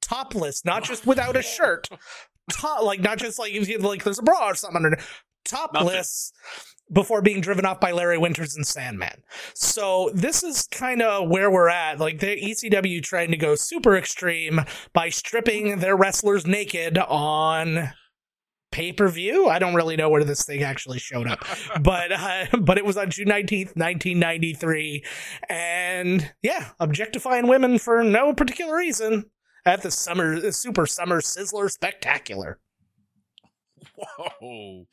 Topless, 0.00 0.64
not 0.64 0.84
just 0.84 1.06
without 1.06 1.36
a 1.36 1.42
shirt. 1.42 1.88
Like 2.82 3.00
not 3.00 3.18
just 3.18 3.38
like 3.38 3.52
like 3.80 4.04
there's 4.04 4.18
a 4.18 4.22
bra 4.22 4.48
or 4.48 4.54
something 4.54 4.82
under. 4.82 4.98
Topless. 5.44 6.32
Before 6.90 7.20
being 7.20 7.40
driven 7.40 7.66
off 7.66 7.80
by 7.80 7.92
Larry 7.92 8.16
Winters 8.16 8.56
and 8.56 8.66
Sandman. 8.66 9.22
So 9.54 10.10
this 10.14 10.42
is 10.42 10.66
kind 10.70 11.02
of 11.02 11.28
where 11.28 11.50
we're 11.50 11.68
at. 11.68 11.98
Like 11.98 12.20
the 12.20 12.40
ECW 12.40 13.02
trying 13.02 13.30
to 13.30 13.36
go 13.36 13.54
super 13.54 13.96
extreme 13.96 14.62
by 14.94 15.10
stripping 15.10 15.80
their 15.80 15.96
wrestlers 15.96 16.46
naked 16.46 16.96
on 16.96 17.90
pay 18.70 18.92
per 18.92 19.08
view. 19.08 19.48
I 19.48 19.58
don't 19.58 19.74
really 19.74 19.96
know 19.96 20.08
where 20.08 20.24
this 20.24 20.44
thing 20.44 20.62
actually 20.62 20.98
showed 20.98 21.26
up, 21.26 21.44
but 21.82 22.12
uh, 22.12 22.46
but 22.60 22.78
it 22.78 22.84
was 22.84 22.96
on 22.96 23.10
June 23.10 23.28
nineteenth, 23.28 23.76
nineteen 23.76 24.18
ninety 24.18 24.54
three, 24.54 25.04
and 25.48 26.32
yeah, 26.42 26.70
objectifying 26.80 27.48
women 27.48 27.78
for 27.78 28.02
no 28.02 28.32
particular 28.32 28.76
reason 28.76 29.24
at 29.64 29.82
the 29.82 29.90
summer 29.90 30.50
super 30.50 30.86
summer 30.86 31.20
sizzler 31.20 31.70
spectacular. 31.70 32.58
Whoa. 33.94 34.86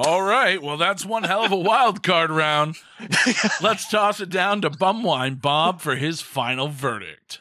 All 0.00 0.22
right. 0.22 0.62
Well, 0.62 0.76
that's 0.76 1.04
one 1.04 1.24
hell 1.24 1.44
of 1.44 1.50
a 1.50 1.56
wild 1.56 2.04
card 2.04 2.30
round. 2.30 2.76
Let's 3.60 3.88
toss 3.90 4.20
it 4.20 4.30
down 4.30 4.60
to 4.60 4.70
Bum 4.70 5.02
Wine 5.02 5.34
Bob 5.34 5.80
for 5.80 5.96
his 5.96 6.20
final 6.20 6.68
verdict. 6.68 7.40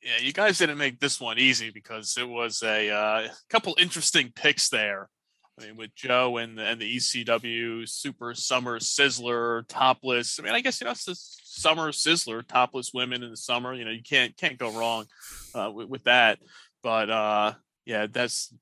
yeah, 0.00 0.22
you 0.22 0.32
guys 0.32 0.58
didn't 0.58 0.78
make 0.78 1.00
this 1.00 1.20
one 1.20 1.40
easy 1.40 1.70
because 1.70 2.16
it 2.16 2.28
was 2.28 2.62
a 2.62 2.90
uh, 2.90 3.28
couple 3.48 3.74
interesting 3.80 4.30
picks 4.32 4.68
there. 4.68 5.08
I 5.58 5.64
mean, 5.64 5.76
with 5.76 5.92
Joe 5.96 6.36
and 6.36 6.56
the, 6.56 6.62
and 6.62 6.80
the 6.80 6.96
ECW 6.96 7.88
Super 7.88 8.32
Summer 8.32 8.78
Sizzler 8.78 9.64
topless. 9.66 10.38
I 10.38 10.44
mean, 10.44 10.54
I 10.54 10.60
guess 10.60 10.80
you 10.80 10.84
know 10.84 10.92
it's 10.92 11.04
the 11.04 11.16
Summer 11.16 11.90
Sizzler 11.90 12.46
topless 12.46 12.94
women 12.94 13.24
in 13.24 13.30
the 13.30 13.36
summer. 13.36 13.74
You 13.74 13.84
know, 13.84 13.90
you 13.90 14.04
can't 14.04 14.36
can't 14.36 14.56
go 14.56 14.70
wrong 14.70 15.06
uh, 15.56 15.72
with, 15.74 15.88
with 15.88 16.04
that. 16.04 16.38
But 16.80 17.10
uh, 17.10 17.54
yeah, 17.86 18.06
that's 18.06 18.54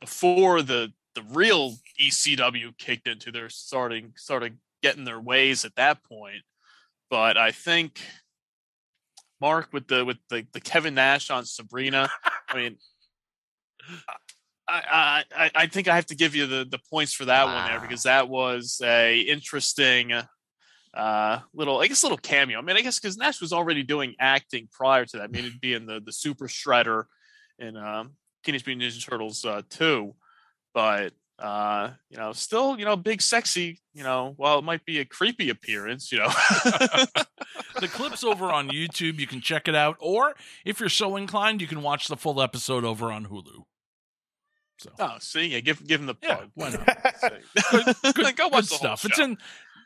before 0.00 0.62
the 0.62 0.92
the 1.18 1.34
real 1.34 1.74
ECW 2.00 2.76
kicked 2.78 3.08
into 3.08 3.32
their 3.32 3.48
starting 3.48 4.12
started 4.16 4.58
getting 4.82 5.04
their 5.04 5.20
ways 5.20 5.64
at 5.64 5.74
that 5.74 6.04
point. 6.04 6.42
But 7.10 7.36
I 7.36 7.50
think 7.50 8.00
Mark 9.40 9.70
with 9.72 9.88
the 9.88 10.04
with 10.04 10.18
the, 10.30 10.46
the 10.52 10.60
Kevin 10.60 10.94
Nash 10.94 11.30
on 11.30 11.44
Sabrina. 11.44 12.08
I 12.48 12.56
mean, 12.56 12.76
I, 14.68 15.24
I 15.36 15.50
I 15.54 15.66
think 15.66 15.88
I 15.88 15.96
have 15.96 16.06
to 16.06 16.14
give 16.14 16.36
you 16.36 16.46
the 16.46 16.66
the 16.70 16.78
points 16.90 17.12
for 17.12 17.24
that 17.24 17.46
one 17.46 17.66
there 17.66 17.80
because 17.80 18.04
that 18.04 18.28
was 18.28 18.80
a 18.84 19.20
interesting 19.20 20.12
uh 20.94 21.40
little 21.52 21.80
I 21.80 21.88
guess 21.88 22.04
little 22.04 22.18
cameo. 22.18 22.58
I 22.58 22.62
mean, 22.62 22.76
I 22.76 22.82
guess 22.82 23.00
because 23.00 23.16
Nash 23.16 23.40
was 23.40 23.52
already 23.52 23.82
doing 23.82 24.14
acting 24.20 24.68
prior 24.70 25.04
to 25.06 25.16
that. 25.16 25.24
I 25.24 25.26
mean, 25.26 25.46
it'd 25.46 25.60
be 25.60 25.74
in 25.74 25.86
the 25.86 26.00
the 26.00 26.12
Super 26.12 26.46
Shredder 26.46 27.04
in 27.58 27.76
um, 27.76 28.12
Teenage 28.44 28.66
Mutant 28.66 28.92
Ninja 28.92 29.04
Turtles 29.04 29.44
uh, 29.44 29.62
two, 29.68 30.14
but 30.78 31.12
uh 31.40 31.90
you 32.08 32.16
know 32.16 32.32
still 32.32 32.78
you 32.78 32.84
know 32.84 32.94
big 32.94 33.20
sexy 33.20 33.80
you 33.94 34.04
know 34.04 34.34
while 34.36 34.60
it 34.60 34.64
might 34.64 34.84
be 34.84 35.00
a 35.00 35.04
creepy 35.04 35.50
appearance 35.50 36.12
you 36.12 36.18
know 36.18 36.28
the 37.80 37.88
clip's 37.88 38.22
over 38.22 38.46
on 38.46 38.68
YouTube. 38.68 39.18
You 39.18 39.26
can 39.26 39.40
check 39.40 39.66
it 39.66 39.74
out, 39.74 39.96
or 40.00 40.34
if 40.64 40.78
you're 40.78 40.88
so 40.88 41.16
inclined, 41.16 41.60
you 41.60 41.66
can 41.66 41.82
watch 41.82 42.06
the 42.06 42.16
full 42.16 42.40
episode 42.40 42.84
over 42.84 43.10
on 43.10 43.26
Hulu. 43.26 43.64
So 44.78 44.90
oh 45.00 45.16
see 45.18 45.46
yeah 45.46 45.60
give 45.60 45.84
give 45.84 46.00
him 46.00 46.06
the 46.06 46.16
Yeah, 46.22 46.36
plug 46.36 46.50
why 46.54 46.70
not? 46.70 46.86
Good, 47.70 48.14
good, 48.14 48.36
go 48.36 48.48
good 48.48 48.52
watch 48.52 48.68
the 48.68 48.76
whole 48.76 48.96
stuff. 48.96 49.04
It's 49.04 49.18
in 49.18 49.36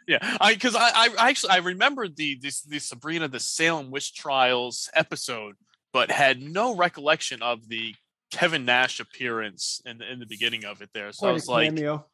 Yeah, 0.06 0.18
I 0.40 0.52
because 0.52 0.74
I, 0.76 0.90
I 0.94 1.30
actually 1.30 1.50
I 1.50 1.58
remembered 1.58 2.16
the 2.16 2.38
this 2.40 2.60
the 2.62 2.78
Sabrina 2.78 3.28
the 3.28 3.40
Salem 3.40 3.90
witch 3.90 4.14
trials 4.14 4.90
episode, 4.94 5.54
but 5.92 6.10
had 6.10 6.42
no 6.42 6.76
recollection 6.76 7.40
of 7.42 7.68
the 7.68 7.94
Kevin 8.32 8.64
Nash 8.64 8.98
appearance 9.00 9.80
in 9.84 9.98
the 9.98 10.10
in 10.10 10.18
the 10.18 10.26
beginning 10.26 10.64
of 10.64 10.82
it 10.82 10.90
there. 10.94 11.12
So 11.12 11.28
I 11.28 11.32
was 11.32 11.46
like, 11.48 11.68
cameo. 11.68 12.06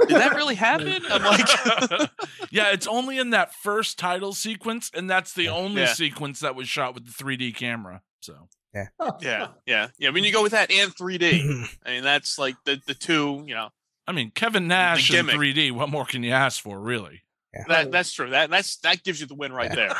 did 0.00 0.10
that 0.18 0.34
really 0.34 0.54
happen? 0.54 1.02
I'm 1.10 1.22
like, 1.24 2.10
yeah, 2.50 2.70
it's 2.72 2.86
only 2.86 3.18
in 3.18 3.30
that 3.30 3.54
first 3.54 3.98
title 3.98 4.32
sequence, 4.32 4.90
and 4.94 5.08
that's 5.08 5.32
the 5.32 5.48
only 5.48 5.82
Yeah. 5.82 5.92
sequence 5.92 6.40
that 6.40 6.54
was 6.54 6.68
shot 6.68 6.94
with 6.94 7.06
the 7.06 7.12
3D 7.24 7.54
camera. 7.56 8.02
So 8.20 8.48
yeah, 8.74 8.86
yeah, 9.20 9.48
yeah. 9.66 9.88
Yeah. 9.98 10.10
When 10.10 10.24
you 10.24 10.32
go 10.32 10.42
with 10.42 10.52
that 10.52 10.70
and 10.70 10.94
3D, 10.94 11.66
I 11.84 11.90
mean 11.90 12.04
that's 12.04 12.38
like 12.38 12.56
the 12.64 12.80
the 12.86 12.94
two. 12.94 13.42
You 13.46 13.54
know, 13.54 13.68
I 14.06 14.12
mean, 14.12 14.30
Kevin 14.30 14.68
Nash 14.68 15.12
in 15.12 15.26
3D. 15.26 15.72
What 15.72 15.88
more 15.88 16.04
can 16.04 16.22
you 16.22 16.32
ask 16.32 16.62
for, 16.62 16.78
really? 16.80 17.21
That 17.68 17.90
that's 17.92 18.12
true. 18.12 18.30
That 18.30 18.50
that's 18.50 18.76
that 18.78 19.02
gives 19.04 19.20
you 19.20 19.26
the 19.26 19.34
win 19.34 19.52
right 19.52 19.72
there. 19.74 19.94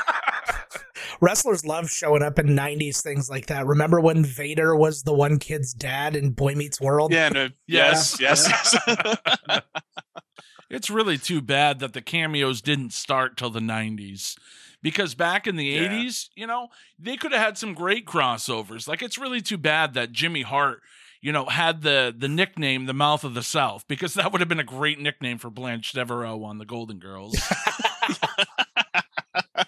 Wrestlers 1.20 1.64
love 1.64 1.90
showing 1.90 2.22
up 2.22 2.38
in 2.38 2.46
90s 2.48 3.02
things 3.02 3.28
like 3.30 3.46
that. 3.46 3.66
Remember 3.66 4.00
when 4.00 4.24
Vader 4.24 4.74
was 4.74 5.02
the 5.02 5.12
one 5.12 5.38
kid's 5.38 5.72
dad 5.72 6.16
in 6.16 6.30
Boy 6.30 6.54
Meets 6.54 6.80
World? 6.80 7.12
Yeah, 7.12 7.28
no, 7.28 7.48
yes, 7.66 8.18
yes, 8.20 8.48
yes. 8.88 9.60
It's 10.70 10.88
really 10.88 11.18
too 11.18 11.42
bad 11.42 11.80
that 11.80 11.92
the 11.92 12.00
cameos 12.00 12.62
didn't 12.62 12.94
start 12.94 13.36
till 13.36 13.50
the 13.50 13.60
90s. 13.60 14.38
Because 14.80 15.14
back 15.14 15.46
in 15.46 15.56
the 15.56 15.66
Yeah. 15.66 15.88
80s, 15.88 16.30
you 16.34 16.46
know, 16.46 16.68
they 16.98 17.18
could 17.18 17.32
have 17.32 17.42
had 17.42 17.58
some 17.58 17.74
great 17.74 18.06
crossovers. 18.06 18.88
Like 18.88 19.02
it's 19.02 19.18
really 19.18 19.42
too 19.42 19.58
bad 19.58 19.92
that 19.94 20.12
Jimmy 20.12 20.40
Hart, 20.42 20.80
you 21.22 21.32
know, 21.32 21.46
had 21.46 21.80
the 21.82 22.14
the 22.16 22.28
nickname 22.28 22.84
the 22.86 22.92
Mouth 22.92 23.24
of 23.24 23.32
the 23.34 23.42
South 23.42 23.86
because 23.88 24.12
that 24.14 24.32
would 24.32 24.40
have 24.42 24.48
been 24.48 24.60
a 24.60 24.64
great 24.64 24.98
nickname 25.00 25.38
for 25.38 25.48
Blanche 25.48 25.92
Devereaux 25.92 26.42
on 26.44 26.58
the 26.58 26.66
Golden 26.66 26.98
Girls. 26.98 27.40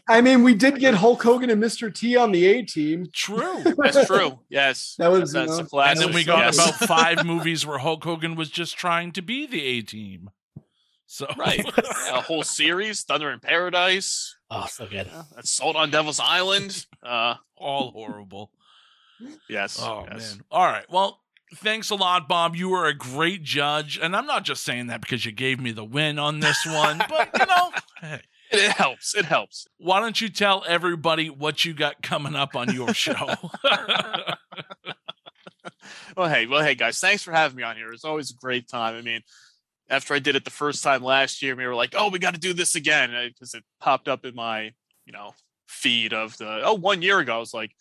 I 0.09 0.21
mean, 0.21 0.43
we 0.43 0.55
did 0.55 0.79
get 0.79 0.95
Hulk 0.95 1.23
Hogan 1.23 1.49
and 1.51 1.63
Mr. 1.63 1.95
T 1.95 2.17
on 2.17 2.33
the 2.33 2.45
A 2.47 2.63
team. 2.63 3.07
True. 3.13 3.63
That's 3.79 4.07
true. 4.07 4.39
Yes, 4.51 4.97
That 4.99 5.11
was, 5.11 5.33
that's 5.33 5.49
you 5.53 5.55
a 5.55 5.63
know, 5.63 5.65
classic. 5.69 5.97
and 5.97 6.09
then 6.09 6.15
we 6.15 6.25
got 6.25 6.41
yes. 6.45 6.55
about 6.57 6.75
five 6.89 7.25
movies 7.27 7.65
where 7.65 7.79
Hulk 7.79 8.05
Hogan 8.05 8.35
was 8.35 8.51
just 8.51 8.77
trying 8.77 9.13
to 9.13 9.23
be 9.23 9.47
the 9.47 9.63
A 9.65 9.83
team. 9.83 10.31
So 11.07 11.27
right 11.39 11.65
a 12.11 12.21
whole 12.21 12.43
series, 12.43 13.03
Thunder 13.05 13.31
in 13.31 13.39
Paradise, 13.41 14.37
Oh, 14.51 14.67
so 14.69 14.87
good. 14.87 15.09
uh, 15.15 15.23
Assault 15.37 15.77
on 15.77 15.91
Devil's 15.91 16.19
Island. 16.21 16.87
Uh, 17.03 17.37
all 17.57 17.93
horrible. 17.93 18.51
yes. 19.49 19.79
Oh 19.81 20.07
yes. 20.11 20.35
man. 20.37 20.45
All 20.51 20.67
right. 20.67 20.85
Well, 20.91 21.21
thanks 21.57 21.91
a 21.91 21.95
lot, 21.95 22.29
Bob. 22.29 22.57
You 22.57 22.69
were 22.69 22.87
a 22.87 22.95
great 22.95 23.43
judge, 23.43 23.99
and 24.01 24.15
I'm 24.17 24.27
not 24.27 24.45
just 24.45 24.65
saying 24.65 24.89
that 24.89 25.01
because 25.01 25.25
you 25.25 25.33
gave 25.33 25.61
me 25.61 25.73
the 25.73 25.85
win 25.85 26.19
on 26.19 26.41
this 26.41 26.65
one, 26.67 26.99
but 27.09 27.31
you 27.39 27.47
know, 27.47 27.71
hey, 28.01 28.21
It 28.51 28.73
helps. 28.73 29.15
It 29.15 29.25
helps. 29.25 29.67
why 29.79 30.01
don't 30.01 30.21
you 30.21 30.29
tell 30.29 30.65
everybody 30.67 31.31
what 31.31 31.65
you 31.65 31.75
got 31.75 32.03
coming 32.03 32.35
up 32.35 32.55
on 32.57 32.73
your 32.75 32.93
show? 32.95 33.35
Well, 36.17 36.29
hey, 36.29 36.47
well, 36.47 36.63
hey, 36.63 36.75
guys, 36.77 36.99
thanks 36.99 37.23
for 37.23 37.33
having 37.33 37.57
me 37.57 37.63
on 37.65 37.77
here. 37.77 37.93
It's 37.93 38.05
always 38.05 38.31
a 38.31 38.35
great 38.35 38.69
time. 38.69 38.95
I 38.95 39.01
mean, 39.03 39.21
after 39.91 40.15
I 40.15 40.19
did 40.21 40.37
it 40.37 40.45
the 40.45 40.51
first 40.51 40.83
time 40.83 41.03
last 41.03 41.43
year, 41.43 41.57
we 41.57 41.67
were 41.67 41.75
like, 41.75 41.95
"Oh, 41.97 42.09
we 42.09 42.19
got 42.19 42.35
to 42.35 42.41
do 42.41 42.53
this 42.53 42.75
again," 42.75 43.11
because 43.29 43.55
it 43.55 43.65
popped 43.81 44.07
up 44.09 44.25
in 44.25 44.35
my, 44.35 44.73
you 45.07 45.13
know, 45.13 45.35
feed 45.67 46.13
of 46.13 46.37
the 46.39 46.63
oh, 46.65 46.75
one 46.75 47.03
year 47.03 47.19
ago. 47.19 47.37
I 47.37 47.39
was 47.39 47.53
like, 47.53 47.73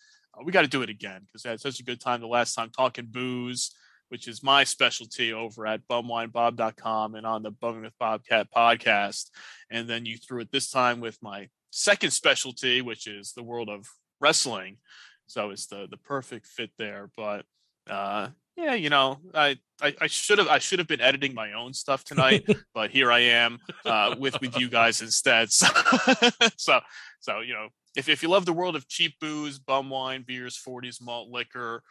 "We 0.42 0.52
got 0.52 0.62
to 0.62 0.68
do 0.68 0.82
it 0.82 0.90
again" 0.90 1.22
because 1.26 1.44
I 1.46 1.50
had 1.50 1.60
such 1.60 1.80
a 1.80 1.84
good 1.84 2.00
time 2.00 2.20
the 2.20 2.26
last 2.26 2.54
time 2.54 2.70
talking 2.70 3.06
booze, 3.10 3.74
which 4.08 4.28
is 4.28 4.42
my 4.42 4.64
specialty 4.64 5.32
over 5.32 5.66
at 5.66 5.86
bumwinebob.com 5.88 7.14
and 7.14 7.26
on 7.26 7.42
the 7.42 7.50
Bumming 7.50 7.82
with 7.82 7.98
Bobcat 7.98 8.48
podcast. 8.54 9.30
And 9.70 9.88
then 9.88 10.06
you 10.06 10.16
threw 10.18 10.40
it 10.40 10.52
this 10.52 10.70
time 10.70 11.00
with 11.00 11.18
my 11.22 11.48
second 11.70 12.10
specialty, 12.10 12.80
which 12.82 13.06
is 13.06 13.32
the 13.32 13.42
world 13.42 13.68
of 13.68 13.86
wrestling. 14.20 14.78
So 15.26 15.50
it's 15.50 15.66
the 15.66 15.86
the 15.90 15.96
perfect 15.96 16.46
fit 16.46 16.70
there. 16.78 17.10
But 17.16 17.44
uh 17.88 18.28
yeah, 18.56 18.74
you 18.74 18.88
know, 18.88 19.18
I 19.34 19.58
I, 19.82 19.94
I 20.02 20.06
should 20.06 20.38
have 20.38 20.48
I 20.48 20.58
should 20.58 20.78
have 20.78 20.88
been 20.88 21.00
editing 21.00 21.34
my 21.34 21.52
own 21.52 21.74
stuff 21.74 22.04
tonight, 22.04 22.46
but 22.74 22.90
here 22.90 23.10
I 23.10 23.20
am 23.20 23.58
uh, 23.84 24.14
with 24.18 24.40
with 24.40 24.56
you 24.58 24.68
guys 24.68 25.00
instead. 25.00 25.50
So, 25.50 25.66
so 26.56 26.80
so 27.20 27.40
you 27.40 27.54
know, 27.54 27.68
if 27.96 28.08
if 28.08 28.22
you 28.22 28.28
love 28.28 28.44
the 28.46 28.52
world 28.52 28.76
of 28.76 28.88
cheap 28.88 29.14
booze, 29.20 29.58
bum 29.58 29.90
wine, 29.90 30.24
beers, 30.26 30.56
forties, 30.56 31.00
malt 31.00 31.30
liquor, 31.30 31.82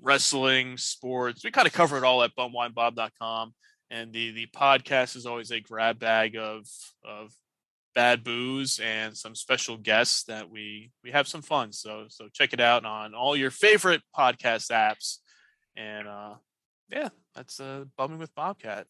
wrestling, 0.00 0.76
sports, 0.76 1.44
we 1.44 1.50
kind 1.50 1.66
of 1.66 1.72
cover 1.72 1.96
it 1.98 2.04
all 2.04 2.22
at 2.22 2.34
bumwinebob.com. 2.36 3.54
And 3.90 4.12
the 4.12 4.30
the 4.32 4.46
podcast 4.54 5.16
is 5.16 5.26
always 5.26 5.50
a 5.50 5.60
grab 5.60 5.98
bag 5.98 6.36
of 6.36 6.66
of 7.04 7.32
bad 7.92 8.22
booze 8.22 8.78
and 8.78 9.16
some 9.16 9.34
special 9.34 9.76
guests 9.76 10.22
that 10.24 10.48
we 10.48 10.92
we 11.02 11.10
have 11.10 11.26
some 11.26 11.42
fun. 11.42 11.72
So 11.72 12.06
so 12.08 12.28
check 12.32 12.52
it 12.52 12.60
out 12.60 12.84
on 12.84 13.14
all 13.14 13.36
your 13.36 13.50
favorite 13.50 14.02
podcast 14.16 14.70
apps. 14.70 15.18
And 15.76 16.06
uh 16.06 16.34
yeah, 16.90 17.08
that's 17.34 17.58
uh 17.58 17.84
bumming 17.96 18.18
with 18.18 18.34
Bobcat. 18.34 18.86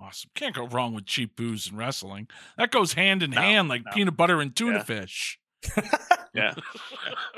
awesome. 0.00 0.30
Can't 0.34 0.54
go 0.54 0.66
wrong 0.66 0.94
with 0.94 1.04
cheap 1.06 1.36
booze 1.36 1.68
and 1.68 1.76
wrestling. 1.78 2.28
That 2.56 2.70
goes 2.70 2.94
hand 2.94 3.22
in 3.22 3.30
No, 3.32 3.40
hand 3.40 3.68
like 3.68 3.84
no. 3.84 3.92
peanut 3.92 4.16
butter 4.16 4.40
and 4.40 4.54
tuna 4.56 4.78
Yeah. 4.78 4.82
fish. 4.84 5.38
Yeah. 6.36 6.54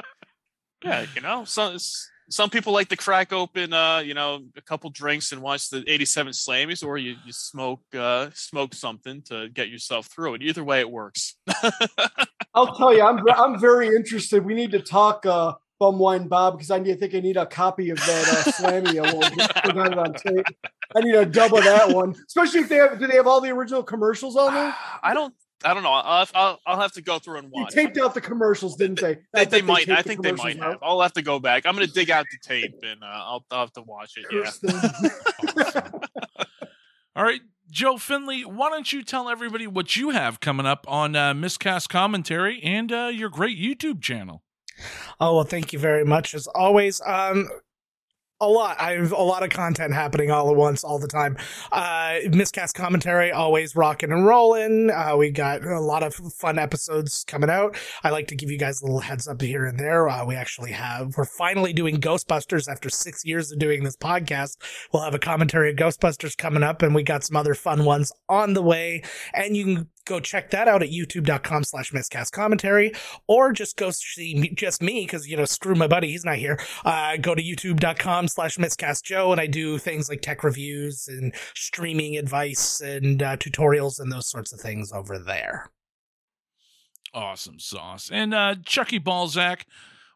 yeah, 0.84 1.06
you 1.14 1.20
know, 1.20 1.44
some 1.44 1.78
some 2.30 2.50
people 2.50 2.72
like 2.72 2.88
to 2.88 2.96
crack 2.96 3.32
open 3.32 3.72
uh, 3.72 3.98
you 3.98 4.14
know, 4.14 4.44
a 4.56 4.60
couple 4.60 4.90
drinks 4.90 5.32
and 5.32 5.40
watch 5.40 5.70
the 5.70 5.84
87 5.86 6.32
Slammies, 6.32 6.84
or 6.84 6.98
you, 6.98 7.16
you 7.24 7.32
smoke 7.32 7.80
uh 7.94 8.30
smoke 8.34 8.74
something 8.74 9.22
to 9.22 9.48
get 9.48 9.68
yourself 9.68 10.06
through 10.06 10.34
it. 10.34 10.42
Either 10.42 10.64
way 10.64 10.80
it 10.80 10.90
works. 10.90 11.36
I'll 12.54 12.74
tell 12.74 12.92
you, 12.92 13.02
I'm 13.02 13.20
I'm 13.30 13.60
very 13.60 13.88
interested. 13.88 14.44
We 14.44 14.54
need 14.54 14.72
to 14.72 14.80
talk 14.80 15.24
uh, 15.24 15.54
Bum 15.78 15.98
Wine 15.98 16.26
Bob 16.26 16.54
because 16.54 16.70
I 16.70 16.80
need, 16.80 16.92
I 16.92 16.96
think 16.96 17.14
I 17.14 17.20
need 17.20 17.36
a 17.36 17.46
copy 17.46 17.90
of 17.90 17.98
that 17.98 18.28
uh, 18.28 18.50
Slammy 18.50 18.98
award. 18.98 19.32
Just 19.36 19.52
it 19.64 19.98
on 19.98 20.12
tape. 20.14 20.46
I 20.96 21.00
need 21.00 21.14
a 21.14 21.24
double 21.24 21.60
that 21.60 21.94
one, 21.94 22.16
especially 22.26 22.60
if 22.60 22.68
they 22.68 22.76
have. 22.76 22.98
Do 22.98 23.06
they 23.06 23.16
have 23.16 23.28
all 23.28 23.40
the 23.40 23.50
original 23.50 23.82
commercials 23.82 24.36
on 24.36 24.54
there? 24.54 24.74
I 25.02 25.14
don't 25.14 25.34
I 25.64 25.74
don't 25.74 25.82
know. 25.82 25.90
I'll, 25.92 26.26
I'll, 26.34 26.60
I'll 26.66 26.80
have 26.80 26.92
to 26.92 27.02
go 27.02 27.18
through 27.18 27.38
and 27.38 27.50
You 27.52 27.62
watch. 27.62 27.72
taped 27.74 27.98
out 27.98 28.14
the 28.14 28.20
commercials, 28.20 28.76
didn't 28.76 29.00
they? 29.00 29.18
They, 29.32 29.40
I 29.40 29.44
they 29.44 29.62
might. 29.62 29.86
taped 29.86 29.90
I 29.98 30.02
the 30.02 30.08
think 30.08 30.22
they 30.22 30.32
might 30.32 30.56
have. 30.58 30.74
out. 30.74 30.78
I'll 30.82 31.00
have 31.02 31.12
to 31.14 31.22
go 31.22 31.38
back. 31.40 31.66
I'm 31.66 31.74
going 31.74 31.86
to 31.86 31.92
dig 31.92 32.10
out 32.10 32.26
the 32.30 32.38
tape 32.48 32.74
and 32.82 33.02
uh, 33.02 33.06
I'll, 33.06 33.44
I'll 33.50 33.60
have 33.60 33.72
to 33.72 33.82
watch 33.82 34.14
it. 34.16 34.26
Yeah. 34.30 35.52
Curse. 35.54 35.76
All 37.16 37.24
right, 37.24 37.40
Joe 37.70 37.96
Findlay, 37.96 38.42
why 38.42 38.70
don't 38.70 38.92
you 38.92 39.02
tell 39.02 39.28
everybody 39.28 39.66
what 39.66 39.96
you 39.96 40.10
have 40.10 40.38
coming 40.38 40.66
up 40.66 40.84
on 40.88 41.16
uh, 41.16 41.34
Miscast 41.34 41.88
Commentary 41.88 42.62
and 42.62 42.92
uh, 42.92 43.10
your 43.12 43.28
great 43.28 43.58
YouTube 43.58 44.00
channel? 44.00 44.44
Oh 45.18 45.34
well, 45.34 45.44
thank 45.44 45.72
you 45.72 45.80
very 45.80 46.04
much 46.04 46.32
as 46.34 46.46
always. 46.46 47.00
Um, 47.04 47.48
a 48.40 48.48
lot. 48.48 48.80
I 48.80 48.92
have 48.92 49.12
a 49.12 49.22
lot 49.22 49.42
of 49.42 49.50
content 49.50 49.92
happening 49.92 50.30
all 50.30 50.50
at 50.50 50.56
once, 50.56 50.84
all 50.84 50.98
the 50.98 51.08
time. 51.08 51.36
Uh, 51.72 52.18
miscast 52.30 52.74
commentary, 52.74 53.32
always 53.32 53.74
rocking 53.74 54.12
and 54.12 54.24
rolling. 54.24 54.90
Uh, 54.90 55.16
we 55.16 55.30
got 55.30 55.64
a 55.64 55.80
lot 55.80 56.02
of 56.02 56.14
fun 56.14 56.58
episodes 56.58 57.24
coming 57.24 57.50
out. 57.50 57.76
I 58.04 58.10
like 58.10 58.28
to 58.28 58.36
give 58.36 58.50
you 58.50 58.58
guys 58.58 58.80
a 58.80 58.84
little 58.84 59.00
heads 59.00 59.26
up 59.26 59.40
here 59.40 59.64
and 59.64 59.78
there. 59.78 60.08
Uh, 60.08 60.24
we 60.24 60.36
actually 60.36 60.72
have, 60.72 61.16
we're 61.16 61.24
finally 61.24 61.72
doing 61.72 62.00
Ghostbusters 62.00 62.68
after 62.70 62.88
six 62.88 63.24
years 63.24 63.50
of 63.50 63.58
doing 63.58 63.82
this 63.82 63.96
podcast. 63.96 64.56
We'll 64.92 65.02
have 65.02 65.14
a 65.14 65.18
commentary 65.18 65.70
of 65.70 65.76
Ghostbusters 65.76 66.36
coming 66.36 66.62
up, 66.62 66.82
and 66.82 66.94
we 66.94 67.02
got 67.02 67.24
some 67.24 67.36
other 67.36 67.54
fun 67.54 67.84
ones 67.84 68.12
on 68.28 68.54
the 68.54 68.62
way. 68.62 69.02
And 69.34 69.56
you 69.56 69.64
can 69.64 69.88
go 70.08 70.18
check 70.20 70.50
that 70.50 70.66
out 70.68 70.82
at 70.82 70.90
youtube.com 70.90 71.62
slash 71.62 71.92
miscast 71.92 72.32
commentary 72.32 72.92
or 73.26 73.52
just 73.52 73.76
go 73.76 73.90
see 73.90 74.34
me, 74.34 74.50
just 74.50 74.82
me 74.82 75.04
because 75.04 75.28
you 75.28 75.36
know 75.36 75.44
screw 75.44 75.74
my 75.74 75.86
buddy 75.86 76.10
he's 76.10 76.24
not 76.24 76.36
here 76.36 76.58
uh, 76.84 77.16
go 77.18 77.34
to 77.34 77.42
youtube.com 77.42 78.26
slash 78.26 78.58
miscast 78.58 79.04
joe 79.04 79.30
and 79.30 79.40
i 79.40 79.46
do 79.46 79.78
things 79.78 80.08
like 80.08 80.22
tech 80.22 80.42
reviews 80.42 81.06
and 81.08 81.34
streaming 81.54 82.16
advice 82.16 82.80
and 82.80 83.22
uh, 83.22 83.36
tutorials 83.36 84.00
and 84.00 84.10
those 84.10 84.26
sorts 84.26 84.52
of 84.52 84.60
things 84.60 84.92
over 84.92 85.18
there 85.18 85.70
Awesome 87.14 87.58
sauce. 87.58 88.10
And 88.12 88.34
uh, 88.34 88.56
Chucky 88.64 89.00
Ballzack, 89.00 89.62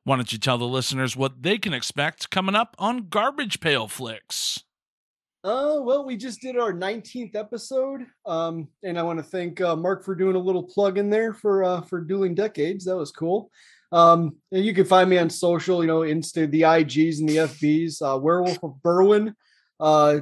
why 0.04 0.16
don't 0.16 0.32
you 0.32 0.38
tell 0.38 0.58
the 0.58 0.66
listeners 0.66 1.16
what 1.16 1.42
they 1.42 1.58
can 1.58 1.72
expect 1.72 2.30
coming 2.30 2.54
up 2.54 2.76
on 2.78 3.08
Garbage 3.08 3.60
Pail 3.60 3.88
Flicks? 3.88 4.62
Uh, 5.44 5.80
well, 5.82 6.04
we 6.04 6.16
just 6.16 6.40
did 6.40 6.56
our 6.56 6.72
19th 6.72 7.34
episode, 7.34 8.06
um, 8.26 8.68
and 8.84 8.96
I 8.96 9.02
want 9.02 9.18
to 9.18 9.24
thank 9.24 9.60
uh, 9.60 9.74
Mark 9.74 10.04
for 10.04 10.14
doing 10.14 10.36
a 10.36 10.38
little 10.38 10.62
plug 10.62 10.98
in 10.98 11.10
there 11.10 11.34
for 11.34 11.64
uh, 11.64 11.80
for 11.80 12.00
dueling 12.00 12.36
decades. 12.36 12.84
That 12.84 12.96
was 12.96 13.10
cool. 13.10 13.50
Um, 13.90 14.36
and 14.52 14.64
you 14.64 14.72
can 14.72 14.84
find 14.84 15.10
me 15.10 15.18
on 15.18 15.28
social, 15.28 15.82
you 15.82 15.88
know, 15.88 16.00
Insta, 16.00 16.48
the 16.48 16.62
IGs 16.62 17.18
and 17.18 17.28
the 17.28 17.36
FBs. 17.38 18.00
Uh, 18.00 18.20
Werewolf 18.20 18.62
of 18.62 18.76
Berwyn, 18.84 19.34
uh, 19.80 20.20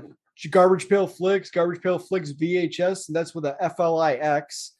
Garbage 0.50 0.88
Pail 0.88 1.06
Flicks, 1.06 1.50
Garbage 1.50 1.82
Pail 1.82 1.98
Flicks 1.98 2.32
VHS, 2.32 3.08
and 3.08 3.14
that's 3.14 3.34
with 3.34 3.44
a 3.44 3.58
F 3.60 3.78
L 3.78 4.00
I 4.00 4.14
X. 4.14 4.72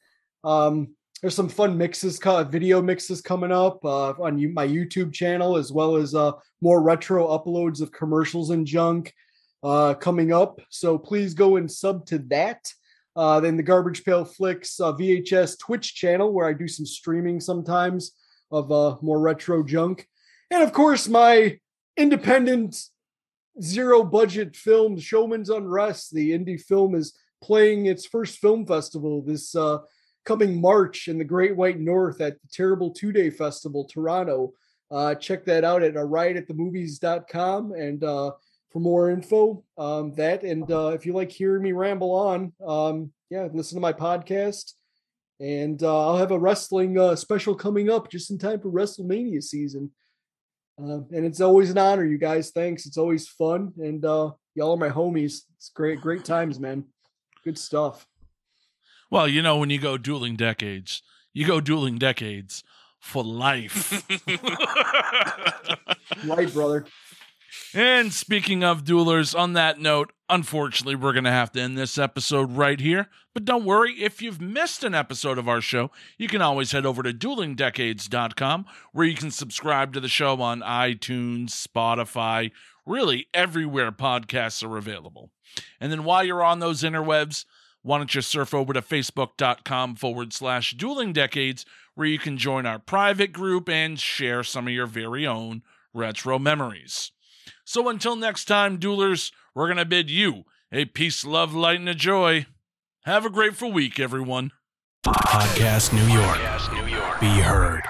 Um, 0.42 0.96
there's 1.20 1.34
some 1.34 1.50
fun 1.50 1.76
mixes, 1.76 2.18
video 2.48 2.80
mixes 2.80 3.20
coming 3.20 3.52
up 3.52 3.84
uh, 3.84 4.12
on 4.12 4.54
my 4.54 4.66
YouTube 4.66 5.12
channel, 5.12 5.58
as 5.58 5.70
well 5.70 5.96
as 5.96 6.14
uh, 6.14 6.32
more 6.62 6.80
retro 6.82 7.26
uploads 7.26 7.82
of 7.82 7.92
commercials 7.92 8.48
and 8.48 8.66
junk 8.66 9.12
uh, 9.62 9.94
coming 9.94 10.32
up. 10.32 10.60
So 10.68 10.98
please 10.98 11.34
go 11.34 11.56
and 11.56 11.70
sub 11.70 12.06
to 12.06 12.18
that. 12.30 12.72
Uh, 13.16 13.40
then 13.40 13.56
the 13.56 13.62
Garbage 13.62 14.04
Pail 14.04 14.24
Flicks 14.24 14.80
uh, 14.80 14.92
VHS 14.92 15.58
Twitch 15.58 15.94
channel, 15.94 16.32
where 16.32 16.46
I 16.46 16.52
do 16.52 16.68
some 16.68 16.86
streaming 16.86 17.40
sometimes 17.40 18.12
of 18.50 18.70
uh, 18.72 18.96
more 19.02 19.20
retro 19.20 19.62
junk. 19.62 20.06
And 20.50 20.62
of 20.62 20.72
course, 20.72 21.08
my 21.08 21.58
independent 21.96 22.76
zero 23.60 24.02
budget 24.02 24.56
film, 24.56 24.98
Showman's 24.98 25.50
Unrest. 25.50 26.14
The 26.14 26.30
indie 26.30 26.60
film 26.60 26.94
is 26.94 27.18
playing 27.42 27.86
its 27.86 28.06
first 28.06 28.38
film 28.38 28.66
festival 28.66 29.22
this 29.22 29.54
uh, 29.54 29.78
coming 30.24 30.60
March 30.60 31.08
in 31.08 31.18
the 31.18 31.24
Great 31.24 31.56
White 31.56 31.80
North 31.80 32.20
at 32.20 32.40
the 32.40 32.48
Terrible 32.52 32.90
Two 32.90 33.12
Day 33.12 33.30
Festival, 33.30 33.84
Toronto. 33.84 34.52
Uh, 34.90 35.14
check 35.14 35.44
that 35.44 35.64
out 35.64 35.82
at 35.82 35.96
a 35.96 36.00
rideatthemovies.com 36.00 37.72
and 37.72 38.02
uh, 38.02 38.32
for 38.70 38.80
more 38.80 39.10
info. 39.10 39.64
Um, 39.76 40.14
that 40.14 40.42
and 40.42 40.70
uh, 40.70 40.88
if 40.88 41.04
you 41.04 41.12
like 41.12 41.30
hearing 41.30 41.62
me 41.62 41.72
ramble 41.72 42.12
on, 42.12 42.52
um, 42.66 43.12
yeah, 43.30 43.48
listen 43.52 43.76
to 43.76 43.80
my 43.80 43.92
podcast. 43.92 44.74
And 45.40 45.82
uh, 45.82 46.08
I'll 46.08 46.18
have 46.18 46.32
a 46.32 46.38
wrestling 46.38 46.98
uh, 46.98 47.16
special 47.16 47.54
coming 47.54 47.88
up 47.88 48.10
just 48.10 48.30
in 48.30 48.38
time 48.38 48.60
for 48.60 48.70
WrestleMania 48.70 49.42
season. 49.42 49.90
Uh, 50.78 51.00
and 51.12 51.24
it's 51.24 51.40
always 51.40 51.70
an 51.70 51.78
honor, 51.78 52.04
you 52.04 52.18
guys. 52.18 52.50
Thanks. 52.50 52.86
It's 52.86 52.98
always 52.98 53.28
fun, 53.28 53.72
and 53.78 54.04
uh, 54.04 54.32
y'all 54.54 54.72
are 54.72 54.76
my 54.76 54.88
homies. 54.88 55.42
It's 55.56 55.70
great, 55.74 56.00
great 56.00 56.24
times, 56.24 56.58
man. 56.58 56.84
Good 57.44 57.58
stuff. 57.58 58.06
Well, 59.10 59.28
you 59.28 59.42
know, 59.42 59.58
when 59.58 59.70
you 59.70 59.78
go 59.78 59.98
dueling 59.98 60.36
decades, 60.36 61.02
you 61.32 61.46
go 61.46 61.60
dueling 61.60 61.98
decades 61.98 62.62
for 63.00 63.24
life. 63.24 64.06
right, 66.24 66.52
brother. 66.52 66.86
And 67.74 68.12
speaking 68.12 68.62
of 68.62 68.84
duelers, 68.84 69.38
on 69.38 69.52
that 69.54 69.78
note, 69.80 70.12
unfortunately, 70.28 70.94
we're 70.94 71.12
going 71.12 71.24
to 71.24 71.30
have 71.30 71.52
to 71.52 71.60
end 71.60 71.76
this 71.76 71.98
episode 71.98 72.52
right 72.52 72.80
here. 72.80 73.08
But 73.32 73.44
don't 73.44 73.64
worry, 73.64 73.94
if 74.02 74.20
you've 74.20 74.40
missed 74.40 74.82
an 74.84 74.94
episode 74.94 75.38
of 75.38 75.48
our 75.48 75.60
show, 75.60 75.90
you 76.18 76.28
can 76.28 76.42
always 76.42 76.72
head 76.72 76.86
over 76.86 77.02
to 77.02 77.12
duelingdecades.com 77.12 78.66
where 78.92 79.06
you 79.06 79.14
can 79.14 79.30
subscribe 79.30 79.92
to 79.92 80.00
the 80.00 80.08
show 80.08 80.40
on 80.40 80.60
iTunes, 80.60 81.50
Spotify, 81.50 82.50
really 82.86 83.28
everywhere 83.32 83.92
podcasts 83.92 84.64
are 84.68 84.76
available. 84.76 85.30
And 85.80 85.92
then 85.92 86.04
while 86.04 86.24
you're 86.24 86.42
on 86.42 86.58
those 86.58 86.82
interwebs, 86.82 87.44
why 87.82 87.98
don't 87.98 88.14
you 88.14 88.20
surf 88.20 88.52
over 88.52 88.72
to 88.72 88.82
facebook.com 88.82 89.96
forward 89.96 90.32
slash 90.32 90.72
dueling 90.72 91.12
decades 91.12 91.64
where 91.94 92.06
you 92.06 92.18
can 92.18 92.36
join 92.36 92.66
our 92.66 92.78
private 92.78 93.32
group 93.32 93.68
and 93.68 93.98
share 93.98 94.42
some 94.42 94.66
of 94.66 94.72
your 94.72 94.86
very 94.86 95.26
own 95.26 95.62
retro 95.94 96.38
memories. 96.38 97.12
So 97.64 97.88
until 97.88 98.16
next 98.16 98.46
time, 98.46 98.78
duelers, 98.78 99.32
we're 99.54 99.66
going 99.66 99.78
to 99.78 99.84
bid 99.84 100.10
you 100.10 100.44
a 100.72 100.84
peace, 100.84 101.24
love, 101.24 101.54
light, 101.54 101.80
and 101.80 101.88
a 101.88 101.94
joy. 101.94 102.46
Have 103.04 103.24
a 103.24 103.30
grateful 103.30 103.72
week, 103.72 103.98
everyone. 103.98 104.52
Podcast 105.04 105.92
New 105.92 106.12
York. 106.12 107.20
Be 107.20 107.40
heard. 107.40 107.82